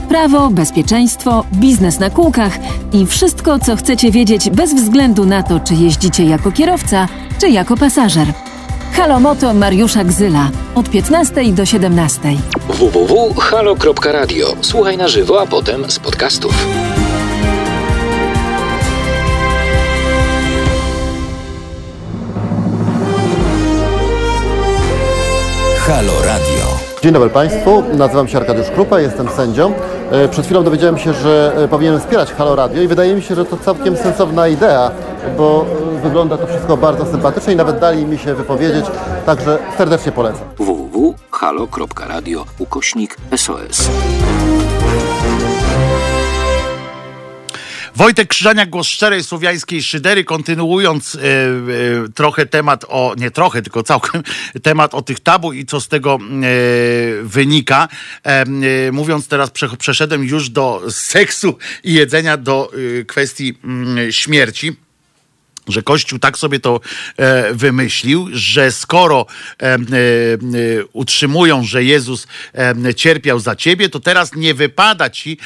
Prawo, 0.09 0.49
bezpieczeństwo, 0.49 1.45
biznes 1.53 1.99
na 1.99 2.09
kółkach 2.09 2.57
i 2.93 3.05
wszystko, 3.05 3.59
co 3.59 3.75
chcecie 3.75 4.11
wiedzieć 4.11 4.49
bez 4.49 4.73
względu 4.73 5.25
na 5.25 5.43
to, 5.43 5.59
czy 5.59 5.73
jeździcie 5.73 6.25
jako 6.25 6.51
kierowca, 6.51 7.07
czy 7.39 7.49
jako 7.49 7.77
pasażer. 7.77 8.27
Halo 8.93 9.19
Moto 9.19 9.53
Mariusza 9.53 10.03
Gzyla 10.03 10.49
od 10.75 10.89
15 10.89 11.53
do 11.53 11.65
17. 11.65 12.19
www.halo.radio. 12.69 14.55
Słuchaj 14.61 14.97
na 14.97 15.07
żywo, 15.07 15.41
a 15.41 15.45
potem 15.45 15.91
z 15.91 15.99
podcastów. 15.99 16.67
Halo 25.87 26.13
Radio. 26.25 26.65
Dzień 27.01 27.11
dobry 27.13 27.29
Państwu, 27.29 27.83
nazywam 27.93 28.27
się 28.27 28.37
Arkadiusz 28.37 28.69
Krupa, 28.69 28.99
jestem 28.99 29.29
sędzią. 29.29 29.73
E, 30.11 30.27
Przed 30.27 30.45
chwilą 30.45 30.63
dowiedziałem 30.63 30.97
się, 30.97 31.13
że 31.13 31.53
e, 31.57 31.67
powinienem 31.67 31.99
wspierać 31.99 32.33
Halo 32.33 32.55
Radio 32.55 32.81
i 32.81 32.87
wydaje 32.87 33.15
mi 33.15 33.21
się, 33.21 33.35
że 33.35 33.45
to 33.45 33.57
całkiem 33.57 33.97
sensowna 33.97 34.47
idea, 34.47 34.91
bo 35.37 35.65
e, 35.97 36.01
wygląda 36.01 36.37
to 36.37 36.47
wszystko 36.47 36.77
bardzo 36.77 37.05
sympatycznie 37.05 37.53
i 37.53 37.55
nawet 37.55 37.79
dali 37.79 38.05
mi 38.05 38.17
się 38.17 38.33
wypowiedzieć, 38.33 38.85
także 39.25 39.57
serdecznie 39.77 40.11
polecam. 40.11 40.47
www 40.57 40.85
www.halo.radio 40.95 42.45
ukośnik 42.59 43.17
SOS. 43.37 43.89
Wojtek 47.95 48.27
Krzyżania, 48.27 48.65
głos 48.65 48.87
szczerej 48.87 49.23
słowiańskiej 49.23 49.83
szydery, 49.83 50.23
kontynuując 50.23 51.15
e, 51.15 51.19
e, 51.19 51.21
trochę 52.15 52.45
temat 52.45 52.85
o, 52.87 53.15
nie 53.17 53.31
trochę, 53.31 53.61
tylko 53.61 53.83
całkiem 53.83 54.23
temat 54.63 54.93
o 54.93 55.01
tych 55.01 55.19
tabu 55.19 55.53
i 55.53 55.65
co 55.65 55.81
z 55.81 55.87
tego 55.87 56.17
e, 56.19 56.47
wynika. 57.23 57.87
Mówiąc 58.91 59.27
teraz, 59.27 59.51
prze, 59.51 59.69
przeszedłem 59.77 60.23
już 60.23 60.49
do 60.49 60.81
seksu 60.89 61.57
i 61.83 61.93
jedzenia, 61.93 62.37
do 62.37 62.71
kwestii 63.07 63.57
mm, 63.63 64.11
śmierci 64.11 64.84
że 65.67 65.83
Kościół 65.83 66.19
tak 66.19 66.37
sobie 66.37 66.59
to 66.59 66.79
e, 67.17 67.53
wymyślił, 67.53 68.27
że 68.31 68.71
skoro 68.71 69.25
e, 69.61 69.73
e, 69.73 69.77
utrzymują, 70.93 71.63
że 71.63 71.83
Jezus 71.83 72.27
cierpiał 72.95 73.39
za 73.39 73.55
ciebie, 73.55 73.89
to 73.89 73.99
teraz 73.99 74.35
nie 74.35 74.53
wypada 74.53 75.09
ci 75.09 75.37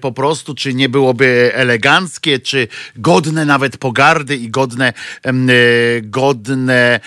po 0.00 0.12
prostu, 0.12 0.54
czy 0.54 0.74
nie 0.74 0.88
byłoby 0.88 1.50
eleganckie, 1.54 2.38
czy 2.38 2.68
godne 2.96 3.44
nawet 3.44 3.76
pogardy 3.76 4.36
i 4.36 4.50
godne, 4.50 4.92
godne 6.02 7.00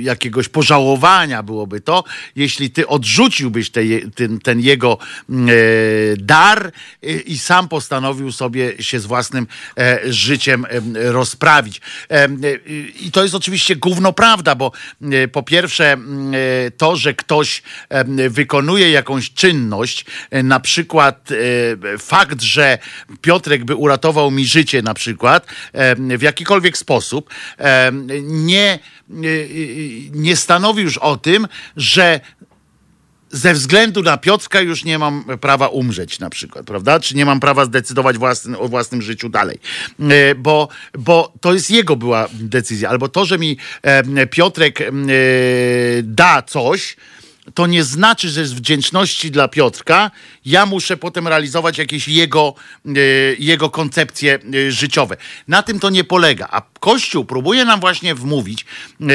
jakiegoś 0.00 0.48
pożałowania 0.48 1.42
byłoby 1.42 1.80
to, 1.80 2.04
jeśli 2.36 2.70
ty 2.70 2.88
odrzuciłbyś 2.88 3.70
te, 3.70 3.80
ten, 4.14 4.38
ten 4.40 4.60
jego 4.60 4.98
dar 6.16 6.72
i 7.26 7.38
sam 7.38 7.68
postanowił 7.68 8.32
sobie 8.32 8.82
się 8.82 9.00
z 9.00 9.06
własnym 9.06 9.46
życiem 10.04 10.39
życiem 10.40 10.66
rozprawić. 10.94 11.80
I 13.00 13.10
to 13.12 13.22
jest 13.22 13.34
oczywiście 13.34 13.76
gówno 13.76 14.12
prawda, 14.12 14.54
bo 14.54 14.72
e, 15.02 15.28
po 15.28 15.42
pierwsze 15.42 15.96
to, 16.76 16.96
że 16.96 17.14
ktoś 17.14 17.62
wykonuje 18.30 18.90
jakąś 18.90 19.32
czynność, 19.32 20.04
e, 20.30 20.42
na 20.42 20.60
przykład 20.60 21.28
e, 21.32 21.98
fakt, 21.98 22.42
że 22.42 22.78
Piotrek 23.20 23.64
by 23.64 23.74
uratował 23.74 24.30
mi 24.30 24.46
życie 24.46 24.82
na 24.82 24.94
przykład 24.94 25.46
w 26.18 26.22
jakikolwiek 26.22 26.78
sposób, 26.78 27.30
nie, 28.22 28.78
nie 30.12 30.36
stanowi 30.36 30.82
już 30.82 30.98
o 30.98 31.16
tym, 31.16 31.48
że 31.76 32.20
ze 33.30 33.54
względu 33.54 34.02
na 34.02 34.16
Piotrka 34.16 34.60
już 34.60 34.84
nie 34.84 34.98
mam 34.98 35.24
prawa 35.40 35.68
umrzeć 35.68 36.18
na 36.18 36.30
przykład, 36.30 36.66
prawda? 36.66 37.00
Czy 37.00 37.16
nie 37.16 37.24
mam 37.24 37.40
prawa 37.40 37.64
zdecydować 37.64 38.18
własny, 38.18 38.58
o 38.58 38.68
własnym 38.68 39.02
życiu 39.02 39.28
dalej. 39.28 39.58
E, 40.00 40.34
bo, 40.34 40.68
bo 40.98 41.32
to 41.40 41.52
jest 41.54 41.70
jego 41.70 41.96
była 41.96 42.28
decyzja. 42.32 42.88
Albo 42.88 43.08
to, 43.08 43.24
że 43.24 43.38
mi 43.38 43.56
e, 43.82 44.26
Piotrek 44.26 44.80
e, 44.80 44.86
da 46.02 46.42
coś, 46.42 46.96
to 47.54 47.66
nie 47.66 47.84
znaczy, 47.84 48.28
że 48.28 48.46
z 48.46 48.52
wdzięczności 48.52 49.30
dla 49.30 49.48
Piotrka 49.48 50.10
ja 50.44 50.66
muszę 50.66 50.96
potem 50.96 51.28
realizować 51.28 51.78
jakieś 51.78 52.08
jego, 52.08 52.54
e, 52.86 52.90
jego 53.38 53.70
koncepcje 53.70 54.38
e, 54.68 54.72
życiowe. 54.72 55.16
Na 55.48 55.62
tym 55.62 55.80
to 55.80 55.90
nie 55.90 56.04
polega. 56.04 56.48
A 56.50 56.62
Kościół 56.80 57.24
próbuje 57.24 57.64
nam 57.64 57.80
właśnie 57.80 58.14
wmówić, 58.14 58.64
e, 58.64 59.06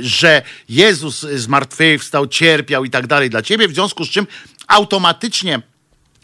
że 0.00 0.42
Jezus 0.68 1.20
zmartwychwstał, 1.20 2.26
cierpiał 2.26 2.84
i 2.84 2.90
tak 2.90 3.06
dalej 3.06 3.30
dla 3.30 3.42
ciebie, 3.42 3.68
w 3.68 3.74
związku 3.74 4.04
z 4.04 4.10
czym 4.10 4.26
automatycznie 4.66 5.62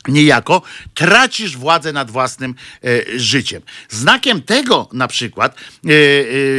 niejako 0.08 0.62
tracisz 0.94 1.56
władzę 1.56 1.92
nad 1.92 2.10
własnym 2.10 2.54
e, 2.84 3.18
życiem. 3.18 3.62
Znakiem 3.88 4.42
tego 4.42 4.88
na 4.92 5.08
przykład 5.08 5.54
e, 5.54 5.90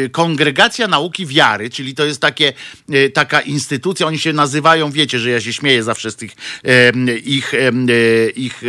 e, 0.06 0.10
Kongregacja 0.10 0.88
Nauki 0.88 1.26
Wiary, 1.26 1.70
czyli 1.70 1.96
to 1.96 2.06
jest 2.06 2.22
takie, 2.22 2.54
e, 2.90 3.10
taka 3.10 3.42
instytucja, 3.42 4.08
oni 4.08 4.20
się 4.20 4.34
nazywają, 4.34 4.92
wiecie, 4.92 5.20
że 5.20 5.30
ja 5.30 5.42
się 5.42 5.54
śmieję 5.54 5.84
zawsze 5.84 6.12
z 6.12 6.16
tych 6.16 6.32
e, 6.64 6.92
ich, 7.18 7.54
e, 7.54 7.72
ich 8.30 8.62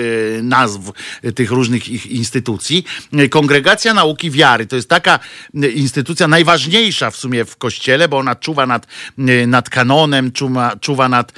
nazw, 0.42 0.80
tych 1.34 1.50
różnych 1.50 1.88
ich 1.88 2.06
instytucji. 2.06 2.84
Kongregacja 3.30 3.94
Nauki 3.94 4.30
Wiary 4.30 4.66
to 4.66 4.76
jest 4.76 4.88
taka 4.88 5.18
instytucja 5.74 6.28
najważniejsza 6.28 7.10
w 7.10 7.16
sumie 7.16 7.44
w 7.44 7.56
Kościele, 7.56 8.08
bo 8.08 8.18
ona 8.18 8.34
czuwa 8.34 8.66
nad, 8.66 8.86
nad 9.46 9.70
kanonem, 9.70 10.32
czuwa, 10.32 10.76
czuwa 10.80 11.08
nad, 11.08 11.32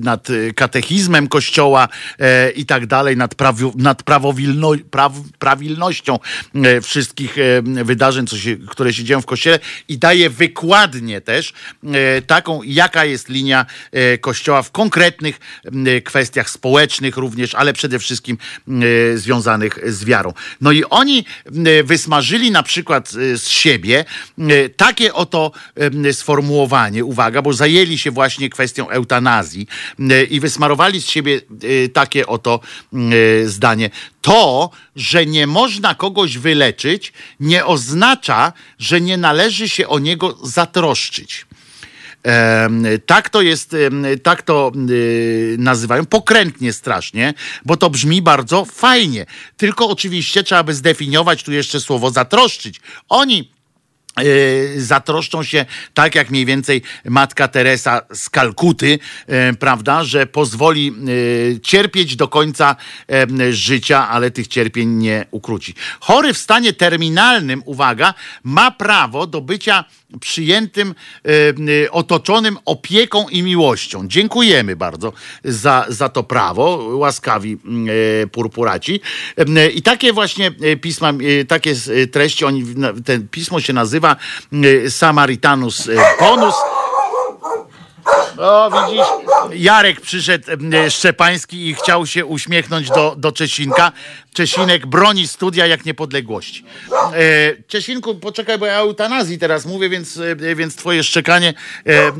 nad 0.00 0.28
katechizmem 0.54 1.25
Kościoła 1.28 1.88
e, 2.18 2.50
i 2.50 2.66
tak 2.66 2.86
dalej, 2.86 3.16
nad, 3.16 3.34
prawi, 3.34 3.64
nad 3.76 4.02
prawowilno, 4.02 4.72
praw, 4.90 5.12
prawilnością 5.38 6.18
e, 6.54 6.80
wszystkich 6.80 7.38
e, 7.38 7.62
wydarzeń, 7.84 8.26
co 8.26 8.38
się, 8.38 8.56
które 8.56 8.92
się 8.92 9.04
dzieją 9.04 9.20
w 9.20 9.26
Kościele 9.26 9.58
i 9.88 9.98
daje 9.98 10.30
wykładnie 10.30 11.20
też 11.20 11.52
e, 11.84 12.22
taką, 12.22 12.60
jaka 12.62 13.04
jest 13.04 13.28
linia 13.28 13.66
e, 13.92 14.18
Kościoła 14.18 14.62
w 14.62 14.70
konkretnych 14.70 15.40
e, 15.64 16.00
kwestiach 16.00 16.50
społecznych 16.50 17.16
również, 17.16 17.54
ale 17.54 17.72
przede 17.72 17.98
wszystkim 17.98 18.38
związanych 19.14 19.78
z 19.86 20.04
wiarą. 20.04 20.32
No 20.60 20.72
i 20.72 20.84
oni 20.84 21.24
wysmażyli 21.84 22.50
na 22.50 22.62
przykład 22.62 23.10
z 23.10 23.48
siebie 23.48 24.04
takie 24.76 25.14
oto 25.14 25.52
sformułowanie, 26.12 27.04
uwaga, 27.04 27.42
bo 27.42 27.52
zajęli 27.52 27.98
się 27.98 28.10
właśnie 28.10 28.50
kwestią 28.50 28.88
eutanazji 28.88 29.66
i 30.30 30.40
wysmarowali 30.40 31.02
z 31.02 31.06
siebie 31.16 31.40
y, 31.64 31.88
takie 31.88 32.26
oto 32.26 32.60
y, 32.92 33.48
zdanie. 33.48 33.90
To, 34.20 34.70
że 34.96 35.26
nie 35.26 35.46
można 35.46 35.94
kogoś 35.94 36.38
wyleczyć, 36.38 37.12
nie 37.40 37.64
oznacza, 37.64 38.52
że 38.78 39.00
nie 39.00 39.16
należy 39.16 39.68
się 39.68 39.88
o 39.88 39.98
niego 39.98 40.38
zatroszczyć. 40.42 41.46
Tak 43.06 43.30
to 43.30 43.42
jest, 43.42 43.76
tak 44.22 44.42
to 44.42 44.72
y, 44.90 45.56
nazywają 45.58 46.06
pokrętnie 46.06 46.72
strasznie, 46.72 47.34
bo 47.64 47.76
to 47.76 47.90
brzmi 47.90 48.22
bardzo 48.22 48.64
fajnie. 48.64 49.26
Tylko 49.56 49.88
oczywiście 49.88 50.42
trzeba 50.42 50.62
by 50.62 50.74
zdefiniować 50.74 51.42
tu 51.42 51.52
jeszcze 51.52 51.80
słowo 51.80 52.10
zatroszczyć. 52.10 52.80
Oni 53.08 53.55
zatroszczą 54.76 55.42
się, 55.42 55.66
tak 55.94 56.14
jak 56.14 56.30
mniej 56.30 56.46
więcej 56.46 56.82
matka 57.04 57.48
Teresa 57.48 58.02
z 58.14 58.30
Kalkuty, 58.30 58.98
e, 59.26 59.52
prawda, 59.52 60.04
że 60.04 60.26
pozwoli 60.26 60.92
e, 61.56 61.60
cierpieć 61.60 62.16
do 62.16 62.28
końca 62.28 62.76
życia, 63.50 64.08
ale 64.08 64.30
tych 64.30 64.48
cierpień 64.48 64.88
nie 64.88 65.26
ukróci. 65.30 65.74
Chory 66.00 66.32
w 66.34 66.38
stanie 66.38 66.72
terminalnym, 66.72 67.62
uwaga, 67.64 68.14
ma 68.42 68.70
prawo 68.70 69.26
do 69.26 69.40
bycia 69.40 69.84
przyjętym, 70.20 70.94
otoczonym 71.90 72.58
opieką 72.64 73.28
i 73.28 73.42
miłością. 73.42 74.08
Dziękujemy 74.08 74.76
bardzo 74.76 75.12
za, 75.44 75.86
za 75.88 76.08
to 76.08 76.22
prawo, 76.22 76.88
łaskawi 76.92 77.58
purpuraci. 78.32 79.00
I 79.74 79.82
takie 79.82 80.12
właśnie 80.12 80.50
pisma, 80.80 81.12
takie 81.48 81.74
treści, 82.12 82.44
oni, 82.44 82.64
ten 83.04 83.28
pismo 83.28 83.60
się 83.60 83.72
nazywa 83.72 84.16
Samaritanus 84.88 85.88
Bonus. 86.20 86.54
O, 88.38 88.70
widzisz, 88.70 89.06
Jarek 89.54 90.00
przyszedł 90.00 90.46
Szczepański 90.88 91.68
i 91.68 91.74
chciał 91.74 92.06
się 92.06 92.26
uśmiechnąć 92.26 92.88
do, 92.88 93.14
do 93.18 93.32
Czesinka. 93.32 93.92
Czesinek 94.34 94.86
broni 94.86 95.28
studia 95.28 95.66
jak 95.66 95.84
niepodległości. 95.84 96.64
Czesinku, 97.66 98.14
poczekaj, 98.14 98.58
bo 98.58 98.66
ja 98.66 98.74
eutanazji 98.74 99.38
teraz 99.38 99.66
mówię, 99.66 99.88
więc, 99.88 100.20
więc 100.56 100.76
twoje 100.76 101.04
szczekanie 101.04 101.54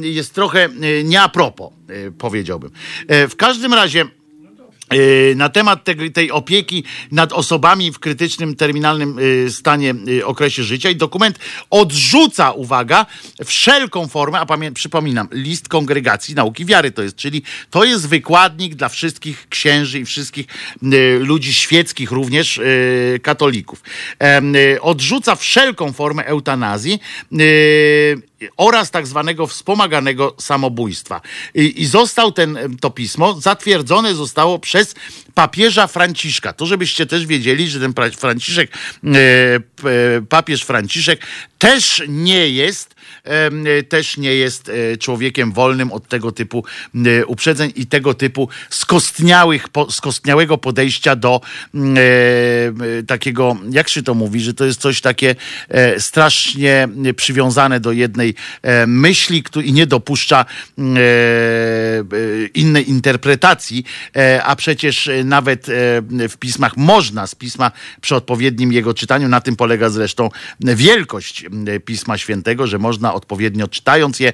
jest 0.00 0.34
trochę 0.34 0.68
nie 1.04 1.22
a 1.22 1.28
propos, 1.28 1.72
powiedziałbym. 2.18 2.70
W 3.08 3.36
każdym 3.36 3.74
razie 3.74 4.04
na 5.36 5.48
temat 5.48 5.84
tej, 5.84 6.12
tej, 6.12 6.30
opieki 6.30 6.84
nad 7.12 7.32
osobami 7.32 7.92
w 7.92 7.98
krytycznym, 7.98 8.56
terminalnym 8.56 9.18
y, 9.18 9.52
stanie, 9.52 9.94
y, 10.08 10.26
okresie 10.26 10.62
życia 10.62 10.90
i 10.90 10.96
dokument 10.96 11.38
odrzuca, 11.70 12.52
uwaga, 12.52 13.06
wszelką 13.44 14.08
formę, 14.08 14.40
a 14.40 14.46
pamię, 14.46 14.72
przypominam, 14.72 15.28
list 15.32 15.68
kongregacji 15.68 16.34
nauki 16.34 16.64
wiary 16.64 16.90
to 16.90 17.02
jest, 17.02 17.16
czyli 17.16 17.42
to 17.70 17.84
jest 17.84 18.08
wykładnik 18.08 18.74
dla 18.74 18.88
wszystkich 18.88 19.48
księży 19.48 19.98
i 20.00 20.04
wszystkich 20.04 20.46
ludzi 21.18 21.54
świeckich, 21.54 22.10
również 22.10 22.60
katolików. 23.22 23.82
Odrzuca 24.80 25.36
wszelką 25.36 25.92
formę 25.92 26.26
eutanazji 26.26 27.00
oraz 28.56 28.90
tak 28.90 29.06
zwanego 29.06 29.46
wspomaganego 29.46 30.34
samobójstwa. 30.40 31.20
I, 31.54 31.82
I, 31.82 31.86
został 31.86 32.32
ten, 32.32 32.58
to 32.80 32.90
pismo 32.90 33.40
zatwierdzone 33.40 34.14
zostało 34.14 34.58
przez 34.58 34.94
papieża 35.34 35.86
Franciszka. 35.86 36.52
To 36.52 36.66
żebyście 36.66 37.06
też 37.06 37.26
wiedzieli, 37.26 37.68
że 37.68 37.80
ten 37.80 37.94
Franciszek, 38.16 38.70
e, 39.04 40.20
papież 40.28 40.62
Franciszek 40.62 41.20
też 41.58 42.02
nie 42.08 42.50
jest 42.50 42.95
też 43.88 44.16
nie 44.16 44.34
jest 44.34 44.72
człowiekiem 45.00 45.52
wolnym 45.52 45.92
od 45.92 46.08
tego 46.08 46.32
typu 46.32 46.64
uprzedzeń 47.26 47.72
i 47.76 47.86
tego 47.86 48.14
typu 48.14 48.48
skostniałych, 48.70 49.66
skostniałego 49.90 50.58
podejścia 50.58 51.16
do 51.16 51.40
takiego, 53.06 53.56
jak 53.70 53.88
się 53.88 54.02
to 54.02 54.14
mówi, 54.14 54.40
że 54.40 54.54
to 54.54 54.64
jest 54.64 54.80
coś 54.80 55.00
takie 55.00 55.34
strasznie 55.98 56.88
przywiązane 57.16 57.80
do 57.80 57.92
jednej 57.92 58.34
myśli 58.86 59.44
i 59.64 59.72
nie 59.72 59.86
dopuszcza 59.86 60.44
innej 62.54 62.90
interpretacji, 62.90 63.84
a 64.44 64.56
przecież 64.56 65.10
nawet 65.24 65.66
w 66.28 66.36
pismach 66.38 66.76
można 66.76 67.26
z 67.26 67.34
pisma 67.34 67.70
przy 68.00 68.14
odpowiednim 68.14 68.72
jego 68.72 68.94
czytaniu, 68.94 69.28
na 69.28 69.40
tym 69.40 69.56
polega 69.56 69.90
zresztą 69.90 70.28
wielkość 70.60 71.44
Pisma 71.84 72.18
Świętego, 72.18 72.66
że 72.66 72.78
można 72.78 73.14
odpowiednio 73.16 73.68
czytając 73.68 74.20
je 74.20 74.32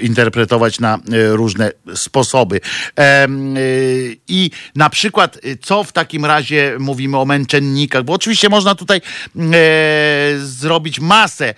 interpretować 0.00 0.80
na 0.80 0.98
różne 1.30 1.72
sposoby. 1.94 2.60
I 4.28 4.50
na 4.76 4.90
przykład, 4.90 5.38
co 5.62 5.84
w 5.84 5.92
takim 5.92 6.24
razie 6.24 6.76
mówimy 6.78 7.18
o 7.18 7.24
męczennikach, 7.24 8.04
bo 8.04 8.12
oczywiście 8.12 8.48
można 8.48 8.74
tutaj 8.74 9.00
zrobić 10.38 11.00
masę 11.00 11.54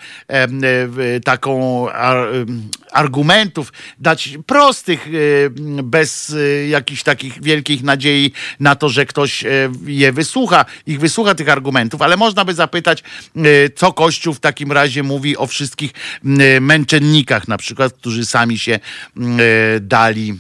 taką 1.25 1.87
argumentów, 2.93 3.73
dać 3.99 4.39
prostych, 4.47 5.09
bez 5.83 6.37
jakichś 6.69 7.03
takich 7.03 7.43
wielkich 7.43 7.83
nadziei 7.83 8.33
na 8.61 8.75
to, 8.75 8.89
że 8.89 9.07
ktoś 9.07 9.45
je 9.87 10.13
wysłucha, 10.13 10.65
ich 10.87 11.01
wysłucha 11.01 11.35
tych 11.35 11.49
argumentów, 11.49 12.03
ale 12.03 12.17
można 12.17 12.45
by 12.45 12.55
zapytać, 12.55 13.03
co 13.77 13.93
Kościół 13.93 14.35
w 14.35 14.41
takim 14.41 14.73
razie 14.73 15.03
mówi 15.03 15.37
o 15.37 15.47
wszystkich 15.65 15.93
męczennikach, 16.61 17.49
na 17.49 17.59
przykład, 17.59 17.93
którzy 17.93 18.27
sami 18.27 18.59
się 18.59 18.79
dali 19.81 20.39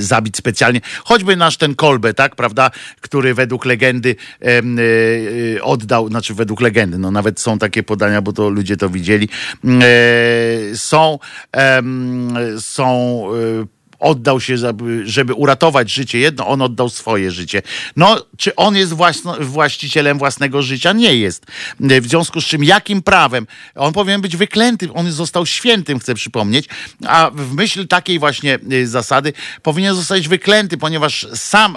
zabić 0.00 0.36
specjalnie. 0.36 0.80
Choćby 1.04 1.36
nasz 1.36 1.56
ten 1.56 1.74
Kolbe, 1.74 2.14
tak, 2.14 2.36
prawda, 2.36 2.70
który 3.00 3.34
według 3.34 3.64
legendy 3.64 4.16
e, 4.42 5.62
oddał, 5.62 6.08
znaczy 6.08 6.34
według 6.34 6.60
legendy, 6.60 6.98
no 6.98 7.10
nawet 7.10 7.40
są 7.40 7.58
takie 7.58 7.82
podania, 7.82 8.22
bo 8.22 8.32
to 8.32 8.48
ludzie 8.48 8.76
to 8.76 8.88
widzieli, 8.88 9.28
e, 9.64 10.76
są, 10.76 11.18
są 12.58 13.22
oddał 13.98 14.40
się, 14.40 14.56
żeby 15.04 15.34
uratować 15.34 15.90
życie 15.90 16.18
jedno, 16.18 16.48
on 16.48 16.62
oddał 16.62 16.88
swoje 16.88 17.30
życie. 17.30 17.62
No, 17.96 18.26
czy 18.36 18.56
on 18.56 18.76
jest 18.76 18.92
własno, 18.92 19.36
właścicielem 19.40 20.18
własnego 20.18 20.62
życia? 20.62 20.92
Nie 20.92 21.16
jest. 21.16 21.46
W 21.80 22.08
związku 22.08 22.40
z 22.40 22.44
czym, 22.44 22.64
jakim 22.64 23.02
prawem? 23.02 23.46
On 23.74 23.92
powinien 23.92 24.20
być 24.20 24.36
wyklęty, 24.36 24.92
on 24.92 25.12
został 25.12 25.46
świętym, 25.46 25.98
chcę 25.98 26.14
przypomnieć, 26.14 26.68
a 27.06 27.30
w 27.34 27.54
myśl 27.54 27.86
takiej 27.86 28.18
właśnie 28.18 28.58
y, 28.72 28.86
zasady 28.86 29.32
powinien 29.62 29.94
zostać 29.94 30.28
wyklęty, 30.28 30.78
ponieważ 30.78 31.26
sam 31.34 31.76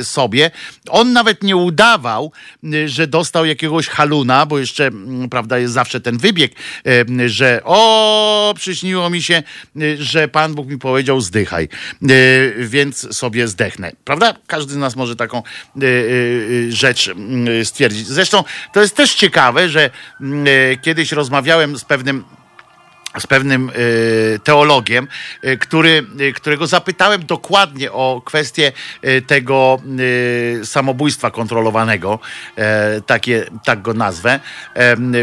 y, 0.00 0.04
sobie, 0.04 0.50
on 0.88 1.12
nawet 1.12 1.42
nie 1.42 1.56
udawał, 1.56 2.32
y, 2.64 2.88
że 2.88 3.06
dostał 3.06 3.46
jakiegoś 3.46 3.88
haluna, 3.88 4.46
bo 4.46 4.58
jeszcze, 4.58 4.86
mm, 4.86 5.28
prawda, 5.28 5.58
jest 5.58 5.74
zawsze 5.74 6.00
ten 6.00 6.18
wybieg, 6.18 6.52
że 7.26 7.60
o, 7.64 8.54
przyśniło 8.56 9.10
mi 9.10 9.22
się, 9.22 9.42
że 9.98 10.28
Pan 10.28 10.54
Bóg 10.54 10.68
mi 10.68 10.78
powiedział, 10.78 11.20
zdychaj. 11.20 11.53
E, 11.62 11.68
więc 12.58 13.16
sobie 13.16 13.48
zdechnę. 13.48 13.92
Prawda? 14.04 14.34
Każdy 14.46 14.72
z 14.72 14.76
nas 14.76 14.96
może 14.96 15.16
taką 15.16 15.38
e, 15.38 15.42
e, 15.80 16.72
rzecz 16.72 17.10
stwierdzić. 17.64 18.06
Zresztą 18.06 18.44
to 18.72 18.80
jest 18.80 18.96
też 18.96 19.14
ciekawe, 19.14 19.68
że 19.68 19.90
kiedyś 20.82 21.12
rozmawiałem 21.12 21.78
z 21.78 21.84
pewnym 21.84 22.24
z 23.18 23.26
pewnym 23.26 23.70
teologiem, 24.44 25.08
który, 25.60 26.06
którego 26.34 26.66
zapytałem 26.66 27.26
dokładnie 27.26 27.92
o 27.92 28.22
kwestię 28.24 28.72
tego 29.26 29.78
samobójstwa 30.64 31.30
kontrolowanego, 31.30 32.18
takie, 33.06 33.44
tak 33.64 33.82
go 33.82 33.94
nazwę 33.94 34.40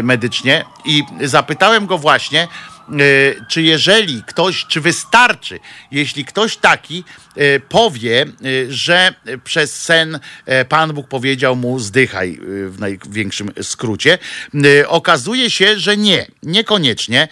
medycznie, 0.02 0.64
i 0.84 1.02
zapytałem 1.20 1.86
go 1.86 1.98
właśnie, 1.98 2.48
E, 2.48 2.71
czy 3.48 3.62
jeżeli 3.62 4.22
ktoś, 4.22 4.66
czy 4.66 4.80
wystarczy, 4.80 5.60
jeśli 5.90 6.24
ktoś 6.24 6.56
taki 6.56 7.04
e, 7.36 7.60
powie, 7.60 8.22
e, 8.22 8.26
że 8.68 9.14
przez 9.44 9.82
sen 9.82 10.18
Pan 10.68 10.92
Bóg 10.92 11.08
powiedział 11.08 11.56
mu 11.56 11.78
zdychaj 11.78 12.38
w 12.68 12.76
największym 12.78 13.50
skrócie. 13.62 14.18
Okazuje 14.86 15.50
się, 15.50 15.78
że 15.78 15.96
nie, 15.96 16.26
niekoniecznie, 16.42 17.28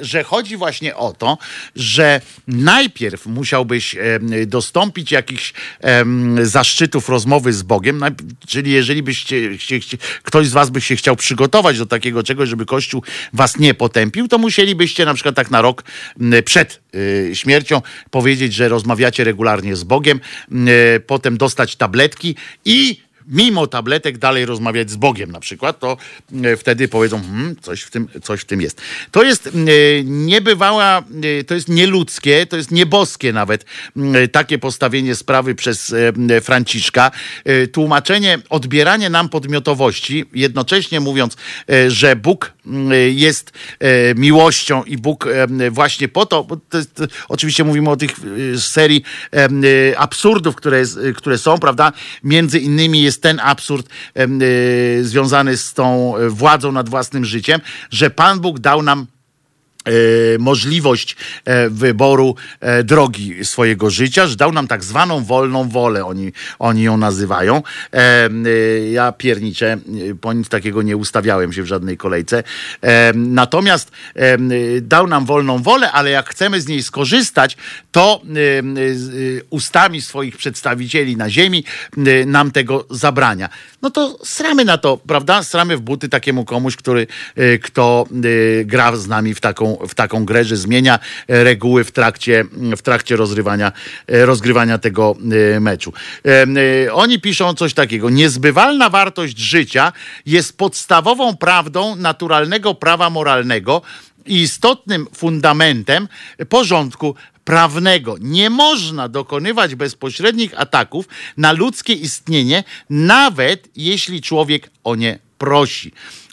że 0.00 0.24
chodzi 0.24 0.56
właśnie 0.56 0.96
o 0.96 1.12
to, 1.12 1.38
że 1.76 2.20
najpierw 2.48 3.26
musiałbyś 3.26 3.96
dostąpić 4.46 5.12
jakichś 5.12 5.52
zaszczytów 6.42 7.08
rozmowy 7.08 7.52
z 7.52 7.62
Bogiem, 7.62 8.04
czyli 8.46 8.70
jeżeli 8.70 9.02
byście, 9.02 9.36
ktoś 10.22 10.46
z 10.46 10.52
was 10.52 10.70
by 10.70 10.80
się 10.80 10.96
chciał 10.96 11.16
przygotować 11.16 11.78
do 11.78 11.86
takiego 11.86 12.22
czegoś, 12.22 12.48
żeby 12.48 12.66
Kościół 12.66 13.02
was 13.32 13.58
nie 13.58 13.74
potępił, 13.74 14.01
potępił, 14.02 14.28
to 14.28 14.38
musielibyście 14.38 15.04
na 15.04 15.14
przykład 15.14 15.34
tak 15.34 15.50
na 15.50 15.62
rok 15.62 15.84
przed 16.44 16.80
y, 16.94 17.30
śmiercią 17.34 17.82
powiedzieć, 18.10 18.54
że 18.54 18.68
rozmawiacie 18.68 19.24
regularnie 19.24 19.76
z 19.76 19.84
Bogiem, 19.84 20.20
potem 21.06 21.36
dostać 21.36 21.76
tabletki 21.76 22.36
i 22.64 23.00
mimo 23.26 23.66
tabletek 23.66 24.18
dalej 24.18 24.46
rozmawiać 24.46 24.90
z 24.90 24.96
Bogiem 24.96 25.32
na 25.32 25.40
przykład, 25.40 25.78
to 25.78 25.96
e, 26.44 26.56
wtedy 26.56 26.88
powiedzą, 26.88 27.20
hmm, 27.20 27.56
coś, 27.60 27.82
w 27.82 27.90
tym, 27.90 28.08
coś 28.22 28.40
w 28.40 28.44
tym 28.44 28.60
jest. 28.60 28.80
To 29.10 29.22
jest 29.22 29.46
e, 29.46 29.50
niebywała, 30.04 31.02
e, 31.40 31.44
to 31.44 31.54
jest 31.54 31.68
nieludzkie, 31.68 32.46
to 32.46 32.56
jest 32.56 32.70
nieboskie 32.70 33.32
nawet 33.32 33.64
takie 34.32 34.58
postawienie 34.58 35.14
sprawy 35.14 35.54
przez 35.54 35.94
Franciszka. 36.42 37.10
Tłumaczenie, 37.72 38.38
odbieranie 38.50 39.10
nam 39.10 39.28
podmiotowości, 39.28 40.24
jednocześnie 40.34 41.00
mówiąc, 41.00 41.36
że 41.88 42.16
Bóg 42.16 42.52
jest 43.10 43.52
miłością 44.16 44.84
i 44.84 44.96
Bóg 44.96 45.28
właśnie 45.70 46.08
po 46.08 46.26
to, 46.26 46.46
to 46.68 46.78
jest, 46.78 47.02
oczywiście 47.28 47.64
mówimy 47.64 47.90
o 47.90 47.96
tych 47.96 48.10
serii 48.56 49.04
absurdów, 49.96 50.56
które, 50.56 50.78
jest, 50.78 50.98
które 51.16 51.38
są, 51.38 51.58
prawda? 51.58 51.92
Między 52.24 52.58
innymi 52.58 53.02
jest 53.02 53.22
ten 53.22 53.40
absurd 53.40 53.88
y, 54.18 55.04
związany 55.04 55.56
z 55.56 55.74
tą 55.74 56.14
władzą 56.28 56.72
nad 56.72 56.88
własnym 56.88 57.24
życiem, 57.24 57.60
że 57.90 58.10
Pan 58.10 58.40
Bóg 58.40 58.58
dał 58.58 58.82
nam 58.82 59.06
możliwość 60.38 61.16
e, 61.44 61.70
wyboru 61.70 62.36
e, 62.60 62.84
drogi 62.84 63.44
swojego 63.44 63.90
życia, 63.90 64.26
że 64.26 64.36
dał 64.36 64.52
nam 64.52 64.68
tak 64.68 64.84
zwaną 64.84 65.24
wolną 65.24 65.68
wolę, 65.68 66.04
oni, 66.04 66.32
oni 66.58 66.82
ją 66.82 66.96
nazywają. 66.96 67.62
Ja 68.92 69.12
pierniczę, 69.12 69.78
po 70.20 70.32
nic 70.32 70.48
takiego 70.48 70.82
nie 70.82 70.96
ustawiałem 70.96 71.52
się 71.52 71.62
w 71.62 71.66
żadnej 71.66 71.96
kolejce. 71.96 72.42
Natomiast 73.14 73.90
dał 74.82 75.06
nam 75.06 75.26
wolną 75.26 75.62
wolę, 75.62 75.92
ale 75.92 76.10
jak 76.10 76.30
chcemy 76.30 76.60
z 76.60 76.66
niej 76.66 76.82
skorzystać, 76.82 77.56
to 77.92 78.22
ustami 79.50 80.00
swoich 80.00 80.36
przedstawicieli 80.36 81.16
na 81.16 81.30
ziemi 81.30 81.64
nam 82.26 82.50
tego 82.50 82.86
zabrania. 82.90 83.48
No 83.82 83.90
to 83.90 84.18
sramy 84.24 84.64
na 84.64 84.78
to, 84.78 84.96
prawda? 84.96 85.42
Sramy 85.42 85.76
w 85.76 85.80
buty 85.80 86.08
takiemu 86.08 86.44
komuś, 86.44 86.76
który, 86.76 87.06
kto 87.62 88.06
gra 88.64 88.96
z 88.96 89.08
nami 89.08 89.34
w 89.34 89.40
taką 89.40 89.71
w 89.88 89.94
taką 89.94 90.24
grę, 90.24 90.44
że 90.44 90.56
zmienia 90.56 90.98
e, 91.28 91.44
reguły 91.44 91.84
w 91.84 91.90
trakcie, 91.90 92.44
w 92.76 92.82
trakcie 92.82 93.16
rozgrywania, 93.16 93.72
e, 94.06 94.26
rozgrywania 94.26 94.78
tego 94.78 95.16
e, 95.56 95.60
meczu. 95.60 95.92
Oni 96.92 97.20
piszą 97.20 97.54
coś 97.54 97.74
takiego. 97.74 98.10
Niezbywalna 98.10 98.90
wartość 98.90 99.38
życia 99.38 99.92
jest 100.26 100.58
podstawową 100.58 101.36
prawdą 101.36 101.96
naturalnego 101.96 102.74
prawa 102.74 103.10
moralnego 103.10 103.82
i 104.26 104.42
istotnym 104.42 105.06
fundamentem 105.14 106.08
porządku 106.48 107.14
prawnego. 107.44 108.16
Nie 108.20 108.50
można 108.50 109.08
dokonywać 109.08 109.74
bezpośrednich 109.74 110.60
ataków 110.60 111.08
na 111.36 111.52
ludzkie 111.52 111.92
istnienie, 111.92 112.64
nawet 112.90 113.68
jeśli 113.76 114.22
człowiek 114.22 114.70
o 114.84 114.94
nie 114.94 115.18
prosi 115.38 115.92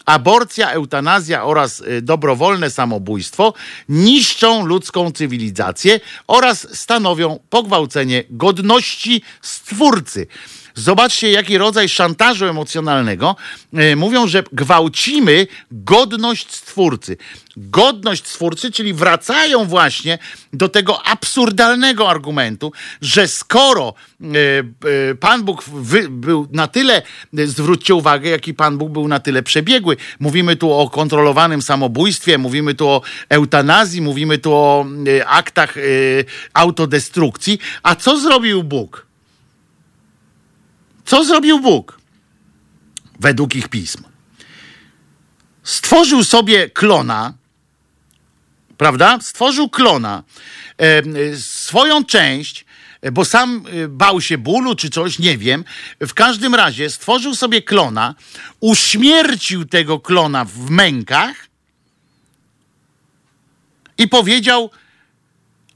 aborcja, 0.10 0.72
eutanazja 0.72 1.44
oraz 1.44 1.81
y, 1.81 2.02
dobrowolne 2.02 2.69
samobójstwo 2.69 3.53
niszczą 3.90 4.65
ludzką 4.65 5.11
cywilizację 5.11 5.99
oraz 6.27 6.68
stanowią 6.80 7.40
pogwałcenie 7.49 8.23
godności 8.30 9.22
Stwórcy. 9.41 10.27
Zobaczcie, 10.75 11.31
jaki 11.31 11.57
rodzaj 11.57 11.89
szantażu 11.89 12.45
emocjonalnego. 12.45 13.35
E, 13.73 13.95
mówią, 13.95 14.27
że 14.27 14.43
gwałcimy 14.51 15.47
godność 15.71 16.55
stwórcy. 16.55 17.17
Godność 17.57 18.27
stwórcy, 18.27 18.71
czyli 18.71 18.93
wracają 18.93 19.65
właśnie 19.65 20.17
do 20.53 20.69
tego 20.69 21.05
absurdalnego 21.05 22.09
argumentu, 22.09 22.71
że 23.01 23.27
skoro 23.27 23.93
e, 24.21 24.25
e, 25.11 25.15
Pan 25.15 25.43
Bóg 25.43 25.65
był 26.09 26.47
na 26.51 26.67
tyle, 26.67 27.01
zwróćcie 27.33 27.95
uwagę, 27.95 28.29
jaki 28.29 28.53
Pan 28.53 28.77
Bóg 28.77 28.91
był 28.91 29.07
na 29.07 29.19
tyle 29.19 29.43
przebiegły. 29.43 29.97
Mówimy 30.19 30.55
tu 30.55 30.73
o 30.73 30.89
kontrolowanym 30.89 31.61
samobójstwie, 31.61 32.37
mówimy 32.37 32.73
tu 32.73 32.87
o 32.87 33.01
eutanazji, 33.29 34.01
mówimy 34.01 34.37
tu 34.37 34.53
o 34.53 34.85
aktach 35.25 35.75
autodestrukcji. 36.53 37.59
A 37.83 37.95
co 37.95 38.19
zrobił 38.19 38.63
Bóg? 38.63 39.09
Co 41.10 41.23
zrobił 41.23 41.60
Bóg? 41.60 41.99
Według 43.19 43.56
ich 43.56 43.68
pism. 43.68 44.03
Stworzył 45.64 46.23
sobie 46.23 46.69
klona, 46.69 47.34
prawda? 48.77 49.19
Stworzył 49.22 49.69
klona, 49.69 50.23
e, 50.77 51.02
swoją 51.38 52.06
część, 52.06 52.65
bo 53.11 53.26
sam 53.26 53.65
e, 53.68 53.88
bał 53.88 54.22
się 54.22 54.38
bólu 54.38 54.76
czy 54.76 54.90
coś, 54.90 55.19
nie 55.19 55.38
wiem. 55.38 55.64
W 55.99 56.14
każdym 56.14 56.56
razie 56.56 56.90
stworzył 56.90 57.35
sobie 57.35 57.61
klona, 57.61 58.16
uśmiercił 58.59 59.66
tego 59.66 60.00
klona 60.00 60.45
w 60.45 60.69
mękach 60.69 61.48
i 63.98 64.08
powiedział: 64.08 64.72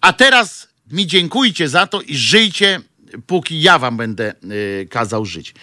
A 0.02 0.14
teraz 0.14 0.68
mi 0.92 1.08
dziękujcie 1.08 1.70
za 1.70 1.88
to 1.88 2.02
i 2.02 2.18
żyjcie 2.18 2.82
póki 3.28 3.62
ja 3.62 3.80
wam 3.80 3.98
będę 3.98 4.34
y, 4.44 4.88
kazał 4.90 5.26
żyć. 5.26 5.54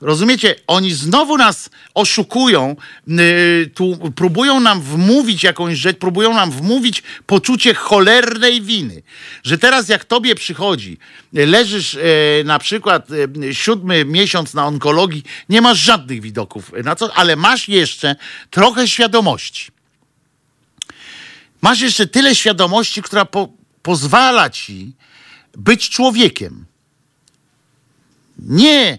Rozumiecie? 0.00 0.54
Oni 0.66 0.94
znowu 0.94 1.36
nas 1.36 1.70
oszukują, 1.94 2.76
y, 3.08 3.70
tu 3.74 4.12
próbują 4.16 4.60
nam 4.60 4.80
wmówić 4.80 5.42
jakąś 5.42 5.78
rzecz, 5.78 5.98
próbują 5.98 6.34
nam 6.34 6.50
wmówić 6.50 7.02
poczucie 7.26 7.74
cholernej 7.74 8.62
winy. 8.62 9.02
Że 9.42 9.58
teraz 9.58 9.88
jak 9.88 10.04
tobie 10.04 10.34
przychodzi, 10.34 10.98
y, 11.38 11.46
leżysz 11.46 11.98
na 12.44 12.58
przykład 12.58 13.08
siódmy 13.52 14.04
miesiąc 14.04 14.54
na 14.54 14.66
onkologii, 14.66 15.22
nie 15.48 15.60
masz 15.60 15.78
żadnych 15.78 16.20
widoków 16.20 16.72
na 16.84 16.96
co, 16.96 17.16
ale 17.16 17.36
masz 17.36 17.68
jeszcze 17.68 18.16
trochę 18.50 18.88
świadomości. 18.88 19.70
Masz 21.62 21.80
jeszcze 21.80 22.06
tyle 22.06 22.34
świadomości, 22.34 23.02
która 23.02 23.24
po, 23.24 23.48
pozwala 23.82 24.50
ci 24.50 24.92
być 25.56 25.88
człowiekiem 25.88 26.66
nie 28.46 28.98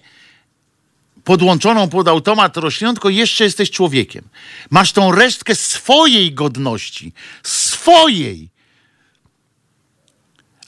podłączoną 1.24 1.90
pod 1.90 2.08
automat 2.08 2.58
rośliną, 2.58 2.94
tylko 2.94 3.10
jeszcze 3.10 3.44
jesteś 3.44 3.72
człowiekiem. 3.72 4.30
Masz 4.70 4.92
tą 4.92 5.12
resztkę 5.12 5.56
swojej 5.56 6.34
godności, 6.34 7.14
swojej. 7.44 8.50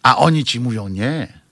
A 0.04 0.18
oni 0.18 0.46
ci 0.46 0.60
mówią 0.60 0.88
nie. 0.88 1.43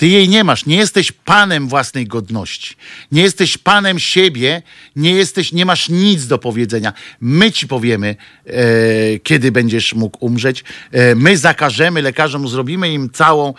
Ty 0.00 0.08
jej 0.08 0.28
nie 0.28 0.44
masz, 0.44 0.66
nie 0.66 0.76
jesteś 0.76 1.12
panem 1.12 1.68
własnej 1.68 2.06
godności, 2.06 2.76
nie 3.12 3.22
jesteś 3.22 3.58
panem 3.58 3.98
siebie, 3.98 4.62
nie 4.96 5.12
jesteś, 5.12 5.52
nie 5.52 5.66
masz 5.66 5.88
nic 5.88 6.26
do 6.26 6.38
powiedzenia. 6.38 6.92
My 7.20 7.52
ci 7.52 7.66
powiemy, 7.68 8.16
e, 8.46 8.52
kiedy 9.18 9.52
będziesz 9.52 9.94
mógł 9.94 10.24
umrzeć. 10.24 10.64
E, 10.92 11.14
my 11.14 11.36
zakażemy 11.36 12.02
lekarzom, 12.02 12.48
zrobimy 12.48 12.92
im 12.92 13.10
całą 13.10 13.48
e, 13.48 13.54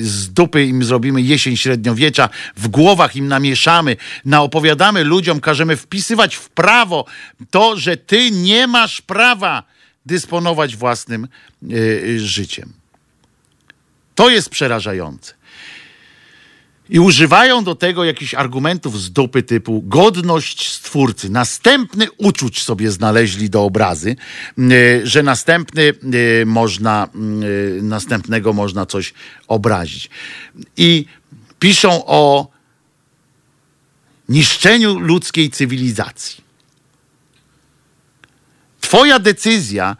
z 0.00 0.32
dupy 0.32 0.64
im 0.64 0.84
zrobimy 0.84 1.22
jesień 1.22 1.56
średniowiecza, 1.56 2.28
w 2.56 2.68
głowach 2.68 3.16
im 3.16 3.28
namieszamy, 3.28 3.96
naopowiadamy 4.24 5.04
ludziom, 5.04 5.40
każemy 5.40 5.76
wpisywać 5.76 6.36
w 6.36 6.48
prawo 6.48 7.06
to, 7.50 7.76
że 7.76 7.96
ty 7.96 8.30
nie 8.30 8.66
masz 8.66 9.00
prawa 9.00 9.62
dysponować 10.06 10.76
własnym 10.76 11.28
e, 11.62 12.18
życiem. 12.18 12.81
To 14.14 14.30
jest 14.30 14.48
przerażające. 14.48 15.34
I 16.88 17.00
używają 17.00 17.64
do 17.64 17.74
tego 17.74 18.04
jakichś 18.04 18.34
argumentów 18.34 19.00
z 19.00 19.10
dupy 19.10 19.42
typu 19.42 19.82
godność 19.82 20.72
stwórcy. 20.72 21.30
Następny 21.30 22.06
uczuć 22.18 22.62
sobie 22.62 22.90
znaleźli 22.90 23.50
do 23.50 23.64
obrazy, 23.64 24.16
że 25.02 25.22
następny 25.22 25.92
można, 26.46 27.08
następnego 27.82 28.52
można 28.52 28.86
coś 28.86 29.14
obrazić. 29.48 30.10
I 30.76 31.06
piszą 31.58 32.06
o 32.06 32.50
niszczeniu 34.28 34.98
ludzkiej 34.98 35.50
cywilizacji. 35.50 36.44
Twoja 38.80 39.18
decyzja 39.18 39.96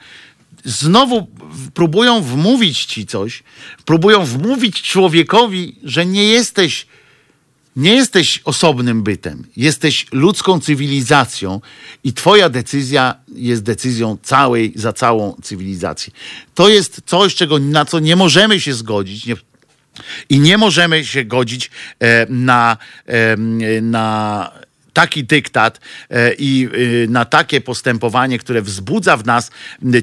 znowu 0.64 1.26
próbują 1.74 2.22
wmówić 2.22 2.84
ci 2.84 3.06
coś, 3.06 3.42
próbują 3.84 4.24
wmówić 4.24 4.82
człowiekowi, 4.82 5.76
że 5.84 6.06
nie 6.06 6.24
jesteś, 6.24 6.86
nie 7.76 7.94
jesteś 7.94 8.40
osobnym 8.44 9.02
bytem, 9.02 9.46
jesteś 9.56 10.06
ludzką 10.12 10.60
cywilizacją 10.60 11.60
i 12.04 12.12
twoja 12.12 12.48
decyzja 12.48 13.14
jest 13.34 13.62
decyzją 13.62 14.16
całej, 14.22 14.72
za 14.76 14.92
całą 14.92 15.36
cywilizację. 15.42 16.12
To 16.54 16.68
jest 16.68 17.00
coś, 17.06 17.34
czego, 17.34 17.58
na 17.58 17.84
co 17.84 17.98
nie 17.98 18.16
możemy 18.16 18.60
się 18.60 18.74
zgodzić, 18.74 19.26
nie, 19.26 19.36
i 20.28 20.40
nie 20.40 20.58
możemy 20.58 21.04
się 21.04 21.24
godzić 21.24 21.70
e, 22.00 22.26
na, 22.28 22.76
e, 23.06 23.36
na 23.80 24.50
taki 24.92 25.24
dyktat 25.24 25.80
e, 26.10 26.34
i 26.34 26.68
e, 27.04 27.08
na 27.10 27.24
takie 27.24 27.60
postępowanie, 27.60 28.38
które 28.38 28.62
wzbudza 28.62 29.16
w 29.16 29.26
nas 29.26 29.50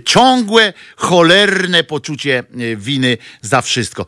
ciągłe, 0.06 0.74
cholerne 0.96 1.84
poczucie 1.84 2.40
e, 2.40 2.76
winy 2.76 3.18
za 3.42 3.62
wszystko. 3.62 4.06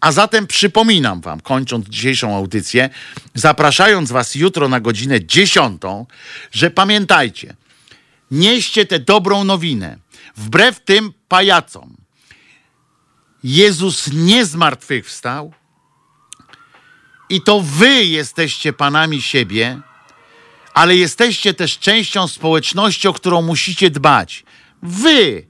A 0.00 0.12
zatem 0.12 0.46
przypominam 0.46 1.20
Wam, 1.20 1.40
kończąc 1.40 1.88
dzisiejszą 1.88 2.36
audycję, 2.36 2.90
zapraszając 3.34 4.12
Was 4.12 4.34
jutro 4.34 4.68
na 4.68 4.80
godzinę 4.80 5.26
10, 5.26 5.82
że 6.52 6.70
pamiętajcie, 6.70 7.56
nieście 8.30 8.86
tę 8.86 8.98
dobrą 8.98 9.44
nowinę. 9.44 9.98
Wbrew 10.36 10.80
tym 10.80 11.12
pajacom, 11.28 11.96
Jezus 13.44 14.12
nie 14.12 14.44
zmartwychwstał 14.44 15.52
i 17.28 17.40
to 17.40 17.60
Wy 17.60 18.04
jesteście 18.04 18.72
panami 18.72 19.22
siebie 19.22 19.80
ale 20.76 20.96
jesteście 20.96 21.54
też 21.54 21.78
częścią 21.78 22.28
społeczności, 22.28 23.08
o 23.08 23.12
którą 23.12 23.42
musicie 23.42 23.90
dbać. 23.90 24.44
Wy, 24.82 25.46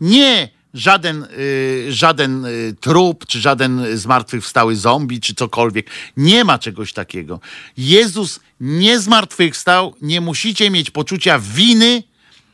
nie 0.00 0.48
żaden, 0.74 1.26
y, 1.38 1.86
żaden 1.88 2.44
y, 2.44 2.76
trup, 2.80 3.26
czy 3.26 3.40
żaden 3.40 3.98
zmartwychwstały 3.98 4.76
zombie, 4.76 5.20
czy 5.20 5.34
cokolwiek. 5.34 5.90
Nie 6.16 6.44
ma 6.44 6.58
czegoś 6.58 6.92
takiego. 6.92 7.40
Jezus 7.76 8.40
nie 8.60 9.00
zmartwychwstał, 9.00 9.94
nie 10.02 10.20
musicie 10.20 10.70
mieć 10.70 10.90
poczucia 10.90 11.38
winy, 11.38 12.02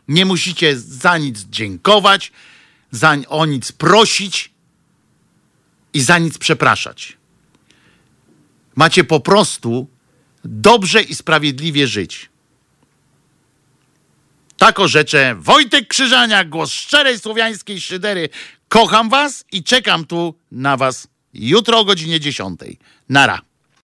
nie 0.09 0.25
musicie 0.25 0.79
za 0.79 1.19
nic 1.19 1.47
dziękować, 1.51 2.33
za, 2.91 3.17
o 3.29 3.47
nic 3.47 3.73
prosić 3.73 4.51
i 5.95 6.01
za 6.01 6.19
nic 6.19 6.39
przepraszać. 6.39 7.17
Macie 8.77 9.05
po 9.05 9.21
prostu 9.21 9.92
dobrze 10.45 11.03
i 11.03 11.15
sprawiedliwie 11.15 11.87
żyć. 11.87 12.31
Tak 14.57 14.81
orzeczę 14.81 15.35
Wojtek 15.39 15.89
Krzyżania, 15.89 16.45
głos 16.45 16.73
szczerej 16.73 17.19
słowiańskiej 17.19 17.81
szydery. 17.81 18.29
Kocham 18.69 19.09
was 19.09 19.45
i 19.53 19.65
czekam 19.65 20.07
tu 20.07 20.35
na 20.53 20.77
was 20.77 21.09
jutro 21.35 21.79
o 21.79 21.85
godzinie 21.85 22.21
10. 22.21 22.61
Nara. 23.09 23.41